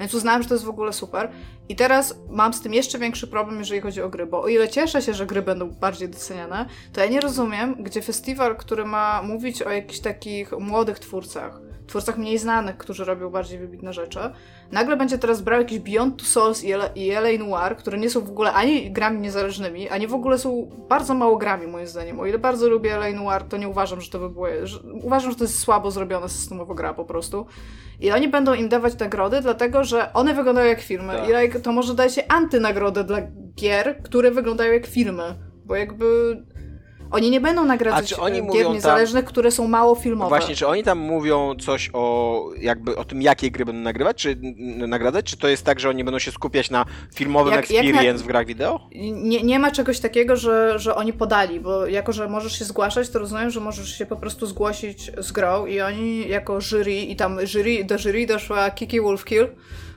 Więc 0.00 0.14
uznałam, 0.14 0.42
że 0.42 0.48
to 0.48 0.54
jest 0.54 0.64
w 0.64 0.68
ogóle 0.68 0.92
super. 0.92 1.30
I 1.68 1.76
teraz 1.76 2.14
mam 2.28 2.54
z 2.54 2.60
tym 2.60 2.74
jeszcze 2.74 2.98
większy 2.98 3.26
problem, 3.26 3.58
jeżeli 3.58 3.80
chodzi 3.80 4.02
o 4.02 4.08
gry, 4.08 4.26
bo 4.26 4.42
o 4.42 4.48
ile 4.48 4.68
cieszę 4.68 5.02
się, 5.02 5.14
że 5.14 5.26
gry 5.26 5.42
będą 5.42 5.70
bardziej 5.70 6.08
doceniane, 6.08 6.66
to 6.92 7.00
ja 7.00 7.06
nie 7.06 7.20
rozumiem, 7.20 7.76
gdzie 7.82 8.02
festiwal, 8.02 8.56
który 8.56 8.84
ma 8.84 9.22
mówić 9.22 9.62
o 9.62 9.70
jakichś 9.70 10.00
takich 10.00 10.52
młodych 10.52 10.98
twórcach, 10.98 11.60
twórcach 11.90 12.18
mniej 12.18 12.38
znanych, 12.38 12.76
którzy 12.76 13.04
robią 13.04 13.30
bardziej 13.30 13.58
wybitne 13.58 13.92
rzeczy, 13.92 14.18
nagle 14.72 14.96
będzie 14.96 15.18
teraz 15.18 15.40
brał 15.40 15.60
jakiś 15.60 15.78
Beyond 15.78 16.16
Two 16.16 16.24
Souls 16.24 16.64
i, 16.94 17.10
LA 17.10 17.38
Noir, 17.38 17.76
które 17.76 17.98
nie 17.98 18.10
są 18.10 18.20
w 18.20 18.30
ogóle 18.30 18.52
ani 18.52 18.90
grami 18.90 19.20
niezależnymi, 19.20 19.88
ani 19.88 20.06
w 20.06 20.14
ogóle 20.14 20.38
są 20.38 20.70
bardzo 20.88 21.14
mało 21.14 21.36
grami, 21.36 21.66
moim 21.66 21.86
zdaniem. 21.86 22.20
O 22.20 22.26
ile 22.26 22.38
bardzo 22.38 22.68
lubię 22.68 22.96
LA 22.96 23.12
Noir, 23.12 23.42
to 23.42 23.56
nie 23.56 23.68
uważam, 23.68 24.00
że 24.00 24.10
to 24.10 24.18
by 24.18 24.30
było... 24.30 24.46
Że, 24.62 24.80
uważam, 25.02 25.30
że 25.30 25.36
to 25.36 25.44
jest 25.44 25.58
słabo 25.58 25.90
zrobione 25.90 26.28
systemowo 26.28 26.74
gra 26.74 26.94
po 26.94 27.04
prostu. 27.04 27.46
I 28.00 28.12
oni 28.12 28.28
będą 28.28 28.54
im 28.54 28.68
dawać 28.68 28.98
nagrody, 28.98 29.40
dlatego 29.40 29.84
że 29.84 30.12
one 30.12 30.34
wyglądają 30.34 30.68
jak 30.68 30.80
filmy. 30.80 31.12
Tak. 31.12 31.28
I 31.28 31.42
like, 31.42 31.60
to 31.60 31.72
może 31.72 31.94
dajcie 31.94 32.32
antynagrodę 32.32 33.04
dla 33.04 33.18
gier, 33.54 34.02
które 34.02 34.30
wyglądają 34.30 34.72
jak 34.72 34.86
filmy. 34.86 35.34
Bo 35.64 35.76
jakby 35.76 36.36
oni 37.10 37.30
nie 37.30 37.40
będą 37.40 37.64
nagradzać 37.64 38.12
oni 38.12 38.38
e, 38.38 38.46
gier 38.52 38.70
niezależnych, 38.70 39.24
tam, 39.24 39.32
które 39.32 39.50
są 39.50 39.68
mało 39.68 39.94
filmowe. 39.94 40.28
Właśnie, 40.28 40.56
czy 40.56 40.66
oni 40.66 40.82
tam 40.82 40.98
mówią 40.98 41.54
coś 41.54 41.90
o 41.92 42.44
jakby 42.58 42.96
o 42.96 43.04
tym, 43.04 43.22
jakie 43.22 43.50
gry 43.50 43.64
będą 43.64 43.82
nagrywać, 43.82 44.16
czy 44.16 44.36
nagradzać? 44.88 45.24
Czy 45.26 45.36
to 45.36 45.48
jest 45.48 45.64
tak, 45.64 45.80
że 45.80 45.88
oni 45.88 46.04
będą 46.04 46.18
się 46.18 46.32
skupiać 46.32 46.70
na 46.70 46.86
filmowym 47.14 47.52
jak, 47.52 47.60
experience 47.60 48.04
jak 48.04 48.16
na, 48.16 48.22
w 48.22 48.26
grach 48.26 48.46
wideo? 48.46 48.80
Nie, 49.12 49.42
nie 49.42 49.58
ma 49.58 49.70
czegoś 49.70 50.00
takiego, 50.00 50.36
że, 50.36 50.78
że 50.78 50.94
oni 50.94 51.12
podali, 51.12 51.60
bo 51.60 51.86
jako, 51.86 52.12
że 52.12 52.28
możesz 52.28 52.58
się 52.58 52.64
zgłaszać, 52.64 53.10
to 53.10 53.18
rozumiem, 53.18 53.50
że 53.50 53.60
możesz 53.60 53.98
się 53.98 54.06
po 54.06 54.16
prostu 54.16 54.46
zgłosić 54.46 55.12
z 55.18 55.32
grą 55.32 55.66
i 55.66 55.80
oni 55.80 56.28
jako 56.28 56.60
jury, 56.60 56.96
i 56.96 57.16
tam 57.16 57.38
jury, 57.46 57.84
do 57.84 57.98
jury 57.98 58.26
doszła 58.26 58.70
Kiki 58.70 59.00
Wolfkill, 59.00 59.48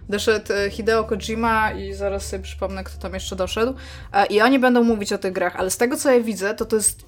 doszedł 0.10 0.54
e, 0.54 0.70
Hideo 0.70 1.04
Kojima 1.04 1.72
i 1.72 1.94
zaraz 1.94 2.28
sobie 2.28 2.44
przypomnę, 2.44 2.84
kto 2.84 3.02
tam 3.02 3.14
jeszcze 3.14 3.36
doszedł. 3.36 3.74
E, 4.14 4.26
I 4.26 4.42
oni 4.42 4.60
będą 4.60 4.84
mówić 4.84 5.14
o 5.14 5.18
tych 5.18 5.34
grach, 5.34 5.56
ale 5.56 5.70
z 5.70 5.78
tego, 5.78 5.98
co 5.98 6.12
ja 6.12 6.20
widzę, 6.20 6.54
to 6.54 6.66
to 6.66 6.76
jest 6.76 7.06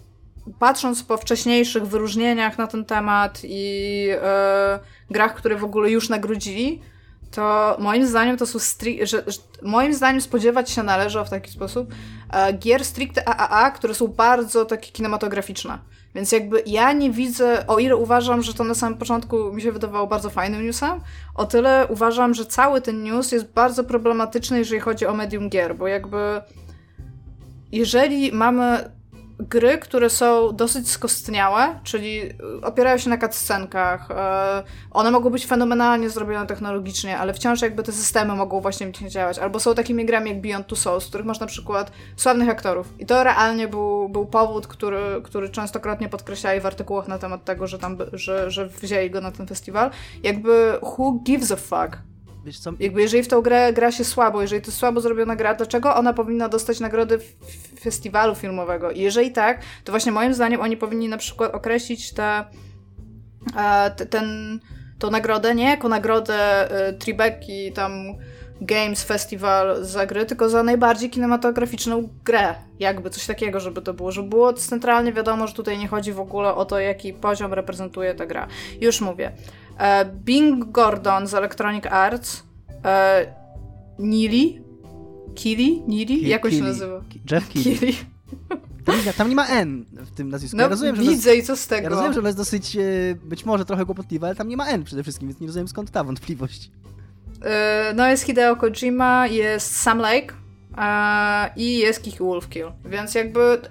patrząc 0.59 1.03
po 1.03 1.17
wcześniejszych 1.17 1.85
wyróżnieniach 1.87 2.57
na 2.57 2.67
ten 2.67 2.85
temat 2.85 3.41
i 3.43 4.07
e, 4.21 4.79
grach, 5.09 5.35
które 5.35 5.55
w 5.55 5.63
ogóle 5.63 5.91
już 5.91 6.09
nagrodzili, 6.09 6.81
to 7.35 7.75
moim 7.79 8.07
zdaniem 8.07 8.37
to 8.37 8.45
są 8.45 8.59
stri- 8.59 9.05
że, 9.05 9.23
że, 9.27 9.39
moim 9.61 9.93
zdaniem 9.93 10.21
spodziewać 10.21 10.69
się 10.69 10.83
należy 10.83 11.25
w 11.25 11.29
taki 11.29 11.51
sposób 11.51 11.93
e, 12.33 12.53
gier 12.53 12.85
stricte 12.85 13.29
AAA, 13.29 13.71
które 13.71 13.93
są 13.93 14.07
bardzo 14.07 14.65
takie 14.65 14.91
kinematograficzne. 14.91 15.79
Więc 16.15 16.31
jakby 16.31 16.63
ja 16.65 16.93
nie 16.93 17.11
widzę, 17.11 17.67
o 17.67 17.79
ile 17.79 17.95
uważam, 17.95 18.41
że 18.41 18.53
to 18.53 18.63
na 18.63 18.73
samym 18.73 18.97
początku 18.97 19.53
mi 19.53 19.61
się 19.61 19.71
wydawało 19.71 20.07
bardzo 20.07 20.29
fajnym 20.29 20.63
newsem, 20.63 21.01
o 21.35 21.45
tyle 21.45 21.87
uważam, 21.89 22.33
że 22.33 22.45
cały 22.45 22.81
ten 22.81 23.03
news 23.03 23.31
jest 23.31 23.53
bardzo 23.53 23.83
problematyczny, 23.83 24.59
jeżeli 24.59 24.79
chodzi 24.79 25.05
o 25.05 25.13
medium 25.13 25.49
gier, 25.49 25.75
bo 25.75 25.87
jakby 25.87 26.41
jeżeli 27.71 28.31
mamy 28.31 28.91
gry, 29.39 29.77
które 29.77 30.09
są 30.09 30.55
dosyć 30.55 30.89
skostniałe, 30.89 31.79
czyli 31.83 32.21
opierają 32.61 32.97
się 32.97 33.09
na 33.09 33.17
cutscenkach. 33.17 34.11
E, 34.11 34.63
one 34.91 35.11
mogą 35.11 35.29
być 35.29 35.45
fenomenalnie 35.45 36.09
zrobione 36.09 36.47
technologicznie, 36.47 37.17
ale 37.17 37.33
wciąż 37.33 37.61
jakby 37.61 37.83
te 37.83 37.91
systemy 37.91 38.35
mogą 38.35 38.61
właśnie 38.61 38.91
nie 39.01 39.09
działać. 39.09 39.39
Albo 39.39 39.59
są 39.59 39.75
takimi 39.75 40.05
grami 40.05 40.29
jak 40.29 40.41
Beyond 40.41 40.67
Two 40.67 40.75
Souls, 40.75 41.05
w 41.05 41.09
których 41.09 41.25
masz 41.25 41.39
na 41.39 41.47
przykład 41.47 41.91
sławnych 42.15 42.49
aktorów. 42.49 42.93
I 42.99 43.05
to 43.05 43.23
realnie 43.23 43.67
był, 43.67 44.09
był 44.09 44.25
powód, 44.25 44.67
który, 44.67 45.21
który 45.23 45.49
częstokrotnie 45.49 46.09
podkreślali 46.09 46.61
w 46.61 46.65
artykułach 46.65 47.07
na 47.07 47.19
temat 47.19 47.43
tego, 47.43 47.67
że, 47.67 47.79
tam, 47.79 47.97
że, 48.13 48.51
że 48.51 48.67
wzięli 48.67 49.09
go 49.09 49.21
na 49.21 49.31
ten 49.31 49.47
festiwal. 49.47 49.91
Jakby 50.23 50.79
who 50.81 51.19
gives 51.23 51.51
a 51.51 51.55
fuck? 51.55 51.97
Wiesz 52.45 52.59
co? 52.59 52.71
Jakby 52.79 53.01
jeżeli 53.01 53.23
w 53.23 53.27
tą 53.27 53.41
grę 53.41 53.73
gra 53.73 53.91
się 53.91 54.03
słabo, 54.03 54.41
jeżeli 54.41 54.61
to 54.61 54.71
słabo 54.71 55.01
zrobiona 55.01 55.35
gra, 55.35 55.53
dlaczego 55.53 55.95
ona 55.95 56.13
powinna 56.13 56.49
dostać 56.49 56.79
nagrody 56.79 57.19
festiwalu 57.79 58.35
filmowego? 58.35 58.91
I 58.91 59.01
jeżeli 59.01 59.31
tak, 59.31 59.61
to 59.83 59.91
właśnie 59.91 60.11
moim 60.11 60.33
zdaniem 60.33 60.61
oni 60.61 60.77
powinni 60.77 61.09
na 61.09 61.17
przykład 61.17 61.55
określić 61.55 62.13
te, 62.13 62.45
te 63.95 64.05
ten, 64.05 64.59
tą 64.99 65.11
nagrodę 65.11 65.55
nie 65.55 65.65
jako 65.69 65.89
nagrodę 65.89 66.67
y, 66.89 66.93
Tribeki 66.93 67.71
tam 67.71 67.91
Games 68.61 69.03
Festival 69.03 69.85
za 69.85 70.05
gry, 70.05 70.25
tylko 70.25 70.49
za 70.49 70.63
najbardziej 70.63 71.09
kinematograficzną 71.09 72.09
grę. 72.25 72.55
Jakby 72.79 73.09
coś 73.09 73.25
takiego, 73.25 73.59
żeby 73.59 73.81
to 73.81 73.93
było. 73.93 74.11
Żeby 74.11 74.29
było 74.29 74.53
centralnie 74.53 75.13
wiadomo, 75.13 75.47
że 75.47 75.53
tutaj 75.53 75.77
nie 75.77 75.87
chodzi 75.87 76.13
w 76.13 76.19
ogóle 76.19 76.55
o 76.55 76.65
to, 76.65 76.79
jaki 76.79 77.13
poziom 77.13 77.53
reprezentuje 77.53 78.13
ta 78.13 78.25
gra. 78.25 78.47
Już 78.81 79.01
mówię. 79.01 79.31
E, 79.77 80.05
Bing 80.05 80.65
Gordon 80.71 81.27
z 81.27 81.33
Electronic 81.33 81.85
Arts, 81.85 82.43
e, 82.85 83.25
Nili, 83.99 84.61
Kili, 85.35 85.83
Nili, 85.87 86.29
jak 86.29 86.45
on 86.45 86.51
się 86.51 86.61
nazywa? 86.61 87.01
Jeff 87.31 87.49
Kili. 87.49 87.95
tam 89.17 89.29
nie 89.29 89.35
ma 89.35 89.47
N 89.47 89.85
w 89.91 90.11
tym 90.11 90.29
nazwisku. 90.29 90.57
No, 90.57 90.63
ja 90.63 90.69
rozumiem, 90.69 90.95
że 90.95 91.01
widzę 91.01 91.35
jest, 91.35 91.43
i 91.43 91.47
co 91.47 91.55
z 91.55 91.67
tego? 91.67 91.83
Ja 91.83 91.89
rozumiem, 91.89 92.13
że 92.13 92.19
ono 92.19 92.27
jest 92.27 92.37
dosyć, 92.37 92.75
e, 92.75 92.81
być 93.23 93.45
może 93.45 93.65
trochę 93.65 93.85
kłopotliwe, 93.85 94.27
ale 94.27 94.35
tam 94.35 94.47
nie 94.47 94.57
ma 94.57 94.67
N 94.67 94.83
przede 94.83 95.03
wszystkim, 95.03 95.27
więc 95.27 95.39
nie 95.39 95.47
rozumiem 95.47 95.67
skąd 95.67 95.91
ta 95.91 96.03
wątpliwość. 96.03 96.71
No 97.95 98.07
jest 98.07 98.23
Hideo 98.23 98.55
Kojima, 98.55 99.27
jest 99.27 99.75
Sam 99.75 99.99
Lake 99.99 100.35
i 101.55 101.77
jest 101.77 102.03
Kiki 102.03 102.17
Wolfkill, 102.17 102.71
więc 102.85 103.15
jakby, 103.15 103.61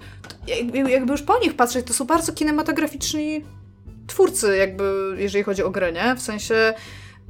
jakby 0.89 1.11
już 1.11 1.21
po 1.21 1.39
nich 1.39 1.55
patrzeć, 1.55 1.87
to 1.87 1.93
są 1.93 2.05
bardzo 2.05 2.33
kinematograficzni 2.33 3.43
twórcy, 4.07 4.57
jakby, 4.57 5.15
jeżeli 5.17 5.43
chodzi 5.43 5.63
o 5.63 5.69
grę, 5.69 5.91
nie? 5.91 6.15
W 6.15 6.21
sensie 6.21 6.73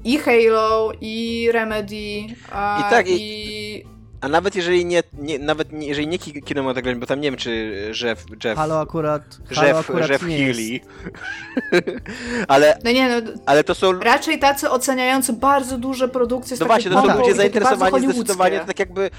i 0.03 0.17
Halo, 0.17 0.91
i 1.01 1.49
Remedy, 1.51 2.35
a, 2.51 2.83
I, 2.87 2.89
tak, 2.89 3.07
i, 3.07 3.13
i 3.13 3.85
a 4.25 4.27
nawet 4.27 4.55
jeżeli 4.55 4.85
nie, 4.85 5.03
nie 5.13 5.39
nawet 5.39 5.71
nie, 5.71 5.87
jeżeli 5.87 6.07
nie 6.07 6.19
kinematograficzny, 6.19 6.99
bo 6.99 7.05
tam 7.05 7.21
nie 7.21 7.31
wiem, 7.31 7.37
czy 7.37 7.81
Jeff... 8.03 8.25
Jeff 8.43 8.57
Halo 8.57 8.79
akurat, 8.79 9.23
Halo 9.55 9.67
Jeff, 9.67 9.77
akurat 9.77 10.09
Jeff 10.09 10.21
Healy. 10.21 10.79
ale, 12.47 12.77
no 12.83 12.91
nie, 12.91 13.07
no, 13.09 13.31
ale 13.45 13.63
to 13.63 13.75
są... 13.75 13.99
Raczej 13.99 14.39
tacy 14.39 14.69
oceniający 14.69 15.33
bardzo 15.33 15.77
duże 15.77 16.07
produkcje. 16.07 16.57
No 16.59 16.65
właśnie, 16.65 16.91
to 16.91 17.01
są 17.01 17.17
ludzie 17.17 17.33
zainteresowani 17.33 18.03
zdecydowanie, 18.03 18.59
to 18.59 18.65
tak 18.65 18.79
jakby, 18.79 19.09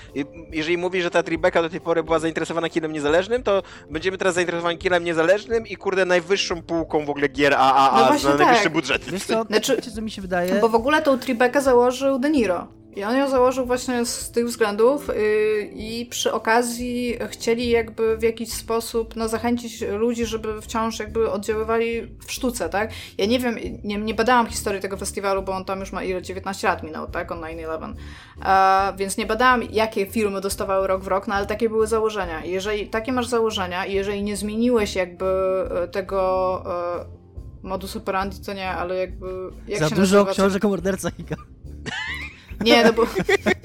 jeżeli 0.53 0.79
mówi, 0.79 1.03
że 1.03 1.11
ta 1.11 1.23
Tribeca 1.23 1.63
do 1.63 1.69
tej 1.71 1.81
pory 1.81 2.03
była 2.03 2.19
zainteresowana 2.19 2.69
kinem 2.69 2.93
niezależnym, 2.93 3.43
to 3.43 3.63
będziemy 3.91 4.19
teraz 4.19 4.35
zainteresowani 4.35 4.79
kinem 4.79 5.05
niezależnym 5.05 5.67
i 5.67 5.77
kurde 5.77 6.05
najwyższą 6.05 6.63
półką 6.63 7.05
w 7.05 7.11
ogóle 7.11 7.29
gier 7.29 7.55
AAA 7.55 8.11
no 8.13 8.19
za 8.19 8.29
tak. 8.29 8.39
najwyższy 8.39 8.71
budżet. 8.71 9.05
Wiesz 9.05 9.25
co, 9.25 9.45
znaczy, 9.45 9.83
co 9.95 10.03
mi 10.03 10.11
się 10.11 10.23
wydaje? 10.23 10.61
Bo 10.61 10.69
w 10.69 10.75
ogóle 10.75 11.03
tą 11.03 11.19
Tribeca 11.19 11.61
założył 11.61 12.19
De 12.19 12.31
Niro. 12.31 12.69
I 12.97 13.05
on 13.05 13.17
ją 13.17 13.31
założył 13.31 13.67
właśnie 13.67 14.05
z 14.05 14.31
tych 14.31 14.47
względów 14.47 15.09
yy, 15.09 15.71
i 15.75 16.07
przy 16.07 16.33
okazji 16.33 17.19
chcieli 17.29 17.71
jakby 17.71 18.17
w 18.17 18.23
jakiś 18.23 18.53
sposób 18.53 19.17
no, 19.17 19.29
zachęcić 19.29 19.81
ludzi, 19.81 20.27
żeby 20.27 20.63
wciąż 20.63 20.99
jakby 20.99 21.31
oddziaływali 21.31 22.17
w 22.27 22.33
sztuce, 22.33 22.69
tak? 22.69 22.91
Ja 23.19 23.27
nie 23.27 23.39
wiem, 23.39 23.57
nie, 23.85 23.99
nie 23.99 24.15
badałam 24.15 24.47
historii 24.47 24.81
tego 24.81 24.97
festiwalu, 24.97 25.43
bo 25.43 25.53
on 25.53 25.65
tam 25.65 25.81
już 25.81 25.93
ma 25.93 26.05
ile? 26.05 26.23
19 26.23 26.69
lat 26.69 26.83
minął, 26.83 27.07
tak? 27.07 27.33
On 27.33 27.41
9-11. 27.41 27.93
Uh, 27.93 28.99
więc 28.99 29.17
nie 29.17 29.27
badałam, 29.27 29.63
jakie 29.63 30.07
filmy 30.07 30.41
dostawały 30.41 30.87
rok 30.87 31.03
w 31.03 31.07
rok, 31.07 31.29
no 31.29 31.35
ale 31.35 31.47
takie 31.47 31.69
były 31.69 31.87
założenia. 31.87 32.45
Jeżeli 32.45 32.87
takie 32.87 33.13
masz 33.13 33.27
założenia 33.27 33.87
i 33.87 33.93
jeżeli 33.95 34.23
nie 34.23 34.37
zmieniłeś 34.37 34.95
jakby 34.95 35.27
e, 35.71 35.89
tego... 35.89 36.63
Uh, 36.67 37.27
modus 37.63 37.97
operandi 37.97 38.41
to 38.47 38.53
nie, 38.53 38.71
ale 38.71 38.97
jakby... 38.97 39.51
Jak 39.69 39.81
Za 39.81 39.89
dużo 39.89 40.01
nazywa, 40.01 40.33
książek 40.33 40.65
o 40.65 40.69
mordercach 40.69 41.13
nie, 42.61 42.85
no 42.85 42.93
bo 42.93 43.07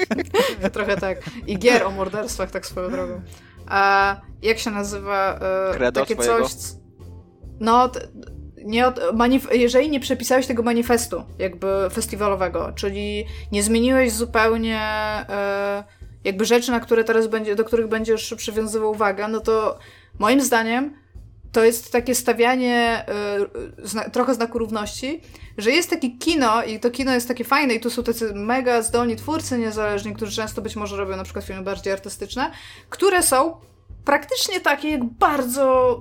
trochę 0.74 0.98
tak. 0.98 1.18
I 1.48 1.60
gier 1.60 1.84
o 1.84 1.92
morderstwach 1.92 2.52
tak 2.52 2.66
swoją 2.66 2.92
drogą. 2.92 3.22
A 3.68 4.16
jak 4.42 4.60
się 4.60 4.72
nazywa 4.72 5.40
e, 5.80 5.92
takie 5.92 6.16
coś... 6.16 6.52
No, 7.60 7.92
nie 8.66 8.88
od, 8.88 9.00
manif- 9.00 9.54
jeżeli 9.54 9.90
nie 9.90 10.00
przepisałeś 10.00 10.48
tego 10.48 10.64
manifestu 10.64 11.24
jakby 11.40 11.68
festiwalowego, 11.94 12.72
czyli 12.76 13.26
nie 13.52 13.64
zmieniłeś 13.64 14.12
zupełnie 14.12 14.80
e, 15.30 15.84
jakby 16.24 16.46
rzeczy, 16.46 16.72
na 16.72 16.80
które 16.80 17.04
teraz 17.04 17.28
będzie, 17.28 17.56
do 17.56 17.64
których 17.64 17.88
będziesz 17.88 18.34
przywiązywał 18.38 18.92
uwagę, 18.92 19.28
no 19.28 19.40
to 19.40 19.80
moim 20.20 20.42
zdaniem 20.42 21.01
to 21.52 21.64
jest 21.64 21.92
takie 21.92 22.16
stawianie 22.16 23.06
y, 23.84 23.88
zna, 23.88 24.10
trochę 24.10 24.34
znaku 24.34 24.60
równości, 24.60 25.22
że 25.58 25.72
jest 25.72 25.90
takie 25.90 26.10
kino 26.10 26.64
i 26.64 26.80
to 26.80 26.92
kino 26.92 27.14
jest 27.14 27.28
takie 27.28 27.44
fajne 27.44 27.74
i 27.74 27.80
tu 27.80 27.90
są 27.90 28.04
tacy 28.04 28.34
mega 28.34 28.82
zdolni 28.82 29.16
twórcy 29.16 29.58
niezależni, 29.58 30.14
którzy 30.14 30.36
często 30.36 30.62
być 30.62 30.76
może 30.76 30.98
robią 30.98 31.18
na 31.18 31.24
przykład 31.24 31.46
filmy 31.46 31.62
bardziej 31.62 31.94
artystyczne, 31.94 32.52
które 32.90 33.24
są 33.24 33.58
praktycznie 34.06 34.60
takie 34.60 34.92
jak 34.92 35.04
bardzo 35.04 35.98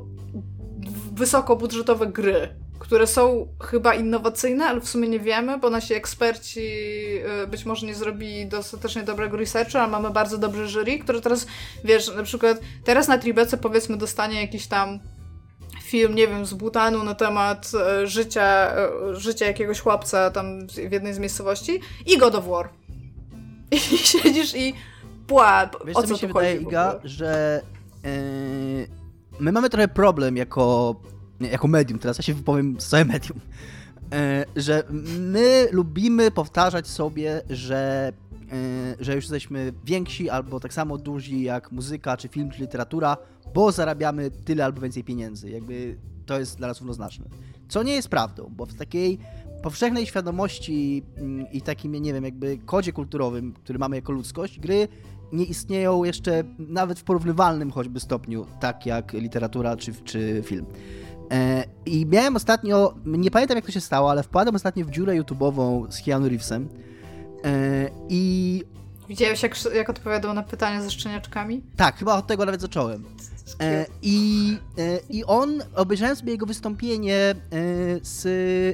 wysokobudżetowe 1.13 2.07
gry, 2.07 2.49
które 2.79 3.07
są 3.07 3.49
chyba 3.63 3.95
innowacyjne, 3.95 4.67
ale 4.67 4.81
w 4.81 4.89
sumie 4.89 5.09
nie 5.09 5.21
wiemy, 5.21 5.59
bo 5.59 5.71
nasi 5.71 5.95
eksperci 5.95 6.61
y, 7.45 7.47
być 7.47 7.65
może 7.65 7.87
nie 7.87 7.95
zrobili 7.95 8.47
dostatecznie 8.47 9.03
dobrego 9.03 9.37
researchu, 9.37 9.79
ale 9.79 9.89
mamy 9.89 10.11
bardzo 10.11 10.39
dobry 10.39 10.69
jury, 10.69 10.99
które 10.99 11.21
teraz, 11.21 11.47
wiesz, 11.85 12.15
na 12.15 12.23
przykład 12.23 12.61
teraz 12.85 13.09
na 13.09 13.19
Tribece 13.19 13.57
powiedzmy 13.57 13.97
dostanie 13.97 14.41
jakiś 14.41 14.67
tam 14.67 15.01
film, 15.91 16.15
nie 16.15 16.29
wiem, 16.29 16.47
z 16.47 16.55
Butanu 16.55 17.05
na 17.05 17.15
temat 17.15 17.73
e, 17.75 18.07
życia, 18.07 18.77
e, 18.77 19.15
życia 19.15 19.47
jakiegoś 19.47 19.81
chłopca 19.81 20.31
tam 20.31 20.67
w 20.69 20.93
jednej 20.93 21.15
z 21.15 21.19
miejscowości 21.19 21.81
i 22.07 22.19
God 22.19 22.35
of 22.35 22.49
War. 22.49 22.69
I 23.77 23.79
siedzisz 23.79 24.55
i 24.57 24.75
pła, 25.27 25.71
Wiesz, 25.85 25.97
o 25.97 26.01
co, 26.01 26.07
co 26.07 26.13
mi 26.13 26.19
się 26.19 26.27
wydaje, 26.27 26.57
Iga, 26.57 27.01
że 27.05 27.63
yy, 28.05 28.11
my 29.41 29.53
mamy 29.53 29.71
trochę 29.71 29.89
problem 29.89 30.37
jako, 30.37 30.97
jako 31.41 31.69
medium, 31.69 31.99
teraz 31.99 32.19
ja 32.19 32.25
się 32.25 32.35
wypowiem 32.35 32.81
z 32.81 32.89
całym 32.89 33.09
medium, 33.09 33.41
yy, 34.57 34.63
że 34.63 34.83
my 35.19 35.69
lubimy 35.73 36.31
powtarzać 36.31 36.89
sobie, 36.89 37.43
że 37.51 38.13
że 39.01 39.15
już 39.15 39.25
jesteśmy 39.25 39.73
więksi 39.85 40.31
albo 40.31 40.61
tak 40.61 40.75
samo 40.75 40.99
duzi 40.99 41.43
jak 41.43 41.73
muzyka, 41.73 42.17
czy 42.17 42.29
film, 42.29 42.51
czy 42.51 42.61
literatura, 42.61 43.17
bo 43.55 43.73
zarabiamy 43.73 44.31
tyle 44.31 44.65
albo 44.65 44.81
więcej 44.81 45.05
pieniędzy. 45.05 45.51
Jakby 45.51 45.97
to 46.27 46.39
jest 46.39 46.57
dla 46.59 46.69
nas 46.69 46.79
równoznaczne. 46.79 47.25
Co 47.69 47.83
nie 47.83 47.93
jest 47.93 48.09
prawdą, 48.09 48.53
bo 48.57 48.67
w 48.67 48.75
takiej 48.75 49.19
powszechnej 49.63 50.07
świadomości 50.07 51.03
mm, 51.17 51.53
i 51.53 51.63
takim, 51.63 51.93
nie 51.93 52.13
wiem, 52.13 52.25
jakby 52.25 52.59
kodzie 52.59 52.93
kulturowym, 52.93 53.53
który 53.53 53.79
mamy 53.79 53.97
jako 53.97 54.13
ludzkość, 54.13 54.61
gry 54.61 54.89
nie 55.33 55.45
istnieją 55.45 56.05
jeszcze 56.05 56.45
nawet 56.59 56.99
w 56.99 57.05
porównywalnym 57.05 57.71
choćby 57.71 58.01
stopniu, 58.01 58.47
tak 58.61 58.87
jak 58.87 59.13
literatura 59.13 59.77
czy, 59.77 59.93
czy 59.95 60.43
film. 60.47 60.67
E, 61.31 61.65
I 61.87 62.07
miałem 62.07 62.37
ostatnio, 62.37 62.95
nie 63.05 63.31
pamiętam 63.31 63.57
jak 63.57 63.67
to 63.67 63.73
się 63.73 63.81
stało, 63.81 64.11
ale 64.11 64.23
wpadłem 64.23 64.55
ostatnio 64.55 64.85
w 64.85 64.91
dziurę 64.91 65.23
YouTube'ową 65.23 65.91
z 65.91 66.03
Keanu 66.03 66.29
Reevesem 66.29 66.69
e, 67.45 67.91
i 68.09 68.63
Widziałeś, 69.09 69.43
jak, 69.43 69.57
jak 69.75 69.91
odpowiadał 69.91 70.35
na 70.35 70.43
pytania 70.43 70.83
ze 70.83 70.91
szczeniaczkami? 70.91 71.63
Tak, 71.77 71.97
chyba 71.97 72.17
od 72.17 72.27
tego 72.27 72.45
nawet 72.45 72.61
zacząłem. 72.61 73.05
E, 73.61 73.87
i, 74.03 74.57
e, 74.79 75.01
I 75.11 75.25
on, 75.25 75.63
obejrzałem 75.75 76.17
sobie 76.17 76.33
jego 76.33 76.47
wystąpienie 76.47 77.17
e, 77.17 77.35
z 78.03 78.27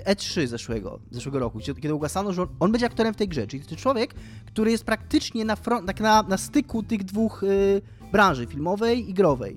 E3 0.05 0.47
zeszłego, 0.47 0.99
zeszłego 1.11 1.39
roku, 1.39 1.59
kiedy 1.59 1.95
ugasano, 1.95 2.33
że 2.33 2.47
on, 2.61 2.73
będzie 2.73 2.87
aktorem 2.87 3.15
w 3.15 3.17
tej 3.17 3.29
grze. 3.29 3.47
Czyli 3.47 3.65
to 3.65 3.77
człowiek, 3.77 4.15
który 4.47 4.71
jest 4.71 4.85
praktycznie 4.85 5.45
na, 5.45 5.57
front, 5.57 5.87
tak 5.87 6.01
na, 6.01 6.23
na 6.23 6.37
styku 6.37 6.83
tych 6.83 7.05
dwóch 7.05 7.43
branży, 8.13 8.47
filmowej 8.47 9.11
i 9.11 9.15
growej. 9.15 9.57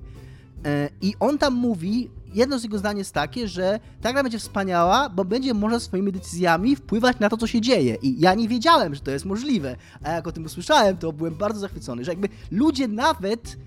I 1.01 1.13
on 1.20 1.38
tam 1.38 1.53
mówi, 1.53 2.09
jedno 2.34 2.59
z 2.59 2.63
jego 2.63 2.78
zdań 2.78 2.97
jest 2.97 3.13
takie, 3.13 3.47
że 3.47 3.80
ta 4.01 4.13
gra 4.13 4.24
będzie 4.24 4.39
wspaniała, 4.39 5.09
bo 5.09 5.26
będzie 5.26 5.53
można 5.53 5.80
swoimi 5.80 6.11
decyzjami 6.11 6.76
wpływać 6.76 7.20
na 7.20 7.30
to, 7.30 7.38
co 7.38 7.47
się 7.47 7.61
dzieje. 7.61 7.95
I 8.01 8.20
ja 8.20 8.34
nie 8.34 8.47
wiedziałem, 8.47 8.95
że 8.95 9.01
to 9.01 9.11
jest 9.11 9.26
możliwe. 9.26 9.76
A 10.03 10.11
jak 10.11 10.28
o 10.28 10.32
tym 10.32 10.45
usłyszałem, 10.45 10.97
to 10.97 11.13
byłem 11.13 11.36
bardzo 11.36 11.59
zachwycony, 11.59 12.05
że 12.05 12.11
jakby 12.11 12.30
ludzie 12.51 12.88
nawet 12.88 13.57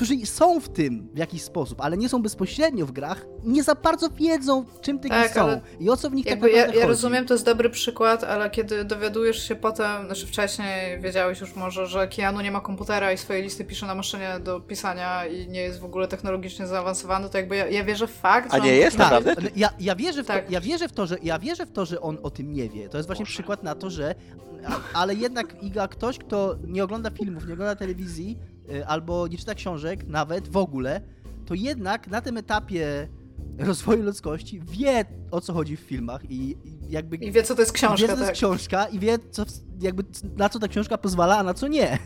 którzy 0.00 0.26
są 0.26 0.60
w 0.60 0.68
tym 0.68 1.08
w 1.14 1.18
jakiś 1.18 1.42
sposób, 1.42 1.80
ale 1.80 1.96
nie 1.96 2.08
są 2.08 2.22
bezpośrednio 2.22 2.86
w 2.86 2.92
grach, 2.92 3.26
nie 3.44 3.62
za 3.62 3.74
bardzo 3.74 4.10
wiedzą, 4.10 4.64
czym 4.80 4.98
te 4.98 5.08
tak, 5.08 5.32
gry 5.32 5.40
są 5.40 5.60
i 5.80 5.90
o 5.90 5.96
co 5.96 6.10
w 6.10 6.14
nich 6.14 6.26
tak 6.26 6.34
naprawdę 6.34 6.58
ja, 6.58 6.66
chodzi. 6.66 6.78
Ja 6.78 6.86
rozumiem, 6.86 7.26
to 7.26 7.34
jest 7.34 7.44
dobry 7.44 7.70
przykład, 7.70 8.24
ale 8.24 8.50
kiedy 8.50 8.84
dowiadujesz 8.84 9.48
się 9.48 9.56
potem, 9.56 10.06
znaczy 10.06 10.26
wcześniej 10.26 11.00
wiedziałeś 11.00 11.40
już 11.40 11.56
może, 11.56 11.86
że 11.86 12.08
Keanu 12.08 12.40
nie 12.40 12.50
ma 12.50 12.60
komputera 12.60 13.12
i 13.12 13.18
swoje 13.18 13.42
listy 13.42 13.64
pisze 13.64 13.86
na 13.86 13.94
maszynie 13.94 14.40
do 14.44 14.60
pisania 14.60 15.26
i 15.26 15.48
nie 15.48 15.60
jest 15.60 15.80
w 15.80 15.84
ogóle 15.84 16.08
technologicznie 16.08 16.66
zaawansowany, 16.66 17.30
to 17.30 17.38
jakby 17.38 17.56
ja, 17.56 17.66
ja 17.66 17.84
wierzę 17.84 18.06
w 18.06 18.12
fakt, 18.12 18.54
A 18.54 18.58
nie 18.58 18.76
jest, 18.76 18.96
tak, 18.96 19.10
naprawdę? 19.10 19.50
Ja, 19.56 19.70
ja, 19.80 19.96
wierzę 19.96 20.22
w 20.22 20.26
to, 20.26 20.32
tak. 20.32 20.50
ja, 20.50 20.60
wierzę 20.60 20.88
w 20.88 20.92
to, 20.92 21.06
że, 21.06 21.16
ja 21.22 21.38
wierzę 21.38 21.66
w 21.66 21.72
to, 21.72 21.86
że 21.86 22.00
on 22.00 22.18
o 22.22 22.30
tym 22.30 22.52
nie 22.52 22.68
wie. 22.68 22.88
To 22.88 22.96
jest 22.96 23.06
właśnie 23.06 23.24
Boże. 23.24 23.32
przykład 23.32 23.62
na 23.62 23.74
to, 23.74 23.90
że 23.90 24.14
ale 24.94 25.14
jednak 25.14 25.62
Iga, 25.62 25.88
ktoś, 25.88 26.18
kto 26.18 26.56
nie 26.66 26.84
ogląda 26.84 27.10
filmów, 27.10 27.46
nie 27.46 27.52
ogląda 27.52 27.76
telewizji, 27.76 28.38
albo 28.86 29.28
nie 29.28 29.38
czyta 29.38 29.54
książek, 29.54 30.06
nawet 30.06 30.48
w 30.48 30.56
ogóle, 30.56 31.00
to 31.46 31.54
jednak 31.54 32.08
na 32.08 32.20
tym 32.20 32.36
etapie 32.36 33.08
rozwoju 33.58 34.02
ludzkości 34.02 34.60
wie 34.60 35.04
o 35.30 35.40
co 35.40 35.52
chodzi 35.52 35.76
w 35.76 35.80
filmach 35.80 36.30
i 36.30 36.56
jakby... 36.88 37.16
I 37.16 37.32
wie 37.32 37.42
co 37.42 37.54
to 37.54 37.62
jest 37.62 37.72
książka, 37.72 37.96
wie, 37.96 38.08
co 38.08 38.14
to 38.14 38.20
jest 38.20 38.26
tak. 38.26 38.34
książka 38.34 38.86
i 38.86 38.98
wie 38.98 39.18
co, 39.30 39.44
jakby 39.80 40.04
na 40.36 40.48
co 40.48 40.58
ta 40.58 40.68
książka 40.68 40.98
pozwala, 40.98 41.38
a 41.38 41.42
na 41.42 41.54
co 41.54 41.68
nie. 41.68 41.98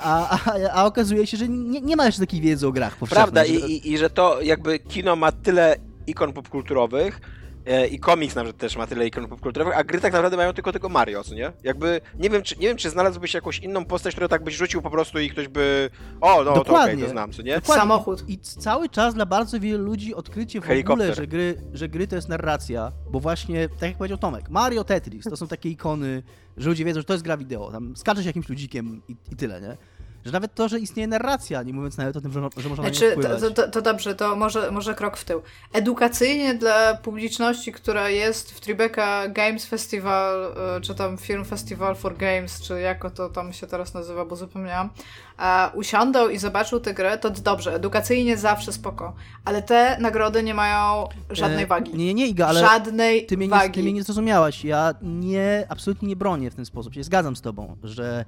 A, 0.00 0.38
a, 0.38 0.70
a 0.72 0.84
okazuje 0.84 1.26
się, 1.26 1.36
że 1.36 1.48
nie, 1.48 1.80
nie 1.80 1.96
ma 1.96 2.06
jeszcze 2.06 2.20
takiej 2.20 2.40
wiedzy 2.40 2.66
o 2.66 2.72
grach 2.72 2.96
powszechnej. 2.96 3.24
Prawda 3.24 3.44
I, 3.44 3.72
i, 3.72 3.92
i 3.92 3.98
że 3.98 4.10
to 4.10 4.40
jakby 4.40 4.78
kino 4.78 5.16
ma 5.16 5.32
tyle 5.32 5.76
ikon 6.06 6.32
popkulturowych, 6.32 7.20
E, 7.20 7.41
i 7.90 7.98
komiks 7.98 8.34
nawet 8.34 8.56
też 8.56 8.76
ma 8.76 8.86
tyle 8.86 9.06
ikon 9.06 9.28
popkulturowych, 9.28 9.78
a 9.78 9.84
gry 9.84 10.00
tak 10.00 10.12
naprawdę 10.12 10.36
mają 10.36 10.52
tylko 10.52 10.72
tego 10.72 10.88
Mario, 10.88 11.24
co 11.24 11.34
nie? 11.34 11.52
Jakby, 11.62 12.00
nie 12.18 12.30
wiem, 12.30 12.42
czy, 12.42 12.56
nie 12.56 12.68
wiem, 12.68 12.76
czy 12.76 12.90
znalazłbyś 12.90 13.34
jakąś 13.34 13.58
inną 13.58 13.84
postać, 13.84 14.14
którą 14.14 14.28
tak 14.28 14.44
byś 14.44 14.54
rzucił 14.54 14.82
po 14.82 14.90
prostu 14.90 15.18
i 15.18 15.30
ktoś 15.30 15.48
by, 15.48 15.90
o, 16.20 16.44
no 16.44 16.54
Dokładnie. 16.54 16.64
to 16.64 16.72
okej, 16.74 16.94
okay, 16.94 17.04
to 17.04 17.10
znam, 17.10 17.32
co 17.32 17.42
nie? 17.42 17.54
Dokładnie. 17.54 17.80
Samochód. 17.80 18.24
I 18.28 18.38
cały 18.38 18.88
czas 18.88 19.14
dla 19.14 19.26
bardzo 19.26 19.60
wielu 19.60 19.84
ludzi 19.84 20.14
odkrycie 20.14 20.60
w 20.60 20.64
Helikopter. 20.64 21.10
ogóle, 21.10 21.14
że 21.14 21.26
gry, 21.26 21.54
że 21.72 21.88
gry 21.88 22.06
to 22.06 22.16
jest 22.16 22.28
narracja, 22.28 22.92
bo 23.10 23.20
właśnie, 23.20 23.68
tak 23.68 23.82
jak 23.88 23.96
powiedział 23.98 24.18
Tomek, 24.18 24.50
Mario, 24.50 24.84
Tetris, 24.84 25.24
to 25.24 25.36
są 25.36 25.48
takie 25.48 25.68
ikony, 25.68 26.22
że 26.56 26.68
ludzie 26.68 26.84
wiedzą, 26.84 27.00
że 27.00 27.04
to 27.04 27.12
jest 27.12 27.24
gra 27.24 27.36
wideo, 27.36 27.72
tam 27.72 27.96
skaczesz 27.96 28.26
jakimś 28.26 28.48
ludzikiem 28.48 29.02
i, 29.08 29.16
i 29.32 29.36
tyle, 29.36 29.60
nie? 29.60 29.76
Że 30.24 30.32
nawet 30.32 30.54
to, 30.54 30.68
że 30.68 30.78
istnieje 30.78 31.06
narracja, 31.06 31.62
nie 31.62 31.72
mówiąc 31.72 31.96
nawet 31.96 32.16
o 32.16 32.20
tym, 32.20 32.32
że, 32.32 32.40
że 32.56 32.68
można 32.68 32.84
znaczy, 32.84 33.16
na 33.16 33.28
to, 33.28 33.50
to, 33.50 33.68
to, 33.68 33.82
dobrze, 33.82 34.14
to 34.14 34.36
może, 34.36 34.70
może 34.70 34.94
krok 34.94 35.16
w 35.16 35.24
tył. 35.24 35.42
Edukacyjnie 35.72 36.54
dla 36.54 36.94
publiczności, 36.94 37.72
która 37.72 38.08
jest 38.08 38.52
w 38.52 38.60
Tribeca 38.60 39.28
Games 39.28 39.66
Festival, 39.66 40.54
e, 40.76 40.80
czy 40.80 40.94
tam 40.94 41.18
Film 41.18 41.44
Festival 41.44 41.96
for 41.96 42.16
Games, 42.16 42.60
czy 42.60 42.80
jako 42.80 43.10
to 43.10 43.28
tam 43.28 43.52
się 43.52 43.66
teraz 43.66 43.94
nazywa, 43.94 44.24
bo 44.24 44.36
zapomniałam, 44.36 44.90
a 45.36 45.70
usiądą 45.74 46.28
i 46.28 46.38
zobaczył 46.38 46.80
tę 46.80 46.94
grę, 46.94 47.18
to 47.18 47.30
dobrze, 47.30 47.74
edukacyjnie 47.74 48.36
zawsze 48.36 48.72
spoko, 48.72 49.14
ale 49.44 49.62
te 49.62 49.96
nagrody 50.00 50.42
nie 50.42 50.54
mają 50.54 51.08
żadnej 51.30 51.64
e, 51.64 51.66
wagi. 51.66 51.94
Nie, 51.94 52.14
nie, 52.14 52.26
Iga, 52.26 52.46
ale 52.46 52.60
żadnej 52.60 53.26
ty 53.26 53.36
mnie, 53.36 53.48
wagi. 53.48 53.68
Nie, 53.68 53.74
ty 53.74 53.82
mnie 53.82 53.92
nie 53.92 54.02
zrozumiałaś. 54.02 54.64
Ja 54.64 54.94
nie, 55.02 55.66
absolutnie 55.68 56.08
nie 56.08 56.16
bronię 56.16 56.50
w 56.50 56.54
ten 56.54 56.64
sposób. 56.64 56.94
Się 56.94 57.04
zgadzam 57.04 57.36
z 57.36 57.40
tobą, 57.40 57.76
że, 57.82 58.24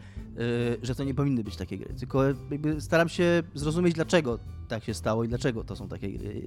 że 0.83 0.95
to 0.95 1.05
nie 1.05 1.15
powinny 1.15 1.45
być 1.45 1.57
takie 1.57 1.79
gry. 1.79 1.95
Tylko 1.95 2.25
jakby 2.25 2.81
staram 2.81 3.09
się 3.09 3.43
zrozumieć, 3.55 3.95
dlaczego 3.95 4.39
tak 4.69 4.85
się 4.85 4.95
stało 4.95 5.25
i 5.25 5.29
dlaczego 5.29 5.65
to 5.65 5.77
są 5.77 5.89
takie 5.89 6.13
gry. 6.13 6.43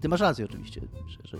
Ty 0.00 0.08
masz 0.08 0.20
rację 0.20 0.44
oczywiście, 0.44 0.80
że, 1.24 1.38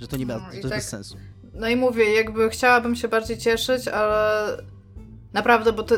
że, 0.00 0.08
to 0.08 0.16
nie 0.16 0.26
ma, 0.26 0.34
no, 0.34 0.62
to 0.62 0.68
tak, 0.68 0.78
bez 0.78 0.88
sensu. 0.88 1.16
No 1.54 1.68
i 1.68 1.76
mówię, 1.76 2.14
jakby 2.14 2.50
chciałabym 2.50 2.96
się 2.96 3.08
bardziej 3.08 3.38
cieszyć, 3.38 3.88
ale 3.88 4.56
naprawdę, 5.32 5.72
bo 5.72 5.82
to 5.82 5.94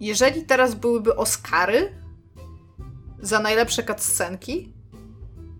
jeżeli 0.00 0.42
teraz 0.42 0.74
byłyby 0.74 1.16
Oscary 1.16 1.92
za 3.22 3.40
najlepsze 3.40 3.82
cutscenki, 3.82 4.72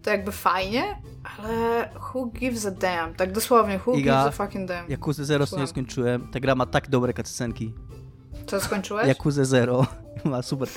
to 0.03 0.11
jakby 0.11 0.33
fajnie, 0.33 1.03
ale 1.39 1.89
who 2.15 2.27
gives 2.27 2.67
a 2.67 2.71
damn? 2.71 3.15
Tak 3.15 3.33
dosłownie, 3.33 3.81
who 3.87 3.95
Iga, 3.95 4.25
gives 4.25 4.41
a 4.41 4.45
fucking 4.45 4.69
damn? 4.69 4.91
Yakuza 4.91 5.25
Zero 5.25 5.45
nie 5.59 5.67
skończyłem. 5.67 6.29
Ta 6.31 6.41
gra 6.41 6.55
ma 6.55 6.67
tak 6.67 6.89
dobre 6.89 7.13
cutscenki. 7.13 7.75
Co 8.51 8.61
skończyłeś? 8.61 9.07
Yakuza 9.07 9.45
Zero. 9.45 9.87
Ma 10.25 10.43
super 10.43 10.69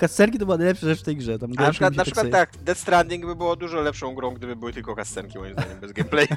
cutscenki. 0.00 0.38
to 0.38 0.44
była 0.44 0.58
najlepsza 0.58 0.86
rzecz 0.86 1.00
w 1.00 1.02
tej 1.02 1.16
grze. 1.16 1.38
Tam 1.38 1.50
A 1.56 1.62
na 1.62 1.70
przykład, 1.70 1.96
na 1.96 2.04
przykład 2.04 2.30
tak, 2.30 2.50
Death 2.62 2.80
Stranding 2.80 3.26
by 3.26 3.36
było 3.36 3.56
dużo 3.56 3.80
lepszą 3.80 4.14
grą, 4.14 4.30
gdyby 4.30 4.56
były 4.56 4.72
tylko 4.72 4.96
cutscenki, 4.96 5.38
moim 5.38 5.52
zdaniem, 5.52 5.80
bez 5.80 5.92
gameplayu. 5.92 6.28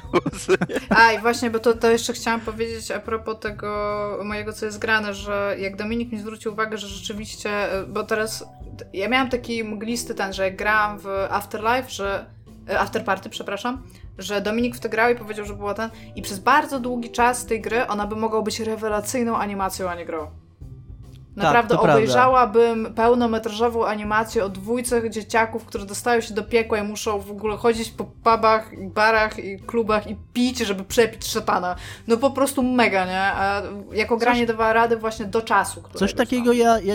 A 0.98 1.12
i 1.12 1.18
właśnie, 1.18 1.50
bo 1.50 1.58
to, 1.58 1.74
to 1.74 1.90
jeszcze 1.90 2.12
chciałam 2.12 2.40
powiedzieć 2.40 2.90
a 2.90 3.00
propos 3.00 3.40
tego 3.40 4.20
mojego, 4.24 4.52
co 4.52 4.66
jest 4.66 4.78
grane, 4.78 5.14
że 5.14 5.56
jak 5.58 5.76
Dominik 5.76 6.12
mi 6.12 6.18
zwrócił 6.18 6.52
uwagę, 6.52 6.78
że 6.78 6.88
rzeczywiście, 6.88 7.50
bo 7.88 8.04
teraz 8.04 8.44
ja 8.92 9.08
miałam 9.08 9.30
taki 9.30 9.64
mglisty 9.64 10.14
ten, 10.14 10.32
że 10.32 10.44
jak 10.44 10.56
grałam 10.56 10.98
w 10.98 11.06
Afterlife, 11.30 11.90
że 11.90 12.26
e, 12.68 12.80
Afterparty, 12.80 13.28
przepraszam, 13.28 13.82
że 14.18 14.40
Dominik 14.40 14.76
w 14.76 14.80
to 14.80 14.88
grał 14.88 15.10
i 15.10 15.14
powiedział, 15.14 15.46
że 15.46 15.54
była 15.54 15.74
ten 15.74 15.90
i 16.16 16.22
przez 16.22 16.38
bardzo 16.38 16.80
długi 16.80 17.10
czas 17.10 17.46
tej 17.46 17.60
gry 17.60 17.86
ona 17.86 18.06
by 18.06 18.16
mogła 18.16 18.42
być 18.42 18.60
rewelacyjną 18.60 19.36
animacją, 19.36 19.90
a 19.90 19.94
nie 19.94 20.04
grą. 20.04 20.47
Tak, 21.38 21.46
Naprawdę 21.46 21.74
tak, 21.74 21.84
obejrzałabym 21.84 22.82
prawda. 22.82 23.02
pełnometrażową 23.02 23.86
animację 23.86 24.44
o 24.44 24.48
dwójce 24.48 25.10
dzieciaków, 25.10 25.64
którzy 25.64 25.86
dostają 25.86 26.20
się 26.20 26.34
do 26.34 26.42
piekła 26.42 26.78
i 26.78 26.82
muszą 26.82 27.20
w 27.20 27.30
ogóle 27.30 27.56
chodzić 27.56 27.90
po 27.90 28.04
pubach, 28.04 28.70
barach 28.94 29.38
i 29.38 29.58
klubach 29.58 30.10
i 30.10 30.16
pić, 30.32 30.58
żeby 30.58 30.84
przepić 30.84 31.26
szatana. 31.26 31.76
No 32.08 32.16
po 32.16 32.30
prostu 32.30 32.62
mega, 32.62 33.06
nie? 33.06 33.20
A 33.20 33.62
jako 33.92 34.16
gra 34.16 34.34
nie 34.34 34.46
dawała 34.46 34.72
rady 34.72 34.96
właśnie 34.96 35.26
do 35.26 35.42
czasu. 35.42 35.82
Coś 35.94 36.14
takiego 36.14 36.52
ja, 36.52 36.80
ja 36.80 36.94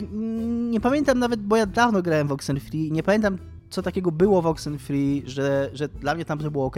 nie 0.70 0.82
pamiętam 0.82 1.20
nawet, 1.20 1.42
bo 1.42 1.56
ja 1.56 1.66
dawno 1.66 2.02
grałem 2.02 2.28
w 2.28 2.32
Oxenfree, 2.32 2.92
nie 2.92 3.04
pamiętam 3.04 3.38
co 3.70 3.82
takiego 3.82 4.12
było 4.12 4.42
w 4.42 4.48
Oxenfree, 4.48 5.24
że, 5.26 5.70
że 5.74 5.88
dla 5.88 6.16
mnie 6.16 6.26
tam 6.26 6.40
to 6.40 6.52
było 6.52 6.66
ok, 6.66 6.76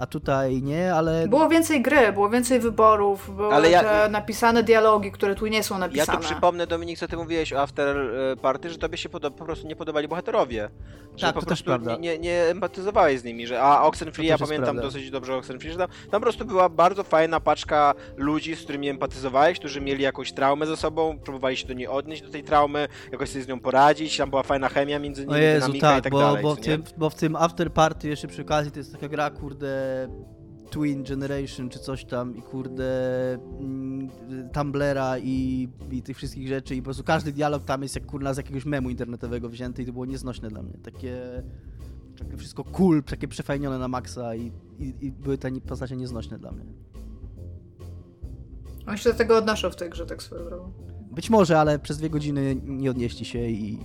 a 0.00 0.06
tutaj 0.06 0.62
nie, 0.62 0.94
ale... 0.94 1.28
Było 1.28 1.48
więcej 1.48 1.82
gry, 1.82 2.12
było 2.12 2.30
więcej 2.30 2.60
wyborów, 2.60 3.36
były 3.36 3.68
ja... 3.68 4.08
napisane 4.08 4.62
dialogi, 4.62 5.12
które 5.12 5.34
tu 5.34 5.46
nie 5.46 5.62
są 5.62 5.78
napisane. 5.78 6.12
Ja 6.12 6.18
tu 6.18 6.24
przypomnę, 6.26 6.66
Dominik, 6.66 6.98
co 6.98 7.08
ty 7.08 7.16
mówiłeś 7.16 7.52
o 7.52 7.60
After 7.60 7.96
e, 7.96 8.36
Party, 8.36 8.70
że 8.70 8.78
tobie 8.78 8.98
się 8.98 9.08
po 9.08 9.30
prostu 9.30 9.66
nie 9.66 9.76
podobali 9.76 10.08
bohaterowie. 10.08 10.68
Że 11.16 11.26
tak, 11.26 11.34
po 11.34 11.40
to 11.40 11.46
prostu 11.46 11.64
prawda. 11.64 11.96
Nie, 11.96 12.18
nie 12.18 12.42
empatyzowałeś 12.44 13.20
z 13.20 13.24
nimi, 13.24 13.46
że 13.46 13.62
a 13.62 13.82
Oxenfree, 13.82 14.26
ja 14.26 14.38
pamiętam 14.38 14.76
dosyć 14.76 15.10
dobrze 15.10 15.36
Oxenfree, 15.36 15.72
że 15.72 15.78
tam, 15.78 15.88
tam 15.88 16.20
po 16.20 16.20
prostu 16.20 16.44
była 16.44 16.68
bardzo 16.68 17.04
fajna 17.04 17.40
paczka 17.40 17.94
ludzi, 18.16 18.56
z 18.56 18.62
którymi 18.62 18.88
empatyzowałeś, 18.88 19.58
którzy 19.58 19.80
mieli 19.80 20.02
jakąś 20.02 20.32
traumę 20.32 20.66
ze 20.66 20.76
sobą, 20.76 21.18
próbowali 21.18 21.56
się 21.56 21.66
do 21.66 21.74
niej 21.74 21.86
odnieść, 21.86 22.22
do 22.22 22.30
tej 22.30 22.42
traumy, 22.44 22.88
jakoś 23.12 23.28
sobie 23.28 23.44
z 23.44 23.48
nią 23.48 23.60
poradzić, 23.60 24.16
tam 24.16 24.30
była 24.30 24.42
fajna 24.42 24.68
chemia 24.68 24.98
między 24.98 25.22
nimi, 25.22 25.34
o 25.34 25.38
Jezu, 25.38 25.60
dynamika 25.60 25.88
tak, 25.88 25.98
i 25.98 26.02
tak 26.02 26.12
bo, 26.12 26.18
dalej. 26.18 26.42
Bo 26.42 26.54
w, 26.54 26.60
tym, 26.60 26.82
bo 26.96 27.10
w 27.10 27.14
tym 27.14 27.36
After 27.36 27.72
Party 27.72 28.08
jeszcze 28.08 28.28
przy 28.28 28.42
okazji 28.42 28.72
to 28.72 28.78
jest 28.78 28.92
taka 28.92 29.08
gra, 29.08 29.30
kurde, 29.30 29.89
Twin 30.70 31.04
Generation 31.04 31.68
czy 31.68 31.78
coś 31.78 32.04
tam 32.04 32.36
i 32.36 32.42
kurde 32.42 33.34
mm, 33.60 34.10
Tumblera 34.52 35.18
i, 35.18 35.68
i 35.90 36.02
tych 36.02 36.16
wszystkich 36.16 36.48
rzeczy 36.48 36.74
i 36.74 36.78
po 36.78 36.84
prostu 36.84 37.04
każdy 37.04 37.32
dialog 37.32 37.64
tam 37.64 37.82
jest 37.82 37.94
jak 37.94 38.06
kurna 38.06 38.34
z 38.34 38.36
jakiegoś 38.36 38.64
memu 38.64 38.90
internetowego 38.90 39.48
wzięty 39.48 39.82
i 39.82 39.86
to 39.86 39.92
było 39.92 40.06
nieznośne 40.06 40.48
dla 40.48 40.62
mnie. 40.62 40.74
Takie, 40.82 41.42
takie 42.18 42.36
wszystko 42.36 42.64
cool, 42.64 43.02
takie 43.02 43.28
przefajnione 43.28 43.78
na 43.78 43.88
maksa 43.88 44.34
i, 44.34 44.52
i, 44.78 44.94
i 45.00 45.12
były 45.12 45.38
te 45.38 45.60
postacie 45.60 45.96
nieznośne 45.96 46.38
dla 46.38 46.52
mnie. 46.52 46.64
On 48.86 48.96
się 48.96 49.10
do 49.10 49.16
tego 49.16 49.36
odnoszą 49.36 49.70
w 49.70 49.76
tej 49.76 49.90
grze, 49.90 50.06
tak 50.06 50.22
swoją 50.22 50.44
drogą. 50.44 50.72
Być 51.10 51.30
może, 51.30 51.60
ale 51.60 51.78
przez 51.78 51.98
dwie 51.98 52.10
godziny 52.10 52.56
nie 52.64 52.90
odnieśli 52.90 53.24
się 53.24 53.46
i, 53.46 53.78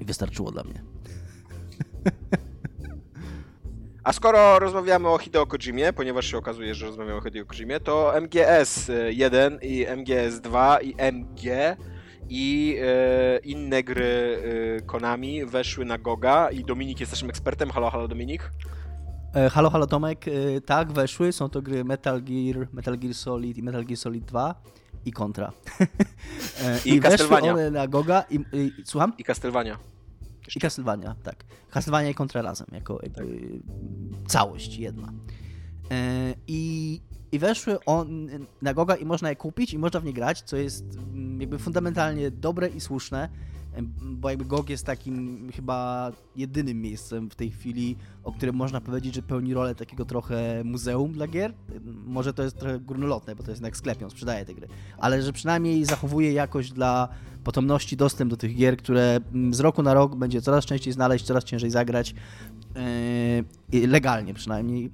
i 0.00 0.04
wystarczyło 0.04 0.52
dla 0.52 0.64
mnie. 0.64 0.82
A 4.04 4.12
skoro 4.12 4.58
rozmawiamy 4.58 5.08
o 5.08 5.18
Hideo 5.18 5.46
Kojimie, 5.46 5.92
ponieważ 5.92 6.26
się 6.26 6.38
okazuje, 6.38 6.74
że 6.74 6.86
rozmawiamy 6.86 7.16
o 7.18 7.20
Hideo 7.20 7.46
Kojimie, 7.46 7.80
to 7.80 8.12
MGS 8.20 8.90
1 9.10 9.58
i 9.62 9.86
MGS 9.96 10.40
2 10.40 10.80
i 10.80 10.94
MG 10.98 11.76
i 12.28 12.76
e, 12.80 13.38
inne 13.38 13.82
gry 13.82 14.42
e, 14.78 14.80
Konami 14.80 15.44
weszły 15.44 15.84
na 15.84 15.98
Goga 15.98 16.50
i 16.50 16.64
Dominik 16.64 17.00
jest 17.00 17.12
naszym 17.12 17.30
ekspertem. 17.30 17.70
Halo, 17.70 17.90
halo 17.90 18.08
Dominik. 18.08 18.50
E, 19.34 19.50
halo, 19.50 19.70
halo 19.70 19.86
Tomek. 19.86 20.28
E, 20.28 20.60
tak, 20.60 20.92
weszły. 20.92 21.32
Są 21.32 21.48
to 21.48 21.62
gry 21.62 21.84
Metal 21.84 22.22
Gear, 22.22 22.68
Metal 22.72 22.98
Gear 22.98 23.14
Solid 23.14 23.58
i 23.58 23.62
Metal 23.62 23.84
Gear 23.84 23.98
Solid 23.98 24.24
2 24.24 24.54
i 25.04 25.12
Contra. 25.12 25.52
E, 26.64 26.78
I, 26.84 26.94
I 26.94 27.00
weszły 27.00 27.40
one 27.40 27.70
na 27.70 27.86
Goga 27.86 28.24
i, 28.30 28.40
i 28.52 28.72
słucham? 28.84 29.12
I 29.18 29.24
Castlevania. 29.24 29.91
I 30.56 30.60
Castlevania, 30.60 31.16
tak. 31.22 31.44
Castlevania 31.70 32.10
i 32.10 32.14
Contra 32.14 32.42
razem, 32.42 32.66
jako 32.72 32.98
tak. 33.14 33.24
całość 34.26 34.76
jedna. 34.76 35.12
E, 35.90 36.34
I, 36.46 37.00
I 37.32 37.38
weszły 37.38 37.84
on 37.84 38.28
na 38.62 38.74
Goga 38.74 38.94
i 38.94 39.04
można 39.04 39.30
je 39.30 39.36
kupić 39.36 39.74
i 39.74 39.78
można 39.78 40.00
w 40.00 40.04
nie 40.04 40.12
grać, 40.12 40.42
co 40.42 40.56
jest 40.56 40.84
mm, 40.94 41.40
jakby 41.40 41.58
fundamentalnie 41.58 42.30
dobre 42.30 42.68
i 42.68 42.80
słuszne 42.80 43.28
bo 44.02 44.30
jakby 44.30 44.44
GOG 44.44 44.70
jest 44.70 44.86
takim 44.86 45.48
chyba 45.54 46.10
jedynym 46.36 46.80
miejscem 46.80 47.30
w 47.30 47.34
tej 47.34 47.50
chwili, 47.50 47.96
o 48.24 48.32
którym 48.32 48.54
można 48.54 48.80
powiedzieć, 48.80 49.14
że 49.14 49.22
pełni 49.22 49.54
rolę 49.54 49.74
takiego 49.74 50.04
trochę 50.04 50.64
muzeum 50.64 51.12
dla 51.12 51.26
gier. 51.26 51.54
Może 52.06 52.34
to 52.34 52.42
jest 52.42 52.58
trochę 52.58 52.80
górnolotne, 52.80 53.36
bo 53.36 53.42
to 53.42 53.50
jest 53.50 53.62
jak 53.62 53.76
sklep, 53.76 54.02
on 54.02 54.10
sprzedaje 54.10 54.44
te 54.44 54.54
gry, 54.54 54.68
ale 54.98 55.22
że 55.22 55.32
przynajmniej 55.32 55.84
zachowuje 55.84 56.32
jakoś 56.32 56.70
dla 56.70 57.08
potomności 57.44 57.96
dostęp 57.96 58.30
do 58.30 58.36
tych 58.36 58.56
gier, 58.56 58.76
które 58.76 59.20
z 59.50 59.60
roku 59.60 59.82
na 59.82 59.94
rok 59.94 60.16
będzie 60.16 60.42
coraz 60.42 60.64
częściej 60.64 60.92
znaleźć, 60.92 61.24
coraz 61.24 61.44
ciężej 61.44 61.70
zagrać, 61.70 62.14
yy, 63.72 63.86
legalnie 63.86 64.34
przynajmniej. 64.34 64.90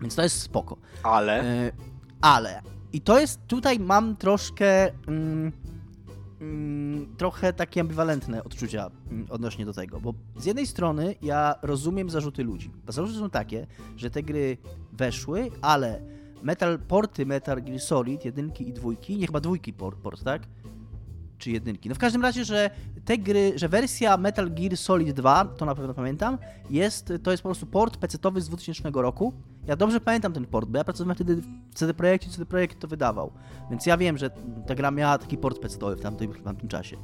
Więc 0.00 0.14
to 0.14 0.22
jest 0.22 0.42
spoko. 0.42 0.76
Ale? 1.02 1.62
Yy, 1.64 1.72
ale. 2.20 2.62
I 2.92 3.00
to 3.00 3.20
jest, 3.20 3.40
tutaj 3.46 3.78
mam 3.78 4.16
troszkę... 4.16 4.84
Yy, 4.84 4.92
mm, 5.08 5.52
trochę 7.16 7.52
takie 7.52 7.80
ambiwalentne 7.80 8.44
odczucia 8.44 8.90
mm, 9.10 9.26
odnośnie 9.30 9.64
do 9.64 9.72
tego, 9.72 10.00
bo 10.00 10.14
z 10.36 10.44
jednej 10.44 10.66
strony 10.66 11.14
ja 11.22 11.54
rozumiem 11.62 12.10
zarzuty 12.10 12.44
ludzi. 12.44 12.70
Bo 12.86 12.92
zarzuty 12.92 13.18
są 13.18 13.30
takie, 13.30 13.66
że 13.96 14.10
te 14.10 14.22
gry 14.22 14.56
weszły, 14.92 15.50
ale 15.62 16.00
metal, 16.42 16.78
porty 16.78 17.26
Metal 17.26 17.62
Gear 17.62 17.80
Solid, 17.80 18.24
jedynki 18.24 18.68
i 18.68 18.72
dwójki, 18.72 19.16
nie 19.16 19.26
chyba 19.26 19.40
dwójki 19.40 19.72
port, 19.72 19.98
port 19.98 20.24
tak? 20.24 20.42
Czy 21.38 21.50
jedynki. 21.50 21.88
No 21.88 21.94
w 21.94 21.98
każdym 21.98 22.22
razie, 22.22 22.44
że 22.44 22.70
te 23.04 23.18
gry, 23.18 23.52
że 23.56 23.68
wersja 23.68 24.16
Metal 24.16 24.50
Gear 24.50 24.76
Solid 24.76 25.16
2, 25.16 25.44
to 25.44 25.64
na 25.64 25.74
pewno 25.74 25.94
pamiętam, 25.94 26.38
jest, 26.70 27.12
to 27.22 27.30
jest 27.30 27.42
po 27.42 27.48
prostu 27.48 27.66
port 27.66 27.96
PC-owy 27.96 28.40
z 28.40 28.48
2000 28.48 28.90
roku. 28.94 29.32
Ja 29.66 29.76
dobrze 29.76 30.00
pamiętam 30.00 30.32
ten 30.32 30.46
port, 30.46 30.68
bo 30.68 30.78
ja 30.78 30.84
pracowałem 30.84 31.14
wtedy 31.14 31.36
w 31.36 31.74
CD 31.74 31.94
Projekcie, 31.94 32.30
CD 32.30 32.46
Projekt 32.46 32.80
to 32.80 32.88
wydawał. 32.88 33.32
Więc 33.70 33.86
ja 33.86 33.96
wiem, 33.96 34.18
że 34.18 34.30
ta 34.66 34.74
gra 34.74 34.90
miała 34.90 35.18
taki 35.18 35.38
port 35.38 35.58
PC-owy 35.58 35.96
w 35.96 36.00
tamtym, 36.00 36.32
w 36.32 36.42
tamtym 36.42 36.68
czasie. 36.68 36.96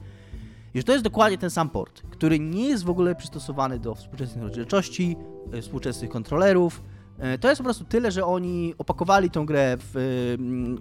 I 0.75 0.79
że 0.79 0.85
to 0.85 0.93
jest 0.93 1.05
dokładnie 1.05 1.39
ten 1.39 1.51
sam 1.51 1.71
port, 1.71 2.03
który 2.11 2.39
nie 2.39 2.69
jest 2.69 2.85
w 2.85 2.91
ogóle 2.91 3.15
przystosowany 3.15 3.79
do 3.79 3.95
współczesnych 3.95 4.45
rozdzielczości, 4.45 5.17
e, 5.53 5.63
współczesnych 5.63 6.11
kontrolerów, 6.11 6.83
e, 7.19 7.39
to 7.39 7.49
jest 7.49 7.59
po 7.59 7.65
prostu 7.65 7.85
tyle, 7.85 8.11
że 8.11 8.25
oni 8.25 8.75
opakowali 8.79 9.31
tą 9.31 9.47
grę 9.47 9.77
w, 9.79 9.93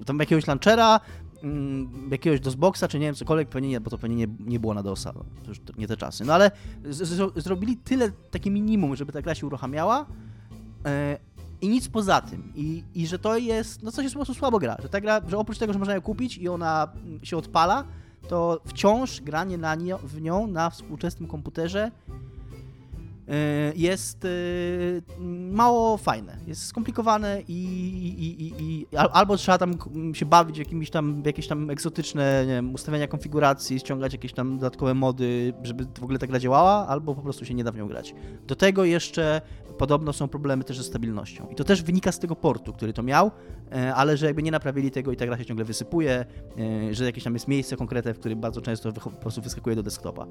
w 0.02 0.06
tam 0.06 0.20
jakiegoś 0.20 0.48
launchera, 0.48 1.00
Mm, 1.44 2.10
jakiegoś 2.12 2.40
DOSBoxa, 2.40 2.84
czy 2.90 3.00
nie 3.00 3.06
wiem, 3.06 3.16
cokolwiek, 3.16 3.50
pewnie 3.50 3.70
nie, 3.70 3.82
bo 3.82 3.90
to 3.90 3.98
pewnie 3.98 4.16
nie, 4.16 4.28
nie 4.40 4.60
było 4.60 4.74
na 4.74 4.84
DOSa, 4.84 5.14
no, 5.16 5.26
to 5.44 5.50
już 5.50 5.62
nie 5.78 5.88
te 5.88 5.98
czasy. 5.98 6.26
No 6.26 6.34
ale 6.34 6.52
z, 6.86 7.34
zrobili 7.44 7.78
tyle, 7.78 8.12
takie 8.32 8.52
minimum, 8.52 8.96
żeby 8.96 9.12
ta 9.12 9.22
gra 9.22 9.36
się 9.36 9.48
uruchamiała, 9.48 10.06
e, 10.86 11.18
i 11.62 11.70
nic 11.70 11.88
poza 11.88 12.22
tym. 12.22 12.52
I, 12.56 12.84
I 12.94 13.08
że 13.08 13.20
to 13.20 13.38
jest, 13.38 13.84
no 13.84 13.92
coś 13.92 14.04
jest 14.04 14.16
po 14.16 14.18
prostu 14.18 14.34
słabo 14.34 14.60
gra. 14.60 14.78
Że 14.82 14.90
ta 14.90 15.02
gra, 15.02 15.22
że 15.28 15.38
oprócz 15.38 15.58
tego, 15.58 15.74
że 15.74 15.80
można 15.80 15.96
ją 15.96 16.02
kupić 16.02 16.38
i 16.38 16.50
ona 16.50 16.88
się 17.24 17.38
odpala, 17.38 17.84
to 18.28 18.62
wciąż 18.66 19.22
granie 19.22 19.58
na 19.58 19.76
nie, 19.76 19.98
w 19.98 20.22
nią 20.22 20.48
na 20.48 20.70
współczesnym 20.70 21.30
komputerze 21.30 21.92
jest 23.76 24.26
e, 24.26 24.30
mało 25.52 25.98
fajne, 25.98 26.38
jest 26.48 26.66
skomplikowane 26.66 27.42
i, 27.48 27.54
i, 28.20 28.44
i, 28.44 28.54
i, 28.64 28.88
albo 28.98 29.38
trzeba 29.38 29.58
tam 29.58 29.76
się 30.14 30.26
bawić 30.26 30.58
jakimiś 30.58 30.90
tam, 30.90 31.24
jakieś 31.26 31.48
tam 31.48 31.70
egzotyczne 31.70 32.46
wiem, 32.48 32.74
ustawienia 32.74 33.08
konfiguracji, 33.08 33.80
ściągać 33.80 34.14
jakieś 34.14 34.34
tam 34.34 34.58
dodatkowe 34.58 34.94
mody, 34.94 35.54
żeby 35.64 35.86
w 36.00 36.04
ogóle 36.04 36.20
ta 36.20 36.28
gra 36.28 36.40
działała, 36.40 36.88
albo 36.88 37.16
po 37.16 37.22
prostu 37.22 37.46
się 37.46 37.54
nie 37.54 37.64
da 37.64 37.72
w 37.72 37.76
nią 37.76 37.88
grać. 37.88 38.16
Do 38.48 38.56
tego 38.56 38.86
jeszcze 38.86 39.42
podobno 39.78 40.14
są 40.14 40.28
problemy 40.28 40.64
też 40.64 40.78
ze 40.78 40.84
stabilnością. 40.84 41.48
I 41.52 41.56
to 41.56 41.64
też 41.64 41.84
wynika 41.84 42.12
z 42.12 42.20
tego 42.20 42.36
portu, 42.36 42.74
który 42.74 42.94
to 42.94 43.04
miał, 43.04 43.32
e, 43.72 43.96
ale 43.96 44.18
że 44.18 44.26
jakby 44.26 44.44
nie 44.44 44.52
naprawili 44.52 44.92
tego 44.92 45.12
i 45.12 45.16
ta 45.16 45.26
gra 45.26 45.38
się 45.38 45.46
ciągle 45.46 45.66
wysypuje, 45.66 46.26
że 46.92 47.06
jakieś 47.06 47.24
tam 47.24 47.34
jest 47.34 47.48
miejsce 47.48 47.78
konkretne, 47.78 48.14
w 48.14 48.20
którym 48.20 48.42
bardzo 48.42 48.62
często 48.62 48.94
po 48.94 49.10
prostu 49.10 49.42
wyskakuje 49.42 49.76
do 49.76 49.84
desktopa. 49.84 50.28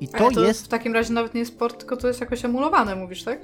I 0.00 0.08
to, 0.08 0.30
to 0.30 0.44
jest. 0.44 0.64
W 0.64 0.68
takim 0.68 0.94
razie 0.94 1.12
nawet 1.12 1.34
nie 1.34 1.40
jest 1.40 1.58
port, 1.58 1.78
tylko 1.78 1.96
to 1.96 2.08
jest 2.08 2.17
jakoś 2.20 2.44
emulowane, 2.44 2.96
mówisz, 2.96 3.24
tak? 3.24 3.40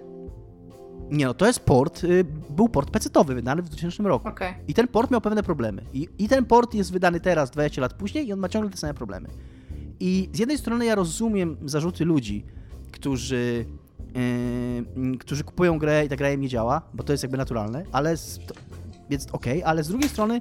Nie, 1.10 1.26
no 1.26 1.34
to 1.34 1.46
jest 1.46 1.60
port, 1.60 2.04
y, 2.04 2.24
był 2.50 2.68
port 2.68 2.90
PC-owy 2.90 3.34
wydany 3.34 3.62
w 3.62 3.68
2000 3.68 4.02
roku. 4.02 4.28
Okay. 4.28 4.54
I 4.68 4.74
ten 4.74 4.88
port 4.88 5.10
miał 5.10 5.20
pewne 5.20 5.42
problemy. 5.42 5.82
I, 5.92 6.08
I 6.18 6.28
ten 6.28 6.44
port 6.44 6.74
jest 6.74 6.92
wydany 6.92 7.20
teraz, 7.20 7.50
20 7.50 7.80
lat 7.80 7.94
później, 7.94 8.28
i 8.28 8.32
on 8.32 8.38
ma 8.38 8.48
ciągle 8.48 8.70
te 8.70 8.76
same 8.76 8.94
problemy. 8.94 9.28
I 10.00 10.30
z 10.32 10.38
jednej 10.38 10.58
strony 10.58 10.84
ja 10.84 10.94
rozumiem 10.94 11.56
zarzuty 11.64 12.04
ludzi, 12.04 12.44
którzy, 12.92 13.64
yy, 14.96 15.18
którzy 15.18 15.44
kupują 15.44 15.78
grę 15.78 16.04
i 16.04 16.08
ta 16.08 16.16
gra 16.16 16.30
im 16.30 16.40
nie 16.40 16.48
działa, 16.48 16.82
bo 16.94 17.02
to 17.02 17.12
jest 17.12 17.22
jakby 17.22 17.38
naturalne, 17.38 17.84
ale 17.92 18.16
z, 18.16 18.38
to, 18.46 18.54
więc 19.10 19.26
okej, 19.32 19.58
okay, 19.58 19.70
ale 19.70 19.84
z 19.84 19.88
drugiej 19.88 20.08
strony 20.08 20.40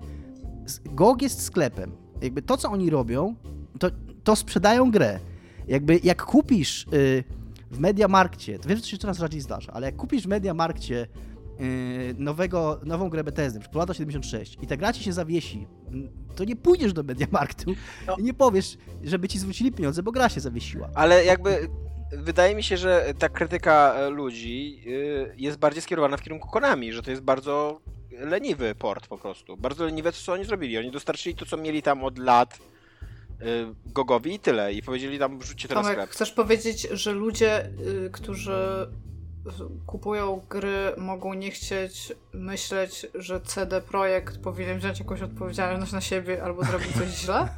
GOG 0.86 1.22
jest 1.22 1.42
sklepem. 1.42 1.92
Jakby 2.22 2.42
to, 2.42 2.58
co 2.58 2.72
oni 2.72 2.90
robią, 2.90 3.36
to, 3.80 3.88
to 4.24 4.36
sprzedają 4.36 4.92
grę. 4.92 5.20
Jakby 5.68 6.00
jak 6.04 6.24
kupisz 6.24 6.86
y, 6.94 7.24
w 7.74 7.80
Mediamarkcie, 7.80 8.60
to 8.60 8.70
wiem, 8.70 8.78
że 8.78 8.84
to 8.84 8.90
się 8.90 8.98
coraz 8.98 9.18
rzadziej 9.18 9.42
zdarza, 9.42 9.72
ale 9.74 9.86
jak 9.86 9.96
kupisz 9.96 10.24
w 10.24 10.28
Mediamarkcie 10.28 11.08
y, 11.62 12.16
nowego, 12.18 12.80
nową 12.86 13.10
grę 13.10 13.24
Bethesdy, 13.24 13.60
Lata 13.74 13.94
76 13.94 14.58
i 14.62 14.68
ta 14.68 14.78
gra 14.78 14.94
ci 14.94 15.04
się 15.04 15.14
zawiesi, 15.14 15.68
to 16.36 16.44
nie 16.44 16.56
pójdziesz 16.56 16.94
do 16.94 17.04
Mediamarktu 17.04 17.72
no. 18.08 18.16
i 18.16 18.24
nie 18.24 18.34
powiesz, 18.34 18.78
żeby 19.04 19.28
ci 19.28 19.40
zwrócili 19.40 19.72
pieniądze, 19.72 20.04
bo 20.04 20.12
gra 20.12 20.30
się 20.30 20.42
zawiesiła. 20.42 20.90
Ale 20.96 21.26
jakby 21.26 21.70
wydaje 22.12 22.56
mi 22.56 22.64
się, 22.64 22.78
że 22.78 23.14
ta 23.20 23.30
krytyka 23.30 23.94
e, 23.96 24.10
ludzi 24.10 24.84
y, 24.88 25.34
jest 25.38 25.58
bardziej 25.58 25.82
skierowana 25.82 26.18
w 26.18 26.22
kierunku 26.22 26.50
Konami, 26.50 26.94
że 26.94 27.02
to 27.02 27.12
jest 27.12 27.24
bardzo 27.24 27.82
leniwy 28.12 28.76
port 28.76 29.08
po 29.08 29.18
prostu. 29.18 29.58
Bardzo 29.58 29.86
leniwe 29.86 30.12
to, 30.12 30.18
co 30.18 30.34
oni 30.34 30.46
zrobili. 30.46 30.78
Oni 30.78 30.92
dostarczyli 30.92 31.36
to, 31.36 31.46
co 31.46 31.58
mieli 31.58 31.82
tam 31.82 32.04
od 32.04 32.18
lat 32.18 32.60
Gogowi 33.86 34.34
i 34.34 34.40
tyle. 34.40 34.74
I 34.74 34.82
powiedzieli 34.82 35.20
tam, 35.20 35.40
wrzućcie 35.40 35.68
teraz 35.68 35.88
Tomek, 35.88 36.10
chcesz 36.10 36.32
powiedzieć, 36.32 36.88
że 36.92 37.12
ludzie, 37.12 37.66
y, 38.06 38.10
którzy 38.12 38.88
kupują 39.86 40.42
gry, 40.50 40.94
mogą 40.98 41.34
nie 41.34 41.52
chcieć 41.52 42.14
myśleć, 42.34 43.06
że 43.16 43.42
CD 43.42 43.82
Projekt 43.82 44.38
powinien 44.38 44.80
wziąć 44.80 45.00
jakąś 45.00 45.22
odpowiedzialność 45.22 45.92
na 45.92 46.02
siebie 46.02 46.44
albo 46.44 46.64
zrobić 46.64 46.92
coś 46.92 47.10
źle? 47.22 47.50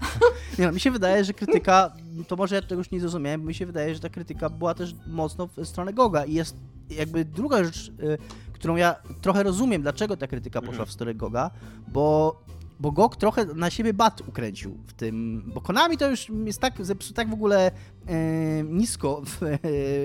Nie, 0.60 0.66
no, 0.66 0.72
mi 0.72 0.80
się 0.80 0.92
wydaje, 0.92 1.24
że 1.24 1.34
krytyka, 1.34 1.94
to 2.28 2.36
może 2.36 2.56
ja 2.56 2.62
czegoś 2.62 2.92
nie 2.92 3.00
zrozumiałem, 3.00 3.46
mi 3.46 3.54
się 3.54 3.66
wydaje, 3.66 3.94
że 3.94 4.00
ta 4.00 4.10
krytyka 4.10 4.50
była 4.50 4.74
też 4.74 4.96
mocno 5.08 5.48
w 5.48 5.66
stronę 5.66 5.94
Goga 5.94 6.26
i 6.26 6.34
jest 6.34 6.56
jakby 6.90 7.26
druga 7.26 7.64
rzecz, 7.64 7.88
y, 7.88 8.18
którą 8.54 8.76
ja 8.76 8.96
trochę 9.22 9.44
rozumiem, 9.44 9.82
dlaczego 9.82 10.18
ta 10.18 10.28
krytyka 10.28 10.60
poszła 10.60 10.72
mhm. 10.72 10.88
w 10.90 10.92
stronę 10.92 11.16
Goga, 11.16 11.52
bo 11.88 12.36
bo 12.80 12.92
GOG 12.92 13.16
trochę 13.16 13.46
na 13.46 13.70
siebie 13.70 13.94
bat 13.94 14.22
ukręcił 14.28 14.78
w 14.88 14.94
tym, 14.94 15.44
bo 15.54 15.62
Konami 15.62 15.98
to 15.98 16.10
już 16.10 16.32
jest 16.46 16.60
tak, 16.60 16.74
tak 17.16 17.30
w 17.30 17.34
ogóle 17.34 17.72
e, 18.08 18.64
nisko 18.64 19.22
w, 19.26 19.44
e, 19.44 19.58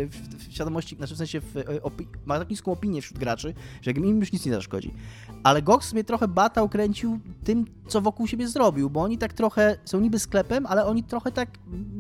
w, 0.06 0.36
w, 0.38 0.52
świadomości, 0.52 0.96
znaczy 0.96 1.14
w 1.14 1.18
sensie 1.18 1.40
w, 1.40 1.56
e, 1.56 1.62
opi- 1.62 2.06
ma 2.24 2.38
tak 2.38 2.50
niską 2.50 2.72
opinię 2.72 3.02
wśród 3.02 3.18
graczy, 3.18 3.54
że 3.82 3.90
im 3.90 4.20
już 4.20 4.32
nic 4.32 4.46
nie 4.46 4.52
zaszkodzi. 4.52 4.94
Ale 5.42 5.62
GOG 5.62 5.84
sobie 5.84 6.04
trochę 6.04 6.28
bata 6.28 6.62
ukręcił 6.62 7.20
tym, 7.44 7.64
co 7.88 8.00
wokół 8.00 8.26
siebie 8.26 8.48
zrobił, 8.48 8.90
bo 8.90 9.02
oni 9.02 9.18
tak 9.18 9.32
trochę, 9.32 9.78
są 9.84 10.00
niby 10.00 10.18
sklepem, 10.18 10.66
ale 10.66 10.86
oni 10.86 11.04
trochę 11.04 11.32
tak 11.32 11.48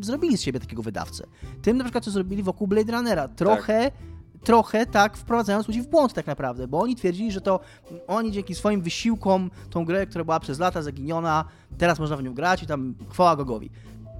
zrobili 0.00 0.38
z 0.38 0.42
siebie 0.42 0.60
takiego 0.60 0.82
wydawcę. 0.82 1.26
Tym 1.62 1.76
na 1.76 1.84
przykład, 1.84 2.04
co 2.04 2.10
zrobili 2.10 2.42
wokół 2.42 2.66
Blade 2.66 2.92
Runnera. 2.92 3.28
Trochę 3.28 3.84
tak 3.84 4.09
trochę 4.44 4.86
tak 4.86 5.16
wprowadzając 5.16 5.68
ludzi 5.68 5.82
w 5.82 5.86
błąd 5.86 6.12
tak 6.12 6.26
naprawdę, 6.26 6.68
bo 6.68 6.80
oni 6.80 6.96
twierdzili, 6.96 7.32
że 7.32 7.40
to 7.40 7.60
oni 8.06 8.32
dzięki 8.32 8.54
swoim 8.54 8.82
wysiłkom 8.82 9.50
tą 9.70 9.84
grę, 9.84 10.06
która 10.06 10.24
była 10.24 10.40
przez 10.40 10.58
lata 10.58 10.82
zaginiona, 10.82 11.44
teraz 11.78 11.98
można 11.98 12.16
w 12.16 12.22
nią 12.22 12.34
grać 12.34 12.62
i 12.62 12.66
tam 12.66 12.94
chwała 13.10 13.36
Gogowi. 13.36 13.70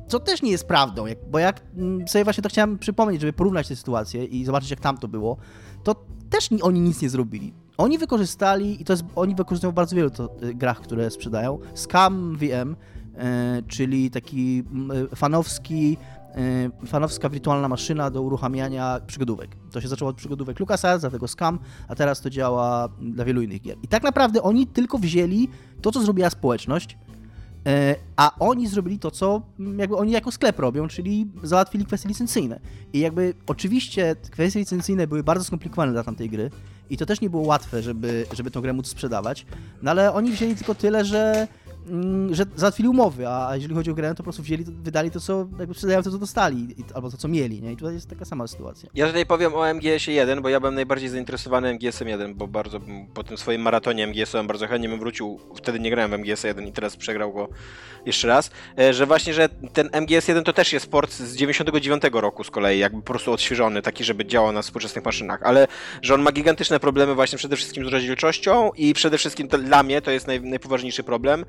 Co 0.08 0.20
też 0.20 0.42
nie 0.42 0.50
jest 0.50 0.68
prawdą, 0.68 1.04
bo 1.30 1.38
jak 1.38 1.60
mm, 1.76 2.08
sobie 2.08 2.24
właśnie 2.24 2.42
to 2.42 2.48
chciałem 2.48 2.78
przypomnieć, 2.78 3.20
żeby 3.20 3.32
porównać 3.32 3.68
tę 3.68 3.76
sytuację 3.76 4.24
i 4.24 4.44
zobaczyć 4.44 4.70
jak 4.70 4.80
tam 4.80 4.98
to 4.98 5.08
było, 5.08 5.36
to 5.84 5.94
też 6.30 6.48
oni 6.62 6.80
nic 6.80 7.02
nie 7.02 7.10
zrobili. 7.10 7.54
Oni 7.78 7.98
wykorzystali, 7.98 8.82
i 8.82 8.84
to 8.84 8.92
jest, 8.92 9.04
oni 9.16 9.34
wykorzystują 9.34 9.70
w 9.70 9.74
bardzo 9.74 9.96
wielu 9.96 10.10
to, 10.10 10.30
y, 10.42 10.54
grach, 10.54 10.80
które 10.80 11.10
sprzedają, 11.10 11.58
Scam 11.74 12.36
VM, 12.36 12.72
y, 12.72 13.62
czyli 13.68 14.10
taki 14.10 14.64
y, 15.12 15.16
fanowski 15.16 15.96
Y, 15.96 16.19
fanowska 16.86 17.28
wirtualna 17.28 17.68
maszyna 17.68 18.10
do 18.10 18.22
uruchamiania 18.22 19.00
przygodówek. 19.06 19.56
To 19.72 19.80
się 19.80 19.88
zaczęło 19.88 20.10
od 20.10 20.16
przygodówek 20.16 20.60
LucasArts, 20.60 21.00
dlatego 21.00 21.28
Scam, 21.28 21.58
a 21.88 21.94
teraz 21.94 22.20
to 22.20 22.30
działa 22.30 22.88
dla 23.00 23.24
wielu 23.24 23.42
innych 23.42 23.62
gier. 23.62 23.76
I 23.82 23.88
tak 23.88 24.02
naprawdę 24.02 24.42
oni 24.42 24.66
tylko 24.66 24.98
wzięli 24.98 25.48
to, 25.82 25.92
co 25.92 26.00
zrobiła 26.00 26.30
społeczność, 26.30 26.92
y, 26.92 27.94
a 28.16 28.36
oni 28.38 28.68
zrobili 28.68 28.98
to, 28.98 29.10
co 29.10 29.42
jakby 29.76 29.96
oni 29.96 30.12
jako 30.12 30.30
sklep 30.30 30.58
robią, 30.58 30.88
czyli 30.88 31.26
załatwili 31.42 31.84
kwestie 31.84 32.08
licencyjne. 32.08 32.60
I 32.92 33.00
jakby 33.00 33.34
oczywiście 33.46 34.16
kwestie 34.30 34.58
licencyjne 34.58 35.06
były 35.06 35.22
bardzo 35.22 35.44
skomplikowane 35.44 35.92
dla 35.92 36.04
tamtej 36.04 36.30
gry 36.30 36.50
i 36.90 36.96
to 36.96 37.06
też 37.06 37.20
nie 37.20 37.30
było 37.30 37.42
łatwe, 37.42 37.82
żeby, 37.82 38.26
żeby 38.32 38.50
tę 38.50 38.60
grę 38.60 38.72
móc 38.72 38.88
sprzedawać, 38.88 39.46
no 39.82 39.90
ale 39.90 40.12
oni 40.12 40.32
wzięli 40.32 40.54
tylko 40.54 40.74
tyle, 40.74 41.04
że 41.04 41.46
Mm, 41.46 41.59
że 42.30 42.44
załatwili 42.56 42.88
umowy, 42.88 43.28
a 43.28 43.50
jeżeli 43.54 43.74
chodzi 43.74 43.90
o 43.90 43.94
grę, 43.94 44.10
to 44.10 44.16
po 44.16 44.22
prostu 44.22 44.42
wzięli, 44.42 44.64
wydali 44.64 45.10
to, 45.10 45.20
co 45.20 45.46
jakby 45.58 45.74
sprzedają 45.74 46.02
to, 46.02 46.10
co 46.10 46.18
dostali, 46.18 46.74
albo 46.94 47.10
to, 47.10 47.16
co 47.16 47.28
mieli, 47.28 47.62
nie? 47.62 47.72
I 47.72 47.76
tutaj 47.76 47.94
jest 47.94 48.10
taka 48.10 48.24
sama 48.24 48.46
sytuacja. 48.46 48.88
Ja 48.94 49.06
tutaj 49.06 49.26
powiem 49.26 49.54
o 49.54 49.74
MGS-ie 49.74 50.16
1, 50.16 50.42
bo 50.42 50.48
ja 50.48 50.60
byłem 50.60 50.74
najbardziej 50.74 51.08
zainteresowany 51.08 51.74
MGS-em 51.74 52.08
1, 52.08 52.34
bo 52.34 52.46
bardzo 52.46 52.80
po 53.14 53.24
tym 53.24 53.38
swoim 53.38 53.62
maratonie 53.62 54.06
MGS-owym 54.06 54.46
bardzo 54.46 54.66
chętnie 54.66 54.88
bym 54.88 54.98
wrócił, 54.98 55.40
wtedy 55.54 55.80
nie 55.80 55.90
grałem 55.90 56.10
w 56.10 56.14
MGS 56.14 56.44
1 56.44 56.66
i 56.66 56.72
teraz 56.72 56.96
przegrał 56.96 57.32
go 57.32 57.48
jeszcze 58.06 58.28
raz, 58.28 58.50
e, 58.78 58.94
że 58.94 59.06
właśnie, 59.06 59.34
że 59.34 59.48
ten 59.48 59.88
MGS 59.92 60.28
1 60.28 60.44
to 60.44 60.52
też 60.52 60.72
jest 60.72 60.90
port 60.90 61.12
z 61.12 61.36
99 61.36 62.02
roku 62.12 62.44
z 62.44 62.50
kolei, 62.50 62.78
jakby 62.78 63.02
po 63.02 63.12
prostu 63.12 63.32
odświeżony, 63.32 63.82
taki, 63.82 64.04
żeby 64.04 64.26
działał 64.26 64.52
na 64.52 64.62
współczesnych 64.62 65.04
maszynach, 65.04 65.42
ale 65.42 65.66
że 66.02 66.14
on 66.14 66.22
ma 66.22 66.32
gigantyczne 66.32 66.80
problemy 66.80 67.14
właśnie 67.14 67.38
przede 67.38 67.56
wszystkim 67.56 67.84
z 67.84 67.88
rozdzielczością 67.88 68.70
i 68.76 68.94
przede 68.94 69.18
wszystkim 69.18 69.48
dla 69.48 69.82
mnie 69.82 70.02
to 70.02 70.10
jest 70.10 70.26
naj, 70.26 70.40
najpoważniejszy 70.40 71.02
problem, 71.02 71.44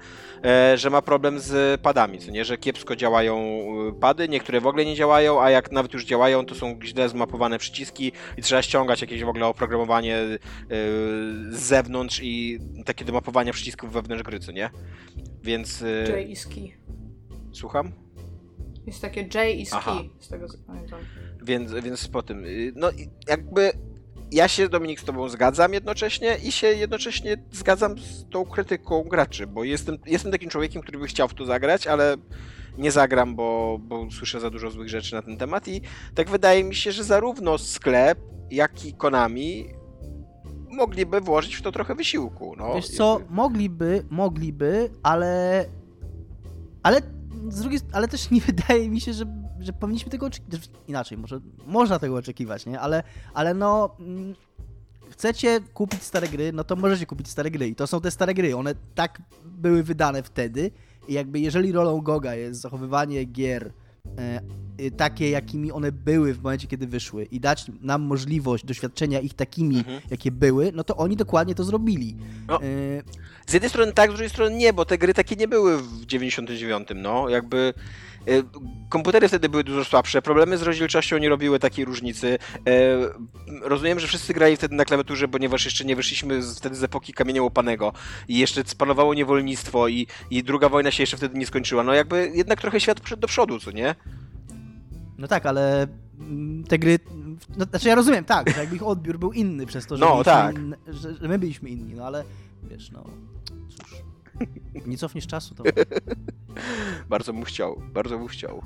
że 0.75 0.89
ma 0.89 1.01
problem 1.01 1.39
z 1.39 1.81
padami, 1.81 2.19
co 2.19 2.31
nie, 2.31 2.45
że 2.45 2.57
kiepsko 2.57 2.95
działają 2.95 3.37
e, 3.37 3.99
pady, 3.99 4.29
niektóre 4.29 4.61
w 4.61 4.67
ogóle 4.67 4.85
nie 4.85 4.95
działają, 4.95 5.41
a 5.41 5.49
jak 5.49 5.71
nawet 5.71 5.93
już 5.93 6.05
działają, 6.05 6.45
to 6.45 6.55
są 6.55 6.79
źle 6.83 7.09
zmapowane 7.09 7.57
przyciski 7.57 8.11
i 8.37 8.41
trzeba 8.41 8.61
ściągać 8.61 9.01
jakieś 9.01 9.23
w 9.23 9.29
ogóle 9.29 9.45
oprogramowanie 9.45 10.15
e, 10.17 10.37
z 11.49 11.59
zewnątrz 11.59 12.19
i 12.23 12.59
takie 12.85 13.05
do 13.05 13.13
mapowania 13.13 13.53
przycisków 13.53 13.93
wewnątrz 13.93 14.23
gry, 14.23 14.39
co 14.39 14.51
nie? 14.51 14.69
Więc... 15.43 15.83
J 16.07 16.29
i 16.29 16.35
ski. 16.35 16.73
Słucham? 17.53 17.91
Jest 18.87 19.01
takie 19.01 19.21
J 19.21 19.59
i 19.59 19.65
ski, 19.65 19.77
Aha. 19.77 20.01
z 20.19 20.29
tego 20.29 20.47
co 20.47 20.57
pamiętam. 20.67 20.99
Więc, 21.43 21.73
więc 21.73 22.07
po 22.07 22.23
tym, 22.23 22.45
no 22.75 22.89
jakby 23.27 23.71
ja 24.31 24.47
się, 24.47 24.69
Dominik, 24.69 24.99
z 24.99 25.03
tobą 25.03 25.29
zgadzam 25.29 25.73
jednocześnie 25.73 26.37
i 26.43 26.51
się 26.51 26.67
jednocześnie 26.67 27.37
zgadzam 27.51 27.99
z 27.99 28.29
tą 28.29 28.45
krytyką 28.45 29.03
graczy, 29.03 29.47
bo 29.47 29.63
jestem, 29.63 29.97
jestem 30.05 30.31
takim 30.31 30.49
człowiekiem, 30.49 30.81
który 30.81 30.99
by 30.99 31.07
chciał 31.07 31.27
w 31.27 31.33
to 31.33 31.45
zagrać, 31.45 31.87
ale 31.87 32.15
nie 32.77 32.91
zagram, 32.91 33.35
bo, 33.35 33.79
bo 33.81 34.11
słyszę 34.11 34.39
za 34.39 34.49
dużo 34.49 34.71
złych 34.71 34.89
rzeczy 34.89 35.15
na 35.15 35.21
ten 35.21 35.37
temat 35.37 35.67
i 35.67 35.81
tak 36.15 36.29
wydaje 36.29 36.63
mi 36.63 36.75
się, 36.75 36.91
że 36.91 37.03
zarówno 37.03 37.57
sklep, 37.57 38.19
jak 38.51 38.85
i 38.85 38.93
Konami 38.93 39.65
mogliby 40.69 41.21
włożyć 41.21 41.55
w 41.55 41.61
to 41.61 41.71
trochę 41.71 41.95
wysiłku. 41.95 42.55
No. 42.57 42.75
Wiesz 42.75 42.87
co, 42.89 43.21
mogliby, 43.29 44.05
mogliby, 44.09 44.89
ale 45.03 45.65
ale 46.83 47.01
z 47.49 47.61
drugiej 47.61 47.79
ale 47.93 48.07
też 48.07 48.31
nie 48.31 48.41
wydaje 48.51 48.89
mi 48.89 49.01
się, 49.01 49.13
że 49.13 49.40
że 49.63 49.73
powinniśmy 49.73 50.11
tego 50.11 50.25
oczekiwać. 50.25 50.69
Inaczej, 50.87 51.17
może 51.17 51.39
można 51.65 51.99
tego 51.99 52.15
oczekiwać, 52.15 52.65
nie? 52.65 52.79
Ale, 52.79 53.03
ale 53.33 53.53
no. 53.53 53.95
Mm, 53.99 54.35
chcecie 55.11 55.59
kupić 55.73 56.03
stare 56.03 56.27
gry, 56.27 56.53
no 56.53 56.63
to 56.63 56.75
możecie 56.75 57.05
kupić 57.05 57.29
stare 57.29 57.51
gry. 57.51 57.67
I 57.67 57.75
to 57.75 57.87
są 57.87 58.01
te 58.01 58.11
stare 58.11 58.33
gry. 58.33 58.55
One 58.55 58.75
tak 58.95 59.21
były 59.45 59.83
wydane 59.83 60.23
wtedy. 60.23 60.71
I 61.07 61.13
jakby 61.13 61.39
jeżeli 61.39 61.71
rolą 61.71 62.01
Goga 62.01 62.35
jest 62.35 62.61
zachowywanie 62.61 63.23
gier 63.23 63.71
e, 64.17 64.41
y, 64.81 64.91
takie, 64.91 65.29
jakimi 65.29 65.71
one 65.71 65.91
były 65.91 66.33
w 66.33 66.43
momencie, 66.43 66.67
kiedy 66.67 66.87
wyszły 66.87 67.23
i 67.23 67.39
dać 67.39 67.65
nam 67.81 68.01
możliwość 68.01 68.65
doświadczenia 68.65 69.19
ich 69.19 69.33
takimi, 69.33 69.77
mhm. 69.77 70.01
jakie 70.09 70.31
były, 70.31 70.71
no 70.75 70.83
to 70.83 70.97
oni 70.97 71.15
dokładnie 71.15 71.55
to 71.55 71.63
zrobili. 71.63 72.15
No, 72.47 72.63
y 72.63 73.03
z 73.47 73.53
jednej 73.53 73.69
strony 73.69 73.93
tak, 73.93 74.09
z 74.09 74.13
drugiej 74.13 74.29
strony 74.29 74.55
nie, 74.55 74.73
bo 74.73 74.85
te 74.85 74.97
gry 74.97 75.13
takie 75.13 75.35
nie 75.35 75.47
były 75.47 75.77
w 75.77 76.05
99, 76.05 76.87
no, 76.95 77.29
jakby 77.29 77.73
komputery 78.89 79.27
wtedy 79.27 79.49
były 79.49 79.63
dużo 79.63 79.85
słabsze, 79.85 80.21
problemy 80.21 80.57
z 80.57 80.61
rozdzielczością 80.61 81.17
nie 81.17 81.29
robiły 81.29 81.59
takiej 81.59 81.85
różnicy. 81.85 82.37
E, 82.67 82.71
rozumiem, 83.61 83.99
że 83.99 84.07
wszyscy 84.07 84.33
grali 84.33 84.57
wtedy 84.57 84.75
na 84.75 84.85
klawiaturze, 84.85 85.27
ponieważ 85.27 85.65
jeszcze 85.65 85.85
nie 85.85 85.95
wyszliśmy 85.95 86.43
z, 86.43 86.57
wtedy 86.57 86.75
z 86.75 86.83
epoki 86.83 87.13
kamienia 87.13 87.43
łopanego 87.43 87.93
i 88.27 88.37
jeszcze 88.37 88.63
spanowało 88.65 89.13
niewolnictwo 89.13 89.87
i, 89.87 90.07
i 90.31 90.43
druga 90.43 90.69
wojna 90.69 90.91
się 90.91 91.03
jeszcze 91.03 91.17
wtedy 91.17 91.39
nie 91.39 91.45
skończyła. 91.45 91.83
No 91.83 91.93
jakby 91.93 92.31
jednak 92.35 92.61
trochę 92.61 92.79
świat 92.79 92.99
poszedł 92.99 93.21
do 93.21 93.27
przodu, 93.27 93.59
co 93.59 93.71
nie? 93.71 93.95
No 95.17 95.27
tak, 95.27 95.45
ale 95.45 95.87
mm, 96.19 96.63
te 96.63 96.79
gry. 96.79 96.99
No, 97.57 97.65
znaczy 97.65 97.87
ja 97.87 97.95
rozumiem, 97.95 98.25
tak, 98.25 98.49
że 98.49 98.59
jakby 98.59 98.75
ich 98.75 98.83
odbiór 98.87 99.19
był 99.19 99.31
inny 99.31 99.65
przez 99.65 99.85
to, 99.85 99.97
że, 99.97 100.05
no, 100.05 100.23
tak. 100.23 100.55
Inne, 100.55 100.77
że, 100.87 101.15
że, 101.15 101.27
my 101.27 101.39
byliśmy 101.39 101.69
inni, 101.69 101.93
no 101.93 102.05
ale 102.05 102.23
wiesz, 102.63 102.91
no. 102.91 103.03
Nie 104.85 104.97
cofniesz 104.97 105.27
czasu, 105.27 105.55
to. 105.55 105.63
bardzo 107.09 107.33
bym 107.33 107.43
chciał, 107.43 107.81
bardzo 107.93 108.17
bym 108.17 108.27
chciał. 108.27 108.63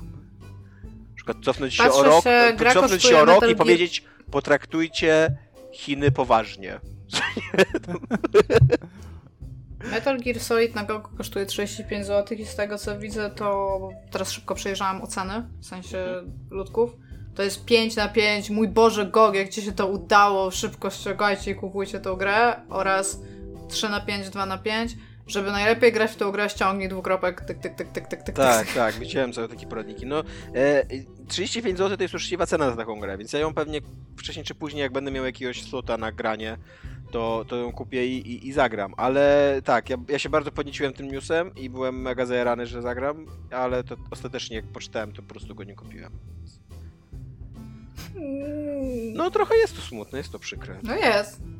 Na 0.92 1.14
przykład 1.16 1.36
cofnąć 1.44 1.74
się 1.74 1.92
o 1.92 2.02
rok, 2.02 2.24
się, 2.24 2.56
cofnąć 2.72 3.02
się 3.02 3.18
o 3.18 3.24
rok 3.24 3.50
i 3.50 3.56
powiedzieć, 3.56 4.04
potraktujcie 4.30 5.36
Chiny 5.72 6.10
poważnie. 6.10 6.80
Metal 9.90 10.20
Gear 10.20 10.40
Solid 10.40 10.74
na 10.74 10.84
GOG 10.84 11.16
kosztuje 11.16 11.46
35 11.46 12.06
zł 12.06 12.38
i 12.38 12.46
z 12.46 12.56
tego 12.56 12.78
co 12.78 12.98
widzę, 12.98 13.30
to 13.30 13.78
teraz 14.10 14.30
szybko 14.30 14.54
przejrzałam 14.54 15.02
oceny, 15.02 15.48
w 15.60 15.66
sensie 15.66 15.98
ludków. 16.50 16.90
To 17.34 17.42
jest 17.42 17.64
5 17.64 17.96
na 17.96 18.08
5, 18.08 18.50
mój 18.50 18.68
Boże 18.68 19.06
GOG, 19.06 19.34
jak 19.34 19.48
ci 19.48 19.62
się 19.62 19.72
to 19.72 19.86
udało, 19.86 20.50
szybko 20.50 20.90
ściągajcie 20.90 21.50
i 21.50 21.54
kupujcie 21.54 22.00
tą 22.00 22.16
grę 22.16 22.60
oraz 22.68 23.20
3 23.68 23.88
na 23.88 24.00
5, 24.00 24.30
2 24.30 24.46
na 24.46 24.58
5. 24.58 24.96
Żeby 25.26 25.52
najlepiej 25.52 25.92
grać 25.92 26.10
w 26.10 26.16
tą 26.16 26.32
grę, 26.32 26.50
ściągnij 26.50 26.88
dwukropek, 26.88 27.40
tyk, 27.40 27.58
tyk, 27.58 27.74
tyk, 27.74 27.88
tyk, 27.88 28.06
tyk, 28.06 28.22
tyk. 28.22 28.36
Tak, 28.36 28.72
tak, 28.74 28.94
widziałem 28.94 29.34
sobie 29.34 29.48
takie 29.48 29.66
poradniki. 29.66 30.06
No, 30.06 30.22
e, 30.54 30.86
35 31.28 31.78
zł 31.78 31.96
to 31.96 32.02
jest 32.02 32.14
uczciwa 32.14 32.46
cena 32.46 32.70
za 32.70 32.76
taką 32.76 33.00
grę, 33.00 33.18
więc 33.18 33.32
ja 33.32 33.38
ją 33.38 33.54
pewnie 33.54 33.80
wcześniej 34.16 34.44
czy 34.44 34.54
później, 34.54 34.80
jak 34.82 34.92
będę 34.92 35.10
miał 35.10 35.24
jakiegoś 35.24 35.62
slota 35.62 35.96
na 35.96 36.12
granie, 36.12 36.58
to, 37.10 37.44
to 37.48 37.56
ją 37.56 37.72
kupię 37.72 38.06
i, 38.06 38.32
i, 38.32 38.48
i 38.48 38.52
zagram. 38.52 38.94
Ale 38.96 39.56
tak, 39.64 39.90
ja, 39.90 39.96
ja, 40.08 40.18
się 40.18 40.28
bardzo 40.28 40.52
podnieciłem 40.52 40.92
tym 40.92 41.08
newsem 41.08 41.54
i 41.54 41.70
byłem 41.70 42.02
mega 42.02 42.26
zajarany, 42.26 42.66
że 42.66 42.82
zagram, 42.82 43.26
ale 43.50 43.84
to 43.84 43.96
ostatecznie 44.10 44.56
jak 44.56 44.66
poczytałem, 44.66 45.12
to 45.12 45.22
po 45.22 45.28
prostu 45.28 45.54
go 45.54 45.64
nie 45.64 45.74
kupiłem. 45.74 46.12
No 49.14 49.30
trochę 49.30 49.56
jest 49.56 49.76
to 49.76 49.82
smutne, 49.82 50.18
jest 50.18 50.32
to 50.32 50.38
przykre. 50.38 50.78
No 50.82 50.96
jest. 50.96 51.55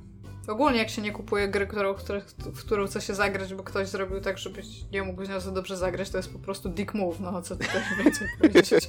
Ogólnie 0.49 0.79
jak 0.79 0.91
się 0.91 1.03
nie 1.03 1.13
kupuje 1.13 1.49
gry, 1.49 1.67
którą, 1.67 1.95
w 2.39 2.65
którą 2.65 2.87
chce 2.87 3.01
się 3.01 3.15
zagrać, 3.15 3.55
bo 3.55 3.63
ktoś 3.63 3.89
zrobił 3.89 4.21
tak, 4.21 4.39
żebyś 4.39 4.67
nie 4.93 5.03
mógł 5.03 5.25
z 5.25 5.29
nią 5.29 5.41
za 5.41 5.51
dobrze 5.51 5.77
zagrać, 5.77 6.11
to 6.11 6.17
jest 6.17 6.33
po 6.33 6.39
prostu 6.39 6.69
dick 6.69 6.95
move, 6.95 7.21
no 7.21 7.43
co 7.43 7.57
tutaj 7.57 7.83
więcej 8.05 8.29
powiedzieć. 8.39 8.89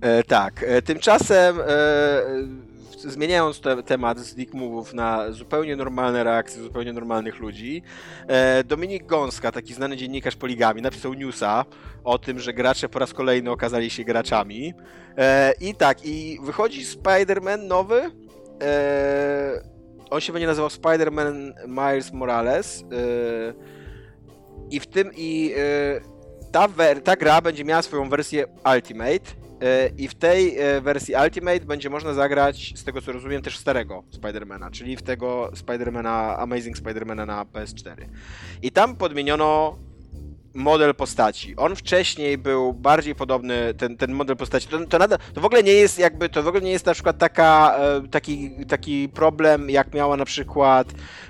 E, 0.00 0.22
tak, 0.22 0.62
e, 0.62 0.82
tymczasem 0.82 1.60
e, 1.60 2.66
zmieniając 2.96 3.60
te, 3.60 3.82
temat 3.82 4.18
z 4.18 4.34
Dick 4.34 4.54
Move'ów 4.54 4.94
na 4.94 5.32
zupełnie 5.32 5.76
normalne 5.76 6.24
reakcje 6.24 6.62
zupełnie 6.62 6.92
normalnych 6.92 7.38
ludzi, 7.38 7.82
e, 8.26 8.64
Dominik 8.64 9.06
Gąska, 9.06 9.52
taki 9.52 9.74
znany 9.74 9.96
dziennikarz 9.96 10.36
poligami, 10.36 10.82
napisał 10.82 11.14
newsa 11.14 11.64
o 12.04 12.18
tym, 12.18 12.40
że 12.40 12.52
gracze 12.52 12.88
po 12.88 12.98
raz 12.98 13.14
kolejny 13.14 13.50
okazali 13.50 13.90
się 13.90 14.04
graczami. 14.04 14.74
E, 15.18 15.52
I 15.60 15.74
tak, 15.74 15.98
i 16.04 16.38
wychodzi 16.42 16.84
Spider-Man 16.84 17.62
nowy. 17.62 18.10
E, 18.62 19.62
on 20.10 20.20
się 20.20 20.32
będzie 20.32 20.46
nazywał 20.46 20.68
Spider-Man 20.68 21.52
Miles 21.68 22.12
Morales. 22.12 22.82
E, 22.82 22.86
I 24.70 24.80
w 24.80 24.86
tym 24.86 25.10
i 25.16 25.52
e, 25.56 26.00
ta, 26.52 26.68
ta 27.04 27.16
gra 27.16 27.40
będzie 27.40 27.64
miała 27.64 27.82
swoją 27.82 28.08
wersję 28.08 28.46
Ultimate 28.74 29.46
I 29.98 30.08
w 30.08 30.14
tej 30.14 30.56
wersji 30.82 31.14
Ultimate 31.24 31.60
będzie 31.60 31.90
można 31.90 32.14
zagrać, 32.14 32.72
z 32.76 32.84
tego 32.84 33.02
co 33.02 33.12
rozumiem, 33.12 33.42
też 33.42 33.58
starego 33.58 34.04
Spidermana, 34.10 34.70
czyli 34.70 34.96
w 34.96 35.02
tego 35.02 35.50
Spidermana, 35.54 36.36
Amazing 36.38 36.78
Spidermana 36.78 37.26
na 37.26 37.44
PS4. 37.44 38.08
I 38.62 38.72
tam 38.72 38.96
podmieniono 38.96 39.78
model 40.56 40.94
postaci. 40.94 41.56
On 41.56 41.76
wcześniej 41.76 42.38
był 42.38 42.72
bardziej 42.72 43.14
podobny, 43.14 43.74
ten, 43.74 43.96
ten 43.96 44.12
model 44.12 44.36
postaci. 44.36 44.68
To, 44.68 44.86
to, 44.86 44.98
nada, 44.98 45.18
to 45.18 45.40
w 45.40 45.44
ogóle 45.44 45.62
nie 45.62 45.72
jest 45.72 45.98
jakby, 45.98 46.28
to 46.28 46.42
w 46.42 46.48
ogóle 46.48 46.62
nie 46.62 46.70
jest 46.70 46.86
na 46.86 46.94
przykład 46.94 47.18
taka, 47.18 47.76
e, 47.78 48.08
taki, 48.08 48.50
taki 48.68 49.08
problem, 49.08 49.70
jak 49.70 49.94
miała 49.94 50.16
na 50.16 50.24
przykład, 50.24 50.88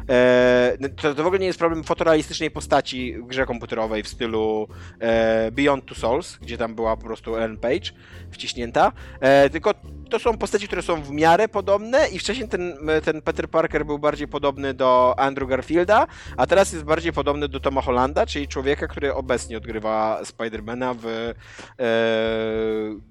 e, 0.08 0.78
to, 1.02 1.14
to 1.14 1.24
w 1.24 1.26
ogóle 1.26 1.38
nie 1.38 1.46
jest 1.46 1.58
problem 1.58 1.84
fotorealistycznej 1.84 2.50
postaci 2.50 3.14
w 3.18 3.26
grze 3.26 3.46
komputerowej 3.46 4.02
w 4.02 4.08
stylu 4.08 4.68
e, 5.00 5.50
Beyond 5.50 5.84
Two 5.84 5.94
Souls, 5.94 6.38
gdzie 6.42 6.58
tam 6.58 6.74
była 6.74 6.96
po 6.96 7.02
prostu 7.02 7.36
Ellen 7.36 7.56
Page 7.56 7.90
wciśnięta, 8.30 8.92
e, 9.20 9.50
tylko 9.50 9.74
to 10.10 10.18
są 10.18 10.38
postaci, 10.38 10.66
które 10.66 10.82
są 10.82 11.02
w 11.02 11.10
miarę 11.10 11.48
podobne 11.48 12.08
i 12.08 12.18
wcześniej 12.18 12.48
ten, 12.48 12.76
ten 13.04 13.22
Peter 13.22 13.50
Parker 13.50 13.86
był 13.86 13.98
bardziej 13.98 14.28
podobny 14.28 14.74
do 14.74 15.14
Andrew 15.18 15.48
Garfielda, 15.48 16.06
a 16.36 16.46
teraz 16.46 16.72
jest 16.72 16.84
bardziej 16.84 17.12
podobny 17.12 17.48
do 17.48 17.60
Toma 17.60 17.82
Hollanda, 17.82 18.26
czyli 18.26 18.48
człowieka, 18.48 18.88
który 18.88 19.14
obecnie 19.14 19.56
odgrywa 19.56 20.20
Spidermana 20.24 20.94
w 20.94 21.06
e, 21.06 21.34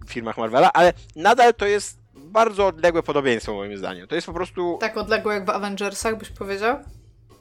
filmach 0.08 0.38
Marvela, 0.38 0.74
ale 0.74 0.94
nadal 1.16 1.54
to 1.54 1.66
jest 1.66 2.00
bardzo 2.16 2.68
odległe 2.68 3.04
podobieństwo 3.04 3.54
moim 3.54 3.78
zdaniem. 3.78 4.08
To 4.08 4.16
jest 4.16 4.28
po 4.28 4.34
prostu... 4.34 4.78
Tak 4.82 4.98
odległe 4.98 5.34
jak 5.34 5.46
w 5.46 5.50
Avengersach 5.50 6.18
byś 6.18 6.30
powiedział? 6.30 6.78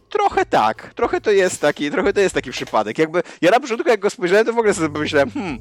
Trochę 0.09 0.47
tak, 0.47 0.95
trochę 0.95 1.21
to 1.21 1.31
jest 1.31 1.61
taki, 1.61 1.91
trochę 1.91 2.13
to 2.13 2.21
jest 2.21 2.35
taki 2.35 2.51
przypadek. 2.51 2.99
Jakby 2.99 3.23
ja 3.41 3.51
na 3.51 3.61
początku 3.61 3.89
jak 3.89 4.01
go 4.01 4.11
spojrzałem, 4.11 4.47
to 4.47 4.53
w 4.53 4.59
ogóle 4.59 4.75
sobie 4.75 4.89
pomyślałem, 4.89 5.31
hmm, 5.31 5.59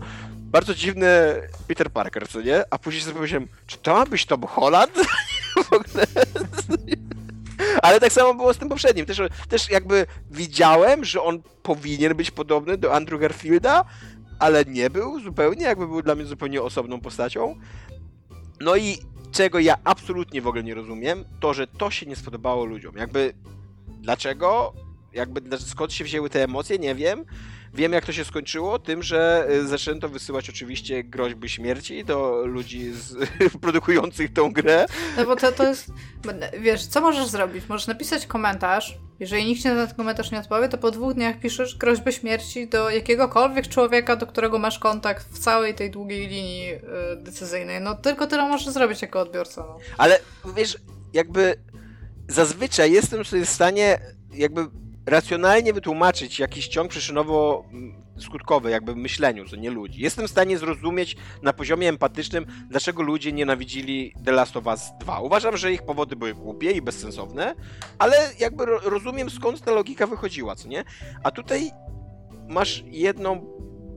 bardzo 0.54 0.76
dziwny 0.76 1.08
Peter 1.68 1.92
Parker, 1.92 2.30
co 2.30 2.42
nie? 2.42 2.64
A 2.70 2.78
później 2.78 3.04
sobie 3.04 3.14
pomyślałem, 3.14 3.48
czy 3.68 3.78
to 3.78 3.94
ma 3.94 4.06
być 4.06 4.26
Tom 4.26 4.44
Holland? 4.44 4.92
w 5.70 5.74
ogóle. 5.74 6.06
Ale 7.82 8.00
tak 8.00 8.14
samo 8.14 8.34
było 8.34 8.54
z 8.54 8.58
tym 8.58 8.70
poprzednim. 8.70 9.06
Też, 9.06 9.22
też 9.50 9.70
jakby 9.70 10.06
widziałem, 10.32 11.06
że 11.06 11.22
on 11.22 11.42
powinien 11.64 12.16
być 12.16 12.32
podobny 12.32 12.78
do 12.78 12.94
Andrew 12.94 13.22
Garfielda, 13.22 13.86
ale 14.40 14.66
nie 14.66 14.90
był 14.90 15.20
zupełnie, 15.20 15.66
jakby 15.66 15.88
był 15.88 16.02
dla 16.02 16.16
mnie 16.16 16.26
zupełnie 16.26 16.62
osobną 16.62 17.02
postacią. 17.02 17.56
No 18.60 18.76
i 18.76 18.98
czego 19.32 19.60
ja 19.60 19.78
absolutnie 19.84 20.42
w 20.42 20.48
ogóle 20.48 20.64
nie 20.64 20.76
rozumiem, 20.76 21.26
to 21.40 21.54
że 21.54 21.68
to 21.68 21.92
się 21.92 22.06
nie 22.06 22.16
spodobało 22.16 22.66
ludziom. 22.66 22.98
Jakby 22.98 23.34
dlaczego? 24.02 24.74
Jakby 25.14 25.58
skąd 25.58 25.94
się 25.94 26.04
wzięły 26.04 26.30
te 26.30 26.44
emocje, 26.44 26.80
nie 26.80 26.96
wiem. 26.96 27.26
Wiem, 27.74 27.94
jak 27.94 28.06
to 28.06 28.12
się 28.12 28.26
skończyło, 28.26 28.80
tym, 28.80 29.04
że 29.04 29.48
y, 29.52 29.68
zaczęto 29.68 30.10
wysyłać 30.10 30.50
oczywiście 30.50 31.04
groźby 31.04 31.50
śmierci 31.50 32.06
do 32.06 32.46
ludzi 32.46 32.92
z, 32.94 33.30
produkujących 33.62 34.34
tą 34.34 34.52
grę. 34.52 34.86
No 35.18 35.26
bo 35.26 35.36
to, 35.36 35.52
to 35.52 35.68
jest, 35.68 35.92
wiesz, 36.60 36.86
co 36.86 37.02
możesz 37.02 37.28
zrobić? 37.28 37.70
Możesz 37.70 37.88
napisać 37.88 38.28
komentarz, 38.28 38.98
jeżeli 39.20 39.46
nikt 39.46 39.66
na 39.66 39.88
ten 39.88 39.96
komentarz 39.96 40.32
nie 40.32 40.40
odpowie, 40.40 40.70
to 40.70 40.78
po 40.78 40.92
dwóch 40.92 41.14
dniach 41.14 41.40
piszesz 41.40 41.78
groźbę 41.78 42.12
śmierci 42.12 42.68
do 42.68 42.90
jakiegokolwiek 42.90 43.68
człowieka, 43.68 44.16
do 44.16 44.28
którego 44.28 44.60
masz 44.60 44.80
kontakt 44.80 45.28
w 45.30 45.40
całej 45.40 45.76
tej 45.76 45.92
długiej 45.92 46.28
linii 46.28 46.66
yy, 46.68 46.80
decyzyjnej. 47.18 47.82
No 47.82 47.96
tylko 47.96 48.28
tyle 48.28 48.50
możesz 48.50 48.74
zrobić 48.74 49.02
jako 49.02 49.20
odbiorca. 49.20 49.62
No. 49.62 49.78
Ale 49.98 50.20
wiesz, 50.56 50.78
jakby 51.14 51.56
zazwyczaj 52.28 52.92
jestem 52.92 53.24
w 53.24 53.50
stanie 53.50 54.00
jakby 54.34 54.68
racjonalnie 55.06 55.74
wytłumaczyć 55.74 56.40
jakiś 56.40 56.68
ciąg 56.68 56.92
przyczynowo-skutkowy, 56.92 58.70
jakby 58.70 58.94
w 58.94 58.98
myśleniu, 58.98 59.46
co 59.46 59.56
nie 59.56 59.70
ludzi. 59.70 60.02
Jestem 60.02 60.28
w 60.28 60.32
stanie 60.32 60.58
zrozumieć 60.58 61.16
na 61.42 61.54
poziomie 61.54 61.90
empatycznym, 61.90 62.46
dlaczego 62.70 63.04
ludzie 63.04 63.32
nienawidzili 63.32 64.14
The 64.26 64.32
Last 64.32 64.58
of 64.58 64.66
Us 64.66 64.82
2. 65.00 65.20
Uważam, 65.20 65.58
że 65.58 65.74
ich 65.74 65.82
powody 65.82 66.16
były 66.16 66.34
głupie 66.34 66.72
i 66.72 66.82
bezsensowne, 66.82 67.56
ale 68.00 68.18
jakby 68.40 68.66
rozumiem 68.66 69.30
skąd 69.30 69.62
ta 69.62 69.72
logika 69.72 70.08
wychodziła, 70.08 70.56
co 70.56 70.68
nie? 70.68 70.84
A 71.24 71.32
tutaj 71.32 71.72
masz 72.50 72.84
jedną 72.88 73.54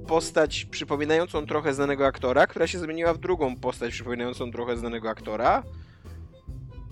postać 0.09 0.65
przypominającą 0.65 1.47
trochę 1.47 1.75
znanego 1.75 2.07
aktora, 2.07 2.47
która 2.47 2.67
się 2.67 2.79
zmieniła 2.79 3.15
w 3.15 3.19
drugą 3.19 3.57
postać 3.57 3.93
przypominającą 3.93 4.51
trochę 4.51 4.77
znanego 4.77 5.11
aktora, 5.11 5.63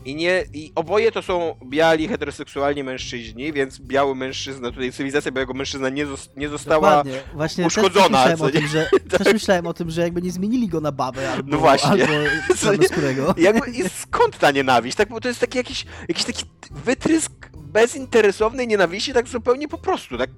i, 0.05 0.15
nie, 0.15 0.45
I 0.53 0.73
oboje 0.75 1.13
to 1.13 1.23
są 1.23 1.55
biali, 1.67 2.09
heteroseksualni 2.09 2.85
mężczyźni, 2.85 3.53
więc 3.53 3.79
biały 3.79 4.15
mężczyzna, 4.15 4.71
tutaj 4.71 4.93
cywilizacja 4.93 5.33
białego 5.33 5.55
mężczyzna 5.55 5.89
nie, 5.89 6.07
nie 6.37 6.49
została 6.49 7.05
uszkodzona. 7.67 8.25
Też 8.25 8.41
myślałem, 8.41 8.43
o 8.43 8.51
tym, 8.51 8.69
że, 8.69 8.91
tak. 9.11 9.25
też 9.25 9.33
myślałem 9.33 9.67
o 9.67 9.75
tym, 9.75 9.91
że 9.91 10.01
jakby 10.01 10.23
nie 10.23 10.31
zmienili 10.31 10.69
go 10.69 10.81
na 10.81 10.93
babę 10.93 11.33
albo, 11.33 11.51
no 11.51 11.59
właśnie. 11.59 11.91
albo. 11.91 12.13
Jakby, 13.43 13.71
I 13.71 13.89
skąd 13.89 14.39
ta 14.39 14.51
nienawiść? 14.51 14.97
Tak, 14.97 15.09
bo 15.09 15.21
to 15.21 15.29
jest 15.29 15.41
taki 15.41 15.59
jakiś, 15.59 15.87
jakiś 16.09 16.25
taki 16.25 16.45
wytrysk 16.71 17.33
bezinteresownej 17.55 18.69
nienawiści, 18.69 19.13
tak 19.13 19.29
zupełnie 19.29 19.69
po 19.69 19.79
prostu. 19.79 20.19
Tak 20.19 20.31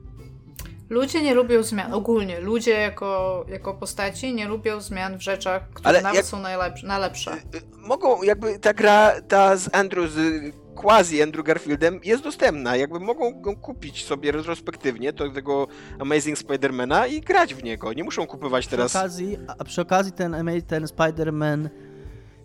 Ludzie 0.90 1.22
nie 1.22 1.34
lubią 1.34 1.62
zmian, 1.62 1.94
ogólnie. 1.94 2.40
Ludzie 2.40 2.70
jako, 2.70 3.44
jako 3.48 3.74
postaci 3.74 4.34
nie 4.34 4.48
lubią 4.48 4.80
zmian 4.80 5.18
w 5.18 5.22
rzeczach, 5.22 5.70
które 5.70 5.88
Ale 5.88 6.02
nawet 6.02 6.16
jak... 6.16 6.24
są 6.24 6.40
najlepsze, 6.40 6.86
najlepsze. 6.86 7.32
Y, 7.32 7.56
y, 7.56 7.62
mogą, 7.76 8.22
jakby 8.22 8.58
ta 8.58 8.74
gra, 8.74 9.12
ta 9.28 9.56
z 9.56 9.74
Andrew, 9.74 10.10
z 10.10 10.54
quasi 10.76 11.22
Andrew 11.22 11.44
Garfieldem 11.46 12.00
jest 12.04 12.22
dostępna. 12.22 12.76
Jakby 12.76 13.00
mogą 13.00 13.40
go 13.40 13.56
kupić 13.56 14.04
sobie 14.04 14.32
retrospektywnie, 14.32 15.12
to 15.12 15.30
tego 15.30 15.66
Amazing 15.98 16.38
Spidermana 16.38 17.06
i 17.06 17.20
grać 17.20 17.54
w 17.54 17.62
niego. 17.62 17.92
Nie 17.92 18.04
muszą 18.04 18.26
kupować 18.26 18.66
teraz... 18.66 18.90
Przy 18.90 18.98
okazji, 18.98 19.38
a 19.58 19.64
przy 19.64 19.80
okazji 19.80 20.12
ten, 20.12 20.36
ten 20.66 20.84
Spider-Man 20.84 21.68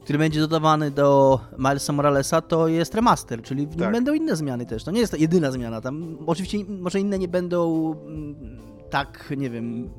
który 0.03 0.19
będzie 0.19 0.39
dodawany 0.39 0.91
do 0.91 1.39
Milesa 1.57 1.93
Moralesa, 1.93 2.41
to 2.41 2.67
jest 2.67 2.95
remaster, 2.95 3.41
czyli 3.41 3.67
w 3.67 3.69
nim 3.69 3.79
tak. 3.79 3.91
będą 3.91 4.13
inne 4.13 4.35
zmiany 4.35 4.65
też. 4.65 4.83
To 4.83 4.91
nie 4.91 4.99
jest 4.99 5.19
jedyna 5.19 5.51
zmiana. 5.51 5.81
Tam 5.81 6.17
oczywiście 6.25 6.57
może 6.67 6.99
inne 6.99 7.19
nie 7.19 7.27
będą 7.27 7.91
mm, 8.05 8.35
tak, 8.89 9.33
nie 9.37 9.49
wiem, 9.49 9.89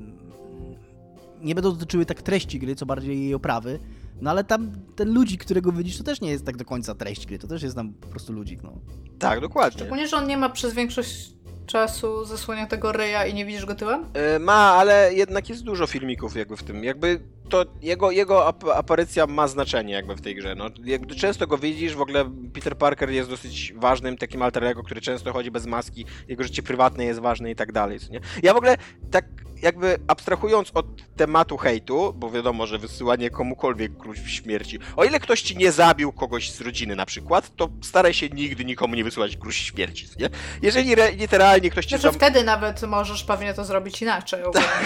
nie 1.40 1.54
będą 1.54 1.72
dotyczyły 1.72 2.06
tak 2.06 2.22
treści 2.22 2.58
gry, 2.58 2.76
co 2.76 2.86
bardziej 2.86 3.20
jej 3.20 3.34
oprawy. 3.34 3.78
No 4.20 4.30
ale 4.30 4.44
tam 4.44 4.72
ten 4.96 5.14
ludzik, 5.14 5.44
którego 5.44 5.72
widzisz, 5.72 5.98
to 5.98 6.04
też 6.04 6.20
nie 6.20 6.30
jest 6.30 6.46
tak 6.46 6.56
do 6.56 6.64
końca 6.64 6.94
treść 6.94 7.26
gry, 7.26 7.38
to 7.38 7.48
też 7.48 7.62
jest 7.62 7.76
tam 7.76 7.92
po 7.92 8.08
prostu 8.08 8.32
ludzik, 8.32 8.62
no. 8.62 8.72
Tak, 9.18 9.40
dokładnie. 9.40 9.78
Szczególnie, 9.78 10.08
że 10.08 10.16
on 10.16 10.26
nie 10.26 10.36
ma 10.36 10.48
przez 10.48 10.74
większość 10.74 11.32
czasu 11.66 12.24
zasłania 12.24 12.66
tego 12.66 12.92
ryja 12.92 13.26
i 13.26 13.34
nie 13.34 13.46
widzisz 13.46 13.66
go 13.66 13.74
tyłem? 13.74 14.00
Yy, 14.32 14.38
ma, 14.38 14.52
ale 14.54 15.14
jednak 15.14 15.48
jest 15.48 15.62
dużo 15.62 15.86
filmików 15.86 16.36
jakby 16.36 16.56
w 16.56 16.62
tym. 16.62 16.84
Jakby 16.84 17.20
to 17.52 17.64
jego, 17.82 18.10
jego 18.10 18.46
ap 18.46 18.64
aparycja 18.64 19.26
ma 19.26 19.48
znaczenie 19.48 19.92
jakby 19.94 20.16
w 20.16 20.20
tej 20.20 20.34
grze. 20.34 20.54
No, 20.54 20.66
jakby 20.84 21.14
często 21.14 21.46
go 21.46 21.58
widzisz, 21.58 21.94
w 21.94 22.00
ogóle 22.00 22.30
Peter 22.54 22.76
Parker 22.76 23.10
jest 23.10 23.30
dosyć 23.30 23.72
ważnym 23.76 24.16
takim 24.16 24.42
alterego, 24.42 24.82
który 24.82 25.00
często 25.00 25.32
chodzi 25.32 25.50
bez 25.50 25.66
maski, 25.66 26.04
jego 26.28 26.44
życie 26.44 26.62
prywatne 26.62 27.04
jest 27.04 27.20
ważne 27.20 27.50
i 27.50 27.54
tak 27.54 27.72
dalej. 27.72 27.98
Nie? 28.10 28.20
Ja 28.42 28.54
w 28.54 28.56
ogóle 28.56 28.76
tak 29.10 29.24
jakby 29.62 29.98
abstrahując 30.06 30.70
od 30.74 30.86
tematu 31.16 31.56
hejtu, 31.56 32.12
bo 32.16 32.30
wiadomo, 32.30 32.66
że 32.66 32.78
wysyłanie 32.78 33.30
komukolwiek 33.30 33.92
gruźb 33.92 34.26
śmierci, 34.26 34.78
o 34.96 35.04
ile 35.04 35.20
ktoś 35.20 35.42
ci 35.42 35.56
nie 35.56 35.72
zabił 35.72 36.12
kogoś 36.12 36.50
z 36.50 36.60
rodziny 36.60 36.96
na 36.96 37.06
przykład, 37.06 37.56
to 37.56 37.68
staraj 37.82 38.14
się 38.14 38.28
nigdy 38.28 38.64
nikomu 38.64 38.94
nie 38.94 39.04
wysyłać 39.04 39.36
gruźb 39.36 39.58
śmierci, 39.58 40.06
nie? 40.18 40.28
Jeżeli 40.62 40.92
re, 40.92 41.12
literalnie 41.12 41.70
ktoś 41.70 41.84
ci... 41.84 41.88
Znaczy 41.88 42.02
zam... 42.02 42.14
wtedy 42.14 42.44
nawet 42.44 42.82
możesz 42.82 43.24
pewnie 43.24 43.54
to 43.54 43.64
zrobić 43.64 44.02
inaczej. 44.02 44.42
Tak. 44.52 44.84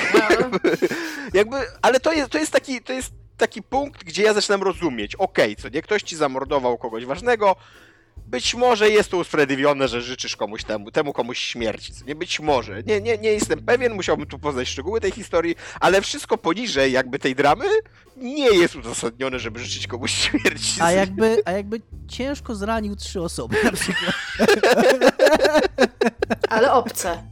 jakby, 1.34 1.56
ale 1.82 2.00
to 2.00 2.12
jest, 2.12 2.30
to 2.30 2.38
jest 2.38 2.52
taki, 2.52 2.80
to 2.80 2.92
jest 2.92 3.12
taki 3.36 3.62
punkt, 3.62 4.04
gdzie 4.04 4.22
ja 4.22 4.34
zaczynam 4.34 4.62
rozumieć, 4.62 5.14
okej, 5.14 5.52
okay, 5.52 5.62
co 5.62 5.68
nie, 5.68 5.82
ktoś 5.82 6.02
ci 6.02 6.16
zamordował 6.16 6.78
kogoś 6.78 7.04
ważnego, 7.04 7.56
być 8.26 8.54
może 8.54 8.90
jest 8.90 9.10
to 9.10 9.16
usprawiedliwione, 9.16 9.88
że 9.88 10.02
życzysz 10.02 10.36
komuś 10.36 10.64
temu, 10.64 10.90
temu 10.90 11.12
komuś 11.12 11.38
śmierci. 11.38 11.92
Nie 12.06 12.14
być 12.14 12.40
może. 12.40 12.82
Nie, 12.82 13.00
nie, 13.00 13.18
nie 13.18 13.32
jestem 13.32 13.64
pewien, 13.64 13.94
musiałbym 13.94 14.26
tu 14.26 14.38
poznać 14.38 14.68
szczegóły 14.68 15.00
tej 15.00 15.12
historii, 15.12 15.54
ale 15.80 16.02
wszystko 16.02 16.38
poniżej 16.38 16.92
jakby 16.92 17.18
tej 17.18 17.34
dramy 17.34 17.64
nie 18.16 18.50
jest 18.50 18.76
uzasadnione, 18.76 19.38
żeby 19.38 19.60
życzyć 19.60 19.86
komuś 19.86 20.12
śmierci. 20.12 20.80
A 20.80 20.92
jakby, 20.92 21.42
a 21.44 21.52
jakby 21.52 21.80
ciężko 22.08 22.54
zranił 22.54 22.96
trzy 22.96 23.22
osoby 23.22 23.56
na 23.64 23.72
przykład. 23.72 24.14
Ale 26.48 26.72
obce. 26.72 27.22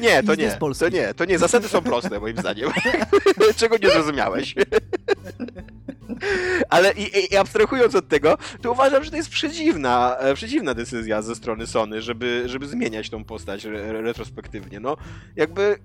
Nie, 0.00 0.22
to 0.22 0.34
nie. 0.34 0.58
To 0.78 0.88
nie, 0.88 1.14
to 1.14 1.24
nie. 1.24 1.38
Zasady 1.38 1.68
są 1.68 1.82
proste, 1.82 2.20
moim 2.20 2.36
zdaniem. 2.36 2.70
Czego 3.56 3.76
nie 3.76 3.90
zrozumiałeś? 3.90 4.54
Ale 6.68 6.92
i, 6.92 7.34
i, 7.34 7.36
abstrahując 7.36 7.94
od 7.94 8.08
tego, 8.08 8.38
to 8.62 8.72
uważam, 8.72 9.04
że 9.04 9.10
to 9.10 9.16
jest 9.16 9.30
przedziwna, 9.30 10.16
e, 10.18 10.34
przedziwna 10.34 10.74
decyzja 10.74 11.22
ze 11.22 11.34
strony 11.34 11.66
Sony, 11.66 12.02
żeby, 12.02 12.42
żeby 12.46 12.68
zmieniać 12.68 13.10
tą 13.10 13.24
postać 13.24 13.64
re, 13.64 14.02
retrospektywnie. 14.02 14.80
No, 14.80 14.96
jakby 15.36 15.78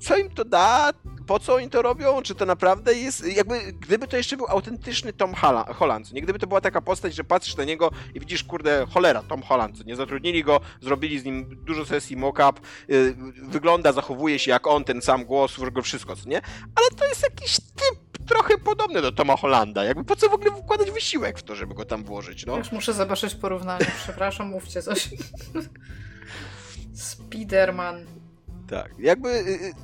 co 0.00 0.16
im 0.16 0.30
to 0.30 0.44
da, 0.44 0.92
po 1.26 1.38
co 1.38 1.54
oni 1.54 1.70
to 1.70 1.82
robią, 1.82 2.22
czy 2.22 2.34
to 2.34 2.46
naprawdę 2.46 2.94
jest, 2.94 3.26
jakby, 3.26 3.72
gdyby 3.72 4.08
to 4.08 4.16
jeszcze 4.16 4.36
był 4.36 4.46
autentyczny 4.48 5.12
Tom 5.12 5.34
Holland, 5.74 6.12
nie 6.12 6.22
gdyby 6.22 6.38
to 6.38 6.46
była 6.46 6.60
taka 6.60 6.80
postać, 6.80 7.14
że 7.14 7.24
patrzysz 7.24 7.56
na 7.56 7.64
niego 7.64 7.90
i 8.14 8.20
widzisz, 8.20 8.44
kurde, 8.44 8.86
cholera, 8.94 9.22
Tom 9.22 9.42
Holland, 9.42 9.86
nie 9.86 9.96
zatrudnili 9.96 10.44
go, 10.44 10.60
zrobili 10.80 11.18
z 11.18 11.24
nim 11.24 11.64
dużo 11.64 11.84
sesji 11.84 12.16
mock-up, 12.16 12.60
yy, 12.88 13.16
wygląda, 13.42 13.92
zachowuje 13.92 14.38
się 14.38 14.50
jak 14.50 14.66
on, 14.66 14.84
ten 14.84 15.02
sam 15.02 15.24
głos, 15.24 15.56
wszystko, 15.82 16.16
co 16.16 16.28
nie? 16.28 16.40
Ale 16.74 16.88
to 16.96 17.04
jest 17.06 17.22
jakiś 17.22 17.56
typ 17.56 18.05
trochę 18.26 18.58
podobny 18.58 19.02
do 19.02 19.12
Toma 19.12 19.36
Hollanda, 19.36 19.84
jakby 19.84 20.04
po 20.04 20.16
co 20.16 20.28
w 20.28 20.34
ogóle 20.34 20.50
wkładać 20.50 20.90
wysiłek 20.90 21.38
w 21.38 21.42
to, 21.42 21.54
żeby 21.54 21.74
go 21.74 21.84
tam 21.84 22.04
włożyć, 22.04 22.46
no? 22.46 22.58
Już 22.58 22.72
muszę 22.72 22.92
zobaczyć 22.92 23.34
porównanie, 23.34 23.86
przepraszam, 24.02 24.48
mówcie 24.48 24.82
coś. 24.82 25.08
Spiderman. 26.94 28.06
Tak, 28.70 28.90
jakby 28.98 29.28
y, 29.28 29.74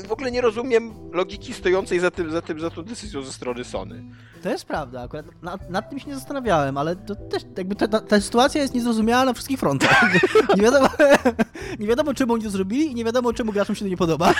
y, 0.00 0.08
w 0.08 0.12
ogóle 0.12 0.30
nie 0.30 0.40
rozumiem 0.40 0.94
logiki 1.12 1.54
stojącej 1.54 2.00
za, 2.00 2.10
tym, 2.10 2.30
za, 2.30 2.42
tym, 2.42 2.60
za 2.60 2.70
tą 2.70 2.82
decyzją 2.82 3.22
ze 3.22 3.32
strony 3.32 3.64
Sony. 3.64 4.04
To 4.42 4.48
jest 4.48 4.64
prawda, 4.64 5.02
akurat 5.02 5.26
nad, 5.42 5.70
nad 5.70 5.90
tym 5.90 5.98
się 5.98 6.08
nie 6.08 6.14
zastanawiałem, 6.14 6.78
ale 6.78 6.96
to 6.96 7.14
też 7.14 7.42
jakby 7.56 7.74
ta, 7.74 7.88
ta, 7.88 8.00
ta 8.00 8.20
sytuacja 8.20 8.62
jest 8.62 8.74
niezrozumiała 8.74 9.24
na 9.24 9.32
wszystkich 9.32 9.60
frontach. 9.60 10.12
nie, 10.56 10.62
wiadomo, 10.62 10.88
nie 11.80 11.86
wiadomo, 11.86 12.14
czemu 12.14 12.34
oni 12.34 12.42
to 12.42 12.50
zrobili 12.50 12.92
i 12.92 12.94
nie 12.94 13.04
wiadomo, 13.04 13.32
czemu 13.32 13.52
graczom 13.52 13.74
się 13.74 13.84
to 13.84 13.88
nie 13.88 13.96
podoba. 13.96 14.34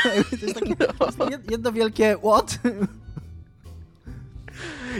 to 0.98 1.06
jest 1.06 1.18
takie 1.18 1.38
jedno 1.50 1.72
wielkie 1.72 2.16
what? 2.24 2.58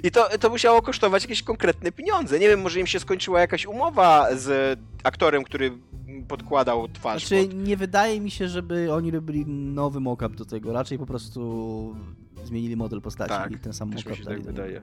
I 0.03 0.11
to, 0.11 0.39
to 0.39 0.51
musiało 0.51 0.83
kosztować 0.83 1.23
jakieś 1.23 1.43
konkretne 1.43 1.93
pieniądze. 1.93 2.39
Nie 2.39 2.49
wiem, 2.49 2.61
może 2.61 2.81
im 2.81 2.87
się 2.87 3.01
skończyła 3.01 3.41
jakaś 3.41 3.67
umowa 3.67 4.29
z 4.37 4.79
aktorem, 5.05 5.45
który 5.45 5.73
podkładał 6.29 6.89
twarz. 6.89 7.27
Znaczy, 7.27 7.47
pod... 7.47 7.55
nie 7.55 7.77
wydaje 7.77 8.21
mi 8.21 8.31
się, 8.31 8.49
żeby 8.49 8.93
oni 8.93 9.11
robili 9.11 9.47
nowy 9.47 10.01
mockup 10.01 10.37
do 10.37 10.45
tego. 10.45 10.73
Raczej 10.73 10.99
po 10.99 11.07
prostu 11.07 11.97
zmienili 12.45 12.77
model 12.77 13.01
postaci 13.01 13.31
tak, 13.31 13.53
i 13.53 13.59
ten 13.59 13.73
sam 13.73 13.91
mockup 13.91 14.11
mi 14.11 14.17
się 14.17 14.25
tak 14.25 14.43
wydaje. 14.43 14.83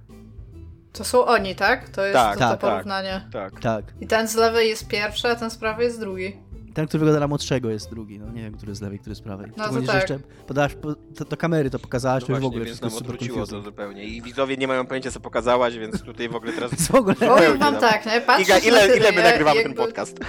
To 0.93 1.03
są 1.03 1.25
oni, 1.25 1.55
tak? 1.55 1.89
To 1.89 2.05
jest 2.05 2.13
tak, 2.13 2.33
to, 2.33 2.39
to 2.39 2.49
tak, 2.49 2.59
porównanie. 2.59 3.27
Tak, 3.31 3.59
tak. 3.59 3.85
I 4.01 4.07
ten 4.07 4.27
z 4.27 4.35
lewej 4.35 4.69
jest 4.69 4.87
pierwszy, 4.87 5.27
a 5.27 5.35
ten 5.35 5.49
z 5.49 5.57
prawej 5.57 5.85
jest 5.85 5.99
drugi. 5.99 6.37
Ten, 6.76 6.88
który 6.88 6.99
wygląda 6.99 7.19
na 7.19 7.27
młodszego 7.27 7.69
jest 7.69 7.89
drugi, 7.89 8.19
no 8.19 8.31
nie 8.31 8.41
wiem, 8.41 8.57
który 8.57 8.76
z 8.76 8.81
lewej, 8.81 8.99
który 8.99 9.15
z 9.15 9.22
prawej. 9.22 9.52
No 9.57 9.69
to 9.69 9.81
tak. 9.81 9.95
jeszcze 9.95 10.19
podałaś 10.47 10.76
po, 10.76 10.95
to, 10.95 11.26
to 11.26 11.38
kamery 11.38 11.69
to 11.69 11.80
pokazałaś, 11.80 12.22
no 12.22 12.27
to 12.27 12.34
już 12.34 12.41
w 12.41 12.45
ogóle 12.45 12.65
wszystko 12.65 12.88
nam 12.88 12.97
odwróciło 12.97 13.47
to 13.47 13.61
zupełnie. 13.61 14.03
I 14.03 14.22
widzowie 14.22 14.57
nie 14.57 14.68
mają 14.68 14.85
pojęcia, 14.85 15.11
co 15.11 15.19
pokazałaś, 15.19 15.77
więc 15.77 16.02
tutaj 16.02 16.30
w 16.30 16.35
ogóle 16.35 16.53
teraz... 16.53 16.72
w 16.91 16.95
ogóle... 16.95 17.15
Powiem 17.15 17.57
wam 17.57 17.76
tak, 17.76 18.06
nie? 18.06 18.22
Iga, 18.43 18.57
ile, 18.57 18.97
ile 18.97 19.11
my 19.11 19.23
nagrywamy 19.23 19.57
jakby... 19.57 19.76
ten 19.76 19.85
podcast? 19.85 20.19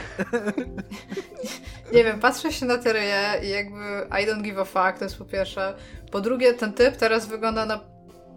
nie 1.94 2.04
wiem, 2.04 2.20
patrzę 2.20 2.52
się 2.52 2.66
na 2.66 2.78
te 2.78 2.92
ryje 2.92 3.22
i 3.42 3.48
jakby 3.48 3.78
I 4.10 4.26
don't 4.26 4.42
give 4.42 4.58
a 4.58 4.64
fuck, 4.64 4.98
to 4.98 5.04
jest 5.04 5.18
po 5.18 5.24
pierwsze. 5.24 5.74
Po 6.10 6.20
drugie, 6.20 6.54
ten 6.54 6.72
typ 6.72 6.96
teraz 6.96 7.26
wygląda 7.26 7.66
na 7.66 7.80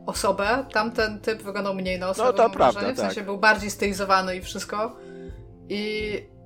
osobę, 0.06 0.66
tamten 0.74 1.20
typ 1.20 1.42
wyglądał 1.42 1.76
mniej 1.76 2.00
na 2.00 2.10
osobę, 2.10 2.28
no 2.28 2.34
to 2.34 2.50
prawda, 2.50 2.80
wrażenie, 2.80 2.94
w 2.94 3.00
sensie 3.00 3.16
tak. 3.16 3.26
był 3.26 3.38
bardziej 3.38 3.72
stylizowany 3.72 4.36
i 4.36 4.42
wszystko. 4.42 4.96
I 5.70 6.39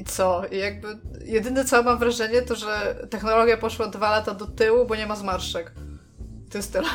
i 0.00 0.04
co? 0.04 0.42
I 0.50 0.58
jakby 0.58 0.98
jedyne 1.24 1.64
co 1.64 1.82
mam 1.82 1.98
wrażenie 1.98 2.42
to, 2.42 2.54
że 2.54 2.96
technologia 3.10 3.56
poszła 3.56 3.86
dwa 3.86 4.10
lata 4.10 4.34
do 4.34 4.46
tyłu, 4.46 4.86
bo 4.86 4.96
nie 4.96 5.06
ma 5.06 5.16
zmarszczek. 5.16 5.72
To 6.50 6.58
jest 6.58 6.72
tyle. 6.72 6.88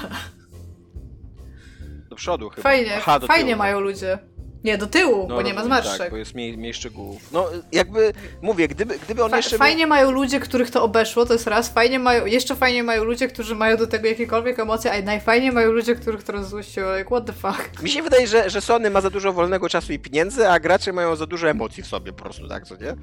Do 2.09 2.15
przodu 2.15 2.49
chyba. 2.49 2.63
Fajnie, 2.63 2.91
Aha, 2.97 3.19
fajnie 3.19 3.45
tyłu. 3.49 3.57
mają 3.57 3.79
ludzie. 3.79 4.19
Nie, 4.65 4.77
do 4.77 4.87
tyłu, 4.87 5.25
no, 5.29 5.35
bo 5.35 5.41
nie 5.41 5.53
ma 5.53 5.63
zmarszczek. 5.63 5.97
Tak, 5.97 6.11
bo 6.11 6.17
jest 6.17 6.33
mniej, 6.33 6.57
mniej 6.57 6.73
szczegółów. 6.73 7.31
No, 7.31 7.49
jakby, 7.71 8.13
mówię, 8.41 8.67
gdyby, 8.67 8.99
gdyby 8.99 9.23
on 9.23 9.31
Fa 9.31 9.37
jeszcze... 9.37 9.57
Fajnie 9.57 9.83
był... 9.83 9.89
mają 9.89 10.11
ludzie, 10.11 10.39
których 10.39 10.71
to 10.71 10.83
obeszło, 10.83 11.25
to 11.25 11.33
jest 11.33 11.47
raz. 11.47 11.69
Fajnie 11.69 11.99
mają, 11.99 12.25
jeszcze 12.25 12.55
fajnie 12.55 12.83
mają 12.83 13.03
ludzie, 13.03 13.27
którzy 13.27 13.55
mają 13.55 13.77
do 13.77 13.87
tego 13.87 14.07
jakiekolwiek 14.07 14.59
emocje, 14.59 14.91
a 14.91 15.01
najfajniej 15.01 15.51
mają 15.51 15.71
ludzie, 15.71 15.95
których 15.95 16.23
to 16.23 16.31
rozluściło. 16.31 16.95
Like, 16.97 17.05
what 17.09 17.25
the 17.25 17.33
fuck? 17.33 17.83
Mi 17.83 17.89
się 17.89 18.03
wydaje, 18.03 18.27
że, 18.27 18.49
że 18.49 18.61
Sony 18.61 18.89
ma 18.89 19.01
za 19.01 19.09
dużo 19.09 19.33
wolnego 19.33 19.69
czasu 19.69 19.93
i 19.93 19.99
pieniędzy, 19.99 20.49
a 20.49 20.59
gracze 20.59 20.93
mają 20.93 21.15
za 21.15 21.25
dużo 21.25 21.49
emocji 21.49 21.83
w 21.83 21.87
sobie 21.87 22.13
po 22.13 22.23
prostu, 22.23 22.47
tak, 22.47 22.67
co 22.67 22.75
nie? 22.75 22.95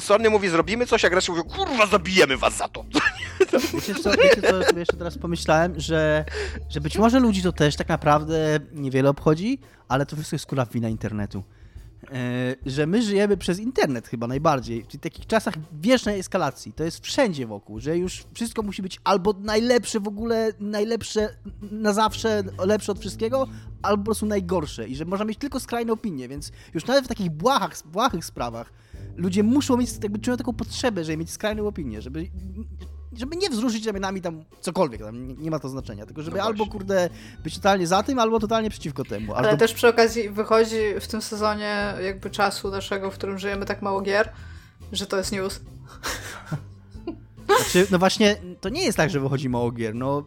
Sony 0.00 0.30
mówi, 0.30 0.48
zrobimy 0.48 0.86
coś, 0.86 1.04
a 1.04 1.10
gracze 1.10 1.32
mówią, 1.32 1.44
kurwa, 1.44 1.86
zabijemy 1.86 2.36
was 2.36 2.56
za 2.56 2.68
to. 2.68 2.84
Wiecie 3.58 3.94
co, 3.94 4.10
wiecie 4.10 4.42
co 4.42 4.78
jeszcze 4.78 4.96
teraz 4.96 5.18
pomyślałem, 5.18 5.80
że, 5.80 6.24
że 6.68 6.80
być 6.80 6.98
może 6.98 7.20
ludzi 7.20 7.42
to 7.42 7.52
też 7.52 7.76
tak 7.76 7.88
naprawdę 7.88 8.60
niewiele 8.72 9.10
obchodzi, 9.10 9.58
ale 9.88 10.06
to 10.06 10.16
wszystko 10.16 10.34
jest 10.34 10.46
kula 10.46 10.66
wina 10.66 10.88
internetu. 10.88 11.42
E, 12.12 12.56
że 12.66 12.86
my 12.86 13.02
żyjemy 13.02 13.36
przez 13.36 13.58
internet 13.58 14.08
chyba 14.08 14.26
najbardziej, 14.26 14.84
w 14.84 14.96
takich 15.00 15.26
czasach 15.26 15.54
wiecznej 15.72 16.20
eskalacji. 16.20 16.72
To 16.72 16.84
jest 16.84 17.04
wszędzie 17.04 17.46
wokół, 17.46 17.80
że 17.80 17.98
już 17.98 18.24
wszystko 18.34 18.62
musi 18.62 18.82
być 18.82 19.00
albo 19.04 19.34
najlepsze 19.40 20.00
w 20.00 20.08
ogóle, 20.08 20.52
najlepsze 20.60 21.28
na 21.70 21.92
zawsze, 21.92 22.42
lepsze 22.66 22.92
od 22.92 23.00
wszystkiego, 23.00 23.48
albo 23.82 23.98
po 23.98 24.04
prostu 24.04 24.26
najgorsze 24.26 24.88
i 24.88 24.96
że 24.96 25.04
można 25.04 25.24
mieć 25.24 25.38
tylko 25.38 25.60
skrajne 25.60 25.92
opinie, 25.92 26.28
więc 26.28 26.52
już 26.74 26.86
nawet 26.86 27.04
w 27.04 27.08
takich 27.08 27.30
błahach, 27.30 27.74
błahych 27.86 28.24
sprawach 28.24 28.72
ludzie 29.16 29.42
muszą 29.42 29.76
mieć, 29.76 29.90
jakby 30.02 30.18
czują 30.18 30.36
taką 30.36 30.52
potrzebę, 30.52 31.04
żeby 31.04 31.16
mieć 31.16 31.30
skrajną 31.30 31.66
opinię, 31.66 32.02
żeby 32.02 32.26
żeby 33.16 33.36
nie 33.36 33.50
wzruszyć 33.50 33.86
ramionami 33.86 34.20
tam 34.20 34.44
cokolwiek, 34.60 35.00
tam 35.00 35.28
nie, 35.28 35.34
nie 35.34 35.50
ma 35.50 35.58
to 35.58 35.68
znaczenia, 35.68 36.06
tylko 36.06 36.22
żeby 36.22 36.36
no 36.36 36.44
albo, 36.44 36.66
kurde, 36.66 37.10
być 37.44 37.54
totalnie 37.54 37.86
za 37.86 38.02
tym, 38.02 38.18
albo 38.18 38.40
totalnie 38.40 38.70
przeciwko 38.70 39.04
temu. 39.04 39.34
Ale 39.34 39.56
też 39.56 39.74
przy 39.74 39.88
okazji 39.88 40.30
wychodzi 40.30 40.80
w 41.00 41.06
tym 41.06 41.22
sezonie 41.22 41.94
jakby 42.02 42.30
czasu 42.30 42.70
naszego, 42.70 43.10
w 43.10 43.14
którym 43.14 43.38
żyjemy 43.38 43.66
tak 43.66 43.82
mało 43.82 44.00
gier, 44.00 44.32
że 44.92 45.06
to 45.06 45.16
jest 45.16 45.32
news. 45.32 45.60
Znaczy, 47.56 47.86
no 47.90 47.98
właśnie, 47.98 48.36
to 48.60 48.68
nie 48.68 48.84
jest 48.84 48.96
tak, 48.96 49.10
że 49.10 49.20
wychodzimy 49.20 49.58
o 49.58 49.70
gier. 49.70 49.94
No, 49.94 50.24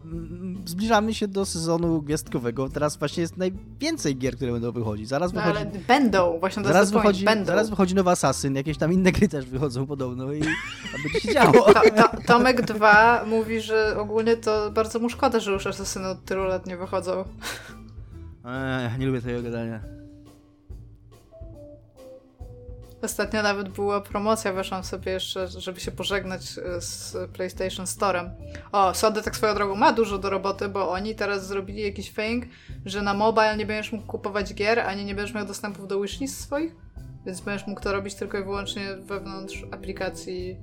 zbliżamy 0.64 1.14
się 1.14 1.28
do 1.28 1.44
sezonu 1.44 2.02
gwiazdkowego. 2.02 2.68
Teraz 2.68 2.96
właśnie 2.96 3.20
jest 3.20 3.36
najwięcej 3.36 4.16
gier, 4.16 4.36
które 4.36 4.52
będą 4.52 4.72
wychodzić. 4.72 5.08
Zaraz 5.08 5.32
no, 5.32 5.40
wychodzi... 5.40 5.58
ale 5.58 5.70
będą, 5.88 6.38
właśnie 6.40 6.62
to 6.62 6.68
zaraz 6.68 6.90
wychodzi, 6.90 7.24
będą. 7.24 7.46
Zaraz 7.46 7.70
wychodzi 7.70 7.94
nowy 7.94 8.10
Assassin, 8.10 8.54
jakieś 8.54 8.78
tam 8.78 8.92
inne 8.92 9.12
gry 9.12 9.28
też 9.28 9.46
wychodzą 9.46 9.86
podobno 9.86 10.32
i 10.32 10.40
będzie 11.02 11.20
się 11.20 11.34
działo. 11.34 11.52
To, 11.52 11.80
to, 11.96 12.22
Tomek 12.26 12.62
2 12.62 13.24
mówi, 13.26 13.60
że 13.60 13.96
ogólnie 13.98 14.36
to 14.36 14.70
bardzo 14.70 14.98
mu 14.98 15.08
szkoda, 15.08 15.40
że 15.40 15.52
już 15.52 15.66
Assassiny 15.66 16.08
od 16.08 16.24
tylu 16.24 16.44
lat 16.44 16.66
nie 16.66 16.76
wychodzą. 16.76 17.24
Ech, 18.86 18.98
nie 18.98 19.06
lubię 19.06 19.20
tego 19.20 19.42
gadania. 19.42 19.95
Ostatnio 23.06 23.42
nawet 23.42 23.68
była 23.68 24.00
promocja, 24.00 24.52
weszłam 24.52 24.84
sobie 24.84 25.12
jeszcze, 25.12 25.48
żeby 25.48 25.80
się 25.80 25.90
pożegnać 25.90 26.58
e, 26.58 26.80
z 26.80 27.16
PlayStation 27.32 27.86
Storem. 27.86 28.30
O, 28.72 28.94
Sony 28.94 29.22
tak 29.22 29.36
swoją 29.36 29.54
drogą 29.54 29.74
ma 29.74 29.92
dużo 29.92 30.18
do 30.18 30.30
roboty, 30.30 30.68
bo 30.68 30.90
oni 30.90 31.14
teraz 31.14 31.46
zrobili 31.46 31.82
jakiś 31.82 32.12
thing, 32.12 32.44
że 32.86 33.02
na 33.02 33.14
mobile 33.14 33.56
nie 33.56 33.66
będziesz 33.66 33.92
mógł 33.92 34.06
kupować 34.06 34.54
gier, 34.54 34.80
ani 34.80 35.04
nie 35.04 35.14
będziesz 35.14 35.34
miał 35.34 35.46
dostępów 35.46 35.88
do 35.88 36.00
wishlist 36.00 36.40
swoich, 36.40 36.76
więc 37.26 37.40
będziesz 37.40 37.66
mógł 37.66 37.80
to 37.80 37.92
robić 37.92 38.14
tylko 38.14 38.38
i 38.38 38.42
wyłącznie 38.42 38.96
wewnątrz 38.96 39.64
aplikacji. 39.70 40.56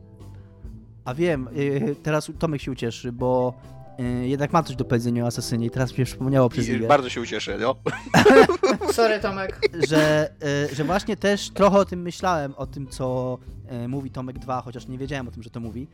A 1.06 1.14
wiem, 1.14 1.48
e, 1.48 1.96
teraz 1.96 2.32
Tomek 2.40 2.62
się 2.62 2.72
ucieszy, 2.72 3.12
bo 3.12 3.54
Y, 4.00 4.28
jednak 4.28 4.54
mam 4.54 4.64
coś 4.64 4.76
do 4.76 4.86
powiedzenia 4.86 5.24
o 5.24 5.28
Asasynie 5.28 5.66
i 5.66 5.70
teraz 5.70 5.92
mi 5.92 5.98
się 5.98 6.06
przypomniało 6.06 6.50
przez 6.50 6.66
chwilę. 6.66 6.88
Bardzo 6.88 7.10
się 7.10 7.22
ucieszę, 7.22 7.58
no. 7.58 7.76
Sorry, 8.94 9.20
Tomek. 9.20 9.60
Że, 9.88 10.30
y, 10.72 10.76
że 10.76 10.84
właśnie 10.84 11.18
też 11.18 11.50
trochę 11.50 11.78
o 11.78 11.86
tym 11.86 12.02
myślałem, 12.02 12.54
o 12.56 12.68
tym, 12.68 12.88
co 12.88 13.38
y, 13.86 13.88
mówi 13.88 14.12
Tomek 14.12 14.40
2, 14.40 14.62
chociaż 14.62 14.88
nie 14.88 14.98
wiedziałem 14.98 15.28
o 15.28 15.32
tym, 15.32 15.44
że 15.44 15.50
to 15.50 15.60
mówi, 15.60 15.88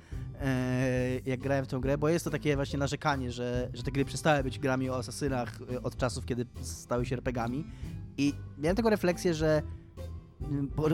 jak 1.25 1.39
grałem 1.39 1.65
w 1.65 1.67
tę 1.67 1.79
grę, 1.79 1.97
bo 1.97 2.09
jest 2.09 2.25
to 2.25 2.31
takie 2.31 2.55
właśnie 2.55 2.79
narzekanie, 2.79 3.31
że, 3.31 3.69
że 3.73 3.83
te 3.83 3.91
gry 3.91 4.05
przestały 4.05 4.43
być 4.43 4.59
grami 4.59 4.89
o 4.89 4.97
asasynach 4.97 5.59
od 5.83 5.97
czasów, 5.97 6.25
kiedy 6.25 6.45
stały 6.61 7.05
się 7.05 7.15
RPGami 7.15 7.65
i 8.17 8.33
miałem 8.57 8.75
taką 8.75 8.89
refleksję, 8.89 9.33
że 9.33 9.61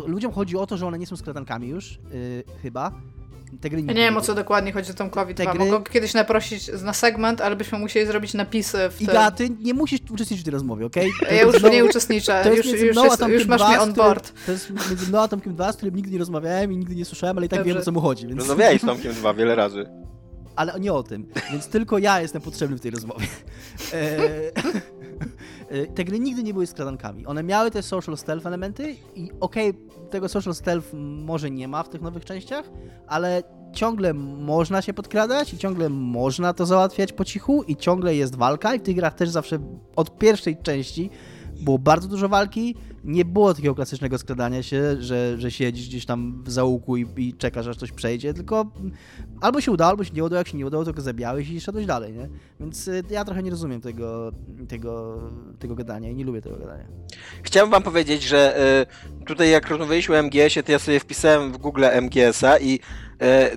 ludziom 0.08 0.32
chodzi 0.32 0.58
o 0.58 0.68
to, 0.68 0.78
że 0.78 0.88
one 0.88 1.00
nie 1.00 1.08
są 1.08 1.16
skradankami 1.16 1.68
już, 1.68 2.00
chyba, 2.62 2.92
te 3.62 3.70
gry 3.70 3.82
nie, 3.82 3.88
ja 3.88 3.94
nie 3.94 4.02
wiem 4.02 4.18
o 4.18 4.22
co 4.22 4.36
dokładnie 4.36 4.72
chodzi 4.72 4.92
o 4.92 4.94
Tomkowi 4.94 5.34
2. 5.34 5.54
Gry... 5.54 5.66
Mogą 5.66 5.84
kiedyś 5.84 6.14
naprosić 6.14 6.72
na 6.84 6.94
segment, 6.94 7.42
ale 7.42 7.56
byśmy 7.56 7.80
musieli 7.80 8.08
zrobić 8.08 8.34
napisy 8.34 8.78
w 8.90 8.98
tym. 8.98 9.08
Iga, 9.08 9.32
ty 9.32 9.50
nie 9.50 9.74
musisz 9.74 10.00
uczestniczyć 10.12 10.42
w 10.42 10.44
tej 10.44 10.52
rozmowie, 10.52 10.86
okej? 10.86 11.12
Okay? 11.22 11.36
Ja 11.36 11.42
już 11.42 11.62
no, 11.62 11.70
nie 11.70 11.86
uczestniczę, 11.86 12.42
to 12.44 12.50
już, 12.50 12.58
już, 12.66 12.82
jest, 12.82 13.30
już 13.30 13.48
masz 13.48 13.68
mnie 13.68 13.80
on 13.80 13.94
board. 13.94 14.34
To 14.46 14.52
jest 14.52 14.70
między 14.90 15.08
mną 15.10 15.22
a 15.22 15.28
Tomkiem 15.28 15.56
2, 15.56 15.72
z 15.72 15.78
którym 15.78 15.96
nigdy 15.96 16.12
nie 16.12 16.20
rozmawiałem 16.20 16.72
i 16.72 16.78
nigdy 16.78 16.96
nie 16.96 17.06
słyszałem, 17.06 17.38
ale 17.38 17.46
i 17.46 17.50
tak 17.50 17.60
Dobrze. 17.60 17.74
wiem 17.74 17.82
o 17.82 17.86
co 17.86 17.92
mu 17.92 18.02
chodzi. 18.02 18.28
Więc... 18.28 18.40
Rozmawiałeś 18.40 18.82
z 18.82 18.86
Tomkiem 18.86 19.14
2 19.14 19.34
wiele 19.34 19.56
razy. 19.56 19.86
Ale 20.56 20.80
nie 20.80 20.94
o 20.94 21.04
tym, 21.04 21.28
więc 21.52 21.68
tylko 21.68 21.98
ja 21.98 22.22
jestem 22.22 22.42
potrzebny 22.42 22.78
w 22.78 22.82
tej 22.82 22.92
rozmowie. 22.92 23.26
E, 23.94 24.08
te 25.96 26.04
gry 26.04 26.20
nigdy 26.20 26.44
nie 26.44 26.54
były 26.54 26.68
skradankami. 26.68 27.26
One 27.26 27.44
miały 27.44 27.72
te 27.72 27.84
social 27.84 28.18
stealth 28.18 28.46
elementy 28.46 28.96
i 29.16 29.32
okej, 29.40 29.70
okay, 29.70 30.10
tego 30.10 30.30
social 30.30 30.54
stealth 30.56 30.94
może 31.26 31.52
nie 31.52 31.68
ma 31.68 31.84
w 31.84 31.90
tych 31.90 32.02
nowych 32.02 32.26
częściach, 32.26 32.70
ale 33.08 33.44
ciągle 33.74 34.14
można 34.14 34.82
się 34.82 34.94
podkradać 34.94 35.54
i 35.54 35.58
ciągle 35.58 35.90
można 35.90 36.54
to 36.54 36.66
załatwiać 36.66 37.14
po 37.14 37.26
cichu 37.26 37.64
i 37.64 37.76
ciągle 37.76 38.16
jest 38.16 38.36
walka 38.36 38.76
i 38.76 38.80
w 38.80 38.82
tych 38.82 38.96
grach 38.96 39.14
też 39.14 39.30
zawsze 39.30 39.60
od 39.96 40.18
pierwszej 40.18 40.58
części 40.58 41.10
było 41.62 41.80
bardzo 41.80 42.08
dużo 42.08 42.30
walki, 42.30 42.76
nie 43.06 43.26
było 43.26 43.54
takiego 43.54 43.76
klasycznego 43.76 44.18
skradania 44.18 44.64
się, 44.64 45.02
że, 45.02 45.38
że 45.38 45.52
siedzisz 45.52 45.88
gdzieś 45.88 46.06
tam 46.06 46.44
w 46.44 46.52
załuku 46.52 46.98
i, 46.98 47.06
i 47.18 47.34
czekasz, 47.34 47.68
aż 47.68 47.78
coś 47.78 47.92
przejdzie, 47.92 48.34
tylko 48.34 48.72
albo 49.42 49.62
się 49.62 49.72
udało, 49.72 49.90
albo 49.90 50.04
się 50.04 50.14
nie 50.14 50.24
udało, 50.24 50.38
jak 50.38 50.48
się 50.48 50.58
nie 50.58 50.66
udało, 50.66 50.86
to 50.86 50.94
go 50.94 51.02
zabijałeś 51.02 51.50
i 51.50 51.62
szedłeś 51.62 51.86
dalej, 51.86 52.14
nie? 52.14 52.30
Więc 52.60 52.88
y, 52.88 53.04
ja 53.10 53.26
trochę 53.26 53.44
nie 53.44 53.52
rozumiem 53.52 53.82
tego, 53.82 54.32
tego, 54.68 55.22
tego 55.60 55.76
gadania 55.76 56.10
i 56.10 56.16
nie 56.16 56.24
lubię 56.24 56.42
tego 56.42 56.58
gadania. 56.58 56.86
Chciałem 57.44 57.70
wam 57.70 57.84
powiedzieć, 57.84 58.24
że 58.24 58.60
y, 59.22 59.26
tutaj 59.26 59.50
jak 59.50 59.68
rozmawialiśmy 59.68 60.16
o 60.16 60.24
MGS-ie, 60.24 60.64
to 60.64 60.72
ja 60.72 60.80
sobie 60.80 61.00
wpisałem 61.00 61.52
w 61.52 61.58
Google 61.58 61.86
MGS-a 62.02 62.60
i 62.60 62.80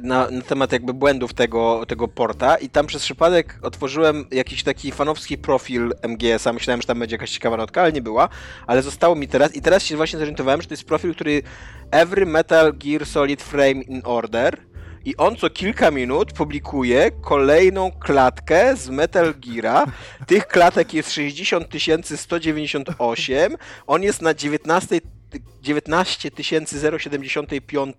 na, 0.03 0.31
na, 0.31 0.43
temat 0.43 0.73
jakby 0.73 0.95
błędów 0.95 1.35
tego, 1.35 1.85
tego 1.89 2.09
porta. 2.09 2.57
I 2.57 2.69
tam 2.69 2.87
przez 2.87 3.03
przypadek 3.03 3.59
otworzyłem 3.63 4.27
jakiś 4.31 4.63
taki 4.63 4.93
fanowski 4.93 5.39
profil 5.39 5.93
MGS-a, 6.09 6.53
myślałem, 6.53 6.81
że 6.81 6.87
tam 6.87 6.99
będzie 6.99 7.15
jakaś 7.15 7.31
ciekawa 7.31 7.57
notka, 7.57 7.83
ale 7.83 7.93
nie 7.93 8.03
była, 8.03 8.29
ale 8.67 8.83
zostało 8.83 9.15
mi 9.15 9.29
teraz. 9.29 9.57
I 9.57 9.63
teraz 9.63 9.83
się 9.83 9.97
właśnie 9.97 10.19
zorientowałem, 10.19 10.63
że 10.63 10.69
to 10.69 10.75
jest 10.75 10.85
profil, 10.85 11.15
który 11.15 11.43
Every 11.91 12.27
Metal 12.27 12.73
Gear 12.73 13.07
Solid 13.07 13.43
Frame 13.43 13.83
in 13.83 14.03
Order. 14.05 14.69
I 15.05 15.17
on 15.17 15.37
co 15.37 15.51
kilka 15.51 15.91
minut 15.91 16.33
publikuje 16.33 17.11
kolejną 17.11 17.91
klatkę 17.91 18.77
z 18.77 18.89
Metal 18.89 19.35
Geara. 19.35 19.85
Tych 20.27 20.47
klatek 20.47 20.95
jest 20.95 21.13
60 21.13 21.67
198. 22.17 23.57
On 23.87 24.03
jest 24.03 24.23
na 24.23 24.35
19 24.35 25.01
19 25.63 26.31
075 26.99 27.97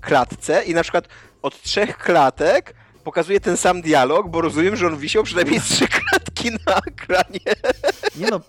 klatce 0.00 0.64
i 0.64 0.74
na 0.74 0.82
przykład 0.82 1.08
od 1.42 1.62
trzech 1.62 1.98
klatek 1.98 2.74
pokazuje 3.06 3.40
ten 3.40 3.56
sam 3.56 3.82
dialog, 3.82 4.28
bo 4.28 4.40
rozumiem, 4.40 4.76
że 4.76 4.86
on 4.86 4.96
wisiał 4.96 5.22
przynajmniej 5.22 5.60
trzy 5.60 5.88
klatki 5.88 6.50
na 6.50 6.76
ekranie. 6.86 7.40
Nie 8.16 8.26
no, 8.30 8.40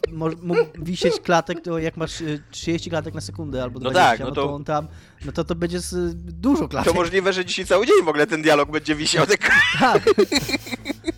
mógł 0.44 0.62
wisieć 0.76 1.20
klatek, 1.20 1.62
to 1.64 1.80
jak 1.80 1.98
masz 1.98 2.24
30 2.52 2.88
y, 2.88 2.92
klatek 2.92 3.14
na 3.14 3.22
sekundę 3.22 3.64
albo 3.64 3.80
20, 3.80 4.02
no, 4.02 4.10
tak, 4.10 4.20
no, 4.20 4.26
to... 4.26 4.42
no 4.42 4.48
to 4.48 4.56
on 4.56 4.64
tam, 4.64 4.88
no 5.26 5.32
to 5.32 5.44
to 5.44 5.56
będzie 5.56 5.80
dużo 6.16 6.68
klatek. 6.68 6.94
To 6.94 7.00
możliwe, 7.00 7.34
że 7.34 7.46
dzisiaj 7.46 7.66
cały 7.66 7.86
dzień 7.86 7.96
w 8.06 8.08
ogóle 8.08 8.28
ten 8.28 8.42
dialog 8.42 8.72
będzie 8.72 8.96
wisiał. 8.96 9.26
Tak. 9.80 10.04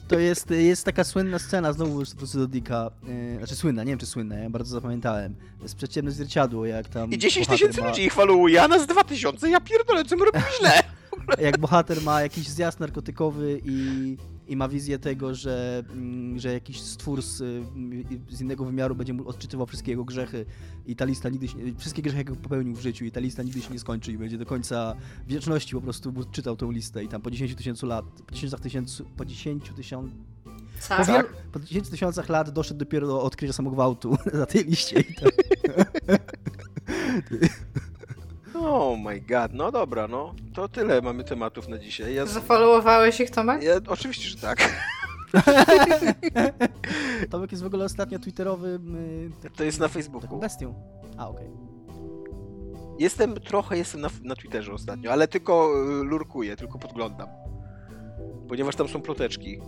To 0.08 0.20
jest, 0.20 0.52
jest 0.52 0.86
taka 0.86 1.04
słynna 1.04 1.40
scena, 1.40 1.74
znowu 1.74 2.00
już 2.00 2.10
do 2.10 2.48
Dika, 2.48 2.92
yy, 3.04 3.38
znaczy 3.38 3.56
słynna, 3.56 3.84
nie 3.84 3.92
wiem 3.92 4.00
czy 4.00 4.06
słynna, 4.06 4.36
ja 4.36 4.50
bardzo 4.50 4.72
zapamiętałem, 4.72 5.36
z 5.66 5.76
przeciemne 5.76 6.12
zwierciadło, 6.12 6.66
jak 6.66 6.90
tam... 6.90 7.12
I 7.12 7.18
10 7.18 7.48
tysięcy 7.48 7.82
ma... 7.82 7.88
ludzi 7.88 8.04
ich 8.04 8.12
chwalą, 8.12 8.48
Jana 8.48 8.80
z 8.80 8.88
2000, 8.88 9.50
ja 9.50 9.62
pierdolę, 9.62 10.06
co 10.06 10.16
my 10.16 10.26
robimy 10.26 10.46
źle 10.60 10.99
jak 11.42 11.58
bohater 11.58 12.02
ma 12.02 12.22
jakiś 12.22 12.48
zjazd 12.48 12.80
narkotykowy 12.80 13.62
i, 13.66 14.18
i 14.48 14.56
ma 14.56 14.68
wizję 14.68 15.00
tego, 15.00 15.36
że, 15.36 15.84
mm, 15.94 16.40
że 16.40 16.54
jakiś 16.54 16.82
stwór 16.82 17.22
z, 17.22 17.38
z 18.30 18.42
innego 18.42 18.66
wymiaru 18.66 18.96
będzie 18.96 19.14
mu 19.14 19.28
odczytywał 19.28 19.68
wszystkie 19.68 19.92
jego 19.92 20.06
grzechy 20.06 20.46
i 20.86 20.96
ta 20.96 21.06
lista 21.06 21.30
nigdy 21.30 21.48
się, 21.48 21.58
wszystkie 21.78 22.02
grzechy, 22.02 22.18
jakie 22.18 22.36
popełnił 22.36 22.76
w 22.76 22.82
życiu 22.82 23.06
i 23.06 23.12
ta 23.12 23.20
lista 23.20 23.44
nigdy 23.44 23.62
się 23.62 23.74
nie 23.74 23.80
skończy 23.80 24.12
i 24.12 24.18
będzie 24.18 24.38
do 24.38 24.46
końca 24.46 24.96
wieczności 25.28 25.76
po 25.76 25.82
prostu 25.82 26.14
czytał 26.32 26.56
tą 26.56 26.72
listę 26.72 27.04
i 27.04 27.08
tam 27.08 27.22
po 27.22 27.32
10 27.32 27.56
tysięcy 27.56 27.86
lat, 27.86 28.06
po 28.28 28.36
10 28.36 28.54
tysięcy, 28.62 29.04
po 29.18 29.26
10 29.26 29.72
tysiąc... 29.76 30.12
Po, 30.98 31.06
wielu, 31.06 31.28
po 31.52 31.60
10 31.60 31.90
tysiącach 31.90 32.30
lat 32.30 32.50
doszedł 32.50 32.80
dopiero 32.80 33.08
do 33.08 33.24
odkrycia 33.24 33.54
samogwałtu 33.54 34.18
na 34.34 34.46
tej 34.46 34.64
liście. 34.64 35.00
I 35.00 35.16
tak. 35.16 35.32
Oh 38.60 38.98
my 38.98 39.22
god, 39.22 39.54
no 39.54 39.72
dobra, 39.72 40.08
no. 40.08 40.34
To 40.54 40.68
tyle 40.68 41.02
mamy 41.02 41.24
tematów 41.24 41.68
na 41.68 41.78
dzisiaj. 41.78 42.16
Ja... 42.16 42.26
Zafollowowałeś 42.26 43.20
ich, 43.20 43.32
Tomek? 43.32 43.64
Ja, 43.64 43.74
oczywiście, 43.88 44.30
że 44.30 44.38
tak. 44.38 44.86
Tomek 47.32 47.52
jest 47.52 47.64
w 47.64 47.66
ogóle 47.66 47.86
ostatnio 47.86 48.20
twitterowym... 48.20 48.98
Taki, 49.42 49.56
to 49.56 49.64
jest 49.64 49.80
na 49.80 49.88
Facebooku. 49.88 50.40
Bestią. 50.40 50.74
A, 51.18 51.30
okej. 51.30 51.48
Okay. 51.48 51.70
Jestem, 53.00 53.34
trochę 53.36 53.78
jestem 53.78 54.02
na, 54.02 54.10
na 54.24 54.36
Twitterze 54.36 54.74
ostatnio, 54.74 55.12
ale 55.12 55.28
tylko 55.28 55.74
y, 56.02 56.04
lurkuję, 56.04 56.56
tylko 56.56 56.80
podglądam. 56.80 57.28
Ponieważ 58.48 58.76
tam 58.76 58.88
są 58.88 59.02
ploteczki. 59.02 59.60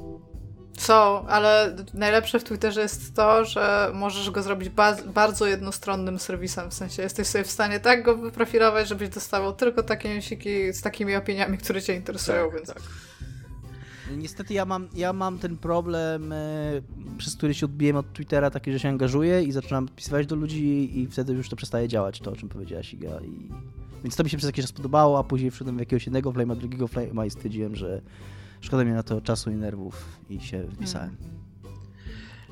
Są, 0.78 1.28
ale 1.28 1.76
najlepsze 1.94 2.40
w 2.40 2.44
Twitterze 2.44 2.82
jest 2.82 3.16
to, 3.16 3.46
że 3.46 3.92
możesz 3.94 4.32
go 4.32 4.44
zrobić 4.44 4.70
ba 4.70 4.96
bardzo 5.06 5.48
jednostronnym 5.48 6.20
serwisem. 6.20 6.72
W 6.72 6.74
sensie 6.74 7.04
jesteś 7.04 7.28
sobie 7.28 7.44
w 7.44 7.52
stanie 7.52 7.80
tak 7.80 8.04
go 8.04 8.18
wyprofilować, 8.18 8.88
żebyś 8.88 9.10
dostawał 9.10 9.54
tylko 9.54 9.84
takie 9.84 10.16
newsiki 10.16 10.74
z 10.74 10.82
takimi 10.82 11.16
opiniami, 11.16 11.58
które 11.58 11.82
cię 11.82 11.96
interesują, 11.96 12.46
tak, 12.46 12.56
więc... 12.56 12.68
Tak. 12.68 12.84
Niestety 14.18 14.54
ja 14.54 14.66
mam, 14.66 14.88
ja 14.96 15.14
mam 15.14 15.40
ten 15.40 15.58
problem, 15.58 16.32
e, 16.32 16.82
przez 17.18 17.36
który 17.36 17.54
się 17.54 17.66
odbiłem 17.66 17.96
od 17.96 18.14
Twittera, 18.14 18.50
taki, 18.50 18.72
że 18.72 18.80
się 18.80 18.90
angażuję 18.90 19.44
i 19.44 19.52
zaczynam 19.52 19.88
pisywać 19.88 20.28
do 20.28 20.36
ludzi 20.36 21.00
i 21.00 21.08
wtedy 21.08 21.34
już 21.34 21.50
to 21.50 21.56
przestaje 21.56 21.88
działać, 21.88 22.20
to 22.20 22.32
o 22.32 22.36
czym 22.36 22.50
powiedziałaś 22.50 22.94
Iga. 22.94 23.20
I... 23.22 23.50
Więc 24.04 24.16
to 24.16 24.24
mi 24.24 24.30
się 24.30 24.38
przez 24.38 24.48
jakiś 24.48 24.64
czas 24.66 24.72
podobało, 24.72 25.20
a 25.20 25.24
później 25.24 25.52
wszedłem 25.52 25.78
w 25.78 25.80
jakiegoś 25.80 26.06
jednego 26.06 26.32
flame'a, 26.32 26.56
drugiego 26.56 26.86
flame'a 26.86 27.28
i 27.28 27.30
stwierdziłem, 27.30 27.76
że 27.76 28.02
Szkoda 28.62 28.84
mi 28.84 28.92
na 28.92 29.04
to 29.04 29.22
czasu 29.22 29.52
i 29.52 29.56
nerwów 29.56 30.20
i 30.30 30.40
się 30.40 30.68
wpisałem. 30.72 31.18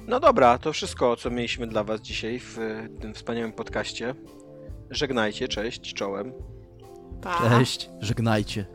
No 0.07 0.19
dobra, 0.19 0.57
to 0.57 0.73
wszystko, 0.73 1.15
co 1.15 1.30
mieliśmy 1.30 1.68
dla 1.68 1.84
Was 1.84 2.02
dzisiaj 2.02 2.40
w 2.40 2.57
tym 3.02 3.14
wspaniałym 3.14 3.53
podcaście. 3.53 4.15
Żegnajcie, 4.90 5.48
cześć, 5.48 5.94
czołem. 5.94 6.34
Pa. 7.22 7.49
Cześć, 7.49 7.90
żegnajcie. 7.99 8.65